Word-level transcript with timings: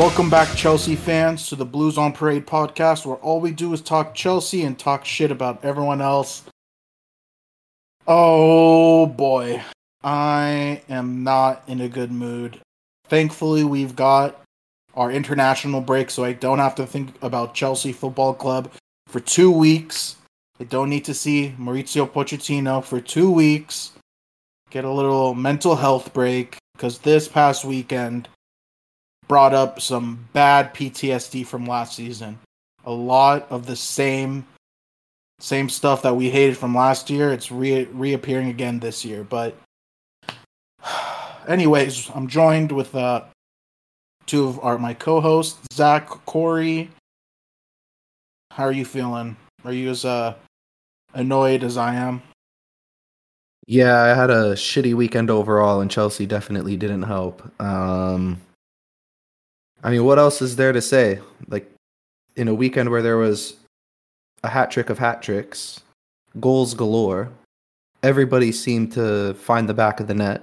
Welcome 0.00 0.30
back, 0.30 0.56
Chelsea 0.56 0.96
fans, 0.96 1.46
to 1.48 1.56
the 1.56 1.66
Blues 1.66 1.98
on 1.98 2.12
Parade 2.12 2.46
podcast, 2.46 3.04
where 3.04 3.16
all 3.16 3.38
we 3.38 3.50
do 3.52 3.72
is 3.74 3.82
talk 3.82 4.14
Chelsea 4.14 4.62
and 4.62 4.78
talk 4.78 5.04
shit 5.04 5.30
about 5.30 5.62
everyone 5.62 6.00
else. 6.00 6.42
Oh 8.06 9.04
boy, 9.04 9.62
I 10.02 10.80
am 10.88 11.22
not 11.22 11.62
in 11.68 11.82
a 11.82 11.88
good 11.88 12.10
mood. 12.10 12.60
Thankfully, 13.10 13.64
we've 13.64 13.96
got 13.96 14.40
our 14.94 15.10
international 15.10 15.80
break, 15.80 16.10
so 16.10 16.22
I 16.22 16.32
don't 16.32 16.60
have 16.60 16.76
to 16.76 16.86
think 16.86 17.20
about 17.22 17.54
Chelsea 17.54 17.92
Football 17.92 18.34
Club 18.34 18.70
for 19.08 19.18
two 19.18 19.50
weeks. 19.50 20.14
I 20.60 20.64
don't 20.64 20.88
need 20.88 21.04
to 21.06 21.14
see 21.14 21.52
Maurizio 21.58 22.08
Pochettino 22.08 22.84
for 22.84 23.00
two 23.00 23.28
weeks. 23.28 23.90
Get 24.70 24.84
a 24.84 24.90
little 24.90 25.34
mental 25.34 25.74
health 25.74 26.12
break 26.12 26.56
because 26.74 26.98
this 26.98 27.26
past 27.26 27.64
weekend 27.64 28.28
brought 29.26 29.54
up 29.54 29.80
some 29.80 30.28
bad 30.32 30.72
PTSD 30.72 31.44
from 31.44 31.66
last 31.66 31.96
season. 31.96 32.38
A 32.84 32.92
lot 32.92 33.50
of 33.50 33.66
the 33.66 33.76
same 33.76 34.46
same 35.40 35.68
stuff 35.68 36.02
that 36.02 36.14
we 36.14 36.30
hated 36.30 36.56
from 36.56 36.76
last 36.76 37.10
year. 37.10 37.32
It's 37.32 37.50
re- 37.50 37.86
reappearing 37.86 38.50
again 38.50 38.78
this 38.78 39.04
year. 39.04 39.24
But 39.24 39.56
anyways, 41.46 42.10
I'm 42.14 42.28
joined 42.28 42.72
with 42.72 42.94
uh, 42.94 43.24
two 44.26 44.46
of 44.46 44.60
our 44.60 44.78
my 44.78 44.94
co-hosts, 44.94 45.58
Zach, 45.72 46.08
Corey. 46.08 46.90
How 48.50 48.64
are 48.64 48.72
you 48.72 48.84
feeling? 48.84 49.36
Are 49.64 49.72
you 49.72 49.90
as 49.90 50.04
uh, 50.04 50.34
annoyed 51.14 51.62
as 51.62 51.76
I 51.76 51.94
am? 51.94 52.22
Yeah, 53.66 54.00
I 54.00 54.08
had 54.08 54.30
a 54.30 54.54
shitty 54.54 54.94
weekend 54.94 55.30
overall, 55.30 55.80
and 55.80 55.90
Chelsea 55.90 56.26
definitely 56.26 56.76
didn't 56.76 57.04
help. 57.04 57.42
Um, 57.60 58.40
I 59.84 59.90
mean, 59.90 60.04
what 60.04 60.18
else 60.18 60.42
is 60.42 60.56
there 60.56 60.72
to 60.72 60.82
say? 60.82 61.20
Like, 61.46 61.70
in 62.34 62.48
a 62.48 62.54
weekend 62.54 62.90
where 62.90 63.02
there 63.02 63.16
was 63.16 63.56
a 64.42 64.48
hat 64.48 64.70
trick 64.70 64.90
of 64.90 64.98
hat 64.98 65.22
tricks, 65.22 65.82
goals 66.40 66.74
galore, 66.74 67.30
everybody 68.02 68.50
seemed 68.50 68.92
to 68.92 69.34
find 69.34 69.68
the 69.68 69.74
back 69.74 70.00
of 70.00 70.08
the 70.08 70.14
net, 70.14 70.42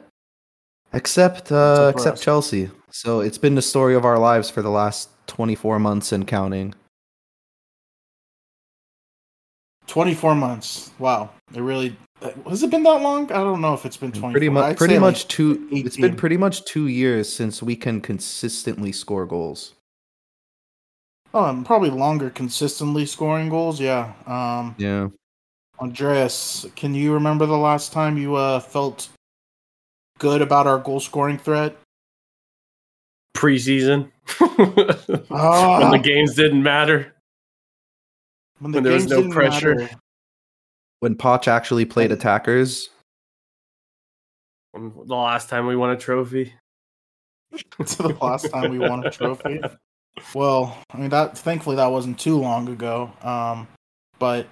except 0.93 1.51
uh, 1.51 1.91
except 1.93 2.21
Chelsea. 2.21 2.69
So 2.91 3.19
it's 3.19 3.37
been 3.37 3.55
the 3.55 3.61
story 3.61 3.95
of 3.95 4.05
our 4.05 4.17
lives 4.17 4.49
for 4.49 4.61
the 4.61 4.69
last 4.69 5.09
24 5.27 5.79
months 5.79 6.11
and 6.11 6.27
counting. 6.27 6.73
24 9.87 10.35
months. 10.35 10.91
Wow. 10.99 11.29
It 11.53 11.61
really 11.61 11.95
has 12.49 12.63
it 12.63 12.71
been 12.71 12.83
that 12.83 13.01
long? 13.01 13.31
I 13.31 13.35
don't 13.35 13.61
know 13.61 13.73
if 13.73 13.85
it's 13.85 13.97
been 13.97 14.11
24. 14.11 14.31
Pretty 14.31 14.49
much 14.49 14.77
pretty 14.77 14.97
much 14.97 15.23
like 15.23 15.29
two 15.29 15.67
18. 15.71 15.85
it's 15.85 15.97
been 15.97 16.15
pretty 16.15 16.37
much 16.37 16.65
2 16.65 16.87
years 16.87 17.31
since 17.31 17.61
we 17.61 17.75
can 17.75 18.01
consistently 18.01 18.91
score 18.91 19.25
goals. 19.25 19.75
Oh, 21.33 21.45
and 21.45 21.65
probably 21.65 21.89
longer 21.89 22.29
consistently 22.29 23.05
scoring 23.05 23.49
goals. 23.49 23.79
Yeah. 23.79 24.13
Um 24.25 24.75
Yeah. 24.77 25.09
Andreas, 25.79 26.65
can 26.75 26.95
you 26.95 27.13
remember 27.13 27.45
the 27.45 27.57
last 27.57 27.93
time 27.93 28.17
you 28.17 28.35
uh 28.35 28.59
felt 28.59 29.09
good 30.17 30.41
about 30.41 30.67
our 30.67 30.79
goal 30.79 30.99
scoring 30.99 31.37
threat? 31.37 31.77
Preseason. 33.35 34.11
oh. 34.39 35.79
when 35.81 35.91
the 35.91 36.01
games 36.01 36.35
didn't 36.35 36.63
matter. 36.63 37.13
When, 38.59 38.71
the 38.71 38.77
when 38.77 38.83
there 38.83 38.93
was 38.93 39.07
no 39.07 39.29
pressure. 39.29 39.75
Matter 39.75 39.97
when 40.99 41.15
Poch 41.15 41.47
actually 41.47 41.85
played 41.85 42.11
attackers. 42.11 42.89
The 44.73 45.15
last 45.15 45.49
time 45.49 45.65
we 45.65 45.75
won 45.75 45.91
a 45.91 45.97
trophy. 45.97 46.53
to 47.85 48.03
the 48.03 48.17
last 48.21 48.51
time 48.51 48.71
we 48.71 48.79
won 48.79 49.05
a 49.05 49.11
trophy. 49.11 49.61
Well, 50.33 50.77
I 50.91 50.97
mean 50.97 51.09
that 51.09 51.37
thankfully 51.37 51.75
that 51.77 51.87
wasn't 51.87 52.19
too 52.19 52.37
long 52.37 52.67
ago. 52.69 53.11
Um, 53.21 53.67
but 54.19 54.47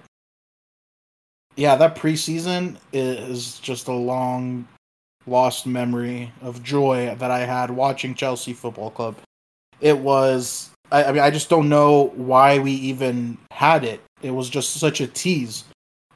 yeah, 1.56 1.76
that 1.76 1.96
preseason 1.96 2.76
is 2.92 3.58
just 3.58 3.88
a 3.88 3.92
long 3.92 4.66
lost 5.26 5.66
memory 5.66 6.32
of 6.42 6.62
joy 6.62 7.14
that 7.18 7.30
I 7.30 7.40
had 7.40 7.70
watching 7.70 8.14
Chelsea 8.14 8.52
Football 8.52 8.90
Club. 8.90 9.16
It 9.80 9.98
was 9.98 10.70
I, 10.90 11.04
I 11.04 11.12
mean 11.12 11.22
I 11.22 11.30
just 11.30 11.50
don't 11.50 11.68
know 11.68 12.12
why 12.14 12.58
we 12.58 12.72
even 12.72 13.38
had 13.50 13.84
it. 13.84 14.00
It 14.22 14.30
was 14.30 14.48
just 14.48 14.74
such 14.74 15.00
a 15.00 15.06
tease 15.06 15.64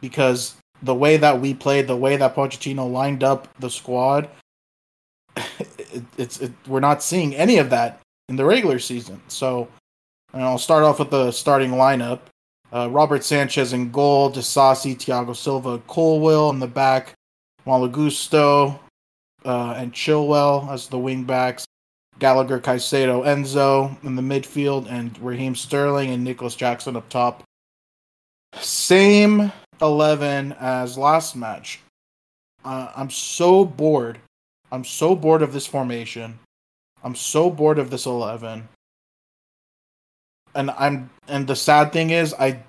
because 0.01 0.55
the 0.83 0.95
way 0.95 1.17
that 1.19 1.41
we 1.41 1.55
played, 1.55 1.87
the 1.87 1.97
way 1.97 2.17
that 2.17 2.35
Pochettino 2.35 2.91
lined 2.91 3.23
up 3.23 3.49
the 3.59 3.71
squad, 3.71 4.29
it, 5.37 6.05
it's 6.17 6.41
it, 6.41 6.53
we're 6.67 6.81
not 6.81 7.03
seeing 7.03 7.35
any 7.35 7.59
of 7.59 7.71
that 7.71 8.01
in 8.29 8.37
the 8.37 8.45
regular 8.45 8.79
season. 8.79 9.21
So, 9.29 9.69
and 10.33 10.43
I'll 10.43 10.59
start 10.59 10.85
off 10.85 10.99
with 10.99 11.11
the 11.11 11.33
starting 11.33 11.73
lineup: 11.73 12.21
uh, 12.73 12.89
Robert 12.91 13.25
Sanchez 13.25 13.73
in 13.73 13.91
goal, 13.91 14.33
Disasi, 14.33 14.97
Thiago 14.97 15.37
Silva, 15.37 15.79
Colwill 15.87 16.51
in 16.51 16.61
the 16.61 16.67
back, 16.67 17.15
Malo 17.67 17.89
Gusto, 17.89 18.81
uh, 19.45 19.75
and 19.77 19.93
Chilwell 19.93 20.71
as 20.71 20.89
the 20.89 20.99
wing 20.99 21.25
backs. 21.25 21.67
Gallagher, 22.19 22.61
Caicedo, 22.61 23.25
Enzo 23.25 24.03
in 24.05 24.15
the 24.15 24.23
midfield, 24.23 24.91
and 24.91 25.19
Raheem 25.21 25.55
Sterling 25.55 26.11
and 26.11 26.23
Nicolas 26.23 26.55
Jackson 26.55 26.97
up 26.97 27.09
top. 27.09 27.43
Same 28.55 29.51
11 29.81 30.53
as 30.61 30.99
last 30.99 31.35
match. 31.35 31.81
Uh, 32.65 32.93
I'm 32.95 33.09
so 33.09 33.65
bored. 33.65 34.19
I'm 34.71 34.85
so 34.85 35.17
bored 35.17 35.43
of 35.43 35.53
this 35.53 35.67
formation. 35.67 36.39
I'm 37.03 37.15
so 37.15 37.51
bored 37.51 37.79
of 37.79 37.91
this 37.91 38.07
11. 38.07 38.69
And 40.55 40.71
I'm 40.73 41.11
and 41.29 41.47
the 41.47 41.57
sad 41.57 41.93
thing 41.93 42.11
is 42.11 42.35
I 42.35 42.63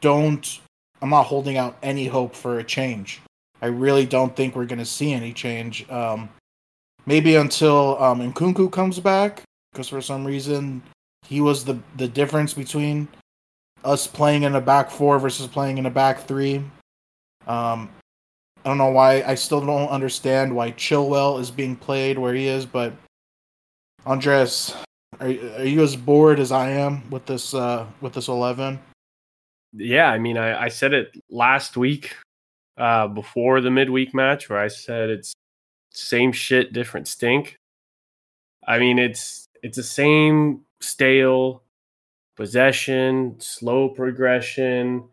don't 0.00 0.60
I'm 1.02 1.10
not 1.10 1.24
holding 1.24 1.56
out 1.56 1.76
any 1.82 2.06
hope 2.06 2.34
for 2.34 2.58
a 2.58 2.64
change. 2.64 3.20
I 3.62 3.66
really 3.66 4.06
don't 4.06 4.34
think 4.34 4.56
we're 4.56 4.66
going 4.66 4.78
to 4.78 4.84
see 4.84 5.12
any 5.12 5.32
change. 5.32 5.88
Um, 5.90 6.28
maybe 7.06 7.36
until 7.36 8.02
um, 8.02 8.20
Nkunku 8.20 8.70
comes 8.72 8.98
back 9.00 9.42
because 9.72 9.88
for 9.88 10.00
some 10.00 10.24
reason 10.24 10.82
he 11.26 11.40
was 11.40 11.64
the 11.64 11.78
the 11.96 12.08
difference 12.08 12.54
between 12.54 13.08
us 13.84 14.06
playing 14.06 14.42
in 14.42 14.54
a 14.54 14.60
back 14.60 14.90
four 14.90 15.18
versus 15.18 15.46
playing 15.46 15.78
in 15.78 15.86
a 15.86 15.90
back 15.90 16.26
three. 16.26 16.56
Um, 17.46 17.88
I 18.64 18.68
don't 18.68 18.78
know 18.78 18.90
why. 18.90 19.22
I 19.22 19.34
still 19.34 19.64
don't 19.64 19.88
understand 19.88 20.54
why 20.54 20.72
Chilwell 20.72 21.40
is 21.40 21.50
being 21.50 21.76
played 21.76 22.18
where 22.18 22.34
he 22.34 22.46
is. 22.46 22.66
But 22.66 22.92
Andres, 24.04 24.74
are 25.18 25.28
are 25.28 25.64
you 25.64 25.82
as 25.82 25.96
bored 25.96 26.40
as 26.40 26.52
I 26.52 26.70
am 26.70 27.08
with 27.10 27.26
this 27.26 27.54
uh, 27.54 27.86
with 28.00 28.12
this 28.12 28.28
eleven? 28.28 28.78
Yeah, 29.72 30.10
I 30.10 30.18
mean, 30.18 30.36
I, 30.36 30.64
I 30.64 30.68
said 30.68 30.92
it 30.92 31.12
last 31.30 31.76
week 31.76 32.14
uh, 32.80 33.06
before 33.06 33.60
the 33.60 33.70
midweek 33.70 34.14
match 34.14 34.48
where 34.48 34.58
I 34.58 34.68
said 34.68 35.10
it's 35.10 35.34
same 35.90 36.32
shit, 36.32 36.72
different 36.72 37.06
stink. 37.06 37.58
I 38.66 38.78
mean, 38.78 38.98
it's 38.98 39.46
it's 39.62 39.76
the 39.76 39.82
same 39.82 40.62
stale 40.80 41.62
possession, 42.36 43.36
slow 43.38 43.90
progression. 43.90 45.04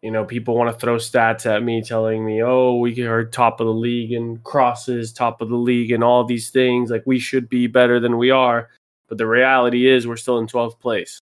You 0.00 0.12
know, 0.12 0.24
people 0.24 0.56
want 0.56 0.72
to 0.72 0.78
throw 0.78 0.96
stats 0.96 1.44
at 1.46 1.62
me 1.62 1.82
telling 1.82 2.24
me, 2.24 2.42
oh, 2.42 2.76
we 2.76 3.00
are 3.02 3.24
top 3.24 3.60
of 3.60 3.66
the 3.66 3.72
league 3.72 4.12
and 4.12 4.42
crosses, 4.44 5.12
top 5.12 5.40
of 5.40 5.48
the 5.48 5.56
league, 5.56 5.90
and 5.90 6.04
all 6.04 6.24
these 6.24 6.50
things. 6.50 6.90
Like 6.90 7.04
we 7.04 7.18
should 7.18 7.48
be 7.48 7.66
better 7.66 7.98
than 7.98 8.16
we 8.16 8.30
are. 8.30 8.68
But 9.08 9.18
the 9.18 9.26
reality 9.26 9.88
is 9.88 10.06
we're 10.06 10.16
still 10.16 10.38
in 10.38 10.46
12th 10.46 10.78
place. 10.78 11.18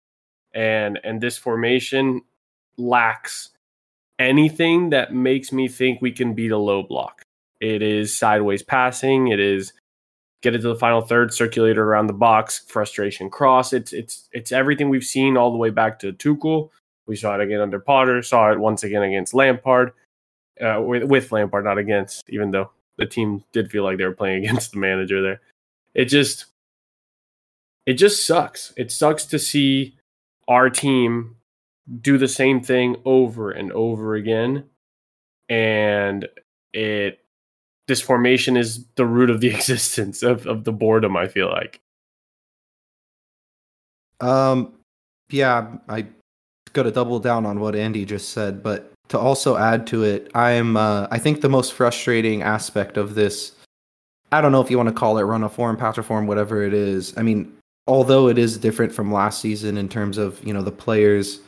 And 0.52 1.00
and 1.04 1.22
this 1.22 1.38
formation 1.38 2.20
lacks 2.76 3.50
anything 4.20 4.90
that 4.90 5.12
makes 5.12 5.50
me 5.50 5.66
think 5.66 6.00
we 6.00 6.12
can 6.12 6.34
beat 6.34 6.52
a 6.52 6.58
low 6.58 6.84
block. 6.84 7.22
It 7.60 7.82
is 7.82 8.16
sideways 8.16 8.62
passing, 8.62 9.28
it 9.28 9.40
is 9.40 9.72
get 10.42 10.54
it 10.54 10.62
to 10.62 10.68
the 10.68 10.76
final 10.76 11.00
third, 11.00 11.34
circulate 11.34 11.72
it 11.72 11.78
around 11.78 12.06
the 12.06 12.12
box, 12.12 12.60
frustration 12.68 13.30
cross. 13.30 13.72
It's 13.72 13.92
it's 13.92 14.28
it's 14.32 14.52
everything 14.52 14.88
we've 14.88 15.04
seen 15.04 15.36
all 15.36 15.50
the 15.50 15.58
way 15.58 15.70
back 15.70 15.98
to 16.00 16.12
Tuchel. 16.12 16.70
We 17.06 17.16
saw 17.16 17.34
it 17.34 17.40
again 17.40 17.60
under 17.60 17.80
Potter. 17.80 18.22
Saw 18.22 18.52
it 18.52 18.60
once 18.60 18.84
again 18.84 19.02
against 19.02 19.34
Lampard, 19.34 19.92
uh, 20.60 20.80
with, 20.80 21.04
with 21.04 21.32
Lampard, 21.32 21.64
not 21.64 21.78
against. 21.78 22.22
Even 22.28 22.50
though 22.50 22.70
the 22.96 23.06
team 23.06 23.42
did 23.52 23.70
feel 23.70 23.84
like 23.84 23.98
they 23.98 24.04
were 24.04 24.12
playing 24.12 24.44
against 24.44 24.72
the 24.72 24.78
manager 24.78 25.20
there, 25.20 25.40
it 25.94 26.06
just 26.06 26.46
it 27.86 27.94
just 27.94 28.26
sucks. 28.26 28.72
It 28.76 28.92
sucks 28.92 29.24
to 29.26 29.38
see 29.38 29.96
our 30.48 30.70
team 30.70 31.36
do 32.00 32.18
the 32.18 32.28
same 32.28 32.60
thing 32.60 32.96
over 33.04 33.50
and 33.50 33.72
over 33.72 34.14
again, 34.14 34.64
and 35.48 36.28
it 36.72 37.20
this 37.90 38.00
formation 38.00 38.56
is 38.56 38.86
the 38.94 39.04
root 39.04 39.30
of 39.30 39.40
the 39.40 39.48
existence 39.54 40.22
of, 40.22 40.46
of 40.46 40.64
the 40.64 40.72
boredom, 40.72 41.16
I 41.16 41.26
feel 41.26 41.48
like. 41.48 41.80
Um, 44.20 44.74
yeah, 45.30 45.76
I 45.88 46.06
got 46.72 46.84
to 46.84 46.92
double 46.92 47.18
down 47.18 47.46
on 47.46 47.58
what 47.58 47.74
Andy 47.74 48.04
just 48.04 48.30
said, 48.30 48.62
but 48.62 48.92
to 49.08 49.18
also 49.18 49.56
add 49.56 49.88
to 49.88 50.04
it, 50.04 50.30
I'm 50.34 50.76
uh, 50.76 51.08
I 51.10 51.18
think 51.18 51.40
the 51.40 51.48
most 51.48 51.72
frustrating 51.72 52.42
aspect 52.42 52.96
of 52.96 53.16
this, 53.16 53.52
I 54.30 54.40
don't 54.40 54.52
know 54.52 54.60
if 54.60 54.70
you 54.70 54.76
want 54.76 54.88
to 54.88 54.94
call 54.94 55.18
it 55.18 55.22
run 55.22 55.42
of 55.42 55.52
form, 55.52 55.76
patch 55.76 55.98
of 55.98 56.06
form, 56.06 56.28
whatever 56.28 56.62
it 56.62 56.72
is. 56.72 57.12
I 57.16 57.22
mean, 57.22 57.52
although 57.88 58.28
it 58.28 58.38
is 58.38 58.56
different 58.56 58.92
from 58.92 59.12
last 59.12 59.40
season 59.40 59.76
in 59.76 59.88
terms 59.88 60.16
of 60.16 60.42
you 60.44 60.54
know 60.54 60.62
the 60.62 60.70
players 60.70 61.40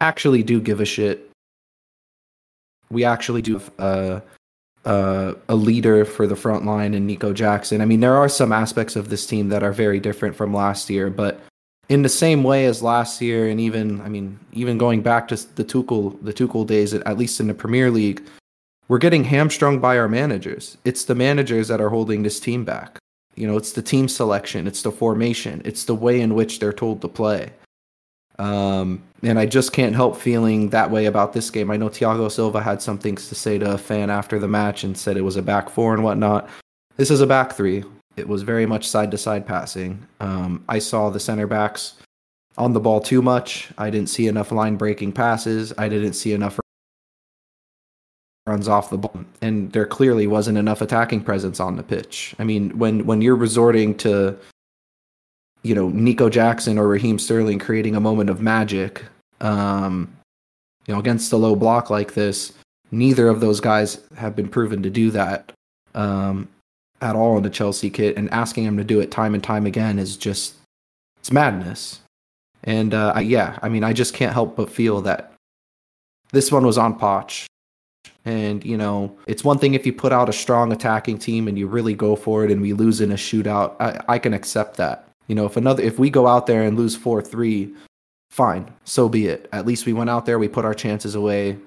actually 0.00 0.42
do 0.42 0.60
give 0.60 0.80
a 0.80 0.84
shit. 0.84 1.30
We 2.90 3.04
actually 3.04 3.42
do 3.42 3.54
have 3.54 3.70
uh, 3.78 4.20
uh, 4.84 5.34
a 5.48 5.54
leader 5.54 6.04
for 6.04 6.26
the 6.26 6.36
front 6.36 6.64
line 6.64 6.94
in 6.94 7.06
Nico 7.06 7.32
Jackson. 7.32 7.80
I 7.80 7.84
mean, 7.84 8.00
there 8.00 8.16
are 8.16 8.28
some 8.28 8.52
aspects 8.52 8.96
of 8.96 9.10
this 9.10 9.26
team 9.26 9.48
that 9.50 9.62
are 9.62 9.72
very 9.72 10.00
different 10.00 10.36
from 10.36 10.54
last 10.54 10.88
year, 10.88 11.10
but 11.10 11.40
in 11.88 12.02
the 12.02 12.08
same 12.08 12.44
way 12.44 12.66
as 12.66 12.82
last 12.82 13.20
year, 13.20 13.48
and 13.48 13.60
even 13.60 14.00
I 14.00 14.08
mean, 14.08 14.38
even 14.52 14.78
going 14.78 15.02
back 15.02 15.28
to 15.28 15.36
the 15.54 15.64
Tuchel 15.64 16.22
the 16.22 16.32
Tuchel 16.32 16.66
days, 16.66 16.94
at 16.94 17.18
least 17.18 17.40
in 17.40 17.48
the 17.48 17.54
Premier 17.54 17.90
League, 17.90 18.22
we're 18.88 18.98
getting 18.98 19.24
hamstrung 19.24 19.78
by 19.80 19.98
our 19.98 20.08
managers. 20.08 20.78
It's 20.84 21.04
the 21.04 21.14
managers 21.14 21.68
that 21.68 21.80
are 21.80 21.90
holding 21.90 22.22
this 22.22 22.40
team 22.40 22.64
back. 22.64 22.98
You 23.34 23.46
know, 23.46 23.56
it's 23.56 23.72
the 23.72 23.82
team 23.82 24.08
selection, 24.08 24.66
it's 24.66 24.82
the 24.82 24.90
formation, 24.90 25.62
it's 25.64 25.84
the 25.84 25.94
way 25.94 26.20
in 26.20 26.34
which 26.34 26.58
they're 26.58 26.72
told 26.72 27.00
to 27.02 27.08
play. 27.08 27.50
Um, 28.38 29.02
and 29.22 29.38
I 29.38 29.46
just 29.46 29.72
can't 29.72 29.96
help 29.96 30.16
feeling 30.16 30.70
that 30.70 30.90
way 30.90 31.06
about 31.06 31.32
this 31.32 31.50
game. 31.50 31.70
I 31.70 31.76
know 31.76 31.88
Thiago 31.88 32.30
Silva 32.30 32.60
had 32.60 32.80
some 32.80 32.98
things 32.98 33.28
to 33.28 33.34
say 33.34 33.58
to 33.58 33.72
a 33.72 33.78
fan 33.78 34.10
after 34.10 34.38
the 34.38 34.48
match 34.48 34.84
and 34.84 34.96
said 34.96 35.16
it 35.16 35.22
was 35.22 35.36
a 35.36 35.42
back 35.42 35.68
four 35.68 35.92
and 35.94 36.04
whatnot. 36.04 36.48
This 36.96 37.10
is 37.10 37.20
a 37.20 37.26
back 37.26 37.52
three. 37.52 37.84
It 38.16 38.28
was 38.28 38.42
very 38.42 38.66
much 38.66 38.88
side 38.88 39.10
to 39.12 39.18
side 39.18 39.46
passing. 39.46 40.06
Um, 40.20 40.64
I 40.68 40.78
saw 40.78 41.10
the 41.10 41.20
center 41.20 41.46
backs 41.46 41.94
on 42.56 42.72
the 42.72 42.80
ball 42.80 43.00
too 43.00 43.22
much. 43.22 43.70
I 43.78 43.90
didn't 43.90 44.08
see 44.08 44.26
enough 44.26 44.52
line 44.52 44.76
breaking 44.76 45.12
passes. 45.12 45.72
I 45.78 45.88
didn't 45.88 46.14
see 46.14 46.32
enough 46.32 46.58
runs 48.46 48.66
off 48.66 48.90
the 48.90 48.98
ball, 48.98 49.24
and 49.42 49.70
there 49.72 49.86
clearly 49.86 50.26
wasn't 50.26 50.58
enough 50.58 50.80
attacking 50.80 51.22
presence 51.22 51.60
on 51.60 51.76
the 51.76 51.82
pitch. 51.82 52.34
I 52.38 52.44
mean, 52.44 52.76
when 52.78 53.06
when 53.06 53.20
you're 53.20 53.36
resorting 53.36 53.94
to 53.98 54.36
you 55.62 55.74
know 55.74 55.88
Nico 55.88 56.28
Jackson 56.28 56.78
or 56.78 56.88
Raheem 56.88 57.18
Sterling 57.18 57.58
creating 57.58 57.96
a 57.96 58.00
moment 58.00 58.30
of 58.30 58.40
magic, 58.40 59.04
um, 59.40 60.12
you 60.86 60.94
know, 60.94 61.00
against 61.00 61.32
a 61.32 61.36
low 61.36 61.56
block 61.56 61.90
like 61.90 62.14
this, 62.14 62.52
neither 62.90 63.28
of 63.28 63.40
those 63.40 63.60
guys 63.60 64.00
have 64.16 64.34
been 64.36 64.48
proven 64.48 64.82
to 64.82 64.90
do 64.90 65.10
that. 65.10 65.52
Um, 65.94 66.48
at 67.00 67.16
all 67.16 67.36
in 67.36 67.42
the 67.42 67.50
Chelsea 67.50 67.90
kit, 67.90 68.16
and 68.16 68.30
asking 68.30 68.64
him 68.64 68.76
to 68.76 68.84
do 68.84 69.00
it 69.00 69.10
time 69.10 69.34
and 69.34 69.42
time 69.42 69.66
again 69.66 69.98
is 69.98 70.16
just 70.16 70.54
it's 71.20 71.32
madness. 71.32 72.00
And 72.64 72.92
uh, 72.92 73.12
I, 73.14 73.20
yeah, 73.20 73.58
I 73.62 73.68
mean, 73.68 73.84
I 73.84 73.92
just 73.92 74.14
can't 74.14 74.32
help 74.32 74.56
but 74.56 74.70
feel 74.70 75.00
that 75.02 75.32
this 76.32 76.50
one 76.50 76.66
was 76.66 76.76
on 76.76 76.98
Poch. 76.98 77.46
And 78.24 78.64
you 78.64 78.76
know, 78.76 79.16
it's 79.26 79.44
one 79.44 79.58
thing 79.58 79.74
if 79.74 79.86
you 79.86 79.92
put 79.92 80.12
out 80.12 80.28
a 80.28 80.32
strong 80.32 80.72
attacking 80.72 81.18
team 81.18 81.48
and 81.48 81.58
you 81.58 81.66
really 81.66 81.94
go 81.94 82.16
for 82.16 82.44
it, 82.44 82.50
and 82.50 82.60
we 82.60 82.72
lose 82.72 83.00
in 83.00 83.12
a 83.12 83.16
shootout. 83.16 83.76
I, 83.80 84.00
I 84.08 84.18
can 84.18 84.34
accept 84.34 84.76
that. 84.76 85.07
You 85.28 85.34
know, 85.34 85.46
if 85.46 85.56
another 85.56 85.82
if 85.82 85.98
we 85.98 86.10
go 86.10 86.26
out 86.26 86.46
there 86.46 86.62
and 86.62 86.76
lose 86.76 86.96
four 86.96 87.22
three, 87.22 87.72
fine, 88.30 88.70
so 88.84 89.08
be 89.08 89.26
it. 89.26 89.48
At 89.52 89.66
least 89.66 89.86
we 89.86 89.92
went 89.92 90.10
out 90.10 90.26
there, 90.26 90.38
we 90.38 90.48
put 90.48 90.64
our 90.64 90.74
chances 90.74 91.14
away, 91.14 91.58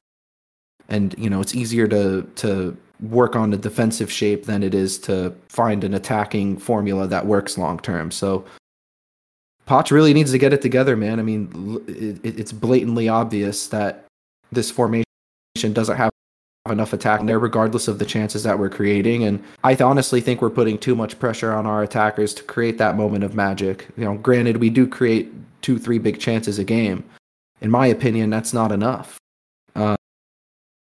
and 0.89 1.15
you 1.17 1.29
know, 1.29 1.41
it's 1.41 1.55
easier 1.55 1.87
to 1.87 2.23
to 2.35 2.77
work 3.01 3.35
on 3.35 3.53
a 3.53 3.57
defensive 3.57 4.11
shape 4.11 4.45
than 4.45 4.61
it 4.61 4.75
is 4.75 4.99
to 4.99 5.33
find 5.49 5.83
an 5.83 5.93
attacking 5.93 6.57
formula 6.57 7.07
that 7.07 7.25
works 7.25 7.57
long 7.57 7.79
term. 7.79 8.11
So 8.11 8.45
Poch 9.67 9.91
really 9.91 10.13
needs 10.13 10.31
to 10.31 10.37
get 10.37 10.53
it 10.53 10.61
together, 10.61 10.95
man. 10.97 11.19
I 11.19 11.23
mean, 11.23 11.81
it, 11.87 12.39
it's 12.39 12.51
blatantly 12.51 13.09
obvious 13.09 13.67
that 13.67 14.05
this 14.51 14.69
formation 14.69 15.05
doesn't 15.71 15.97
have 15.97 16.11
enough 16.69 16.93
attack 16.93 17.25
there, 17.25 17.39
regardless 17.39 17.87
of 17.87 17.99
the 17.99 18.05
chances 18.05 18.43
that 18.43 18.59
we're 18.59 18.69
creating. 18.69 19.23
And 19.23 19.43
I 19.63 19.75
honestly 19.75 20.21
think 20.21 20.41
we're 20.41 20.49
putting 20.49 20.77
too 20.77 20.95
much 20.95 21.17
pressure 21.19 21.51
on 21.53 21.65
our 21.65 21.81
attackers 21.81 22.33
to 22.35 22.43
create 22.43 22.77
that 22.77 22.95
moment 22.95 23.23
of 23.23 23.33
magic. 23.33 23.87
You 23.97 24.05
know, 24.05 24.15
granted, 24.15 24.57
we 24.57 24.69
do 24.69 24.87
create 24.87 25.31
two, 25.61 25.79
three 25.79 25.97
big 25.97 26.19
chances 26.19 26.59
a 26.59 26.63
game. 26.63 27.03
In 27.61 27.71
my 27.71 27.87
opinion, 27.87 28.29
that's 28.29 28.53
not 28.53 28.71
enough 28.71 29.19
uh, 29.75 29.95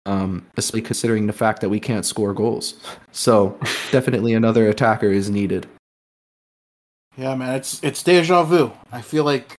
um, 0.05 0.45
especially 0.55 0.81
considering 0.81 1.27
the 1.27 1.33
fact 1.33 1.61
that 1.61 1.69
we 1.69 1.79
can't 1.79 2.05
score 2.05 2.33
goals. 2.33 2.75
So 3.11 3.57
definitely 3.89 4.35
another 4.35 4.69
attacker 4.69 5.07
is 5.07 5.27
needed. 5.27 5.65
Yeah, 7.17 7.33
man, 7.33 7.55
it's 7.55 7.83
it's 7.83 8.03
deja 8.03 8.43
vu. 8.43 8.71
I 8.91 9.01
feel 9.01 9.23
like 9.23 9.55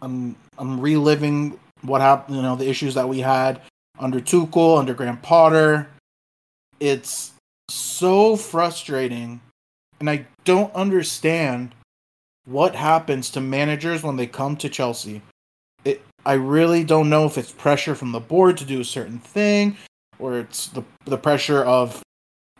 I'm 0.00 0.36
I'm 0.56 0.78
reliving 0.78 1.58
what 1.80 2.00
happened. 2.00 2.36
You 2.36 2.42
know, 2.42 2.54
the 2.54 2.68
issues 2.68 2.94
that 2.94 3.08
we 3.08 3.18
had 3.18 3.60
under 3.98 4.20
Tuchel, 4.20 4.78
under 4.78 4.94
Graham 4.94 5.18
Potter. 5.18 5.88
It's 6.80 7.32
so 7.68 8.36
frustrating, 8.36 9.40
and 10.00 10.10
I 10.10 10.26
don't 10.44 10.74
understand 10.74 11.74
what 12.44 12.74
happens 12.74 13.30
to 13.30 13.40
managers 13.40 14.02
when 14.02 14.16
they 14.16 14.26
come 14.26 14.56
to 14.56 14.68
Chelsea. 14.68 15.22
It 15.84 16.02
I 16.24 16.34
really 16.34 16.84
don't 16.84 17.10
know 17.10 17.24
if 17.26 17.38
it's 17.38 17.52
pressure 17.52 17.94
from 17.94 18.12
the 18.12 18.20
board 18.20 18.56
to 18.58 18.64
do 18.64 18.80
a 18.80 18.84
certain 18.84 19.18
thing, 19.18 19.76
or 20.18 20.38
it's 20.38 20.68
the 20.68 20.82
the 21.04 21.18
pressure 21.18 21.62
of, 21.62 22.02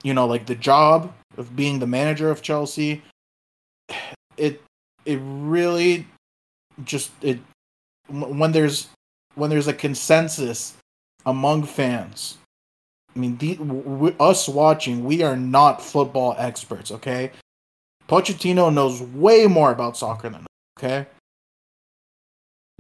you 0.03 0.15
know, 0.15 0.27
like 0.27 0.47
the 0.47 0.55
job 0.55 1.13
of 1.37 1.57
being 1.57 1.79
the 1.79 1.87
manager 1.87 2.31
of 2.31 2.43
Chelsea. 2.43 3.03
It 4.37 4.63
it 5.05 5.19
really 5.23 6.07
just 6.85 7.11
it 7.23 7.41
when 8.09 8.53
there's 8.53 8.89
when 9.35 9.51
there's 9.51 9.69
a 9.69 9.73
consensus 9.73 10.75
among 11.27 11.65
fans. 11.65 12.39
I 13.15 13.19
mean, 13.19 13.37
the, 13.39 13.57
w- 13.57 14.17
us 14.19 14.49
watching, 14.49 15.05
we 15.05 15.23
are 15.23 15.37
not 15.37 15.83
football 15.83 16.35
experts, 16.39 16.91
okay? 16.91 17.31
Pochettino 18.09 18.73
knows 18.73 19.03
way 19.03 19.47
more 19.47 19.71
about 19.71 19.97
soccer 19.97 20.31
than 20.31 20.41
us, 20.41 20.47
okay? 20.79 21.07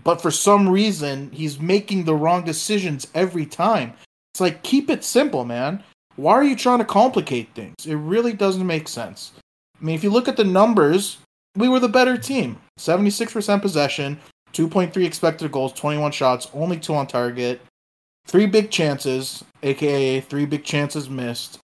but 0.04 0.20
for 0.20 0.30
some 0.30 0.68
reason 0.68 1.30
he's 1.32 1.60
making 1.60 2.04
the 2.04 2.14
wrong 2.14 2.44
decisions 2.44 3.06
every 3.14 3.46
time. 3.46 3.92
It's 4.32 4.40
like 4.40 4.62
keep 4.62 4.90
it 4.90 5.04
simple, 5.04 5.44
man. 5.44 5.82
Why 6.16 6.34
are 6.34 6.44
you 6.44 6.56
trying 6.56 6.78
to 6.78 6.84
complicate 6.84 7.54
things? 7.54 7.86
It 7.86 7.94
really 7.94 8.32
doesn't 8.32 8.66
make 8.66 8.88
sense. 8.88 9.32
I 9.80 9.84
mean, 9.84 9.94
if 9.94 10.04
you 10.04 10.10
look 10.10 10.28
at 10.28 10.36
the 10.36 10.44
numbers, 10.44 11.18
we 11.56 11.68
were 11.68 11.80
the 11.80 11.88
better 11.88 12.16
team. 12.16 12.58
76% 12.78 13.62
possession, 13.62 14.18
2.3 14.52 15.04
expected 15.04 15.50
goals, 15.52 15.72
21 15.72 16.12
shots, 16.12 16.48
only 16.54 16.78
2 16.78 16.94
on 16.94 17.06
target, 17.06 17.60
3 18.26 18.46
big 18.46 18.70
chances, 18.70 19.44
aka 19.62 20.20
3 20.20 20.46
big 20.46 20.64
chances 20.64 21.10
missed, 21.10 21.58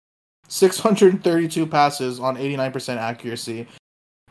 632 0.48 1.66
passes 1.66 2.20
on 2.20 2.38
89% 2.38 2.98
accuracy. 2.98 3.68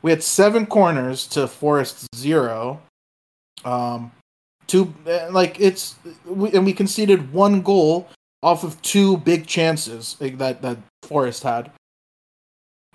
We 0.02 0.11
had 0.11 0.23
7 0.23 0.66
corners 0.66 1.26
to 1.28 1.47
Forest 1.49 2.07
0. 2.14 2.81
Um, 3.64 4.12
two 4.66 4.93
eh, 5.07 5.28
like 5.31 5.61
it's 5.61 5.97
we, 6.26 6.52
and 6.52 6.64
we 6.64 6.73
conceded 6.73 7.33
one 7.33 7.62
goal 7.62 8.09
off 8.43 8.64
of 8.64 8.81
two 8.83 9.16
big 9.19 9.47
chances 9.47 10.16
that 10.21 10.62
that 10.62 10.78
Forest 11.02 11.43
had. 11.43 11.71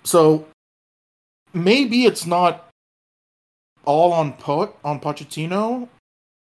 So 0.04 0.46
maybe 1.52 2.04
it's 2.04 2.26
not 2.26 2.68
all 3.84 4.12
on 4.12 4.32
Pot 4.34 4.76
on 4.84 5.00
Pochettino 5.00 5.88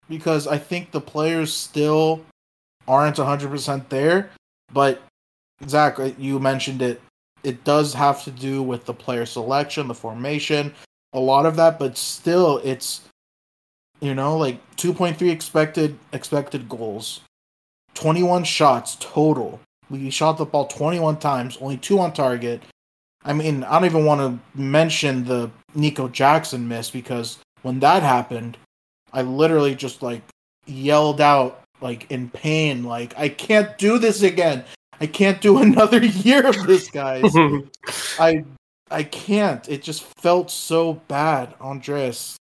because 0.09 0.47
I 0.47 0.59
think 0.59 0.91
the 0.91 1.01
players 1.01 1.53
still 1.53 2.25
aren't 2.87 3.17
100% 3.17 3.89
there. 3.89 4.31
But 4.73 5.03
Zach, 5.67 5.99
uh, 5.99 6.11
you 6.19 6.39
mentioned 6.39 6.83
it. 6.83 7.01
It 7.43 7.65
does 7.65 7.95
have 7.95 8.25
to 8.25 8.31
do 8.31 8.63
with 8.63 8.87
the 8.87 8.95
player 8.95 9.27
selection, 9.27 9.89
the 9.89 9.95
formation, 9.95 10.75
a 11.13 11.21
lot 11.21 11.47
of 11.47 11.57
that. 11.57 11.79
But 11.79 11.97
still, 11.99 12.59
it's 12.65 13.03
you 14.01 14.15
know, 14.15 14.37
like 14.37 14.59
2.3 14.77 15.31
expected 15.31 15.99
expected 16.13 16.69
goals, 16.69 17.21
21 17.95 18.45
shots 18.45 18.97
total. 19.01 19.61
We 19.91 20.11
shot 20.11 20.39
the 20.39 20.45
ball 20.45 20.67
21 20.67 21.19
times, 21.19 21.59
only 21.61 21.77
two 21.77 21.99
on 21.99 22.13
target. 22.13 22.63
I 23.25 23.33
mean, 23.33 23.65
I 23.65 23.73
don't 23.73 23.87
even 23.87 24.05
want 24.05 24.21
to 24.21 24.61
mention 24.61 25.25
the 25.25 25.51
Nico 25.75 26.09
Jackson 26.09 26.69
miss 26.69 26.91
because 26.91 27.39
when 27.63 27.81
that 27.81 28.03
happened, 28.03 28.59
I 29.13 29.23
literally 29.23 29.75
just 29.75 30.03
like 30.03 30.23
yelled 30.67 31.21
out 31.21 31.64
like 31.85 32.11
in 32.11 32.31
pain, 32.31 32.83
like 32.83 33.17
I 33.17 33.29
can't 33.29 33.79
do 33.79 33.99
this 33.99 34.23
again. 34.23 34.65
I 35.01 35.07
can't 35.07 35.41
do 35.41 35.59
another 35.63 36.05
year 36.05 36.45
of 36.45 36.67
this, 36.67 36.91
guys. 36.91 37.33
I 38.19 38.45
I 38.91 39.05
can't. 39.05 39.69
It 39.69 39.83
just 39.83 40.03
felt 40.19 40.51
so 40.51 40.95
bad, 40.95 41.55
Andreas. 41.61 42.37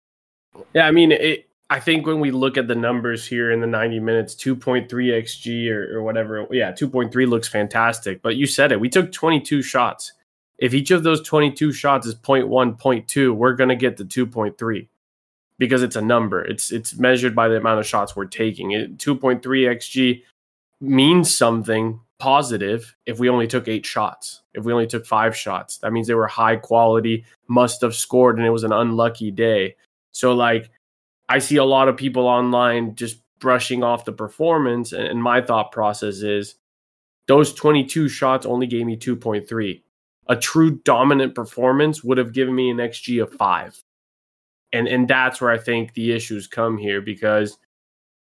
Yeah, 0.74 0.86
I 0.86 0.90
mean, 0.90 1.12
it, 1.12 1.48
I 1.70 1.80
think 1.80 2.06
when 2.06 2.20
we 2.20 2.30
look 2.30 2.56
at 2.56 2.66
the 2.66 2.74
numbers 2.74 3.26
here 3.26 3.52
in 3.52 3.60
the 3.60 3.66
90 3.66 4.00
minutes, 4.00 4.34
2.3 4.34 4.88
XG 4.88 5.70
or, 5.70 5.98
or 5.98 6.02
whatever, 6.02 6.46
yeah, 6.50 6.72
2.3 6.72 7.28
looks 7.28 7.48
fantastic. 7.48 8.22
But 8.22 8.36
you 8.36 8.46
said 8.46 8.72
it, 8.72 8.80
we 8.80 8.88
took 8.88 9.12
22 9.12 9.62
shots. 9.62 10.12
If 10.58 10.74
each 10.74 10.90
of 10.90 11.02
those 11.02 11.20
22 11.22 11.72
shots 11.72 12.06
is 12.06 12.14
0.1, 12.14 12.80
0.2, 12.80 13.34
we're 13.34 13.54
going 13.54 13.68
to 13.68 13.76
get 13.76 13.96
the 13.96 14.04
2.3. 14.04 14.88
because 15.58 15.82
it's 15.82 15.96
a 15.96 16.02
number. 16.02 16.42
It's 16.42 16.70
it's 16.70 16.96
measured 16.96 17.34
by 17.34 17.48
the 17.48 17.56
amount 17.56 17.80
of 17.80 17.86
shots 17.86 18.14
we're 18.14 18.26
taking. 18.26 18.72
It 18.72 18.98
2.3 18.98 19.40
xG 19.42 20.22
means 20.80 21.36
something 21.36 22.00
positive 22.18 22.96
if 23.06 23.18
we 23.18 23.28
only 23.28 23.46
took 23.46 23.68
8 23.68 23.84
shots. 23.86 24.42
If 24.54 24.64
we 24.64 24.72
only 24.72 24.86
took 24.86 25.06
5 25.06 25.36
shots, 25.36 25.78
that 25.78 25.92
means 25.92 26.06
they 26.06 26.14
were 26.14 26.26
high 26.26 26.56
quality, 26.56 27.24
must 27.48 27.80
have 27.82 27.94
scored 27.94 28.38
and 28.38 28.46
it 28.46 28.50
was 28.50 28.64
an 28.64 28.72
unlucky 28.72 29.30
day. 29.30 29.76
So 30.12 30.32
like 30.34 30.70
I 31.28 31.38
see 31.38 31.56
a 31.56 31.64
lot 31.64 31.88
of 31.88 31.96
people 31.96 32.26
online 32.26 32.94
just 32.94 33.20
brushing 33.38 33.84
off 33.84 34.04
the 34.04 34.12
performance 34.12 34.92
and, 34.92 35.06
and 35.06 35.22
my 35.22 35.40
thought 35.40 35.70
process 35.72 36.22
is 36.22 36.56
those 37.26 37.52
22 37.54 38.08
shots 38.08 38.46
only 38.46 38.66
gave 38.66 38.86
me 38.86 38.96
2.3 38.96 39.82
a 40.30 40.36
true 40.36 40.78
dominant 40.84 41.34
performance 41.34 42.04
would 42.04 42.18
have 42.18 42.32
given 42.32 42.54
me 42.54 42.68
an 42.70 42.78
xg 42.78 43.22
of 43.22 43.32
5 43.32 43.80
and 44.72 44.86
and 44.88 45.08
that's 45.08 45.40
where 45.40 45.50
i 45.50 45.58
think 45.58 45.94
the 45.94 46.12
issues 46.12 46.46
come 46.46 46.76
here 46.76 47.00
because 47.00 47.58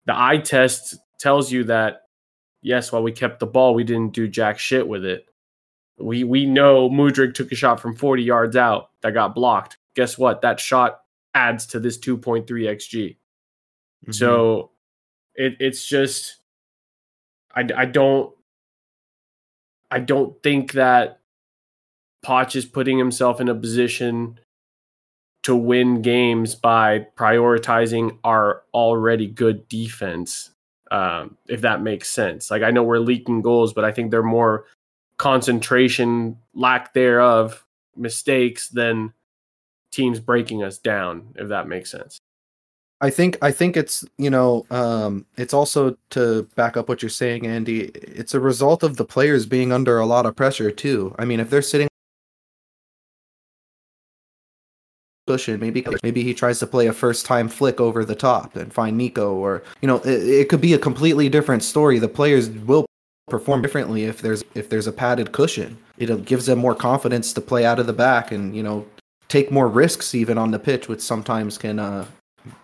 the 0.06 0.18
eye 0.18 0.38
test 0.38 0.98
tells 1.20 1.51
you 1.51 1.63
that 1.63 2.01
yes 2.62 2.92
while 2.92 3.04
we 3.04 3.12
kept 3.12 3.39
the 3.39 3.46
ball 3.46 3.74
we 3.74 3.84
didn't 3.84 4.13
do 4.13 4.27
jack 4.27 4.60
shit 4.60 4.88
with 4.88 5.06
it. 5.06 5.25
We 5.98 6.25
we 6.25 6.46
know 6.46 6.89
Mudryk 6.89 7.34
took 7.34 7.51
a 7.51 7.56
shot 7.56 7.80
from 7.80 7.96
40 7.96 8.22
yards 8.22 8.56
out 8.58 8.89
that 9.01 9.13
got 9.13 9.34
blocked. 9.34 9.77
Guess 9.96 10.18
what? 10.18 10.42
That 10.42 10.60
shot 10.60 11.00
adds 11.36 11.65
to 11.68 11.80
this 11.80 11.98
2.3 12.00 12.46
xg 12.46 12.88
mm-hmm. 13.10 14.12
so 14.12 14.72
it, 15.36 15.58
it's 15.60 15.86
just 15.86 16.38
I, 17.54 17.68
I 17.75 17.86
don't 17.86 18.34
I 19.92 20.00
don't 20.00 20.42
think 20.42 20.72
that 20.74 21.20
Poch 22.25 22.56
is 22.56 22.65
putting 22.65 22.98
himself 22.98 23.42
in 23.42 23.50
a 23.50 23.56
position 23.56 24.39
to 25.46 25.56
win 25.56 26.02
games 26.02 26.56
by 26.56 27.06
prioritizing 27.16 28.18
our 28.24 28.64
already 28.74 29.28
good 29.28 29.70
defense. 29.70 30.50
Um, 30.90 31.38
if 31.48 31.62
that 31.62 31.84
makes 31.84 32.10
sense. 32.10 32.50
Like 32.50 32.64
I 32.64 32.72
know 32.72 32.82
we're 32.82 32.98
leaking 32.98 33.44
goals, 33.44 33.72
but 33.72 33.86
I 33.86 33.92
think 33.92 34.10
they're 34.10 34.24
more 34.24 34.66
concentration, 35.18 36.38
lack 36.56 36.96
thereof, 36.96 37.64
mistakes 37.96 38.70
than 38.70 39.14
teams 39.92 40.20
breaking 40.20 40.64
us 40.64 40.80
down. 40.80 41.28
If 41.36 41.50
that 41.50 41.68
makes 41.68 41.92
sense. 41.92 42.18
I 43.00 43.12
think 43.12 43.38
I 43.44 43.52
think 43.52 43.78
it's 43.78 44.04
you 44.18 44.32
know 44.32 44.66
um, 44.72 45.28
it's 45.38 45.54
also 45.54 45.96
to 46.10 46.50
back 46.56 46.75
up 46.75 46.90
what 46.90 47.04
you're 47.04 47.10
saying, 47.10 47.46
Andy. 47.46 47.92
It's 47.94 48.34
a 48.34 48.40
result 48.40 48.82
of 48.82 48.98
the 48.98 49.06
players 49.06 49.46
being 49.46 49.72
under 49.72 50.00
a 50.00 50.08
lot 50.08 50.25
of 50.25 50.36
pressure 50.36 50.72
too. 50.72 51.14
I 51.20 51.25
mean, 51.25 51.40
if 51.40 51.52
they're 51.52 51.62
sitting 51.62 51.88
cushion, 55.27 55.60
maybe 55.60 55.86
maybe 56.03 56.24
he 56.24 56.34
tries 56.34 56.60
to 56.60 56.67
play 56.67 56.88
a 56.88 56.94
first 56.94 57.25
time 57.25 57.48
flick 57.48 57.79
over 57.79 58.05
the 58.05 58.15
top 58.15 58.55
and 58.55 58.74
find 58.74 58.98
Nico, 58.98 59.34
or 59.34 59.63
you 59.82 59.88
know, 59.88 59.98
it, 59.98 60.27
it 60.27 60.50
could 60.50 60.62
be 60.62 60.74
a 60.74 60.79
completely 60.79 61.29
different 61.29 61.63
story. 61.63 62.00
The 62.00 62.08
players 62.08 62.50
will 62.50 62.86
perform 63.27 63.62
differently 63.62 64.05
if 64.05 64.22
there's 64.22 64.44
if 64.53 64.70
there's 64.70 64.88
a 64.88 64.91
padded 64.91 65.32
cushion. 65.32 65.77
It 65.98 66.25
gives 66.25 66.46
them 66.46 66.60
more 66.60 66.75
confidence 66.75 67.34
to 67.34 67.41
play 67.41 67.65
out 67.65 67.79
of 67.79 67.88
the 67.88 67.94
back 67.94 68.32
and 68.32 68.55
you 68.55 68.63
know 68.63 68.86
take 69.27 69.51
more 69.51 69.67
risks 69.67 70.13
even 70.13 70.38
on 70.38 70.51
the 70.51 70.60
pitch, 70.60 70.88
which 70.88 71.01
sometimes 71.01 71.58
can 71.58 71.79
uh, 71.79 72.05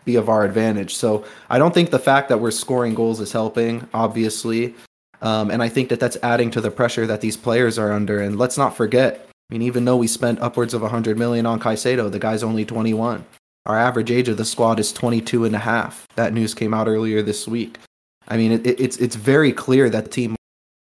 be 0.05 0.15
of 0.15 0.29
our 0.29 0.45
advantage. 0.45 0.95
So 0.95 1.25
I 1.49 1.57
don't 1.57 1.73
think 1.73 1.89
the 1.89 1.99
fact 1.99 2.29
that 2.29 2.39
we're 2.39 2.51
scoring 2.51 2.93
goals 2.93 3.19
is 3.19 3.31
helping, 3.31 3.87
obviously. 3.93 4.75
Um, 5.21 5.51
and 5.51 5.61
I 5.61 5.69
think 5.69 5.89
that 5.89 5.99
that's 5.99 6.17
adding 6.23 6.51
to 6.51 6.61
the 6.61 6.71
pressure 6.71 7.05
that 7.07 7.21
these 7.21 7.37
players 7.37 7.77
are 7.77 7.91
under. 7.91 8.21
And 8.21 8.37
let's 8.37 8.57
not 8.57 8.75
forget, 8.75 9.27
I 9.51 9.55
mean, 9.55 9.63
even 9.63 9.83
though 9.83 9.97
we 9.97 10.07
spent 10.07 10.39
upwards 10.39 10.73
of 10.73 10.81
100 10.81 11.17
million 11.17 11.45
on 11.45 11.59
Caicedo, 11.59 12.09
the 12.09 12.19
guy's 12.19 12.41
only 12.41 12.63
21. 12.63 13.25
Our 13.65 13.77
average 13.77 14.09
age 14.09 14.29
of 14.29 14.37
the 14.37 14.45
squad 14.45 14.79
is 14.79 14.93
22 14.93 15.43
and 15.43 15.53
a 15.53 15.59
half. 15.59 16.07
That 16.15 16.33
news 16.33 16.53
came 16.53 16.73
out 16.73 16.87
earlier 16.87 17.21
this 17.21 17.47
week. 17.47 17.77
I 18.29 18.37
mean, 18.37 18.53
it, 18.53 18.79
it's 18.79 18.97
it's 18.97 19.15
very 19.15 19.51
clear 19.51 19.89
that 19.89 20.05
the 20.05 20.09
team 20.09 20.35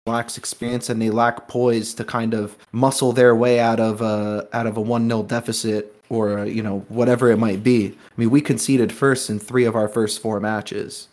lacks 0.07 0.39
experience 0.39 0.89
and 0.89 1.03
they 1.03 1.11
lack 1.11 1.49
poise 1.49 1.95
to 1.95 2.05
kind 2.05 2.33
of 2.33 2.57
muscle 2.73 3.13
their 3.13 3.35
way 3.35 3.59
out 3.59 3.81
of 3.81 4.01
a 4.01 4.49
out 4.53 4.67
of 4.67 4.77
a 4.77 4.81
one 4.81 5.09
0 5.09 5.25
deficit 5.25 5.95
or 6.09 6.45
you 6.45 6.63
know 6.63 6.81
whatever 6.89 7.31
it 7.31 7.39
might 7.39 7.65
be. 7.65 7.89
I 7.89 8.13
mean, 8.17 8.31
we 8.31 8.41
conceded 8.41 8.93
first 8.93 9.31
in 9.31 9.41
three 9.41 9.65
of 9.65 9.75
our 9.75 9.89
first 9.89 10.23
four 10.23 10.39
matches. 10.39 11.09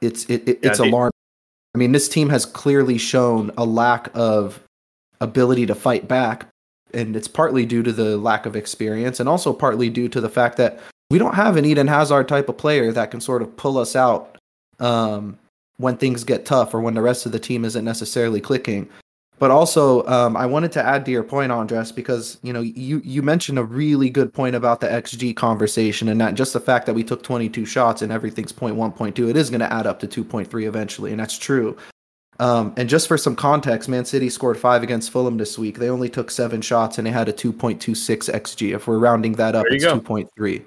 It's 0.00 0.24
it, 0.26 0.48
it 0.48 0.58
it's 0.62 0.80
yeah, 0.80 0.86
alarming. 0.86 1.12
I 1.74 1.78
mean, 1.78 1.92
this 1.92 2.08
team 2.08 2.28
has 2.30 2.44
clearly 2.44 2.98
shown 2.98 3.52
a 3.56 3.64
lack 3.64 4.10
of 4.14 4.60
ability 5.20 5.66
to 5.66 5.74
fight 5.74 6.08
back, 6.08 6.46
and 6.94 7.16
it's 7.16 7.28
partly 7.28 7.66
due 7.66 7.82
to 7.82 7.92
the 7.92 8.16
lack 8.16 8.46
of 8.46 8.56
experience, 8.56 9.20
and 9.20 9.28
also 9.28 9.52
partly 9.52 9.90
due 9.90 10.08
to 10.08 10.20
the 10.20 10.28
fact 10.28 10.56
that 10.56 10.80
we 11.10 11.18
don't 11.18 11.34
have 11.34 11.56
an 11.56 11.64
Eden 11.64 11.86
Hazard 11.86 12.28
type 12.28 12.48
of 12.48 12.56
player 12.56 12.92
that 12.92 13.10
can 13.10 13.20
sort 13.20 13.42
of 13.42 13.56
pull 13.56 13.78
us 13.78 13.94
out 13.94 14.38
um, 14.80 15.38
when 15.76 15.96
things 15.96 16.24
get 16.24 16.46
tough 16.46 16.74
or 16.74 16.80
when 16.80 16.94
the 16.94 17.02
rest 17.02 17.26
of 17.26 17.32
the 17.32 17.38
team 17.38 17.64
isn't 17.64 17.84
necessarily 17.84 18.40
clicking. 18.40 18.88
But 19.38 19.50
also, 19.50 20.06
um, 20.06 20.36
I 20.36 20.46
wanted 20.46 20.70
to 20.72 20.82
add 20.82 21.04
to 21.06 21.10
your 21.10 21.24
point, 21.24 21.50
Andres, 21.50 21.90
because 21.90 22.38
you 22.42 22.52
know 22.52 22.60
you 22.60 23.02
you 23.04 23.20
mentioned 23.20 23.58
a 23.58 23.64
really 23.64 24.08
good 24.08 24.32
point 24.32 24.54
about 24.54 24.80
the 24.80 24.86
xG 24.86 25.34
conversation, 25.34 26.08
and 26.08 26.20
that 26.20 26.34
just 26.34 26.52
the 26.52 26.60
fact 26.60 26.86
that 26.86 26.94
we 26.94 27.02
took 27.02 27.22
22 27.22 27.66
shots 27.66 28.00
and 28.00 28.12
everything's 28.12 28.52
0.1, 28.52 28.96
0.2, 28.96 29.28
it 29.28 29.36
is 29.36 29.50
going 29.50 29.60
to 29.60 29.72
add 29.72 29.86
up 29.86 29.98
to 30.00 30.06
2.3 30.06 30.66
eventually, 30.66 31.10
and 31.10 31.18
that's 31.18 31.36
true. 31.36 31.76
Um, 32.40 32.74
and 32.76 32.88
just 32.88 33.06
for 33.06 33.16
some 33.16 33.36
context, 33.36 33.88
Man 33.88 34.04
City 34.04 34.28
scored 34.28 34.58
five 34.58 34.82
against 34.82 35.10
Fulham 35.10 35.36
this 35.36 35.58
week. 35.58 35.78
They 35.78 35.88
only 35.88 36.08
took 36.08 36.30
seven 36.30 36.60
shots 36.60 36.98
and 36.98 37.06
they 37.06 37.12
had 37.12 37.28
a 37.28 37.32
2.26 37.32 38.30
xG. 38.30 38.74
If 38.74 38.86
we're 38.86 38.98
rounding 38.98 39.34
that 39.34 39.54
up, 39.54 39.66
it's 39.68 39.84
2.3. 39.84 40.62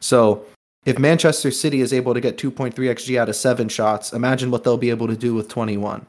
So 0.00 0.44
if 0.84 0.98
Manchester 0.98 1.50
City 1.50 1.80
is 1.80 1.92
able 1.92 2.14
to 2.14 2.20
get 2.20 2.36
2.3 2.36 2.74
xG 2.74 3.18
out 3.18 3.28
of 3.28 3.36
seven 3.36 3.68
shots, 3.68 4.12
imagine 4.12 4.50
what 4.50 4.64
they'll 4.64 4.76
be 4.76 4.90
able 4.90 5.06
to 5.06 5.16
do 5.16 5.34
with 5.34 5.48
21. 5.48 6.04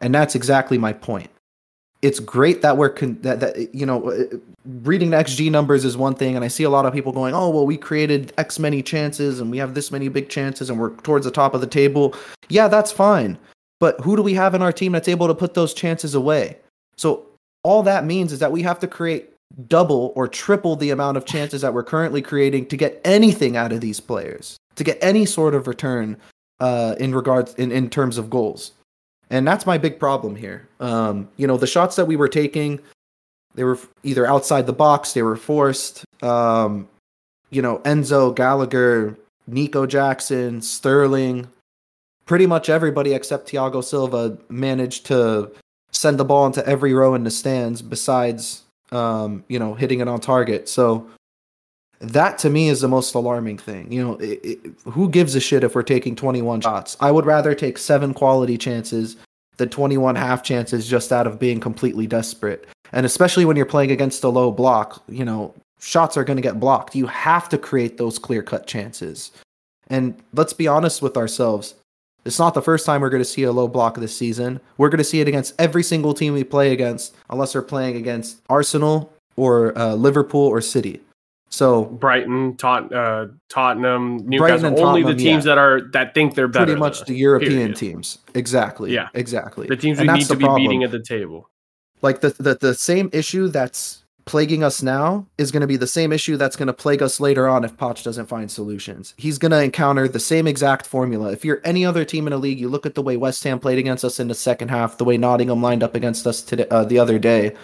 And 0.00 0.14
that's 0.14 0.34
exactly 0.34 0.78
my 0.78 0.92
point. 0.92 1.30
It's 2.02 2.20
great 2.20 2.62
that 2.62 2.76
we're 2.76 2.90
con- 2.90 3.18
that, 3.22 3.40
that 3.40 3.74
you 3.74 3.86
know 3.86 4.10
uh, 4.10 4.24
reading 4.82 5.10
the 5.10 5.16
xG 5.16 5.50
numbers 5.50 5.84
is 5.84 5.96
one 5.96 6.14
thing, 6.14 6.36
and 6.36 6.44
I 6.44 6.48
see 6.48 6.62
a 6.62 6.70
lot 6.70 6.84
of 6.84 6.92
people 6.92 7.10
going, 7.10 7.34
"Oh, 7.34 7.48
well, 7.48 7.64
we 7.64 7.78
created 7.78 8.34
X 8.36 8.58
many 8.58 8.82
chances, 8.82 9.40
and 9.40 9.50
we 9.50 9.56
have 9.56 9.72
this 9.72 9.90
many 9.90 10.08
big 10.08 10.28
chances, 10.28 10.68
and 10.68 10.78
we're 10.78 10.90
towards 10.96 11.24
the 11.24 11.30
top 11.30 11.54
of 11.54 11.62
the 11.62 11.66
table." 11.66 12.14
Yeah, 12.50 12.68
that's 12.68 12.92
fine, 12.92 13.38
but 13.78 14.00
who 14.00 14.16
do 14.16 14.22
we 14.22 14.34
have 14.34 14.54
in 14.54 14.62
our 14.62 14.72
team 14.72 14.92
that's 14.92 15.08
able 15.08 15.26
to 15.26 15.34
put 15.34 15.54
those 15.54 15.74
chances 15.74 16.14
away? 16.14 16.56
So 16.96 17.26
all 17.62 17.82
that 17.82 18.04
means 18.04 18.32
is 18.32 18.38
that 18.38 18.52
we 18.52 18.62
have 18.62 18.78
to 18.80 18.86
create 18.86 19.30
double 19.68 20.12
or 20.16 20.28
triple 20.28 20.76
the 20.76 20.90
amount 20.90 21.16
of 21.16 21.24
chances 21.24 21.62
that 21.62 21.74
we're 21.74 21.84
currently 21.84 22.22
creating 22.22 22.66
to 22.66 22.76
get 22.76 23.00
anything 23.04 23.56
out 23.56 23.72
of 23.72 23.80
these 23.80 24.00
players, 24.00 24.56
to 24.74 24.84
get 24.84 24.98
any 25.00 25.24
sort 25.24 25.54
of 25.54 25.66
return 25.66 26.16
uh, 26.60 26.94
in 26.98 27.14
regards 27.14 27.54
in, 27.54 27.70
in 27.70 27.90
terms 27.90 28.18
of 28.18 28.30
goals. 28.30 28.72
And 29.30 29.46
that's 29.46 29.66
my 29.66 29.78
big 29.78 29.98
problem 29.98 30.36
here. 30.36 30.68
Um, 30.80 31.28
you 31.36 31.46
know, 31.46 31.56
the 31.56 31.66
shots 31.66 31.96
that 31.96 32.06
we 32.06 32.16
were 32.16 32.28
taking, 32.28 32.80
they 33.54 33.64
were 33.64 33.78
either 34.04 34.26
outside 34.26 34.66
the 34.66 34.72
box, 34.72 35.12
they 35.12 35.22
were 35.22 35.36
forced. 35.36 36.04
Um, 36.22 36.88
you 37.50 37.62
know, 37.62 37.78
Enzo, 37.80 38.34
Gallagher, 38.34 39.16
Nico 39.46 39.86
Jackson, 39.86 40.62
Sterling, 40.62 41.48
pretty 42.26 42.46
much 42.46 42.68
everybody 42.68 43.14
except 43.14 43.50
Thiago 43.50 43.82
Silva 43.82 44.36
managed 44.48 45.06
to 45.06 45.50
send 45.90 46.18
the 46.18 46.24
ball 46.24 46.46
into 46.46 46.66
every 46.66 46.92
row 46.92 47.14
in 47.14 47.24
the 47.24 47.30
stands 47.30 47.80
besides 47.80 48.62
um, 48.92 49.44
you 49.48 49.58
know, 49.58 49.74
hitting 49.74 50.00
it 50.00 50.08
on 50.08 50.20
target. 50.20 50.68
So 50.68 51.08
that 52.00 52.38
to 52.38 52.50
me 52.50 52.68
is 52.68 52.80
the 52.80 52.88
most 52.88 53.14
alarming 53.14 53.58
thing. 53.58 53.90
You 53.90 54.04
know, 54.04 54.14
it, 54.16 54.40
it, 54.44 54.58
who 54.84 55.08
gives 55.08 55.34
a 55.34 55.40
shit 55.40 55.64
if 55.64 55.74
we're 55.74 55.82
taking 55.82 56.14
21 56.14 56.60
shots? 56.60 56.96
I 57.00 57.10
would 57.10 57.26
rather 57.26 57.54
take 57.54 57.78
seven 57.78 58.14
quality 58.14 58.58
chances 58.58 59.16
than 59.56 59.70
21 59.70 60.16
half 60.16 60.42
chances 60.42 60.88
just 60.88 61.12
out 61.12 61.26
of 61.26 61.38
being 61.38 61.60
completely 61.60 62.06
desperate. 62.06 62.66
And 62.92 63.06
especially 63.06 63.44
when 63.44 63.56
you're 63.56 63.66
playing 63.66 63.90
against 63.90 64.22
a 64.22 64.28
low 64.28 64.50
block, 64.50 65.02
you 65.08 65.24
know, 65.24 65.54
shots 65.80 66.16
are 66.16 66.24
going 66.24 66.36
to 66.36 66.42
get 66.42 66.60
blocked. 66.60 66.94
You 66.94 67.06
have 67.06 67.48
to 67.48 67.58
create 67.58 67.96
those 67.96 68.18
clear 68.18 68.42
cut 68.42 68.66
chances. 68.66 69.32
And 69.88 70.20
let's 70.34 70.52
be 70.52 70.68
honest 70.68 71.00
with 71.00 71.16
ourselves. 71.16 71.74
It's 72.26 72.38
not 72.38 72.54
the 72.54 72.62
first 72.62 72.84
time 72.84 73.00
we're 73.00 73.10
going 73.10 73.22
to 73.22 73.28
see 73.28 73.44
a 73.44 73.52
low 73.52 73.68
block 73.68 73.96
this 73.96 74.16
season. 74.16 74.60
We're 74.76 74.88
going 74.88 74.98
to 74.98 75.04
see 75.04 75.20
it 75.20 75.28
against 75.28 75.54
every 75.58 75.82
single 75.82 76.12
team 76.12 76.34
we 76.34 76.44
play 76.44 76.72
against, 76.72 77.14
unless 77.30 77.52
they're 77.52 77.62
playing 77.62 77.96
against 77.96 78.42
Arsenal 78.48 79.12
or 79.36 79.76
uh, 79.78 79.94
Liverpool 79.94 80.46
or 80.46 80.60
City. 80.60 81.00
So 81.48 81.84
Brighton, 81.84 82.56
Tot- 82.56 82.92
uh, 82.92 83.28
Tottenham, 83.48 84.28
Newcastle, 84.28 84.66
only 84.66 85.02
Tottenham, 85.02 85.16
the 85.16 85.22
teams 85.22 85.46
yeah. 85.46 85.54
that 85.54 85.58
are 85.58 85.80
that 85.92 86.12
think 86.12 86.34
they're 86.34 86.48
better. 86.48 86.66
Pretty 86.66 86.80
much 86.80 87.04
the 87.04 87.14
European 87.14 87.52
period. 87.52 87.76
teams. 87.76 88.18
Exactly. 88.34 88.92
Yeah. 88.92 89.08
Exactly. 89.14 89.68
The 89.68 89.76
teams 89.76 90.00
we 90.00 90.06
need 90.08 90.26
to 90.26 90.36
be 90.36 90.44
problem. 90.44 90.62
beating 90.62 90.84
at 90.84 90.90
the 90.90 91.00
table. 91.00 91.48
Like 92.02 92.20
the, 92.20 92.30
the 92.30 92.56
the 92.60 92.74
same 92.74 93.08
issue 93.12 93.48
that's 93.48 94.02
plaguing 94.26 94.64
us 94.64 94.82
now 94.82 95.24
is 95.38 95.52
going 95.52 95.60
to 95.60 95.66
be 95.66 95.76
the 95.76 95.86
same 95.86 96.12
issue 96.12 96.36
that's 96.36 96.56
going 96.56 96.66
to 96.66 96.72
plague 96.72 97.00
us 97.00 97.20
later 97.20 97.48
on 97.48 97.64
if 97.64 97.76
Poch 97.76 98.02
doesn't 98.02 98.26
find 98.26 98.50
solutions. 98.50 99.14
He's 99.16 99.38
going 99.38 99.52
to 99.52 99.62
encounter 99.62 100.08
the 100.08 100.20
same 100.20 100.48
exact 100.48 100.84
formula. 100.84 101.30
If 101.30 101.44
you're 101.44 101.62
any 101.64 101.86
other 101.86 102.04
team 102.04 102.26
in 102.26 102.32
a 102.32 102.36
league, 102.36 102.58
you 102.58 102.68
look 102.68 102.84
at 102.84 102.96
the 102.96 103.02
way 103.02 103.16
West 103.16 103.42
Ham 103.44 103.60
played 103.60 103.78
against 103.78 104.04
us 104.04 104.18
in 104.18 104.28
the 104.28 104.34
second 104.34 104.68
half, 104.68 104.98
the 104.98 105.04
way 105.04 105.16
Nottingham 105.16 105.62
lined 105.62 105.84
up 105.84 105.94
against 105.94 106.26
us 106.26 106.42
today, 106.42 106.66
uh, 106.70 106.84
the 106.84 106.98
other 106.98 107.18
day. 107.18 107.54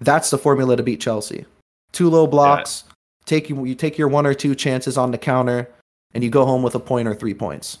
That's 0.00 0.30
the 0.30 0.38
formula 0.38 0.76
to 0.76 0.82
beat 0.82 1.00
Chelsea. 1.00 1.44
Two 1.92 2.08
low 2.08 2.26
blocks, 2.26 2.84
take 3.24 3.48
you 3.50 3.64
you 3.64 3.74
take 3.74 3.98
your 3.98 4.08
one 4.08 4.26
or 4.26 4.34
two 4.34 4.54
chances 4.54 4.96
on 4.96 5.10
the 5.10 5.18
counter, 5.18 5.70
and 6.14 6.22
you 6.22 6.30
go 6.30 6.44
home 6.44 6.62
with 6.62 6.74
a 6.74 6.80
point 6.80 7.08
or 7.08 7.14
three 7.14 7.34
points. 7.34 7.78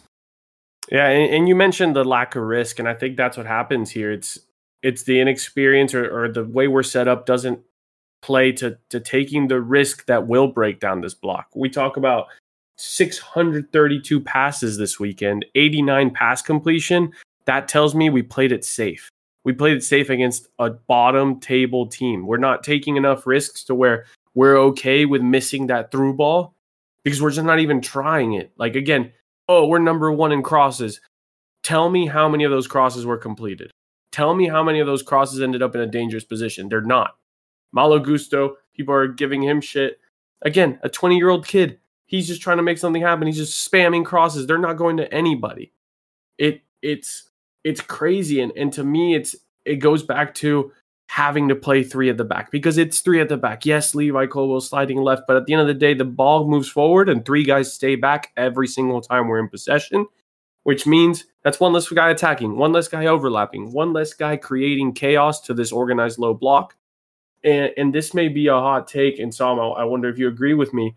Yeah, 0.90 1.08
and, 1.08 1.34
and 1.34 1.48
you 1.48 1.54
mentioned 1.54 1.94
the 1.94 2.04
lack 2.04 2.34
of 2.34 2.42
risk, 2.42 2.78
and 2.78 2.88
I 2.88 2.94
think 2.94 3.16
that's 3.16 3.36
what 3.36 3.46
happens 3.46 3.90
here. 3.90 4.10
It's 4.10 4.38
it's 4.82 5.02
the 5.02 5.20
inexperience 5.20 5.94
or, 5.94 6.24
or 6.24 6.32
the 6.32 6.44
way 6.44 6.68
we're 6.68 6.82
set 6.82 7.08
up 7.08 7.26
doesn't 7.26 7.60
play 8.26 8.50
to 8.50 8.76
to 8.90 8.98
taking 8.98 9.46
the 9.46 9.60
risk 9.60 10.04
that 10.06 10.26
will 10.26 10.48
break 10.48 10.80
down 10.80 11.00
this 11.00 11.14
block. 11.14 11.46
We 11.54 11.70
talk 11.70 11.96
about 11.96 12.26
632 12.76 14.20
passes 14.20 14.76
this 14.76 14.98
weekend, 14.98 15.46
89 15.54 16.10
pass 16.10 16.42
completion. 16.42 17.12
That 17.44 17.68
tells 17.68 17.94
me 17.94 18.10
we 18.10 18.22
played 18.22 18.50
it 18.50 18.64
safe. 18.64 19.08
We 19.44 19.52
played 19.52 19.76
it 19.76 19.84
safe 19.84 20.10
against 20.10 20.48
a 20.58 20.70
bottom 20.70 21.38
table 21.38 21.86
team. 21.86 22.26
We're 22.26 22.36
not 22.38 22.64
taking 22.64 22.96
enough 22.96 23.28
risks 23.28 23.62
to 23.64 23.76
where 23.76 24.06
we're 24.34 24.58
okay 24.58 25.04
with 25.04 25.22
missing 25.22 25.68
that 25.68 25.92
through 25.92 26.14
ball 26.14 26.52
because 27.04 27.22
we're 27.22 27.30
just 27.30 27.46
not 27.46 27.60
even 27.60 27.80
trying 27.80 28.32
it. 28.32 28.50
Like 28.58 28.74
again, 28.74 29.12
oh, 29.48 29.68
we're 29.68 29.78
number 29.78 30.10
1 30.10 30.32
in 30.32 30.42
crosses. 30.42 31.00
Tell 31.62 31.88
me 31.88 32.08
how 32.08 32.28
many 32.28 32.42
of 32.42 32.50
those 32.50 32.66
crosses 32.66 33.06
were 33.06 33.18
completed. 33.18 33.70
Tell 34.10 34.34
me 34.34 34.48
how 34.48 34.64
many 34.64 34.80
of 34.80 34.88
those 34.88 35.04
crosses 35.04 35.40
ended 35.40 35.62
up 35.62 35.76
in 35.76 35.80
a 35.80 35.86
dangerous 35.86 36.24
position. 36.24 36.68
They're 36.68 36.80
not. 36.80 37.14
Malo 37.72 37.98
Gusto, 37.98 38.56
people 38.74 38.94
are 38.94 39.08
giving 39.08 39.42
him 39.42 39.60
shit. 39.60 39.98
Again, 40.42 40.78
a 40.82 40.88
20 40.88 41.16
year 41.16 41.30
old 41.30 41.46
kid. 41.46 41.78
He's 42.06 42.28
just 42.28 42.40
trying 42.40 42.58
to 42.58 42.62
make 42.62 42.78
something 42.78 43.02
happen. 43.02 43.26
He's 43.26 43.36
just 43.36 43.70
spamming 43.70 44.04
crosses. 44.04 44.46
They're 44.46 44.58
not 44.58 44.76
going 44.76 44.96
to 44.98 45.12
anybody. 45.12 45.72
It 46.38 46.62
it's 46.82 47.30
it's 47.64 47.80
crazy. 47.80 48.40
And 48.40 48.52
and 48.56 48.72
to 48.74 48.84
me, 48.84 49.14
it's 49.14 49.34
it 49.64 49.76
goes 49.76 50.02
back 50.02 50.34
to 50.36 50.70
having 51.08 51.48
to 51.48 51.54
play 51.54 51.82
three 51.82 52.10
at 52.10 52.16
the 52.16 52.24
back 52.24 52.50
because 52.50 52.78
it's 52.78 53.00
three 53.00 53.20
at 53.20 53.28
the 53.28 53.36
back. 53.36 53.64
Yes, 53.64 53.94
Levi 53.94 54.26
Colwill 54.26 54.60
sliding 54.60 54.98
left, 54.98 55.22
but 55.26 55.36
at 55.36 55.46
the 55.46 55.52
end 55.52 55.62
of 55.62 55.68
the 55.68 55.74
day, 55.74 55.94
the 55.94 56.04
ball 56.04 56.48
moves 56.48 56.68
forward 56.68 57.08
and 57.08 57.24
three 57.24 57.44
guys 57.44 57.72
stay 57.72 57.96
back 57.96 58.32
every 58.36 58.66
single 58.66 59.00
time 59.00 59.28
we're 59.28 59.38
in 59.38 59.48
possession, 59.48 60.06
which 60.64 60.86
means 60.86 61.24
that's 61.42 61.60
one 61.60 61.72
less 61.72 61.88
guy 61.88 62.10
attacking, 62.10 62.56
one 62.56 62.72
less 62.72 62.88
guy 62.88 63.06
overlapping, 63.06 63.72
one 63.72 63.92
less 63.92 64.12
guy 64.12 64.36
creating 64.36 64.94
chaos 64.94 65.40
to 65.42 65.54
this 65.54 65.72
organized 65.72 66.18
low 66.18 66.34
block 66.34 66.76
and, 67.46 67.72
and 67.76 67.94
this 67.94 68.12
may 68.12 68.28
be 68.28 68.48
a 68.48 68.54
hot 68.54 68.88
take, 68.88 69.18
and 69.18 69.34
Sam, 69.34 69.58
I 69.58 69.84
wonder 69.84 70.08
if 70.08 70.18
you 70.18 70.28
agree 70.28 70.54
with 70.54 70.74
me. 70.74 70.96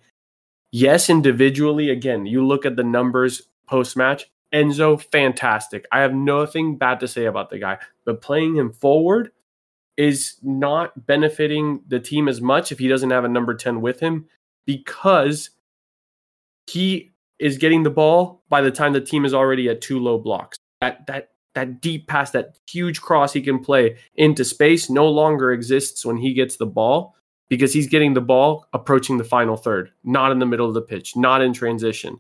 Yes, 0.71 1.09
individually, 1.09 1.89
again, 1.89 2.25
you 2.25 2.45
look 2.45 2.65
at 2.65 2.75
the 2.75 2.83
numbers 2.83 3.43
post 3.67 3.95
match. 3.95 4.29
Enzo, 4.53 4.99
fantastic. 5.11 5.85
I 5.91 5.99
have 5.99 6.13
nothing 6.13 6.77
bad 6.77 6.99
to 7.01 7.07
say 7.07 7.25
about 7.25 7.51
the 7.51 7.59
guy, 7.59 7.77
but 8.03 8.21
playing 8.21 8.55
him 8.55 8.71
forward 8.71 9.31
is 9.95 10.37
not 10.41 11.05
benefiting 11.05 11.81
the 11.87 11.99
team 11.99 12.27
as 12.27 12.41
much 12.41 12.71
if 12.71 12.79
he 12.79 12.87
doesn't 12.87 13.11
have 13.11 13.25
a 13.25 13.29
number 13.29 13.53
10 13.53 13.81
with 13.81 13.99
him 13.99 14.25
because 14.65 15.51
he 16.67 17.11
is 17.37 17.57
getting 17.57 17.83
the 17.83 17.89
ball 17.89 18.41
by 18.49 18.61
the 18.61 18.71
time 18.71 18.93
the 18.93 19.01
team 19.01 19.25
is 19.25 19.33
already 19.33 19.69
at 19.69 19.81
two 19.81 19.99
low 19.99 20.17
blocks. 20.17 20.57
That 20.81 21.05
that 21.07 21.29
that 21.55 21.81
deep 21.81 22.07
pass, 22.07 22.31
that 22.31 22.57
huge 22.67 23.01
cross 23.01 23.33
he 23.33 23.41
can 23.41 23.59
play 23.59 23.97
into 24.15 24.45
space 24.45 24.89
no 24.89 25.07
longer 25.07 25.51
exists 25.51 26.05
when 26.05 26.17
he 26.17 26.33
gets 26.33 26.57
the 26.57 26.65
ball 26.65 27.15
because 27.49 27.73
he's 27.73 27.87
getting 27.87 28.13
the 28.13 28.21
ball 28.21 28.67
approaching 28.73 29.17
the 29.17 29.23
final 29.23 29.57
third, 29.57 29.91
not 30.03 30.31
in 30.31 30.39
the 30.39 30.45
middle 30.45 30.67
of 30.67 30.73
the 30.73 30.81
pitch, 30.81 31.15
not 31.15 31.41
in 31.41 31.51
transition. 31.51 32.19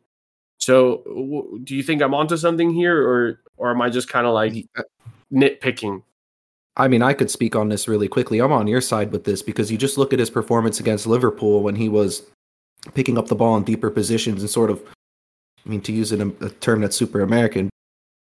So, 0.57 1.03
w- 1.05 1.59
do 1.63 1.75
you 1.75 1.83
think 1.83 2.01
I'm 2.01 2.13
onto 2.13 2.35
something 2.35 2.71
here, 2.71 3.01
or 3.07 3.39
or 3.57 3.71
am 3.71 3.81
I 3.81 3.89
just 3.89 4.09
kind 4.09 4.27
of 4.27 4.33
like 4.33 4.53
uh, 4.77 4.81
nitpicking? 5.31 6.03
I 6.75 6.87
mean, 6.87 7.01
I 7.01 7.13
could 7.13 7.29
speak 7.29 7.55
on 7.55 7.69
this 7.69 7.87
really 7.87 8.07
quickly. 8.07 8.39
I'm 8.39 8.51
on 8.51 8.67
your 8.67 8.81
side 8.81 9.11
with 9.11 9.23
this 9.23 9.41
because 9.41 9.71
you 9.71 9.77
just 9.77 9.97
look 9.97 10.13
at 10.13 10.19
his 10.19 10.29
performance 10.29 10.79
against 10.79 11.07
Liverpool 11.07 11.61
when 11.61 11.75
he 11.75 11.89
was 11.89 12.23
picking 12.93 13.17
up 13.17 13.27
the 13.27 13.35
ball 13.35 13.57
in 13.57 13.63
deeper 13.63 13.89
positions 13.89 14.41
and 14.41 14.49
sort 14.49 14.69
of, 14.69 14.81
I 15.65 15.69
mean, 15.69 15.81
to 15.81 15.91
use 15.91 16.11
a, 16.13 16.27
a 16.41 16.49
term 16.49 16.81
that's 16.81 16.95
super 16.95 17.21
American, 17.21 17.69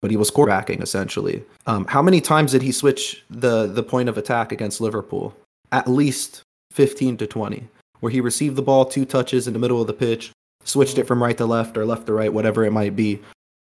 but 0.02 0.10
he 0.10 0.16
was 0.16 0.30
quarterbacking 0.30 0.82
essentially. 0.82 1.42
Um, 1.66 1.86
how 1.86 2.02
many 2.02 2.20
times 2.20 2.52
did 2.52 2.62
he 2.62 2.72
switch 2.72 3.24
the 3.30 3.66
the 3.66 3.82
point 3.82 4.08
of 4.08 4.18
attack 4.18 4.52
against 4.52 4.80
Liverpool? 4.80 5.34
At 5.72 5.88
least 5.88 6.42
15 6.72 7.16
to 7.18 7.26
20, 7.26 7.68
where 8.00 8.12
he 8.12 8.20
received 8.20 8.56
the 8.56 8.62
ball 8.62 8.84
two 8.84 9.04
touches 9.04 9.46
in 9.46 9.52
the 9.52 9.58
middle 9.58 9.80
of 9.80 9.86
the 9.86 9.92
pitch, 9.92 10.30
switched 10.64 10.98
it 10.98 11.06
from 11.06 11.22
right 11.22 11.36
to 11.38 11.46
left 11.46 11.76
or 11.76 11.84
left 11.84 12.06
to 12.06 12.12
right, 12.12 12.32
whatever 12.32 12.64
it 12.64 12.72
might 12.72 12.94
be. 12.94 13.20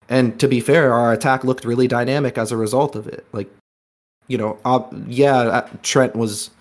And 0.09 0.39
to 0.39 0.47
be 0.47 0.59
fair, 0.59 0.93
our 0.93 1.13
attack 1.13 1.43
looked 1.43 1.65
really 1.65 1.87
dynamic 1.87 2.37
as 2.37 2.51
a 2.51 2.57
result 2.57 2.95
of 2.95 3.07
it. 3.07 3.25
Like, 3.31 3.49
you 4.27 4.37
know, 4.37 4.59
uh, 4.65 4.83
yeah, 5.07 5.67
Trent 5.81 6.15
was 6.15 6.51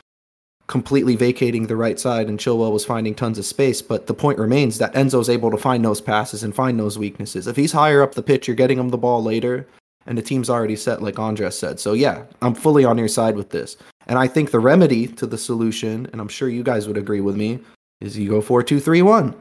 completely 0.66 1.14
vacating 1.14 1.66
the 1.66 1.76
right 1.76 2.00
side 2.00 2.28
and 2.28 2.38
Chilwell 2.38 2.72
was 2.72 2.84
finding 2.84 3.14
tons 3.14 3.38
of 3.38 3.44
space. 3.44 3.82
But 3.82 4.06
the 4.06 4.14
point 4.14 4.38
remains 4.38 4.78
that 4.78 4.94
Enzo's 4.94 5.28
able 5.28 5.50
to 5.50 5.58
find 5.58 5.84
those 5.84 6.00
passes 6.00 6.42
and 6.42 6.54
find 6.54 6.78
those 6.78 6.98
weaknesses. 6.98 7.46
If 7.46 7.56
he's 7.56 7.72
higher 7.72 8.02
up 8.02 8.14
the 8.14 8.22
pitch, 8.22 8.48
you're 8.48 8.56
getting 8.56 8.78
him 8.78 8.88
the 8.88 8.98
ball 8.98 9.22
later, 9.22 9.66
and 10.06 10.16
the 10.16 10.22
team's 10.22 10.50
already 10.50 10.76
set, 10.76 11.02
like 11.02 11.18
Andres 11.18 11.58
said. 11.58 11.80
So 11.80 11.92
yeah, 11.92 12.24
I'm 12.42 12.54
fully 12.54 12.84
on 12.84 12.98
your 12.98 13.08
side 13.08 13.36
with 13.36 13.50
this. 13.50 13.76
And 14.06 14.18
I 14.18 14.26
think 14.26 14.50
the 14.50 14.60
remedy 14.60 15.06
to 15.06 15.26
the 15.26 15.38
solution, 15.38 16.08
and 16.12 16.20
I'm 16.20 16.28
sure 16.28 16.48
you 16.48 16.62
guys 16.62 16.86
would 16.86 16.98
agree 16.98 17.20
with 17.20 17.36
me, 17.36 17.60
is 18.00 18.18
you 18.18 18.28
go 18.28 18.40
four 18.40 18.62
two 18.62 18.80
three 18.80 19.02
one. 19.02 19.34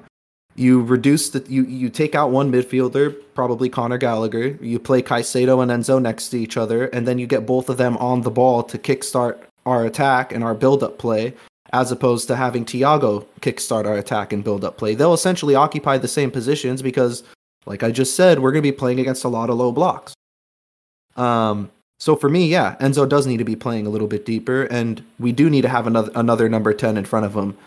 You 0.56 0.84
reduce 0.84 1.30
the 1.30 1.44
you 1.50 1.64
you 1.66 1.90
take 1.90 2.16
out 2.16 2.32
one 2.32 2.52
midfielder, 2.52 3.16
probably 3.34 3.70
Conor 3.70 3.98
Gallagher. 3.98 4.58
You 4.62 4.80
play 4.80 5.02
Caicedo 5.02 5.64
and 5.64 5.72
Enzo 5.72 6.02
next 6.02 6.30
to 6.30 6.40
each 6.40 6.58
other, 6.58 6.86
and 6.88 7.08
then 7.08 7.18
you 7.18 7.28
get 7.28 7.46
both 7.46 7.70
of 7.70 7.78
them 7.78 7.98
on 7.98 8.22
the 8.22 8.32
ball 8.32 8.62
to 8.64 8.78
kickstart 8.78 9.40
our 9.66 9.86
attack 9.86 10.32
and 10.32 10.44
our 10.44 10.54
build 10.54 10.84
up 10.84 10.98
play, 10.98 11.34
as 11.72 11.92
opposed 11.92 12.28
to 12.28 12.36
having 12.36 12.66
Thiago 12.66 13.26
kickstart 13.42 13.86
our 13.86 13.98
attack 13.98 14.34
and 14.34 14.44
build 14.44 14.64
up 14.64 14.78
play. 14.78 14.96
They'll 14.96 15.14
essentially 15.14 15.56
occupy 15.56 15.98
the 15.98 16.08
same 16.08 16.32
positions 16.32 16.82
because, 16.82 17.24
like 17.66 17.84
I 17.84 17.92
just 17.92 18.16
said, 18.16 18.40
we're 18.40 18.52
going 18.52 18.64
to 18.64 18.72
be 18.72 18.78
playing 18.78 19.00
against 19.00 19.24
a 19.24 19.30
lot 19.30 19.50
of 19.50 19.58
low 19.58 19.72
blocks. 19.72 20.14
Um, 21.16 21.72
so 22.00 22.16
for 22.16 22.30
me, 22.30 22.48
yeah, 22.48 22.76
Enzo 22.82 23.08
does 23.08 23.28
need 23.28 23.38
to 23.38 23.44
be 23.44 23.56
playing 23.56 23.88
a 23.88 23.90
little 23.90 24.08
bit 24.08 24.26
deeper, 24.26 24.64
and 24.64 25.04
we 25.20 25.32
do 25.32 25.50
need 25.50 25.62
to 25.62 25.70
have 25.70 25.88
another 25.88 26.12
another 26.16 26.50
number 26.50 26.74
ten 26.74 26.98
in 26.98 27.06
front 27.06 27.26
of 27.26 27.34
him. 27.34 27.58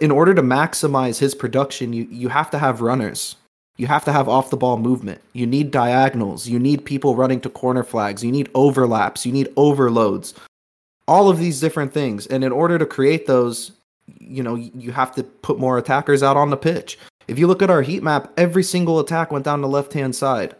in 0.00 0.10
order 0.10 0.34
to 0.34 0.42
maximize 0.42 1.18
his 1.18 1.34
production, 1.34 1.92
you 1.92 2.08
you 2.10 2.28
have 2.28 2.50
to 2.50 2.58
have 2.58 2.80
runners. 2.80 3.36
You 3.76 3.86
have 3.86 4.04
to 4.06 4.12
have 4.12 4.28
off 4.28 4.50
the 4.50 4.56
ball 4.56 4.78
movement. 4.78 5.20
You 5.32 5.46
need 5.46 5.70
diagonals. 5.70 6.48
You 6.48 6.58
need 6.58 6.84
people 6.84 7.14
running 7.14 7.40
to 7.40 7.50
corner 7.50 7.82
flags. 7.82 8.24
You 8.24 8.32
need 8.32 8.48
overlaps. 8.54 9.26
You 9.26 9.32
need 9.32 9.52
overloads. 9.56 10.34
All 11.06 11.28
of 11.28 11.38
these 11.38 11.60
different 11.60 11.92
things. 11.92 12.26
And 12.26 12.42
in 12.42 12.52
order 12.52 12.78
to 12.78 12.86
create 12.86 13.26
those, 13.26 13.72
you 14.18 14.42
know, 14.42 14.54
you 14.54 14.92
have 14.92 15.14
to 15.16 15.22
put 15.22 15.58
more 15.58 15.78
attackers 15.78 16.22
out 16.22 16.36
on 16.36 16.50
the 16.50 16.56
pitch. 16.56 16.98
If 17.28 17.38
you 17.38 17.46
look 17.46 17.62
at 17.62 17.70
our 17.70 17.82
heat 17.82 18.02
map, 18.02 18.32
every 18.36 18.62
single 18.62 18.98
attack 18.98 19.30
went 19.30 19.44
down 19.44 19.60
the 19.60 19.68
left 19.68 19.92
hand 19.92 20.16
side. 20.16 20.54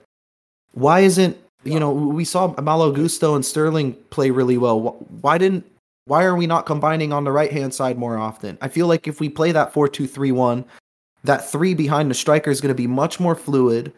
Why 0.72 1.00
isn't, 1.00 1.36
you 1.64 1.80
know, 1.80 1.90
we 1.90 2.24
saw 2.24 2.54
Malo 2.60 2.92
Gusto 2.92 3.34
and 3.34 3.44
Sterling 3.44 3.94
play 4.10 4.30
really 4.30 4.58
well. 4.58 4.96
Why 5.20 5.38
didn't, 5.38 5.64
why 6.04 6.24
are 6.24 6.36
we 6.36 6.46
not 6.46 6.66
combining 6.66 7.12
on 7.12 7.24
the 7.24 7.32
right 7.32 7.50
hand 7.50 7.72
side 7.72 7.98
more 7.98 8.18
often? 8.18 8.58
I 8.60 8.68
feel 8.68 8.86
like 8.86 9.08
if 9.08 9.20
we 9.20 9.28
play 9.28 9.52
that 9.52 9.72
4 9.72 9.88
2 9.88 10.06
3 10.06 10.32
1, 10.32 10.64
that 11.24 11.50
three 11.50 11.74
behind 11.74 12.10
the 12.10 12.14
striker 12.14 12.50
is 12.50 12.60
going 12.60 12.74
to 12.74 12.74
be 12.74 12.86
much 12.86 13.18
more 13.18 13.34
fluid. 13.34 13.92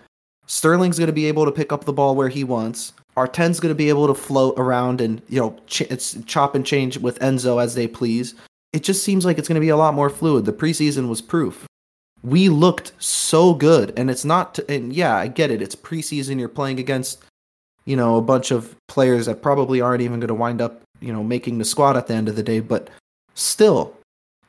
Sterling's 0.47 0.99
going 0.99 1.09
to 1.09 1.13
be 1.13 1.27
able 1.27 1.45
to 1.45 1.53
pick 1.53 1.73
up 1.73 1.85
the 1.85 1.93
ball 1.93 2.17
where 2.17 2.31
he 2.31 2.45
wants. 2.45 2.93
10's 3.27 3.59
going 3.59 3.71
to 3.71 3.79
be 3.79 3.89
able 3.89 4.07
to 4.07 4.15
float 4.15 4.55
around 4.57 5.01
and 5.01 5.21
you 5.29 5.41
know 5.41 5.57
ch- 5.67 5.83
it's 5.83 6.17
chop 6.27 6.55
and 6.55 6.65
change 6.65 6.99
with 6.99 7.19
Enzo 7.19 7.61
as 7.63 7.75
they 7.75 7.89
please. 7.89 8.35
It 8.73 8.85
just 8.85 9.03
seems 9.03 9.25
like 9.25 9.39
it's 9.39 9.49
going 9.49 9.61
to 9.61 9.65
be 9.65 9.71
a 9.71 9.77
lot 9.77 9.95
more 9.95 10.11
fluid. 10.11 10.45
The 10.45 10.53
preseason 10.53 11.09
was 11.09 11.21
proof. 11.21 11.67
We 12.23 12.49
looked 12.49 12.93
so 12.99 13.55
good, 13.55 13.93
and 13.97 14.11
it's 14.11 14.25
not. 14.25 14.55
To, 14.55 14.71
and 14.71 14.93
yeah, 14.93 15.17
I 15.17 15.29
get 15.29 15.51
it. 15.51 15.63
It's 15.63 15.75
preseason. 15.75 16.39
You're 16.39 16.49
playing 16.49 16.79
against 16.79 17.25
you 17.87 17.97
know 17.97 18.17
a 18.17 18.23
bunch 18.23 18.51
of 18.51 18.77
players 18.87 19.27
that 19.27 19.43
probably 19.43 19.81
aren't 19.81 20.03
even 20.03 20.21
going 20.21 20.29
to 20.29 20.35
wind 20.35 20.61
up 20.61 20.83
you 21.01 21.13
know 21.13 21.25
making 21.25 21.59
the 21.59 21.65
squad 21.65 21.97
at 21.97 22.07
the 22.07 22.15
end 22.15 22.29
of 22.29 22.37
the 22.37 22.43
day. 22.43 22.61
But 22.61 22.91
still, 23.35 23.97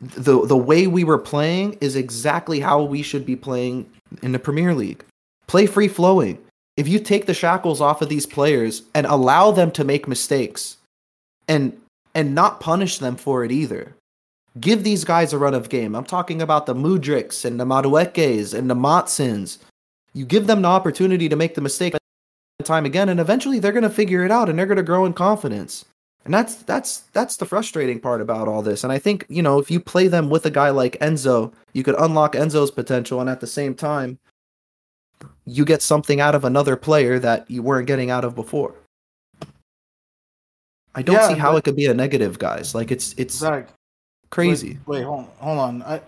the 0.01 0.45
the 0.45 0.57
way 0.57 0.87
we 0.87 1.03
were 1.03 1.17
playing 1.17 1.77
is 1.81 1.95
exactly 1.95 2.59
how 2.59 2.81
we 2.81 3.01
should 3.01 3.25
be 3.25 3.35
playing 3.35 3.89
in 4.21 4.31
the 4.31 4.39
Premier 4.39 4.73
League. 4.73 5.03
Play 5.47 5.65
free 5.65 5.87
flowing. 5.87 6.39
If 6.77 6.87
you 6.87 6.99
take 6.99 7.25
the 7.25 7.33
shackles 7.33 7.81
off 7.81 8.01
of 8.01 8.09
these 8.09 8.25
players 8.25 8.83
and 8.95 9.05
allow 9.05 9.51
them 9.51 9.71
to 9.71 9.83
make 9.83 10.07
mistakes 10.07 10.77
and 11.47 11.79
and 12.15 12.33
not 12.33 12.59
punish 12.59 12.99
them 12.99 13.15
for 13.15 13.43
it 13.43 13.51
either. 13.51 13.95
Give 14.59 14.83
these 14.83 15.03
guys 15.03 15.31
a 15.31 15.37
run 15.37 15.53
of 15.53 15.69
game. 15.69 15.95
I'm 15.95 16.05
talking 16.05 16.41
about 16.41 16.65
the 16.65 16.73
Mudryks 16.73 17.45
and 17.45 17.59
the 17.59 17.65
Maduekes 17.65 18.53
and 18.57 18.69
the 18.69 18.75
Maatsens. 18.75 19.59
You 20.13 20.25
give 20.25 20.47
them 20.47 20.63
the 20.63 20.67
opportunity 20.67 21.29
to 21.29 21.35
make 21.35 21.53
the 21.53 21.61
mistake 21.61 21.93
time 22.63 22.85
again, 22.85 23.09
and 23.09 23.19
eventually 23.19 23.59
they're 23.59 23.71
going 23.71 23.83
to 23.83 23.89
figure 23.89 24.25
it 24.25 24.31
out 24.31 24.49
and 24.49 24.57
they're 24.57 24.65
going 24.65 24.77
to 24.77 24.83
grow 24.83 25.05
in 25.05 25.13
confidence. 25.13 25.85
And 26.29 26.33
that's 26.35 26.57
that's 26.57 26.99
that's 27.11 27.37
the 27.37 27.45
frustrating 27.47 27.99
part 27.99 28.21
about 28.21 28.47
all 28.47 28.61
this. 28.61 28.83
And 28.83 28.93
I 28.93 28.99
think, 28.99 29.25
you 29.29 29.41
know, 29.41 29.57
if 29.57 29.71
you 29.71 29.79
play 29.79 30.07
them 30.07 30.29
with 30.29 30.45
a 30.45 30.51
guy 30.51 30.69
like 30.69 30.95
Enzo, 30.99 31.51
you 31.73 31.81
could 31.81 31.99
unlock 31.99 32.33
Enzo's 32.33 32.69
potential 32.69 33.19
and 33.19 33.27
at 33.27 33.39
the 33.39 33.47
same 33.47 33.73
time 33.73 34.19
you 35.47 35.65
get 35.65 35.81
something 35.81 36.21
out 36.21 36.35
of 36.35 36.45
another 36.45 36.75
player 36.75 37.17
that 37.17 37.49
you 37.49 37.63
weren't 37.63 37.87
getting 37.87 38.11
out 38.11 38.23
of 38.23 38.35
before. 38.35 38.75
I 40.93 41.01
don't 41.01 41.15
yeah, 41.15 41.29
see 41.29 41.33
how 41.33 41.55
it 41.55 41.63
could 41.63 41.75
be 41.75 41.87
a 41.87 41.95
negative, 41.95 42.37
guys. 42.37 42.75
Like 42.75 42.91
it's 42.91 43.15
it's 43.17 43.33
Zach, 43.33 43.67
Crazy. 44.29 44.77
Wait, 44.85 44.99
wait 44.99 45.05
hold, 45.05 45.25
hold 45.39 45.57
on. 45.57 45.81
I, 45.81 45.99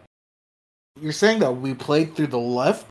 you're 1.01 1.13
saying 1.13 1.39
that 1.39 1.51
we 1.51 1.73
played 1.73 2.15
through 2.15 2.27
the 2.27 2.37
left 2.37 2.85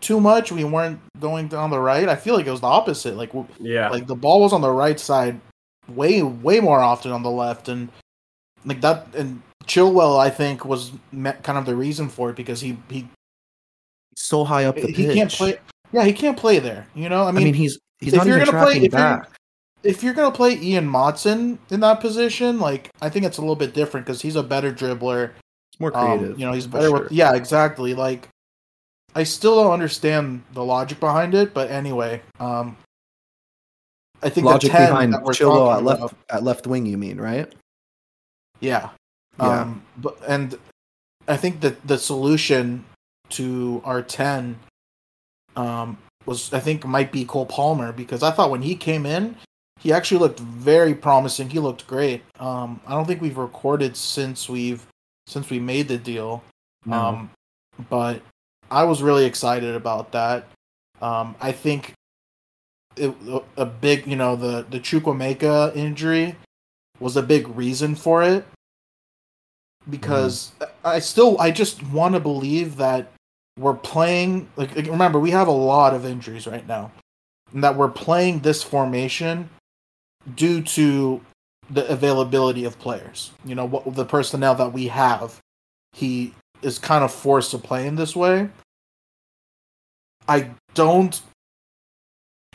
too 0.00 0.20
much. 0.20 0.52
We 0.52 0.62
weren't 0.62 1.00
going 1.18 1.48
down 1.48 1.70
the 1.70 1.80
right. 1.80 2.08
I 2.08 2.14
feel 2.14 2.36
like 2.36 2.46
it 2.46 2.52
was 2.52 2.60
the 2.60 2.68
opposite. 2.68 3.16
Like 3.16 3.32
Yeah. 3.58 3.88
like 3.88 4.06
the 4.06 4.14
ball 4.14 4.42
was 4.42 4.52
on 4.52 4.60
the 4.60 4.70
right 4.70 5.00
side 5.00 5.40
way 5.88 6.22
way 6.22 6.60
more 6.60 6.80
often 6.80 7.12
on 7.12 7.22
the 7.22 7.30
left 7.30 7.68
and 7.68 7.88
like 8.64 8.80
that 8.80 9.06
and 9.14 9.42
Chilwell 9.66 10.18
I 10.18 10.30
think 10.30 10.64
was 10.64 10.92
kind 11.12 11.58
of 11.58 11.66
the 11.66 11.76
reason 11.76 12.08
for 12.08 12.30
it 12.30 12.36
because 12.36 12.60
he 12.60 12.76
he 12.90 13.08
so 14.16 14.44
high 14.44 14.64
up 14.64 14.74
the 14.76 14.88
he 14.88 15.06
pitch. 15.06 15.14
can't 15.14 15.30
play 15.32 15.58
yeah 15.92 16.04
he 16.04 16.12
can't 16.12 16.36
play 16.36 16.58
there 16.58 16.86
you 16.94 17.08
know 17.08 17.24
I 17.24 17.28
I 17.28 17.32
mean, 17.32 17.44
mean, 17.44 17.54
he's 17.54 17.78
he's 18.00 18.12
if 18.12 18.18
not 18.18 18.26
you're 18.26 18.36
even 18.36 18.46
gonna 18.50 18.64
play- 18.64 18.72
tracking 18.74 18.84
if 18.86 18.92
you're- 18.92 19.02
back. 19.02 19.30
if 19.82 20.02
you're 20.02 20.14
gonna 20.14 20.34
play 20.34 20.54
Ian 20.60 20.88
Maatsen 20.90 21.58
in 21.70 21.80
that 21.80 22.00
position 22.00 22.58
like 22.58 22.90
I 23.00 23.08
think 23.10 23.24
it's 23.26 23.38
a 23.38 23.40
little 23.40 23.56
bit 23.56 23.74
different 23.74 24.06
because 24.06 24.22
he's 24.22 24.36
a 24.36 24.42
better 24.42 24.72
dribbler 24.72 25.30
It's 25.72 25.78
more 25.80 25.96
um, 25.96 26.18
creative. 26.18 26.38
you 26.40 26.46
know 26.46 26.52
he's 26.52 26.66
better 26.66 26.88
sure. 26.88 27.02
with 27.04 27.12
yeah 27.12 27.34
exactly 27.34 27.94
like 27.94 28.28
I 29.14 29.22
still 29.22 29.62
don't 29.62 29.72
understand 29.72 30.42
the 30.52 30.64
logic 30.64 30.98
behind 31.00 31.34
it 31.34 31.54
but 31.54 31.70
anyway 31.70 32.22
um 32.40 32.76
I 34.22 34.28
think 34.30 34.46
logic 34.46 34.72
the 34.72 34.78
10 34.78 34.88
behind 34.90 35.14
Chilwell 35.14 35.76
at 35.76 35.82
left 35.84 36.00
about- 36.00 36.14
at 36.30 36.42
left 36.42 36.66
wing. 36.66 36.86
You 36.86 36.96
mean 36.98 37.20
right? 37.20 37.52
Yeah. 38.60 38.90
Yeah. 39.38 39.60
Um 39.62 39.82
but 39.98 40.18
and 40.26 40.58
I 41.28 41.36
think 41.36 41.60
that 41.60 41.86
the 41.86 41.98
solution 41.98 42.84
to 43.30 43.82
our 43.84 44.02
10 44.02 44.58
um 45.56 45.98
was 46.24 46.52
I 46.52 46.60
think 46.60 46.84
might 46.86 47.12
be 47.12 47.24
Cole 47.24 47.46
Palmer 47.46 47.92
because 47.92 48.22
I 48.22 48.30
thought 48.30 48.50
when 48.50 48.62
he 48.62 48.74
came 48.76 49.06
in 49.06 49.36
he 49.78 49.92
actually 49.92 50.20
looked 50.20 50.40
very 50.40 50.94
promising. 50.94 51.50
He 51.50 51.58
looked 51.58 51.86
great. 51.86 52.22
Um 52.40 52.80
I 52.86 52.92
don't 52.92 53.06
think 53.06 53.20
we've 53.20 53.36
recorded 53.38 53.96
since 53.96 54.48
we've 54.48 54.86
since 55.26 55.50
we 55.50 55.58
made 55.60 55.88
the 55.88 55.98
deal. 55.98 56.42
Um 56.90 57.30
but 57.90 58.22
I 58.70 58.84
was 58.84 59.02
really 59.02 59.26
excited 59.26 59.74
about 59.74 60.12
that. 60.12 60.48
Um 61.02 61.34
I 61.40 61.52
think 61.52 61.92
it, 62.96 63.14
a 63.56 63.66
big, 63.66 64.06
you 64.06 64.16
know, 64.16 64.36
the 64.36 64.66
the 64.68 64.80
Chukwuemeka 64.80 65.74
injury 65.76 66.36
was 66.98 67.16
a 67.16 67.22
big 67.22 67.48
reason 67.48 67.94
for 67.94 68.22
it. 68.22 68.46
Because 69.88 70.52
I 70.84 70.98
still 70.98 71.40
I 71.40 71.50
just 71.50 71.82
want 71.84 72.14
to 72.14 72.20
believe 72.20 72.76
that 72.76 73.12
we're 73.58 73.74
playing 73.74 74.48
like, 74.56 74.74
remember 74.74 75.18
we 75.18 75.30
have 75.30 75.48
a 75.48 75.52
lot 75.52 75.94
of 75.94 76.04
injuries 76.04 76.46
right 76.46 76.66
now. 76.66 76.90
And 77.52 77.62
that 77.62 77.76
we're 77.76 77.88
playing 77.88 78.40
this 78.40 78.62
formation 78.62 79.48
due 80.34 80.60
to 80.62 81.20
the 81.70 81.86
availability 81.88 82.64
of 82.64 82.78
players. 82.78 83.30
You 83.44 83.54
know 83.54 83.64
what 83.64 83.94
the 83.94 84.04
personnel 84.04 84.54
that 84.56 84.72
we 84.72 84.88
have 84.88 85.40
he 85.96 86.34
is 86.62 86.78
kind 86.78 87.02
of 87.02 87.12
forced 87.12 87.50
to 87.52 87.58
play 87.58 87.86
in 87.86 87.96
this 87.96 88.14
way. 88.14 88.48
I 90.28 90.50
don't 90.74 91.20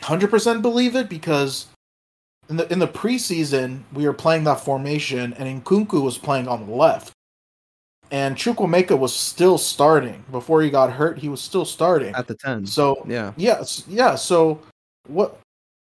100% 0.02 0.62
believe 0.62 0.96
it 0.96 1.08
because 1.08 1.66
in 2.48 2.56
the 2.56 2.70
in 2.72 2.78
the 2.78 2.88
preseason 2.88 3.82
we 3.92 4.04
were 4.04 4.12
playing 4.12 4.44
that 4.44 4.60
formation 4.60 5.32
and 5.34 5.64
Nkunku 5.64 6.02
was 6.02 6.18
playing 6.18 6.48
on 6.48 6.66
the 6.66 6.74
left. 6.74 7.12
And 8.10 8.36
Chukwuemeka 8.36 8.98
was 8.98 9.14
still 9.14 9.56
starting. 9.56 10.22
Before 10.30 10.60
he 10.60 10.68
got 10.68 10.92
hurt, 10.92 11.18
he 11.18 11.30
was 11.30 11.40
still 11.40 11.64
starting. 11.64 12.14
At 12.14 12.26
the 12.26 12.34
ten. 12.34 12.66
So 12.66 13.04
yeah. 13.08 13.32
yes, 13.36 13.84
yeah, 13.88 14.16
so 14.16 14.60
what 15.08 15.38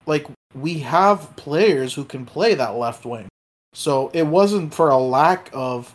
like 0.04 0.26
we 0.54 0.78
have 0.80 1.34
players 1.36 1.94
who 1.94 2.04
can 2.04 2.26
play 2.26 2.54
that 2.54 2.76
left 2.76 3.06
wing. 3.06 3.28
So 3.72 4.10
it 4.12 4.24
wasn't 4.24 4.74
for 4.74 4.90
a 4.90 4.98
lack 4.98 5.48
of 5.52 5.94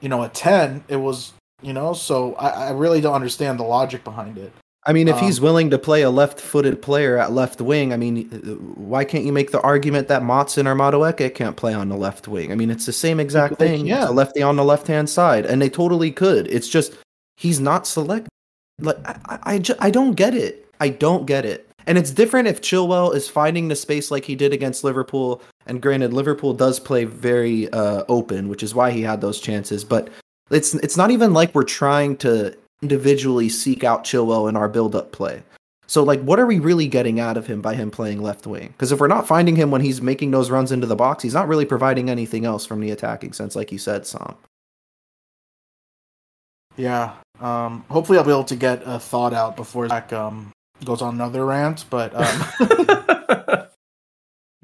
you 0.00 0.08
know 0.08 0.22
a 0.22 0.28
10, 0.28 0.84
it 0.88 0.96
was 0.96 1.32
you 1.62 1.72
know, 1.72 1.94
so 1.94 2.34
I, 2.34 2.48
I 2.48 2.70
really 2.72 3.00
don't 3.00 3.14
understand 3.14 3.58
the 3.58 3.64
logic 3.64 4.04
behind 4.04 4.38
it. 4.38 4.52
I 4.86 4.92
mean, 4.92 5.08
if 5.08 5.18
he's 5.18 5.38
Um, 5.38 5.44
willing 5.44 5.70
to 5.70 5.78
play 5.78 6.02
a 6.02 6.10
left-footed 6.10 6.82
player 6.82 7.16
at 7.16 7.32
left 7.32 7.60
wing, 7.60 7.92
I 7.92 7.96
mean, 7.96 8.28
why 8.76 9.04
can't 9.04 9.24
you 9.24 9.32
make 9.32 9.50
the 9.50 9.60
argument 9.62 10.08
that 10.08 10.22
Maatsen 10.22 10.66
or 10.66 10.74
Madueke 10.74 11.34
can't 11.34 11.56
play 11.56 11.72
on 11.72 11.88
the 11.88 11.96
left 11.96 12.28
wing? 12.28 12.52
I 12.52 12.54
mean, 12.54 12.70
it's 12.70 12.84
the 12.84 12.92
same 12.92 13.18
exact 13.18 13.58
thing. 13.58 13.90
A 13.90 14.12
lefty 14.12 14.42
on 14.42 14.56
the 14.56 14.64
left-hand 14.64 15.08
side, 15.08 15.46
and 15.46 15.62
they 15.62 15.70
totally 15.70 16.10
could. 16.10 16.46
It's 16.48 16.68
just 16.68 16.92
he's 17.36 17.60
not 17.60 17.86
select. 17.86 18.28
Like 18.78 18.98
I, 19.06 19.38
I, 19.54 19.62
I 19.78 19.90
don't 19.90 20.14
get 20.14 20.34
it. 20.34 20.66
I 20.80 20.90
don't 20.90 21.26
get 21.26 21.44
it. 21.44 21.68
And 21.86 21.96
it's 21.96 22.10
different 22.10 22.48
if 22.48 22.60
Chilwell 22.60 23.14
is 23.14 23.28
finding 23.28 23.68
the 23.68 23.76
space 23.76 24.10
like 24.10 24.24
he 24.24 24.34
did 24.34 24.52
against 24.52 24.84
Liverpool. 24.84 25.42
And 25.66 25.80
granted, 25.80 26.12
Liverpool 26.12 26.52
does 26.52 26.80
play 26.80 27.04
very 27.04 27.70
uh, 27.70 28.04
open, 28.08 28.48
which 28.48 28.62
is 28.62 28.74
why 28.74 28.90
he 28.90 29.02
had 29.02 29.20
those 29.20 29.40
chances. 29.40 29.84
But 29.84 30.10
it's 30.50 30.74
it's 30.74 30.96
not 30.96 31.10
even 31.10 31.32
like 31.32 31.54
we're 31.54 31.62
trying 31.62 32.16
to 32.18 32.54
individually 32.84 33.48
seek 33.48 33.82
out 33.82 34.04
Chilwell 34.04 34.46
in 34.48 34.56
our 34.56 34.68
build-up 34.68 35.10
play. 35.10 35.42
So 35.86 36.02
like 36.02 36.20
what 36.20 36.38
are 36.38 36.46
we 36.46 36.58
really 36.58 36.86
getting 36.86 37.18
out 37.18 37.36
of 37.36 37.46
him 37.46 37.60
by 37.62 37.74
him 37.74 37.90
playing 37.90 38.22
left 38.22 38.46
wing? 38.46 38.68
Because 38.68 38.92
if 38.92 39.00
we're 39.00 39.06
not 39.08 39.26
finding 39.26 39.56
him 39.56 39.70
when 39.70 39.80
he's 39.80 40.00
making 40.02 40.30
those 40.30 40.50
runs 40.50 40.70
into 40.72 40.86
the 40.86 40.96
box, 40.96 41.22
he's 41.22 41.34
not 41.34 41.48
really 41.48 41.64
providing 41.64 42.10
anything 42.10 42.44
else 42.44 42.66
from 42.66 42.80
the 42.80 42.90
attacking 42.90 43.32
sense, 43.32 43.56
like 43.56 43.72
you 43.72 43.78
said, 43.78 44.06
Sam. 44.06 44.34
Yeah. 46.76 47.14
Um, 47.40 47.84
hopefully, 47.88 48.18
I'll 48.18 48.24
be 48.24 48.30
able 48.30 48.44
to 48.44 48.56
get 48.56 48.82
a 48.84 48.98
thought 48.98 49.32
out 49.32 49.56
before 49.56 49.88
Zach 49.88 50.12
um, 50.12 50.52
goes 50.84 51.02
on 51.02 51.14
another 51.14 51.44
rant. 51.46 51.84
But 51.90 52.12
um, 52.14 52.40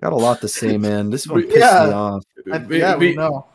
Got 0.02 0.12
a 0.12 0.16
lot 0.16 0.40
to 0.40 0.48
say, 0.48 0.76
man. 0.78 1.11
This 1.11 1.26
one 1.26 1.37
We- 1.40 1.46
pissed 1.52 1.59
yeah. 1.59 1.87
me 1.87 1.92
off. 1.92 2.24
I, 2.52 2.59
yeah, 2.70 2.96
we 2.96 3.11
be- 3.11 3.16
know. 3.16 3.46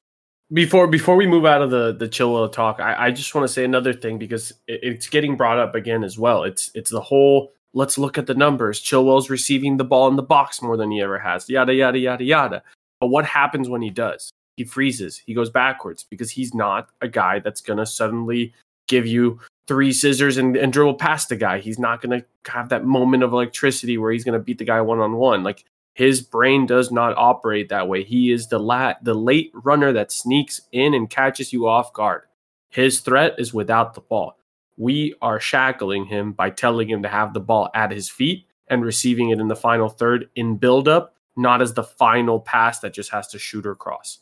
Before 0.53 0.88
before 0.88 1.15
we 1.15 1.25
move 1.25 1.45
out 1.45 1.62
of 1.62 1.71
the 1.71 1.93
the 1.93 2.08
Chilwell 2.08 2.51
talk, 2.51 2.79
I, 2.79 3.08
I 3.08 3.12
just 3.12 3.34
want 3.34 3.47
to 3.47 3.53
say 3.53 3.63
another 3.63 3.93
thing 3.93 4.17
because 4.17 4.51
it, 4.67 4.79
it's 4.84 5.08
getting 5.08 5.36
brought 5.36 5.60
up 5.60 5.75
again 5.75 6.03
as 6.03 6.19
well. 6.19 6.43
It's 6.43 6.71
it's 6.75 6.91
the 6.91 7.01
whole 7.01 7.51
let's 7.73 7.97
look 7.97 8.17
at 8.17 8.27
the 8.27 8.36
numbers. 8.36 8.81
Chilwell's 8.81 9.29
receiving 9.29 9.77
the 9.77 9.84
ball 9.84 10.08
in 10.08 10.15
the 10.15 10.23
box 10.23 10.62
more 10.62 10.77
than 10.77 10.91
he 10.91 11.01
ever 11.01 11.19
has. 11.19 11.49
Yada 11.49 11.73
yada 11.73 11.97
yada 11.97 12.23
yada. 12.23 12.63
But 12.99 13.08
what 13.08 13.25
happens 13.25 13.69
when 13.69 13.81
he 13.81 13.89
does? 13.89 14.31
He 14.58 14.63
freezes. 14.63 15.21
He 15.25 15.34
goes 15.34 15.49
backwards 15.49 16.05
because 16.10 16.31
he's 16.31 16.53
not 16.53 16.89
a 17.01 17.08
guy 17.08 17.39
that's 17.39 17.62
gonna 17.62 17.86
suddenly 17.86 18.53
give 18.88 19.08
you 19.08 19.39
three 19.67 19.91
scissors 19.91 20.38
and, 20.38 20.55
and 20.55 20.71
dribble 20.71 20.93
past 20.93 21.29
the 21.29 21.36
guy. 21.36 21.60
He's 21.60 21.79
not 21.79 22.01
gonna 22.01 22.23
have 22.47 22.69
that 22.69 22.86
moment 22.86 23.23
of 23.23 23.34
electricity 23.34 23.97
where 23.97 24.12
he's 24.12 24.23
gonna 24.23 24.39
beat 24.39 24.60
the 24.60 24.65
guy 24.65 24.79
one 24.79 24.99
on 24.99 25.15
one. 25.15 25.43
Like 25.43 25.65
his 25.95 26.21
brain 26.21 26.65
does 26.65 26.91
not 26.91 27.17
operate 27.17 27.69
that 27.69 27.88
way. 27.88 28.03
He 28.03 28.29
is 28.29 28.49
the 28.49 28.60
lat 28.60 29.01
the 29.03 29.13
late 29.13 29.51
runner 29.53 29.93
that 29.93 30.12
sneaks 30.12 30.62
in 30.71 30.93
and 30.93 31.10
catches 31.10 31.53
you 31.53 31.67
off 31.67 31.93
guard. 31.93 32.23
His 32.69 32.99
threat 32.99 33.36
is 33.38 33.53
without 33.53 33.93
the 33.93 34.01
ball. 34.01 34.38
We 34.77 35.15
are 35.21 35.39
shackling 35.39 36.05
him 36.05 36.34
by 36.34 36.49
telling 36.49 36.89
him 36.89 37.01
to 37.03 37.08
have 37.08 37.34
the 37.34 37.39
ball 37.39 37.69
at 37.73 37.91
his 37.91 38.10
feet 38.10 38.45
and 38.67 38.84
receiving 38.84 39.29
it 39.29 39.39
in 39.39 39.47
the 39.47 39.55
final 39.55 39.88
third 39.88 40.29
in 40.36 40.58
build-up, 40.58 41.15
not 41.38 41.62
as 41.62 41.73
the 41.73 41.84
final 41.84 42.41
pass 42.41 42.79
that 42.79 42.93
just 42.93 43.12
has 43.12 43.29
to 43.29 43.39
shoot 43.39 43.65
or 43.65 43.75
cross. 43.75 44.19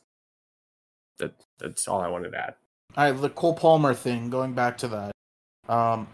That 1.17 1.33
that's 1.57 1.87
all 1.87 2.01
I 2.01 2.07
wanted 2.07 2.33
to 2.33 2.37
add. 2.37 2.55
All 2.95 3.11
right, 3.11 3.19
the 3.19 3.29
Cole 3.29 3.55
Palmer 3.55 3.95
thing. 3.95 4.29
Going 4.29 4.53
back 4.53 4.77
to 4.79 4.87
that. 4.89 5.11
Um, 5.67 6.07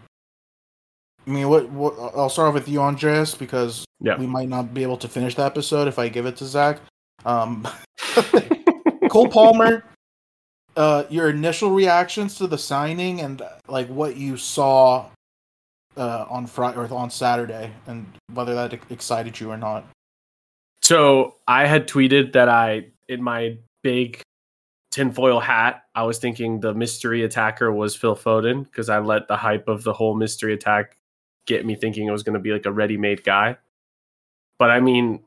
I 1.26 1.30
mean, 1.30 1.48
what? 1.48 1.68
What? 1.70 1.94
I'll 2.16 2.28
start 2.30 2.48
off 2.48 2.54
with 2.54 2.68
you, 2.68 2.80
Andreas, 2.80 3.34
because 3.34 3.84
Yeah. 4.00 4.16
we 4.18 4.26
might 4.26 4.48
not 4.48 4.72
be 4.74 4.82
able 4.82 4.96
to 4.98 5.08
finish 5.08 5.34
the 5.34 5.44
episode 5.44 5.86
if 5.88 5.98
I 5.98 6.08
give 6.08 6.26
it 6.26 6.36
to 6.38 6.44
Zach. 6.46 6.80
Um, 7.24 7.66
Cole 9.10 9.28
Palmer. 9.28 9.84
Uh, 10.76 11.04
your 11.10 11.28
initial 11.28 11.70
reactions 11.72 12.36
to 12.36 12.46
the 12.46 12.56
signing 12.56 13.20
and 13.20 13.42
like 13.68 13.88
what 13.88 14.16
you 14.16 14.36
saw 14.36 15.04
uh, 15.96 16.24
on 16.30 16.46
Friday 16.46 16.78
or 16.78 16.92
on 16.94 17.10
Saturday, 17.10 17.70
and 17.86 18.06
whether 18.32 18.54
that 18.54 18.72
excited 18.90 19.38
you 19.40 19.50
or 19.50 19.56
not. 19.56 19.84
So 20.82 21.34
I 21.46 21.66
had 21.66 21.86
tweeted 21.86 22.32
that 22.32 22.48
I, 22.48 22.86
in 23.08 23.22
my 23.22 23.58
big 23.82 24.20
tinfoil 24.90 25.40
hat, 25.40 25.84
I 25.94 26.04
was 26.04 26.18
thinking 26.18 26.60
the 26.60 26.72
mystery 26.72 27.24
attacker 27.24 27.70
was 27.70 27.94
Phil 27.94 28.16
Foden 28.16 28.64
because 28.64 28.88
I 28.88 29.00
let 29.00 29.28
the 29.28 29.36
hype 29.36 29.68
of 29.68 29.82
the 29.82 29.92
whole 29.92 30.14
mystery 30.16 30.54
attack 30.54 30.96
get 31.46 31.66
me 31.66 31.74
thinking 31.74 32.06
it 32.06 32.12
was 32.12 32.22
going 32.22 32.34
to 32.34 32.40
be 32.40 32.52
like 32.52 32.66
a 32.66 32.72
ready 32.72 32.96
made 32.96 33.24
guy. 33.24 33.56
But 34.58 34.70
I 34.70 34.80
mean, 34.80 35.24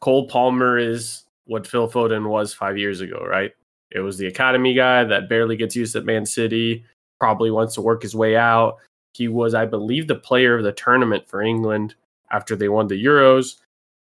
Cole 0.00 0.26
Palmer 0.26 0.78
is 0.78 1.24
what 1.44 1.66
Phil 1.66 1.90
Foden 1.90 2.28
was 2.28 2.54
five 2.54 2.78
years 2.78 3.00
ago, 3.00 3.24
right? 3.26 3.52
It 3.90 4.00
was 4.00 4.18
the 4.18 4.26
academy 4.26 4.74
guy 4.74 5.04
that 5.04 5.28
barely 5.28 5.56
gets 5.56 5.76
used 5.76 5.96
at 5.96 6.04
Man 6.04 6.24
City, 6.24 6.84
probably 7.18 7.50
wants 7.50 7.74
to 7.74 7.82
work 7.82 8.02
his 8.02 8.14
way 8.14 8.36
out. 8.36 8.76
He 9.14 9.28
was, 9.28 9.54
I 9.54 9.66
believe, 9.66 10.06
the 10.06 10.14
player 10.14 10.56
of 10.56 10.64
the 10.64 10.72
tournament 10.72 11.28
for 11.28 11.42
England 11.42 11.94
after 12.30 12.54
they 12.54 12.68
won 12.68 12.86
the 12.86 13.04
Euros 13.04 13.56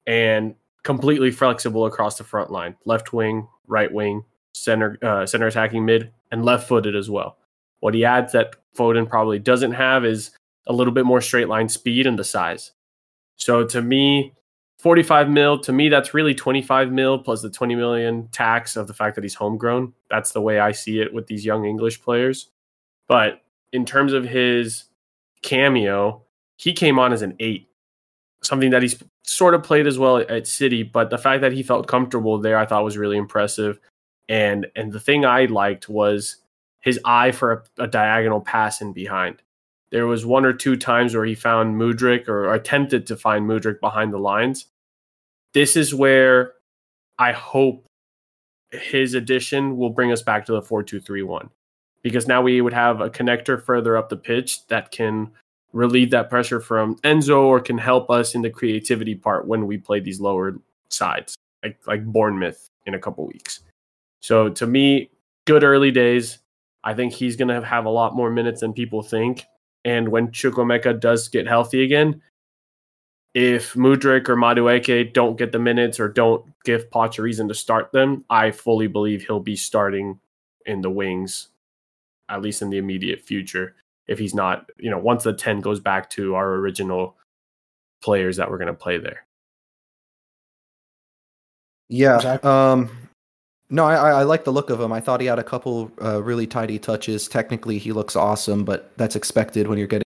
and 0.06 0.54
completely 0.82 1.30
flexible 1.30 1.86
across 1.86 2.18
the 2.18 2.24
front 2.24 2.50
line 2.50 2.76
left 2.84 3.12
wing, 3.12 3.48
right 3.66 3.92
wing, 3.92 4.24
center, 4.54 4.98
uh, 5.02 5.26
center 5.26 5.46
attacking 5.46 5.84
mid, 5.84 6.12
and 6.30 6.44
left 6.44 6.68
footed 6.68 6.94
as 6.94 7.10
well. 7.10 7.38
What 7.80 7.94
he 7.94 8.04
adds 8.04 8.32
that 8.32 8.54
Foden 8.76 9.08
probably 9.08 9.38
doesn't 9.38 9.72
have 9.72 10.04
is 10.04 10.30
a 10.70 10.72
little 10.72 10.92
bit 10.94 11.04
more 11.04 11.20
straight 11.20 11.48
line 11.48 11.68
speed 11.68 12.06
and 12.06 12.16
the 12.16 12.24
size. 12.24 12.70
So 13.36 13.64
to 13.66 13.82
me, 13.82 14.34
45 14.78 15.28
mil 15.28 15.58
to 15.58 15.72
me 15.72 15.90
that's 15.90 16.14
really 16.14 16.34
25 16.34 16.90
mil 16.90 17.18
plus 17.18 17.42
the 17.42 17.50
20 17.50 17.74
million 17.74 18.28
tax 18.28 18.76
of 18.76 18.86
the 18.86 18.94
fact 18.94 19.14
that 19.14 19.24
he's 19.24 19.34
homegrown. 19.34 19.92
That's 20.08 20.32
the 20.32 20.40
way 20.40 20.58
i 20.58 20.72
see 20.72 21.00
it 21.00 21.12
with 21.12 21.26
these 21.26 21.44
young 21.44 21.66
english 21.66 22.00
players. 22.00 22.48
But 23.06 23.42
in 23.74 23.84
terms 23.84 24.14
of 24.14 24.24
his 24.24 24.84
cameo 25.42 26.22
he 26.56 26.72
came 26.72 26.98
on 26.98 27.12
as 27.12 27.20
an 27.20 27.36
eight 27.40 27.68
something 28.42 28.70
that 28.70 28.80
he's 28.80 29.02
sort 29.22 29.52
of 29.52 29.62
played 29.62 29.86
as 29.86 29.98
well 29.98 30.16
at 30.16 30.46
city 30.46 30.82
but 30.82 31.10
the 31.10 31.18
fact 31.18 31.42
that 31.42 31.52
he 31.52 31.62
felt 31.62 31.86
comfortable 31.86 32.38
there 32.38 32.56
i 32.56 32.64
thought 32.64 32.84
was 32.84 32.96
really 32.96 33.18
impressive. 33.18 33.78
And 34.30 34.66
and 34.76 34.92
the 34.92 35.00
thing 35.00 35.26
i 35.26 35.44
liked 35.44 35.90
was 35.90 36.36
his 36.80 36.98
eye 37.04 37.32
for 37.32 37.52
a, 37.52 37.82
a 37.82 37.86
diagonal 37.86 38.40
pass 38.40 38.80
in 38.80 38.94
behind 38.94 39.42
there 39.90 40.06
was 40.06 40.24
one 40.24 40.44
or 40.44 40.52
two 40.52 40.76
times 40.76 41.14
where 41.14 41.24
he 41.24 41.34
found 41.34 41.80
Mudryk 41.80 42.28
or 42.28 42.52
attempted 42.52 43.06
to 43.08 43.16
find 43.16 43.48
Mudryk 43.48 43.80
behind 43.80 44.12
the 44.12 44.18
lines. 44.18 44.66
This 45.52 45.76
is 45.76 45.94
where 45.94 46.52
I 47.18 47.32
hope 47.32 47.84
his 48.70 49.14
addition 49.14 49.76
will 49.76 49.90
bring 49.90 50.12
us 50.12 50.22
back 50.22 50.46
to 50.46 50.52
the 50.52 50.62
4-2-3-1 50.62 51.50
because 52.02 52.28
now 52.28 52.40
we 52.40 52.60
would 52.60 52.72
have 52.72 53.00
a 53.00 53.10
connector 53.10 53.60
further 53.60 53.96
up 53.96 54.08
the 54.08 54.16
pitch 54.16 54.66
that 54.68 54.92
can 54.92 55.32
relieve 55.72 56.10
that 56.10 56.30
pressure 56.30 56.60
from 56.60 56.96
Enzo 56.98 57.42
or 57.42 57.60
can 57.60 57.78
help 57.78 58.10
us 58.10 58.34
in 58.34 58.42
the 58.42 58.50
creativity 58.50 59.14
part 59.14 59.46
when 59.46 59.66
we 59.66 59.76
play 59.76 60.00
these 60.00 60.20
lower 60.20 60.58
sides 60.88 61.36
like 61.62 61.78
like 61.86 62.04
Bournemouth 62.04 62.68
in 62.86 62.94
a 62.94 62.98
couple 62.98 63.26
weeks. 63.26 63.60
So 64.20 64.48
to 64.50 64.66
me, 64.66 65.10
good 65.46 65.64
early 65.64 65.90
days. 65.90 66.38
I 66.82 66.94
think 66.94 67.12
he's 67.12 67.36
going 67.36 67.48
to 67.48 67.64
have 67.66 67.84
a 67.84 67.90
lot 67.90 68.16
more 68.16 68.30
minutes 68.30 68.62
than 68.62 68.72
people 68.72 69.02
think 69.02 69.44
and 69.84 70.08
when 70.08 70.28
Chukwuemeka 70.28 71.00
does 71.00 71.28
get 71.28 71.46
healthy 71.46 71.82
again, 71.82 72.22
if 73.34 73.74
Mudryk 73.74 74.28
or 74.28 74.36
Madueke 74.36 75.12
don't 75.12 75.38
get 75.38 75.52
the 75.52 75.58
minutes 75.58 76.00
or 76.00 76.08
don't 76.08 76.44
give 76.64 76.90
Poch 76.90 77.18
a 77.18 77.22
reason 77.22 77.48
to 77.48 77.54
start 77.54 77.92
them, 77.92 78.24
I 78.28 78.50
fully 78.50 78.88
believe 78.88 79.22
he'll 79.22 79.40
be 79.40 79.56
starting 79.56 80.18
in 80.66 80.82
the 80.82 80.90
wings, 80.90 81.48
at 82.28 82.42
least 82.42 82.62
in 82.62 82.70
the 82.70 82.78
immediate 82.78 83.20
future. 83.20 83.76
If 84.08 84.18
he's 84.18 84.34
not, 84.34 84.68
you 84.78 84.90
know, 84.90 84.98
once 84.98 85.22
the 85.22 85.32
10 85.32 85.60
goes 85.60 85.78
back 85.78 86.10
to 86.10 86.34
our 86.34 86.54
original 86.54 87.16
players 88.02 88.36
that 88.36 88.50
we're 88.50 88.58
going 88.58 88.66
to 88.66 88.74
play 88.74 88.98
there. 88.98 89.24
Yeah. 91.88 92.38
Um, 92.42 92.90
no, 93.70 93.84
I, 93.86 94.10
I 94.10 94.22
like 94.24 94.44
the 94.44 94.52
look 94.52 94.68
of 94.68 94.80
him. 94.80 94.92
I 94.92 95.00
thought 95.00 95.20
he 95.20 95.26
had 95.26 95.38
a 95.38 95.44
couple 95.44 95.90
uh, 96.02 96.22
really 96.22 96.46
tidy 96.46 96.78
touches. 96.78 97.28
Technically, 97.28 97.78
he 97.78 97.92
looks 97.92 98.16
awesome, 98.16 98.64
but 98.64 98.90
that's 98.96 99.16
expected 99.16 99.68
when 99.68 99.78
you're 99.78 99.86
getting 99.86 100.04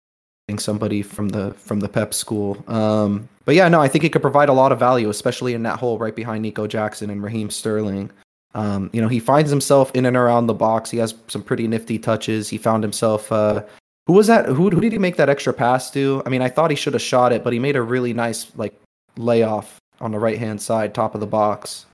somebody 0.59 1.03
from 1.03 1.31
the 1.31 1.53
from 1.55 1.81
the 1.81 1.89
Pep 1.89 2.13
school. 2.13 2.63
Um, 2.69 3.29
but 3.47 3.55
yeah, 3.55 3.69
no, 3.69 3.81
I 3.81 3.89
think 3.89 4.05
he 4.05 4.11
could 4.11 4.23
provide 4.23 4.49
a 4.49 4.53
lot 4.53 4.73
of 4.73 4.79
value, 4.79 5.09
especially 5.09 5.55
in 5.55 5.63
that 5.63 5.79
hole 5.79 5.99
right 5.99 6.15
behind 6.15 6.43
Nico 6.43 6.67
Jackson 6.67 7.11
and 7.11 7.23
Raheem 7.23 7.51
Sterling. 7.51 8.11
Um, 8.55 8.91
you 8.93 9.01
know, 9.01 9.09
he 9.09 9.19
finds 9.19 9.51
himself 9.51 9.91
in 9.95 10.07
and 10.07 10.17
around 10.17 10.47
the 10.47 10.55
box. 10.55 10.91
He 10.91 10.99
has 10.99 11.15
some 11.29 11.43
pretty 11.43 11.67
nifty 11.67 11.99
touches. 11.99 12.49
He 12.49 12.59
found 12.59 12.85
himself. 12.85 13.33
Uh, 13.33 13.63
who 14.07 14.13
was 14.13 14.27
that? 14.27 14.47
Who, 14.47 14.71
who 14.71 14.81
did 14.81 14.93
he 14.93 14.99
make 14.99 15.17
that 15.17 15.31
extra 15.31 15.53
pass 15.53 15.91
to? 15.93 16.23
I 16.27 16.29
mean, 16.29 16.43
I 16.43 16.51
thought 16.51 16.71
he 16.71 16.77
should 16.77 16.93
have 16.93 17.03
shot 17.03 17.33
it, 17.33 17.43
but 17.43 17.53
he 17.53 17.59
made 17.59 17.77
a 17.77 17.83
really 17.83 18.13
nice 18.13 18.53
like 18.57 18.79
layoff 19.17 19.81
on 20.01 20.13
the 20.13 20.19
right 20.19 20.39
hand 20.39 20.61
side, 20.61 20.95
top 20.95 21.15
of 21.15 21.21
the 21.21 21.27
box. 21.27 21.87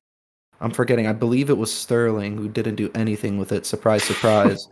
I'm 0.60 0.70
forgetting. 0.70 1.06
I 1.06 1.12
believe 1.12 1.50
it 1.50 1.58
was 1.58 1.72
Sterling 1.72 2.36
who 2.36 2.48
didn't 2.48 2.76
do 2.76 2.90
anything 2.94 3.38
with 3.38 3.52
it. 3.52 3.66
Surprise, 3.66 4.04
surprise. 4.04 4.68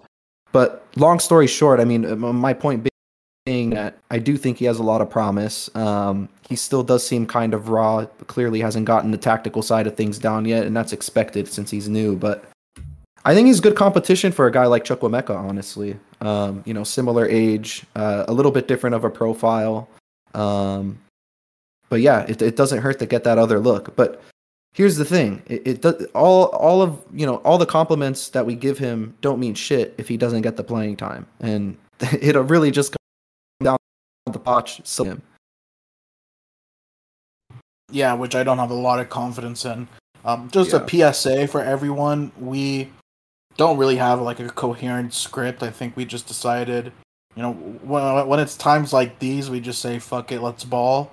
but 0.52 0.86
long 0.96 1.18
story 1.18 1.46
short, 1.46 1.80
I 1.80 1.84
mean, 1.84 2.18
my 2.18 2.52
point 2.52 2.88
being 3.46 3.70
that 3.70 3.96
I 4.10 4.18
do 4.18 4.36
think 4.36 4.58
he 4.58 4.66
has 4.66 4.78
a 4.78 4.82
lot 4.82 5.00
of 5.00 5.08
promise. 5.08 5.74
Um, 5.74 6.28
he 6.48 6.56
still 6.56 6.82
does 6.82 7.06
seem 7.06 7.26
kind 7.26 7.54
of 7.54 7.70
raw. 7.70 8.04
Clearly, 8.26 8.60
hasn't 8.60 8.84
gotten 8.84 9.10
the 9.10 9.18
tactical 9.18 9.62
side 9.62 9.86
of 9.86 9.96
things 9.96 10.18
down 10.18 10.44
yet, 10.44 10.66
and 10.66 10.76
that's 10.76 10.92
expected 10.92 11.48
since 11.48 11.70
he's 11.70 11.88
new. 11.88 12.16
But 12.16 12.44
I 13.24 13.34
think 13.34 13.46
he's 13.46 13.60
good 13.60 13.76
competition 13.76 14.32
for 14.32 14.46
a 14.46 14.52
guy 14.52 14.66
like 14.66 14.84
Chukwuemeka, 14.84 15.34
honestly. 15.34 15.98
Um, 16.20 16.62
you 16.66 16.74
know, 16.74 16.84
similar 16.84 17.26
age, 17.26 17.84
uh, 17.96 18.24
a 18.28 18.32
little 18.32 18.52
bit 18.52 18.68
different 18.68 18.94
of 18.94 19.04
a 19.04 19.10
profile. 19.10 19.88
Um, 20.34 20.98
but 21.88 22.00
yeah, 22.00 22.26
it, 22.28 22.42
it 22.42 22.56
doesn't 22.56 22.82
hurt 22.82 22.98
to 22.98 23.06
get 23.06 23.24
that 23.24 23.38
other 23.38 23.58
look. 23.58 23.96
But 23.96 24.22
here's 24.78 24.96
the 24.96 25.04
thing. 25.04 25.42
It, 25.46 25.66
it 25.66 25.82
does 25.82 26.06
all 26.14 26.44
all 26.46 26.80
of 26.80 27.04
you 27.12 27.26
know 27.26 27.36
all 27.38 27.58
the 27.58 27.66
compliments 27.66 28.28
that 28.30 28.46
we 28.46 28.54
give 28.54 28.78
him 28.78 29.14
don't 29.20 29.40
mean 29.40 29.54
shit 29.54 29.92
if 29.98 30.06
he 30.06 30.16
doesn't 30.16 30.42
get 30.42 30.56
the 30.56 30.64
playing 30.64 30.96
time. 30.96 31.26
And 31.40 31.76
it'll 32.20 32.44
really 32.44 32.70
just 32.70 32.92
come 32.92 33.64
down 33.64 33.76
the 34.26 34.38
Poch 34.38 34.80
so 34.86 35.04
him. 35.04 35.22
Yeah 37.90 38.14
which 38.14 38.34
i 38.34 38.42
don't 38.42 38.58
have 38.58 38.70
a 38.70 38.74
lot 38.74 39.00
of 39.00 39.10
confidence 39.10 39.64
in. 39.66 39.88
Um, 40.24 40.48
just 40.50 40.72
yeah. 40.72 41.08
a 41.08 41.12
psa 41.12 41.46
for 41.48 41.60
everyone. 41.62 42.32
We 42.38 42.90
don't 43.56 43.78
really 43.78 43.96
have 43.96 44.20
like 44.20 44.40
a 44.40 44.48
coherent 44.48 45.12
script. 45.12 45.62
I 45.62 45.70
think 45.70 45.96
we 45.96 46.04
just 46.04 46.28
decided 46.28 46.92
you 47.34 47.42
know 47.42 47.52
when, 47.52 48.26
when 48.28 48.40
it's 48.40 48.56
times 48.56 48.92
like 48.92 49.18
these 49.18 49.50
we 49.50 49.60
just 49.60 49.82
say 49.82 49.98
fuck 49.98 50.32
it 50.32 50.40
let's 50.40 50.64
ball 50.64 51.12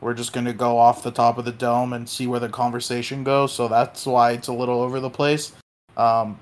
we're 0.00 0.14
just 0.14 0.32
going 0.32 0.46
to 0.46 0.52
go 0.52 0.78
off 0.78 1.02
the 1.02 1.10
top 1.10 1.38
of 1.38 1.44
the 1.44 1.52
dome 1.52 1.92
and 1.92 2.08
see 2.08 2.26
where 2.26 2.40
the 2.40 2.48
conversation 2.48 3.24
goes. 3.24 3.52
So 3.52 3.68
that's 3.68 4.06
why 4.06 4.32
it's 4.32 4.48
a 4.48 4.52
little 4.52 4.80
over 4.80 5.00
the 5.00 5.10
place. 5.10 5.52
Um, 5.96 6.40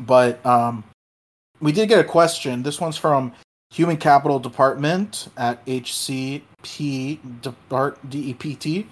but 0.00 0.44
um, 0.44 0.84
we 1.60 1.72
did 1.72 1.88
get 1.88 1.98
a 1.98 2.04
question. 2.04 2.62
This 2.62 2.80
one's 2.80 2.96
from 2.96 3.32
Human 3.70 3.96
Capital 3.96 4.38
Department 4.38 5.28
at 5.36 5.64
HCP 5.66 7.18
Depart 7.42 7.98
DEPT. 8.08 8.86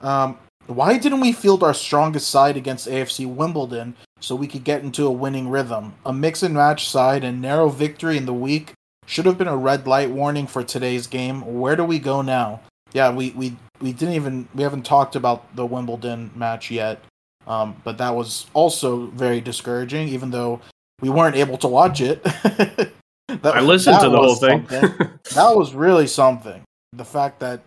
Um, 0.00 0.38
why 0.66 0.98
didn't 0.98 1.20
we 1.20 1.32
field 1.32 1.62
our 1.62 1.74
strongest 1.74 2.28
side 2.28 2.56
against 2.56 2.88
AFC 2.88 3.26
Wimbledon 3.26 3.94
so 4.20 4.34
we 4.34 4.48
could 4.48 4.64
get 4.64 4.82
into 4.82 5.06
a 5.06 5.12
winning 5.12 5.48
rhythm? 5.48 5.94
A 6.04 6.12
mix 6.12 6.42
and 6.42 6.54
match 6.54 6.88
side 6.88 7.22
and 7.22 7.40
narrow 7.40 7.68
victory 7.68 8.16
in 8.16 8.26
the 8.26 8.34
week 8.34 8.72
should 9.06 9.26
have 9.26 9.38
been 9.38 9.46
a 9.46 9.56
red 9.56 9.86
light 9.86 10.10
warning 10.10 10.48
for 10.48 10.64
today's 10.64 11.06
game. 11.06 11.60
Where 11.60 11.76
do 11.76 11.84
we 11.84 12.00
go 12.00 12.22
now? 12.22 12.60
Yeah, 12.96 13.10
we, 13.10 13.30
we 13.32 13.54
we 13.82 13.92
didn't 13.92 14.14
even 14.14 14.48
we 14.54 14.62
haven't 14.62 14.86
talked 14.86 15.16
about 15.16 15.54
the 15.54 15.66
Wimbledon 15.66 16.30
match 16.34 16.70
yet, 16.70 16.98
um, 17.46 17.76
but 17.84 17.98
that 17.98 18.14
was 18.14 18.46
also 18.54 19.08
very 19.08 19.42
discouraging. 19.42 20.08
Even 20.08 20.30
though 20.30 20.62
we 21.02 21.10
weren't 21.10 21.36
able 21.36 21.58
to 21.58 21.68
watch 21.68 22.00
it, 22.00 22.22
that, 22.24 22.92
I 23.44 23.60
listened 23.60 24.00
to 24.00 24.08
the 24.08 24.16
whole 24.16 24.36
thing. 24.36 24.64
that 24.70 25.52
was 25.54 25.74
really 25.74 26.06
something. 26.06 26.62
The 26.94 27.04
fact 27.04 27.40
that 27.40 27.60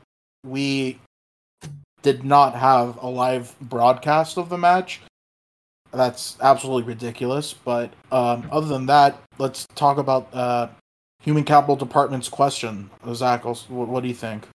we 0.43 0.99
did 2.01 2.23
not 2.23 2.55
have 2.55 2.97
a 2.97 3.07
live 3.07 3.53
broadcast 3.61 4.39
of 4.39 4.49
the 4.49 4.57
match 4.57 4.99
that's 5.91 6.37
absolutely 6.41 6.91
ridiculous. 6.91 7.53
But 7.53 7.93
um, 8.11 8.49
other 8.51 8.67
than 8.67 8.87
that, 8.87 9.21
let's 9.37 9.67
talk 9.75 9.99
about 9.99 10.33
uh, 10.33 10.69
Human 11.21 11.43
Capital 11.43 11.75
Department's 11.75 12.29
question. 12.29 12.89
Zach, 13.13 13.45
what, 13.45 13.69
what 13.69 14.01
do 14.01 14.07
you 14.07 14.15
think? 14.15 14.47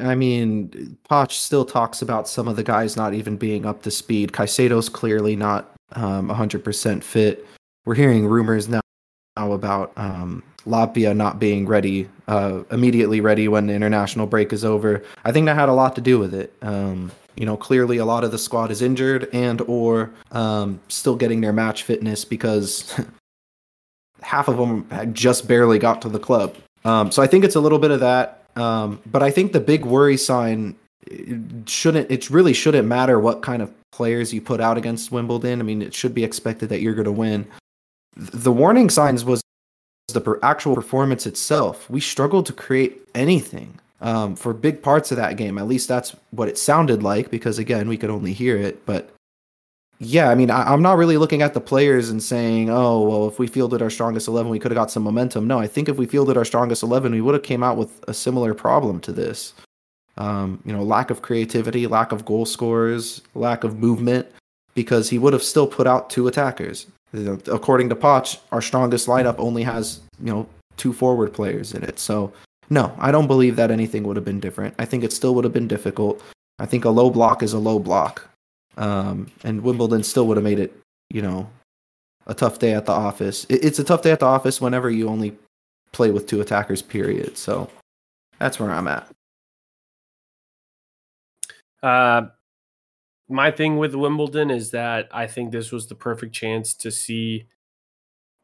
I 0.00 0.14
mean, 0.14 0.96
Poch 1.08 1.32
still 1.32 1.64
talks 1.64 2.02
about 2.02 2.28
some 2.28 2.48
of 2.48 2.56
the 2.56 2.62
guys 2.62 2.96
not 2.96 3.14
even 3.14 3.36
being 3.36 3.66
up 3.66 3.82
to 3.82 3.90
speed. 3.90 4.32
Caicedo's 4.32 4.88
clearly 4.88 5.36
not 5.36 5.74
um, 5.92 6.28
100% 6.28 7.02
fit. 7.02 7.46
We're 7.84 7.94
hearing 7.94 8.26
rumors 8.26 8.68
now, 8.68 8.80
now 9.36 9.52
about 9.52 9.92
um, 9.96 10.42
Lavia 10.66 11.14
not 11.14 11.38
being 11.38 11.66
ready, 11.66 12.08
uh, 12.28 12.62
immediately 12.70 13.20
ready 13.20 13.48
when 13.48 13.66
the 13.66 13.74
international 13.74 14.26
break 14.26 14.52
is 14.52 14.64
over. 14.64 15.02
I 15.24 15.32
think 15.32 15.46
that 15.46 15.56
had 15.56 15.68
a 15.68 15.74
lot 15.74 15.94
to 15.96 16.00
do 16.00 16.18
with 16.18 16.34
it. 16.34 16.52
Um, 16.62 17.12
you 17.36 17.44
know, 17.44 17.56
clearly 17.56 17.98
a 17.98 18.04
lot 18.04 18.24
of 18.24 18.30
the 18.30 18.38
squad 18.38 18.70
is 18.70 18.80
injured 18.80 19.28
and 19.32 19.60
or 19.62 20.10
um, 20.32 20.80
still 20.88 21.16
getting 21.16 21.40
their 21.40 21.52
match 21.52 21.82
fitness 21.82 22.24
because 22.24 22.98
half 24.22 24.48
of 24.48 24.56
them 24.56 24.88
had 24.90 25.14
just 25.14 25.46
barely 25.48 25.78
got 25.78 26.00
to 26.02 26.08
the 26.08 26.18
club. 26.18 26.56
Um, 26.84 27.10
so 27.10 27.22
I 27.22 27.26
think 27.26 27.44
it's 27.44 27.56
a 27.56 27.60
little 27.60 27.78
bit 27.78 27.90
of 27.90 28.00
that. 28.00 28.43
Um, 28.56 29.00
but 29.06 29.22
I 29.22 29.30
think 29.30 29.52
the 29.52 29.60
big 29.60 29.84
worry 29.84 30.16
sign 30.16 30.76
shouldn't 31.66 32.10
it 32.10 32.30
really 32.30 32.52
shouldn't 32.52 32.88
matter 32.88 33.20
what 33.20 33.42
kind 33.42 33.62
of 33.62 33.72
players 33.92 34.32
you 34.32 34.40
put 34.40 34.60
out 34.60 34.78
against 34.78 35.12
Wimbledon. 35.12 35.60
I 35.60 35.62
mean, 35.62 35.82
it 35.82 35.94
should 35.94 36.14
be 36.14 36.24
expected 36.24 36.68
that 36.70 36.80
you're 36.80 36.94
going 36.94 37.04
to 37.04 37.12
win. 37.12 37.46
The 38.16 38.52
warning 38.52 38.90
signs 38.90 39.24
was 39.24 39.42
the 40.08 40.38
actual 40.42 40.74
performance 40.74 41.26
itself. 41.26 41.88
We 41.90 42.00
struggled 42.00 42.46
to 42.46 42.52
create 42.52 43.00
anything 43.14 43.80
um, 44.00 44.36
for 44.36 44.52
big 44.52 44.82
parts 44.82 45.10
of 45.10 45.16
that 45.16 45.36
game. 45.36 45.58
At 45.58 45.66
least 45.66 45.88
that's 45.88 46.14
what 46.30 46.48
it 46.48 46.58
sounded 46.58 47.02
like, 47.02 47.30
because 47.30 47.58
again, 47.58 47.88
we 47.88 47.96
could 47.96 48.10
only 48.10 48.32
hear 48.32 48.56
it. 48.56 48.84
But 48.86 49.10
yeah, 49.98 50.28
I 50.28 50.34
mean, 50.34 50.50
I, 50.50 50.72
am 50.72 50.82
not 50.82 50.98
really 50.98 51.16
looking 51.16 51.42
at 51.42 51.54
the 51.54 51.60
players 51.60 52.10
and 52.10 52.22
saying, 52.22 52.68
"Oh, 52.70 53.02
well, 53.02 53.28
if 53.28 53.38
we 53.38 53.46
fielded 53.46 53.80
our 53.80 53.90
strongest 53.90 54.28
eleven, 54.28 54.50
we 54.50 54.58
could 54.58 54.70
have 54.70 54.76
got 54.76 54.90
some 54.90 55.04
momentum." 55.04 55.46
No, 55.46 55.58
I 55.58 55.66
think 55.66 55.88
if 55.88 55.96
we 55.96 56.06
fielded 56.06 56.36
our 56.36 56.44
strongest 56.44 56.82
eleven, 56.82 57.12
we 57.12 57.20
would 57.20 57.34
have 57.34 57.42
came 57.42 57.62
out 57.62 57.76
with 57.76 58.02
a 58.08 58.14
similar 58.14 58.54
problem 58.54 59.00
to 59.00 59.12
this. 59.12 59.54
Um, 60.16 60.60
you 60.64 60.72
know, 60.72 60.82
lack 60.82 61.10
of 61.10 61.22
creativity, 61.22 61.86
lack 61.86 62.12
of 62.12 62.24
goal 62.24 62.46
scorers, 62.46 63.22
lack 63.34 63.64
of 63.64 63.78
movement, 63.78 64.26
because 64.74 65.10
he 65.10 65.18
would 65.18 65.32
have 65.32 65.42
still 65.42 65.66
put 65.66 65.86
out 65.86 66.10
two 66.10 66.28
attackers. 66.28 66.86
You 67.12 67.20
know, 67.20 67.38
according 67.52 67.88
to 67.90 67.96
Poch, 67.96 68.38
our 68.52 68.62
strongest 68.62 69.06
lineup 69.06 69.36
only 69.38 69.62
has 69.62 70.00
you 70.20 70.32
know 70.32 70.46
two 70.76 70.92
forward 70.92 71.32
players 71.32 71.72
in 71.72 71.84
it. 71.84 71.98
So 71.98 72.32
No, 72.70 72.94
I 72.98 73.12
don't 73.12 73.26
believe 73.26 73.56
that 73.56 73.70
anything 73.70 74.04
would 74.04 74.16
have 74.16 74.24
been 74.24 74.40
different. 74.40 74.74
I 74.78 74.84
think 74.84 75.04
it 75.04 75.12
still 75.12 75.34
would 75.34 75.44
have 75.44 75.52
been 75.52 75.68
difficult. 75.68 76.22
I 76.58 76.66
think 76.66 76.84
a 76.84 76.90
low 76.90 77.10
block 77.10 77.42
is 77.42 77.52
a 77.52 77.58
low 77.58 77.78
block. 77.78 78.28
Um, 78.76 79.28
and 79.44 79.62
Wimbledon 79.62 80.02
still 80.02 80.26
would 80.26 80.36
have 80.36 80.44
made 80.44 80.58
it, 80.58 80.76
you 81.10 81.22
know, 81.22 81.48
a 82.26 82.34
tough 82.34 82.58
day 82.58 82.74
at 82.74 82.86
the 82.86 82.92
office. 82.92 83.44
It, 83.48 83.64
it's 83.64 83.78
a 83.78 83.84
tough 83.84 84.02
day 84.02 84.10
at 84.10 84.20
the 84.20 84.26
office 84.26 84.60
whenever 84.60 84.90
you 84.90 85.08
only 85.08 85.36
play 85.92 86.10
with 86.10 86.26
two 86.26 86.40
attackers, 86.40 86.82
period. 86.82 87.36
So 87.36 87.70
that's 88.38 88.58
where 88.58 88.70
I'm 88.70 88.88
at. 88.88 89.08
Uh, 91.82 92.28
my 93.28 93.50
thing 93.50 93.76
with 93.76 93.94
Wimbledon 93.94 94.50
is 94.50 94.70
that 94.70 95.08
I 95.12 95.26
think 95.26 95.52
this 95.52 95.70
was 95.70 95.86
the 95.86 95.94
perfect 95.94 96.34
chance 96.34 96.74
to 96.74 96.90
see 96.90 97.46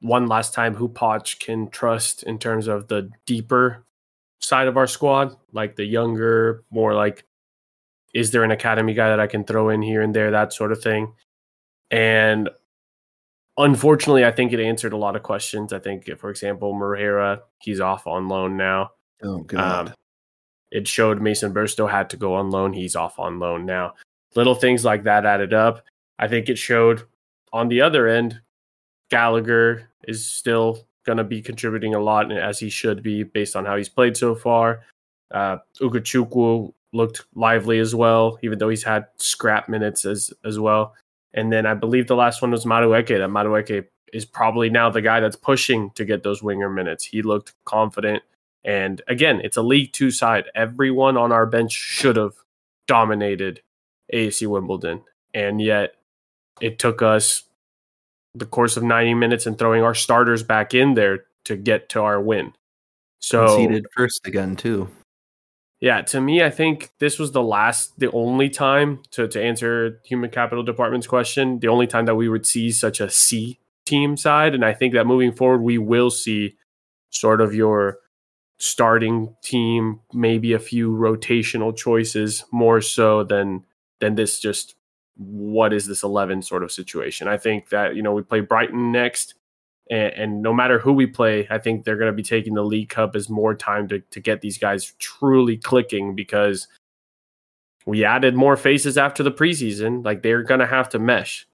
one 0.01 0.27
last 0.27 0.55
time 0.55 0.75
who 0.75 0.89
Poch 0.89 1.39
can 1.41 1.69
trust 1.69 2.23
in 2.23 2.39
terms 2.39 2.67
of 2.67 2.89
the 2.89 3.11
deeper 3.27 3.85
side 4.41 4.69
of 4.69 4.77
our 4.77 4.87
squad, 4.87 5.37
like 5.53 5.77
the 5.77 5.85
younger, 5.85 6.65
more 6.71 6.95
like, 6.95 7.25
is 8.15 8.31
there 8.31 8.45
an 8.45 8.51
academy 8.51 8.95
guy 8.95 9.09
that 9.09 9.21
I 9.21 9.27
can 9.27 9.45
throw 9.45 9.69
in 9.69 9.83
here 9.83 10.03
and 10.03 10.15
there, 10.15 10.31
that 10.31 10.53
sort 10.53 10.73
of 10.73 10.83
thing. 10.83 11.13
And 11.91 12.51
unfortunately, 13.57 14.25
I 14.25 14.31
think 14.31 14.53
it 14.53 14.61
answered 14.61 14.93
a 14.93 14.97
lot 14.97 15.17
of 15.17 15.23
questions. 15.23 15.73
I 15.73 15.79
think, 15.79 16.09
for 16.19 16.31
example, 16.31 16.73
Moreira, 16.75 17.43
he's 17.59 17.81
off 17.81 18.07
on 18.07 18.29
loan 18.29 18.57
now. 18.57 18.91
Oh, 19.23 19.39
God. 19.41 19.89
Um, 19.89 19.95
it 20.71 20.87
showed 20.87 21.21
Mason 21.21 21.53
Burstow 21.53 21.91
had 21.91 22.11
to 22.11 22.17
go 22.17 22.35
on 22.35 22.51
loan. 22.51 22.73
He's 22.73 22.97
off 22.97 23.19
on 23.19 23.39
loan 23.39 23.67
now. 23.67 23.95
Little 24.37 24.55
things 24.55 24.85
like 24.85 25.03
that 25.05 25.27
added 25.27 25.53
up. 25.53 25.85
I 26.19 26.29
think 26.29 26.49
it 26.49 26.59
showed 26.59 27.03
on 27.53 27.69
the 27.69 27.81
other 27.81 28.07
end, 28.07 28.41
Gallagher 29.11 29.91
is 30.07 30.25
still 30.25 30.87
going 31.05 31.19
to 31.19 31.25
be 31.25 31.43
contributing 31.43 31.95
a 31.95 32.01
lot 32.01 32.31
as 32.31 32.59
he 32.61 32.71
should 32.71 33.03
be 33.03 33.25
based 33.25 33.57
on 33.57 33.65
how 33.65 33.77
he's 33.77 33.89
played 33.89 34.17
so 34.17 34.35
far. 34.35 34.85
Uh, 35.33 35.59
Ugochukwu 35.81 36.73
looked 36.93 37.25
lively 37.35 37.79
as 37.79 37.95
well, 37.95 38.39
even 38.43 38.59
though 38.59 38.69
he's 38.69 38.83
had 38.83 39.07
scrap 39.17 39.69
minutes 39.69 40.05
as 40.05 40.33
as 40.45 40.59
well. 40.59 40.95
And 41.33 41.53
then 41.53 41.67
I 41.67 41.75
believe 41.75 42.07
the 42.07 42.17
last 42.17 42.43
one 42.43 42.51
was 42.51 42.65
Madueke. 42.65 43.19
That 43.19 43.31
Madueke 43.31 43.87
is 44.13 44.25
probably 44.25 44.71
now 44.71 44.91
the 44.91 45.03
guy 45.03 45.21
that's 45.21 45.37
pushing 45.37 45.91
to 45.93 46.05
get 46.05 46.23
those 46.23 46.43
winger 46.43 46.69
minutes. 46.69 47.05
He 47.05 47.23
looked 47.23 47.55
confident. 47.65 48.23
And 48.65 49.01
again, 49.09 49.41
it's 49.43 49.57
a 49.57 49.63
League 49.63 49.93
Two 49.93 50.11
side. 50.11 50.45
Everyone 50.55 51.17
on 51.17 51.33
our 51.33 51.47
bench 51.47 51.73
should 51.73 52.17
have 52.17 52.35
dominated 52.87 53.63
AFC 54.13 54.47
Wimbledon. 54.47 55.03
And 55.33 55.61
yet 55.61 55.95
it 56.61 56.79
took 56.79 57.03
us 57.03 57.45
the 58.35 58.47
course 58.47 58.77
of 58.77 58.83
90 58.83 59.15
minutes 59.15 59.47
and 59.47 59.59
throwing 59.59 59.83
our 59.83 59.95
starters 59.95 60.43
back 60.43 60.75
in 60.75 60.95
there 60.95 61.25
to 61.45 61.57
get 61.57 61.89
to 61.91 62.03
our 62.03 62.21
win. 62.21 62.53
So 63.21 63.47
conceded 63.47 63.87
first 63.95 64.27
again 64.27 64.57
too. 64.57 64.89
Yeah, 65.81 66.03
to 66.03 66.21
me, 66.21 66.43
I 66.43 66.51
think 66.51 66.91
this 66.99 67.19
was 67.19 67.33
the 67.33 67.43
last, 67.43 67.99
the 67.99 68.13
only 68.13 68.51
time 68.51 69.03
to, 69.13 69.27
to 69.29 69.43
answer 69.43 70.01
human 70.05 70.29
capital 70.29 70.63
department's 70.63 71.07
question, 71.07 71.59
the 71.59 71.69
only 71.69 71.87
time 71.87 72.05
that 72.05 72.17
we 72.17 72.29
would 72.29 72.45
see 72.45 72.71
such 72.71 73.01
a 73.01 73.09
C 73.09 73.59
team 73.87 74.17
side. 74.19 74.55
And 74.55 74.65
I 74.65 74.75
think 74.75 74.93
that 74.93 75.07
moving 75.07 75.33
forward, 75.33 75.63
we 75.63 75.79
will 75.79 76.11
see 76.11 76.57
sort 77.09 77.41
of 77.41 77.55
your 77.55 77.99
starting 78.59 79.35
team, 79.43 80.01
maybe 80.13 80.53
a 80.53 80.59
few 80.59 80.91
rotational 80.91 81.75
choices 81.75 82.45
more 82.53 82.83
so 82.83 83.25
than 83.25 83.65
than 84.01 84.15
this 84.15 84.39
just 84.39 84.75
what 85.17 85.73
is 85.73 85.87
this 85.87 86.03
11 86.03 86.43
sort 86.43 86.63
of 86.63 86.73
situation. 86.73 87.29
I 87.29 87.37
think 87.37 87.69
that, 87.69 87.95
you 87.95 88.03
know, 88.03 88.13
we 88.13 88.23
play 88.23 88.41
Brighton 88.41 88.93
next. 88.93 89.35
And, 89.91 90.13
and 90.15 90.43
no 90.43 90.55
matter 90.55 90.79
who 90.79 90.93
we 90.93 91.07
play, 91.07 91.47
I 91.51 91.59
think 91.59 91.85
they're 91.85 91.99
going 91.99 92.11
to 92.11 92.17
be 92.17 92.23
taking 92.23 92.55
the 92.55 92.63
League 92.63 92.89
Cup 92.89 93.15
as 93.15 93.29
more 93.29 93.55
time 93.55 93.89
to, 93.89 93.99
to 93.99 94.21
get 94.21 94.41
these 94.41 94.57
guys 94.57 94.95
truly 94.99 95.57
clicking 95.57 96.15
because 96.15 96.69
we 97.85 98.05
added 98.05 98.35
more 98.35 98.57
faces 98.57 98.97
after 98.97 99.23
the 99.23 99.33
preseason. 99.33 100.05
Like 100.05 100.23
they're 100.23 100.43
going 100.43 100.61
to 100.61 100.67
have 100.67 100.89
to 100.91 100.99
mesh. 100.99 101.47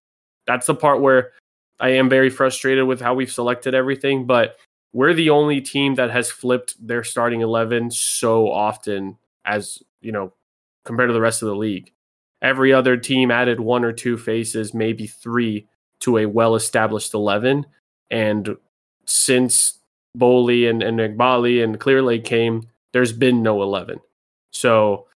That's 0.47 0.67
the 0.67 0.75
part 0.75 1.01
where 1.01 1.33
I 1.81 1.91
am 1.91 2.09
very 2.09 2.31
frustrated 2.31 2.87
with 2.87 3.01
how 3.01 3.15
we've 3.15 3.33
selected 3.33 3.75
everything, 3.75 4.27
but 4.27 4.57
we're 4.93 5.15
the 5.15 5.31
only 5.31 5.61
team 5.61 5.97
that 5.97 6.11
has 6.11 6.31
flipped 6.31 6.75
their 6.85 7.05
starting 7.05 7.41
11 7.43 7.91
so 7.91 8.51
often 8.51 9.19
as, 9.45 9.83
you 10.01 10.13
know, 10.13 10.33
compared 10.85 11.09
to 11.09 11.13
the 11.13 11.21
rest 11.21 11.43
of 11.43 11.49
the 11.49 11.57
league. 11.57 11.93
Every 12.41 12.73
other 12.73 12.97
team 12.97 13.31
added 13.31 13.61
one 13.61 13.85
or 13.85 13.93
two 13.93 14.17
faces, 14.17 14.73
maybe 14.73 15.07
three, 15.07 15.67
to 16.01 16.19
a 16.19 16.27
well 16.27 16.55
established 16.55 17.15
11. 17.15 17.67
And 18.11 18.57
since 19.05 19.79
Boehly 20.17 20.69
and, 20.69 20.83
and 20.83 20.99
Eghbali 20.99 21.63
and 21.63 21.79
Clearlake 21.79 22.25
came, 22.25 22.69
there's 22.93 23.13
been 23.13 23.43
no 23.43 23.63
11. 23.63 24.01
So 24.53 25.07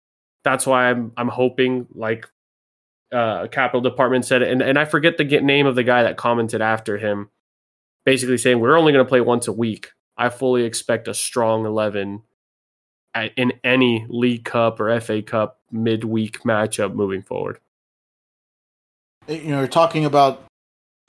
that's 0.43 0.65
why 0.65 0.89
I'm 0.89 1.11
I'm 1.17 1.29
hoping 1.29 1.87
like 1.93 2.27
uh 3.11 3.47
capital 3.47 3.81
department 3.81 4.25
said 4.25 4.41
and, 4.41 4.61
and 4.61 4.79
I 4.79 4.85
forget 4.85 5.17
the 5.17 5.23
name 5.23 5.65
of 5.65 5.75
the 5.75 5.83
guy 5.83 6.03
that 6.03 6.17
commented 6.17 6.61
after 6.61 6.97
him, 6.97 7.29
basically 8.05 8.37
saying 8.37 8.59
we're 8.59 8.77
only 8.77 8.93
going 8.93 9.03
to 9.05 9.09
play 9.09 9.21
once 9.21 9.47
a 9.47 9.53
week. 9.53 9.91
I 10.17 10.29
fully 10.29 10.63
expect 10.63 11.07
a 11.07 11.13
strong 11.13 11.65
11 11.65 12.21
in 13.35 13.53
any 13.63 14.05
League 14.09 14.45
Cup 14.45 14.79
or 14.79 14.99
FA 14.99 15.21
Cup 15.21 15.59
midweek 15.71 16.43
matchup 16.43 16.93
moving 16.93 17.23
forward. 17.23 17.59
You 19.27 19.49
know, 19.49 19.59
you're 19.59 19.67
talking 19.67 20.05
about 20.05 20.43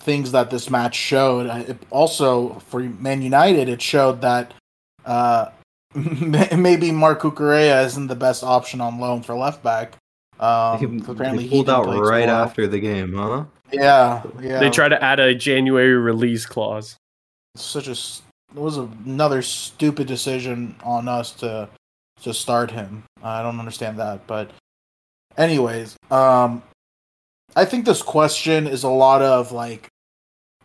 things 0.02 0.32
that 0.32 0.50
this 0.50 0.68
match 0.70 0.94
showed. 0.94 1.46
It 1.68 1.78
also, 1.90 2.54
for 2.66 2.80
Man 2.80 3.22
United, 3.22 3.68
it 3.68 3.80
showed 3.80 4.20
that 4.20 4.52
uh, 5.04 5.50
maybe 5.94 6.90
Marc 6.90 7.22
Cucurella 7.22 7.84
isn't 7.86 8.08
the 8.08 8.16
best 8.16 8.42
option 8.42 8.80
on 8.80 9.00
loan 9.00 9.22
for 9.22 9.34
left 9.34 9.62
back. 9.62 9.96
Um, 10.40 10.78
he, 10.78 11.10
apparently, 11.10 11.46
he 11.46 11.50
pulled 11.50 11.70
out 11.70 11.86
right 11.86 12.28
after 12.28 12.66
the 12.66 12.80
game, 12.80 13.14
huh? 13.14 13.44
Yeah, 13.72 14.22
yeah. 14.40 14.58
They 14.58 14.70
try 14.70 14.88
to 14.88 15.02
add 15.02 15.20
a 15.20 15.34
January 15.34 15.94
release 15.94 16.46
clause. 16.46 16.96
Such 17.54 17.86
a 17.86 17.92
it 17.92 18.60
was 18.60 18.76
another 18.76 19.40
stupid 19.40 20.06
decision 20.06 20.74
on 20.84 21.08
us 21.08 21.30
to 21.32 21.68
to 22.22 22.34
start 22.34 22.70
him. 22.70 23.04
I 23.22 23.42
don't 23.42 23.58
understand 23.58 23.98
that, 23.98 24.26
but 24.26 24.50
anyways, 25.36 25.96
um, 26.10 26.62
I 27.56 27.64
think 27.64 27.84
this 27.84 28.02
question 28.02 28.66
is 28.66 28.84
a 28.84 28.88
lot 28.88 29.22
of 29.22 29.52
like 29.52 29.88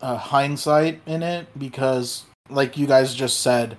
uh, 0.01 0.17
hindsight 0.17 1.01
in 1.05 1.23
it 1.23 1.47
because, 1.57 2.25
like 2.49 2.77
you 2.77 2.87
guys 2.87 3.13
just 3.13 3.41
said, 3.41 3.77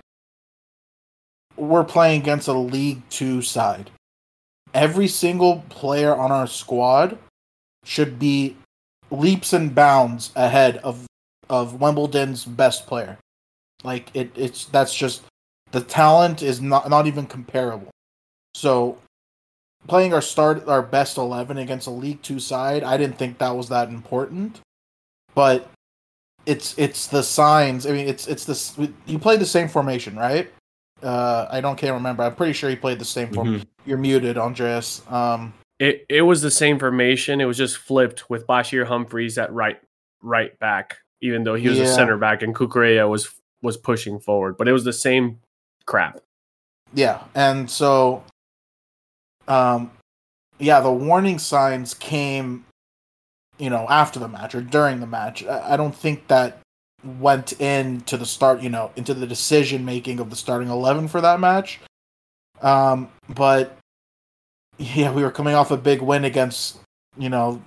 we're 1.56 1.84
playing 1.84 2.22
against 2.22 2.48
a 2.48 2.52
League 2.52 3.02
Two 3.10 3.42
side. 3.42 3.90
Every 4.74 5.08
single 5.08 5.64
player 5.68 6.14
on 6.14 6.30
our 6.30 6.46
squad 6.46 7.18
should 7.84 8.18
be 8.18 8.56
leaps 9.10 9.52
and 9.52 9.74
bounds 9.74 10.30
ahead 10.36 10.76
of 10.78 11.06
of 11.48 11.80
Wimbledon's 11.80 12.44
best 12.44 12.86
player. 12.86 13.18
Like 13.82 14.10
it, 14.14 14.30
it's 14.36 14.66
that's 14.66 14.94
just 14.94 15.22
the 15.70 15.80
talent 15.80 16.42
is 16.42 16.60
not 16.60 16.88
not 16.90 17.06
even 17.06 17.26
comparable. 17.26 17.90
So 18.54 18.98
playing 19.86 20.12
our 20.12 20.20
start 20.20 20.66
our 20.68 20.82
best 20.82 21.16
11 21.16 21.58
against 21.58 21.86
a 21.86 21.90
league 21.90 22.20
2 22.22 22.40
side 22.40 22.82
i 22.82 22.96
didn't 22.96 23.16
think 23.16 23.38
that 23.38 23.54
was 23.54 23.68
that 23.68 23.88
important 23.88 24.60
but 25.34 25.70
it's 26.48 26.76
it's 26.78 27.06
the 27.08 27.22
signs 27.22 27.86
i 27.86 27.92
mean 27.92 28.08
it's 28.08 28.26
it's 28.26 28.44
this 28.44 28.76
you 29.06 29.18
played 29.18 29.40
the 29.40 29.46
same 29.46 29.68
formation 29.68 30.16
right 30.16 30.50
uh 31.02 31.46
i 31.50 31.60
don't 31.60 31.76
can't 31.76 31.94
remember 31.94 32.22
i'm 32.22 32.34
pretty 32.34 32.52
sure 32.52 32.70
you 32.70 32.76
played 32.76 32.98
the 32.98 33.04
same 33.04 33.32
form 33.32 33.48
mm-hmm. 33.48 33.62
you're 33.84 33.98
muted 33.98 34.38
andreas 34.38 35.02
um 35.10 35.52
it, 35.78 36.04
it 36.08 36.22
was 36.22 36.42
the 36.42 36.50
same 36.50 36.78
formation 36.78 37.40
it 37.40 37.44
was 37.44 37.56
just 37.56 37.76
flipped 37.76 38.28
with 38.28 38.46
bashir 38.46 38.86
humphreys 38.86 39.38
at 39.38 39.52
right 39.52 39.78
right 40.22 40.58
back 40.58 40.96
even 41.20 41.44
though 41.44 41.54
he 41.54 41.68
was 41.68 41.78
yeah. 41.78 41.84
a 41.84 41.88
center 41.88 42.16
back 42.16 42.42
and 42.42 42.54
Cucurella 42.54 43.08
was 43.08 43.32
was 43.62 43.76
pushing 43.76 44.18
forward 44.18 44.56
but 44.56 44.66
it 44.66 44.72
was 44.72 44.84
the 44.84 44.92
same 44.92 45.38
crap 45.86 46.20
yeah 46.94 47.22
and 47.34 47.70
so 47.70 48.24
um, 49.48 49.90
yeah, 50.58 50.80
the 50.80 50.92
warning 50.92 51.38
signs 51.38 51.94
came, 51.94 52.64
you 53.58 53.70
know, 53.70 53.86
after 53.88 54.18
the 54.18 54.28
match 54.28 54.54
or 54.54 54.60
during 54.60 55.00
the 55.00 55.06
match. 55.06 55.44
I, 55.46 55.76
don't 55.76 55.94
think 55.94 56.28
that 56.28 56.58
went 57.04 57.52
into 57.60 58.16
the 58.16 58.26
start, 58.26 58.60
you 58.60 58.70
know, 58.70 58.90
into 58.96 59.14
the 59.14 59.26
decision 59.26 59.84
making 59.84 60.20
of 60.20 60.30
the 60.30 60.36
starting 60.36 60.68
eleven 60.68 61.08
for 61.08 61.20
that 61.20 61.40
match. 61.40 61.80
Um, 62.62 63.08
but 63.28 63.76
yeah, 64.78 65.12
we 65.12 65.22
were 65.22 65.30
coming 65.30 65.54
off 65.54 65.70
a 65.70 65.76
big 65.76 66.00
win 66.02 66.24
against, 66.24 66.78
you 67.16 67.28
know, 67.28 67.60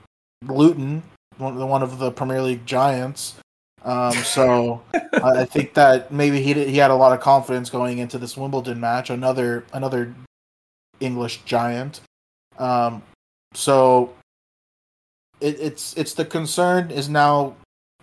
Luton, 0.46 1.04
one, 1.38 1.56
one 1.68 1.84
of 1.84 2.00
the 2.00 2.12
Premier 2.12 2.42
League 2.42 2.66
giants. 2.66 3.36
Um, 3.84 4.14
so 4.14 4.82
I 5.14 5.46
think 5.46 5.74
that 5.74 6.12
maybe 6.12 6.42
he 6.42 6.54
he 6.54 6.78
had 6.78 6.92
a 6.92 6.96
lot 6.96 7.14
of 7.14 7.20
confidence 7.20 7.70
going 7.70 7.98
into 7.98 8.18
this 8.18 8.38
Wimbledon 8.38 8.80
match, 8.80 9.10
another 9.10 9.66
another 9.74 10.14
English 11.00 11.42
giant. 11.46 12.02
Um, 12.58 13.02
so 13.54 14.14
it, 15.42 15.60
it's 15.60 15.98
it's 15.98 16.14
the 16.14 16.26
concern 16.26 16.92
is 16.92 17.10
now 17.10 17.56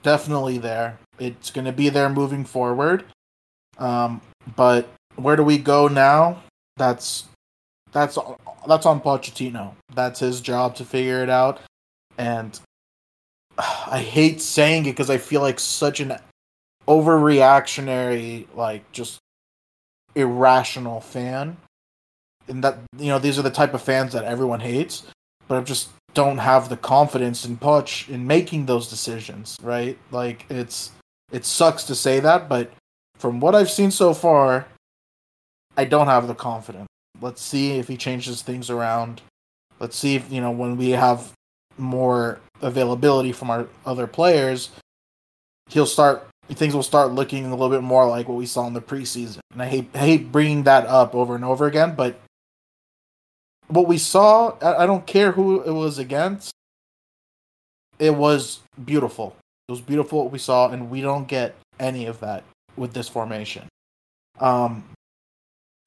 definitely 0.02 0.58
there. 0.58 0.98
It's 1.18 1.50
going 1.50 1.64
to 1.64 1.72
be 1.72 1.88
there 1.88 2.08
moving 2.08 2.44
forward. 2.44 3.04
Um, 3.78 4.20
but 4.56 4.88
where 5.16 5.36
do 5.36 5.42
we 5.42 5.58
go 5.58 5.88
now? 5.88 6.42
That's 6.76 7.24
that's 7.92 8.18
that's 8.66 8.86
on 8.86 9.00
Pochettino. 9.00 9.74
That's 9.94 10.20
his 10.20 10.40
job 10.40 10.76
to 10.76 10.84
figure 10.84 11.22
it 11.22 11.30
out. 11.30 11.60
And 12.16 12.58
I 13.58 14.00
hate 14.00 14.40
saying 14.40 14.86
it 14.86 14.92
because 14.92 15.10
I 15.10 15.18
feel 15.18 15.40
like 15.40 15.60
such 15.60 16.00
an 16.00 16.18
overreactionary, 16.86 18.46
like 18.54 18.90
just 18.92 19.18
irrational 20.14 21.00
fan. 21.00 21.56
And 22.48 22.64
that 22.64 22.78
you 22.96 23.08
know, 23.08 23.18
these 23.18 23.38
are 23.38 23.42
the 23.42 23.50
type 23.50 23.74
of 23.74 23.82
fans 23.82 24.12
that 24.14 24.24
everyone 24.24 24.60
hates, 24.60 25.02
but 25.46 25.56
I'm 25.56 25.66
just 25.66 25.90
don't 26.18 26.38
have 26.38 26.68
the 26.68 26.76
confidence 26.76 27.44
in 27.44 27.56
Poch 27.56 28.08
in 28.08 28.26
making 28.26 28.66
those 28.66 28.90
decisions, 28.90 29.56
right? 29.62 29.96
Like 30.10 30.46
it's 30.50 30.90
it 31.30 31.44
sucks 31.44 31.84
to 31.84 31.94
say 31.94 32.18
that, 32.18 32.48
but 32.48 32.72
from 33.18 33.38
what 33.38 33.54
I've 33.54 33.70
seen 33.70 33.92
so 33.92 34.12
far, 34.12 34.66
I 35.76 35.84
don't 35.84 36.08
have 36.08 36.26
the 36.26 36.34
confidence. 36.34 36.88
Let's 37.20 37.40
see 37.40 37.78
if 37.78 37.86
he 37.86 37.96
changes 37.96 38.42
things 38.42 38.68
around. 38.68 39.22
Let's 39.78 39.96
see 39.96 40.16
if 40.16 40.32
you 40.32 40.40
know 40.40 40.50
when 40.50 40.76
we 40.76 40.90
have 40.90 41.30
more 41.76 42.40
availability 42.62 43.30
from 43.30 43.50
our 43.50 43.68
other 43.86 44.08
players, 44.08 44.70
he'll 45.68 45.86
start 45.86 46.26
things 46.48 46.74
will 46.74 46.82
start 46.82 47.12
looking 47.12 47.46
a 47.46 47.50
little 47.50 47.70
bit 47.70 47.84
more 47.84 48.08
like 48.08 48.26
what 48.28 48.36
we 48.36 48.46
saw 48.46 48.66
in 48.66 48.72
the 48.72 48.80
preseason. 48.80 49.38
And 49.52 49.62
I 49.62 49.66
hate 49.66 49.88
I 49.94 49.98
hate 49.98 50.32
bringing 50.32 50.64
that 50.64 50.84
up 50.86 51.14
over 51.14 51.36
and 51.36 51.44
over 51.44 51.68
again, 51.68 51.94
but 51.94 52.18
what 53.68 53.86
we 53.86 53.98
saw, 53.98 54.56
I, 54.60 54.84
I 54.84 54.86
don't 54.86 55.06
care 55.06 55.32
who 55.32 55.62
it 55.62 55.70
was 55.70 55.98
against. 55.98 56.52
It 57.98 58.14
was 58.14 58.60
beautiful. 58.84 59.36
It 59.68 59.72
was 59.72 59.80
beautiful 59.80 60.24
what 60.24 60.32
we 60.32 60.38
saw, 60.38 60.70
and 60.70 60.90
we 60.90 61.00
don't 61.00 61.28
get 61.28 61.54
any 61.78 62.06
of 62.06 62.20
that 62.20 62.44
with 62.76 62.92
this 62.92 63.08
formation. 63.08 63.66
Um, 64.40 64.84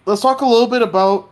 let's 0.06 0.22
talk 0.22 0.42
a 0.42 0.46
little 0.46 0.68
bit 0.68 0.82
about 0.82 1.32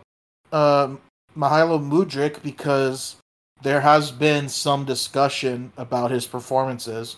um, 0.52 1.00
Mykhailo 1.36 1.80
Mudryk 1.80 2.42
because 2.42 3.16
there 3.62 3.80
has 3.80 4.10
been 4.10 4.48
some 4.48 4.84
discussion 4.84 5.72
about 5.76 6.10
his 6.10 6.26
performances, 6.26 7.16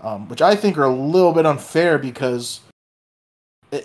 um, 0.00 0.28
which 0.28 0.42
I 0.42 0.56
think 0.56 0.76
are 0.76 0.84
a 0.84 0.94
little 0.94 1.32
bit 1.32 1.46
unfair 1.46 1.98
because, 1.98 2.60
you 3.72 3.80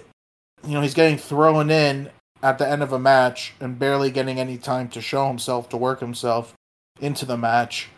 know, 0.64 0.82
he's 0.82 0.95
getting 0.95 1.18
thrown 1.18 1.70
in 1.70 2.10
at 2.41 2.57
the 2.57 2.67
end 2.67 2.81
of 2.81 2.93
a 2.93 2.99
match 2.99 3.53
and 3.59 3.77
barely 3.77 4.11
getting 4.11 4.39
any 4.39 4.57
time 4.57 4.87
to 4.89 5.01
show 5.01 5.27
himself 5.27 5.69
to 5.69 5.77
work 5.77 5.99
himself 5.99 6.53
into 7.01 7.25
the 7.25 7.37
match. 7.37 7.89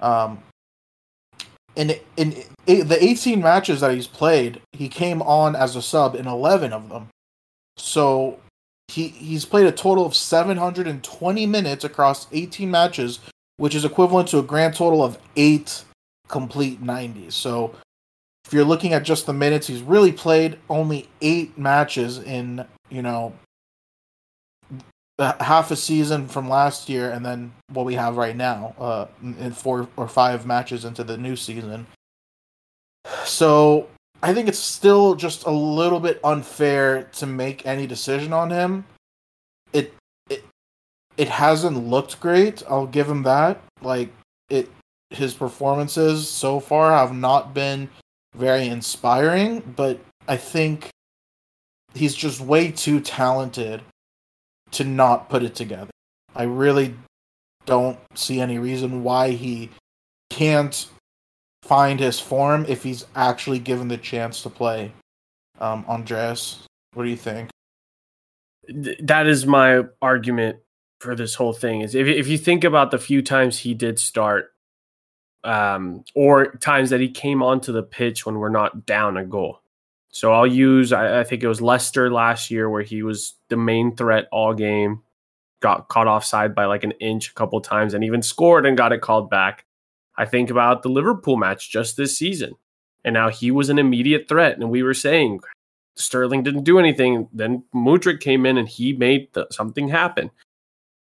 Um, 0.00 0.42
in 1.76 1.94
in, 2.16 2.42
in 2.66 2.88
the 2.88 3.02
18 3.02 3.40
matches 3.40 3.80
that 3.80 3.94
he's 3.94 4.06
played, 4.06 4.60
he 4.72 4.88
came 4.88 5.22
on 5.22 5.54
as 5.54 5.76
a 5.76 5.82
sub 5.82 6.14
in 6.14 6.26
11 6.26 6.72
of 6.72 6.88
them. 6.88 7.08
So 7.76 8.40
he 8.88 9.08
he's 9.08 9.44
played 9.44 9.66
a 9.66 9.72
total 9.72 10.04
of 10.04 10.14
720 10.14 11.46
minutes 11.46 11.84
across 11.84 12.26
18 12.32 12.70
matches, 12.70 13.20
which 13.56 13.74
is 13.74 13.84
equivalent 13.84 14.28
to 14.28 14.38
a 14.38 14.42
grand 14.42 14.74
total 14.74 15.02
of 15.02 15.18
8 15.36 15.84
complete 16.28 16.82
90s. 16.82 17.32
So 17.32 17.74
if 18.44 18.52
you're 18.52 18.64
looking 18.64 18.94
at 18.94 19.02
just 19.02 19.26
the 19.26 19.32
minutes, 19.32 19.66
he's 19.66 19.82
really 19.82 20.12
played 20.12 20.58
only 20.68 21.08
8 21.20 21.56
matches 21.58 22.18
in, 22.18 22.64
you 22.88 23.02
know, 23.02 23.32
half 25.20 25.70
a 25.70 25.76
season 25.76 26.26
from 26.26 26.48
last 26.48 26.88
year 26.88 27.10
and 27.10 27.24
then 27.24 27.52
what 27.72 27.84
we 27.84 27.94
have 27.94 28.16
right 28.16 28.36
now 28.36 28.74
uh, 28.78 29.06
in 29.22 29.52
four 29.52 29.88
or 29.96 30.08
five 30.08 30.46
matches 30.46 30.84
into 30.84 31.04
the 31.04 31.16
new 31.16 31.36
season. 31.36 31.86
So 33.24 33.88
I 34.22 34.32
think 34.34 34.48
it's 34.48 34.58
still 34.58 35.14
just 35.14 35.44
a 35.44 35.50
little 35.50 36.00
bit 36.00 36.20
unfair 36.24 37.04
to 37.14 37.26
make 37.26 37.66
any 37.66 37.86
decision 37.86 38.32
on 38.32 38.50
him. 38.50 38.84
It 39.72 39.94
it 40.28 40.44
it 41.16 41.28
hasn't 41.28 41.86
looked 41.86 42.20
great. 42.20 42.62
I'll 42.68 42.86
give 42.86 43.08
him 43.08 43.22
that. 43.24 43.60
Like 43.82 44.10
it 44.48 44.70
his 45.10 45.34
performances 45.34 46.28
so 46.28 46.60
far 46.60 46.92
have 46.92 47.14
not 47.14 47.52
been 47.52 47.88
very 48.36 48.68
inspiring, 48.68 49.60
but 49.76 49.98
I 50.28 50.36
think 50.36 50.88
he's 51.94 52.14
just 52.14 52.40
way 52.40 52.70
too 52.70 53.00
talented 53.00 53.82
to 54.72 54.84
not 54.84 55.28
put 55.28 55.42
it 55.42 55.54
together. 55.54 55.90
I 56.34 56.44
really 56.44 56.94
don't 57.66 57.98
see 58.14 58.40
any 58.40 58.58
reason 58.58 59.02
why 59.02 59.30
he 59.30 59.70
can't 60.30 60.88
find 61.62 62.00
his 62.00 62.18
form 62.18 62.64
if 62.68 62.82
he's 62.82 63.06
actually 63.14 63.58
given 63.58 63.88
the 63.88 63.98
chance 63.98 64.42
to 64.42 64.50
play. 64.50 64.92
Um, 65.60 65.84
Andreas, 65.88 66.64
what 66.94 67.04
do 67.04 67.10
you 67.10 67.16
think? 67.16 67.50
That 69.00 69.26
is 69.26 69.46
my 69.46 69.84
argument 70.00 70.58
for 71.00 71.14
this 71.14 71.34
whole 71.34 71.52
thing. 71.52 71.80
Is 71.80 71.94
if 71.94 72.06
if 72.06 72.28
you 72.28 72.38
think 72.38 72.64
about 72.64 72.90
the 72.90 72.98
few 72.98 73.22
times 73.22 73.58
he 73.58 73.74
did 73.74 73.98
start, 73.98 74.52
um, 75.44 76.04
or 76.14 76.52
times 76.56 76.90
that 76.90 77.00
he 77.00 77.10
came 77.10 77.42
onto 77.42 77.72
the 77.72 77.82
pitch 77.82 78.24
when 78.24 78.36
we're 78.36 78.48
not 78.48 78.86
down 78.86 79.16
a 79.16 79.24
goal, 79.24 79.59
so 80.12 80.32
I'll 80.32 80.46
use, 80.46 80.92
I, 80.92 81.20
I, 81.20 81.24
think 81.24 81.42
it 81.42 81.48
was 81.48 81.62
Leicester 81.62 82.10
last 82.10 82.50
year 82.50 82.68
where 82.68 82.82
he 82.82 83.02
was 83.02 83.34
the 83.48 83.56
main 83.56 83.94
threat 83.94 84.26
all 84.32 84.54
game, 84.54 85.02
got 85.60 85.88
caught 85.88 86.08
offside 86.08 86.54
by 86.54 86.64
like 86.64 86.82
an 86.82 86.92
inch 86.92 87.30
a 87.30 87.34
couple 87.34 87.60
times 87.60 87.94
and 87.94 88.02
even 88.02 88.22
scored 88.22 88.66
and 88.66 88.76
got 88.76 88.92
it 88.92 89.02
called 89.02 89.30
back. 89.30 89.64
I 90.16 90.26
think 90.26 90.50
about 90.50 90.82
the 90.82 90.88
Liverpool 90.88 91.36
match 91.36 91.70
just 91.70 91.96
this 91.96 92.18
season. 92.18 92.54
And 93.04 93.14
now 93.14 93.30
he 93.30 93.50
was 93.50 93.70
an 93.70 93.78
immediate 93.78 94.28
threat. 94.28 94.58
And 94.58 94.68
we 94.68 94.82
were 94.82 94.94
saying 94.94 95.40
Sterling 95.94 96.42
didn't 96.42 96.64
do 96.64 96.78
anything. 96.78 97.28
Then 97.32 97.62
Mudryk 97.74 98.20
came 98.20 98.44
in 98.44 98.58
and 98.58 98.68
he 98.68 98.92
made 98.92 99.32
the, 99.32 99.46
something 99.50 99.88
happen. 99.88 100.30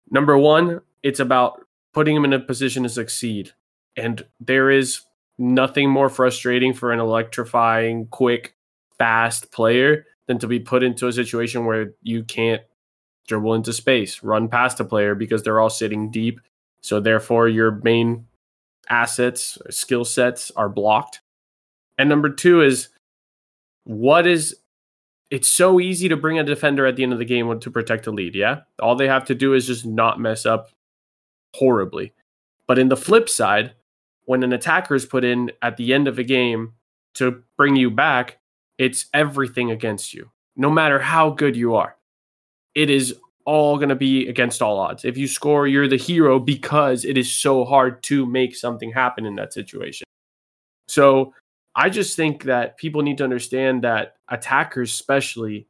Number 0.10 0.38
one, 0.38 0.82
it's 1.04 1.20
about 1.20 1.66
putting 1.94 2.16
him 2.16 2.26
in 2.26 2.34
a 2.34 2.40
position 2.40 2.84
to 2.84 2.90
succeed. 2.90 3.52
And 3.98 4.26
there 4.40 4.70
is 4.70 5.02
nothing 5.38 5.90
more 5.90 6.10
frustrating 6.10 6.74
for 6.74 6.92
an 6.92 7.00
electrifying, 7.00 8.08
quick 8.08 8.56
fast 8.98 9.52
player 9.52 10.06
than 10.28 10.40
to 10.40 10.48
be 10.48 10.60
put 10.60 10.84
into 10.84 11.08
a 11.08 11.14
situation 11.14 11.66
where 11.66 11.94
you 12.02 12.24
can't 12.24 12.62
dribble 13.28 13.54
into 13.54 13.74
space, 13.74 14.24
run 14.24 14.48
past 14.48 14.80
a 14.80 14.86
player 14.86 15.16
because 15.16 15.44
they're 15.44 15.60
all 15.60 15.70
sitting 15.70 16.12
deep. 16.12 16.40
So 16.82 17.00
therefore, 17.00 17.48
your 17.48 17.72
main 17.84 18.28
assets, 18.90 19.58
skill 19.70 20.06
sets 20.06 20.52
are 20.52 20.70
blocked. 20.70 21.22
And 21.98 22.10
number 22.10 22.30
two 22.30 22.62
is 22.62 22.90
what 23.86 24.28
is 24.28 24.56
it's 25.30 25.48
so 25.48 25.80
easy 25.80 26.08
to 26.10 26.18
bring 26.18 26.38
a 26.38 26.44
defender 26.44 26.86
at 26.86 26.96
the 26.96 27.04
end 27.04 27.12
of 27.12 27.20
the 27.20 27.26
game 27.26 27.60
to 27.60 27.72
protect 27.72 28.06
a 28.06 28.12
lead. 28.12 28.36
Yeah. 28.36 28.62
All 28.80 28.96
they 28.96 29.08
have 29.08 29.26
to 29.26 29.36
do 29.36 29.54
is 29.54 29.66
just 29.66 29.86
not 29.86 30.20
mess 30.20 30.46
up 30.46 30.70
horribly. 31.56 32.14
But 32.68 32.78
in 32.78 32.90
the 32.90 32.98
flip 32.98 33.28
side, 33.28 33.74
when 34.26 34.44
an 34.44 34.54
attacker 34.54 34.96
is 34.96 35.06
put 35.06 35.24
in 35.24 35.52
at 35.62 35.78
the 35.78 35.94
end 35.94 36.08
of 36.08 36.20
a 36.20 36.24
game 36.24 36.74
to 37.16 37.44
bring 37.58 37.76
you 37.76 37.90
back, 37.90 38.38
it's 38.78 39.06
everything 39.14 39.72
against 39.72 40.14
you, 40.14 40.30
no 40.56 40.70
matter 40.70 41.00
how 41.00 41.30
good 41.30 41.56
you 41.56 41.76
are. 41.76 41.96
It 42.76 42.90
is 42.90 43.16
all 43.46 43.78
going 43.78 43.90
to 43.90 43.96
be 43.96 44.28
against 44.28 44.62
all 44.62 44.80
odds. 44.80 45.06
If 45.06 45.18
you 45.18 45.28
score, 45.28 45.68
you're 45.68 45.88
the 45.88 45.98
hero 45.98 46.40
because 46.40 47.06
it 47.06 47.18
is 47.18 47.32
so 47.32 47.66
hard 47.66 48.02
to 48.04 48.26
make 48.26 48.56
something 48.56 48.92
happen 48.92 49.26
in 49.26 49.36
that 49.36 49.54
situation. 49.54 50.06
So 50.88 51.34
I 51.76 51.90
just 51.90 52.16
think 52.16 52.44
that 52.44 52.78
people 52.78 53.02
need 53.02 53.18
to 53.18 53.24
understand 53.24 53.84
that 53.84 54.16
attackers, 54.30 54.92
especially 54.92 55.68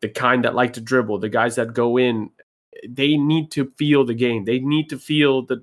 the 0.00 0.08
kind 0.08 0.44
that 0.44 0.54
like 0.54 0.72
to 0.74 0.80
dribble, 0.80 1.18
the 1.18 1.28
guys 1.28 1.56
that 1.56 1.74
go 1.74 1.98
in, 1.98 2.30
they 2.88 3.16
need 3.16 3.50
to 3.52 3.70
feel 3.76 4.04
the 4.04 4.14
game. 4.14 4.44
They 4.44 4.58
need 4.60 4.88
to 4.90 4.98
feel 4.98 5.42
that 5.46 5.62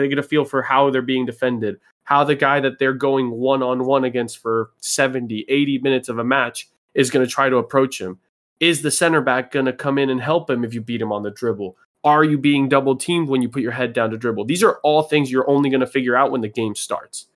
they 0.00 0.08
get 0.08 0.18
a 0.18 0.22
feel 0.22 0.44
for 0.44 0.62
how 0.62 0.90
they're 0.90 1.02
being 1.02 1.26
defended, 1.26 1.80
how 2.04 2.24
the 2.24 2.34
guy 2.34 2.60
that 2.60 2.78
they're 2.78 2.92
going 2.92 3.30
one 3.30 3.62
on 3.62 3.84
one 3.84 4.04
against 4.04 4.38
for 4.38 4.70
70, 4.80 5.46
80 5.48 5.78
minutes 5.78 6.08
of 6.08 6.18
a 6.18 6.24
match 6.24 6.68
is 6.94 7.10
going 7.10 7.24
to 7.24 7.30
try 7.30 7.48
to 7.48 7.56
approach 7.56 8.00
him. 8.00 8.18
Is 8.60 8.82
the 8.82 8.90
center 8.90 9.20
back 9.20 9.50
going 9.50 9.66
to 9.66 9.72
come 9.72 9.98
in 9.98 10.10
and 10.10 10.20
help 10.20 10.48
him 10.48 10.64
if 10.64 10.74
you 10.74 10.80
beat 10.80 11.02
him 11.02 11.12
on 11.12 11.22
the 11.22 11.30
dribble? 11.30 11.76
Are 12.04 12.22
you 12.22 12.38
being 12.38 12.68
double 12.68 12.96
teamed 12.96 13.28
when 13.28 13.42
you 13.42 13.48
put 13.48 13.62
your 13.62 13.72
head 13.72 13.92
down 13.92 14.10
to 14.10 14.18
dribble? 14.18 14.44
These 14.44 14.62
are 14.62 14.78
all 14.82 15.02
things 15.02 15.30
you're 15.30 15.48
only 15.48 15.70
going 15.70 15.80
to 15.80 15.86
figure 15.86 16.16
out 16.16 16.30
when 16.30 16.42
the 16.42 16.48
game 16.48 16.74
starts. 16.74 17.26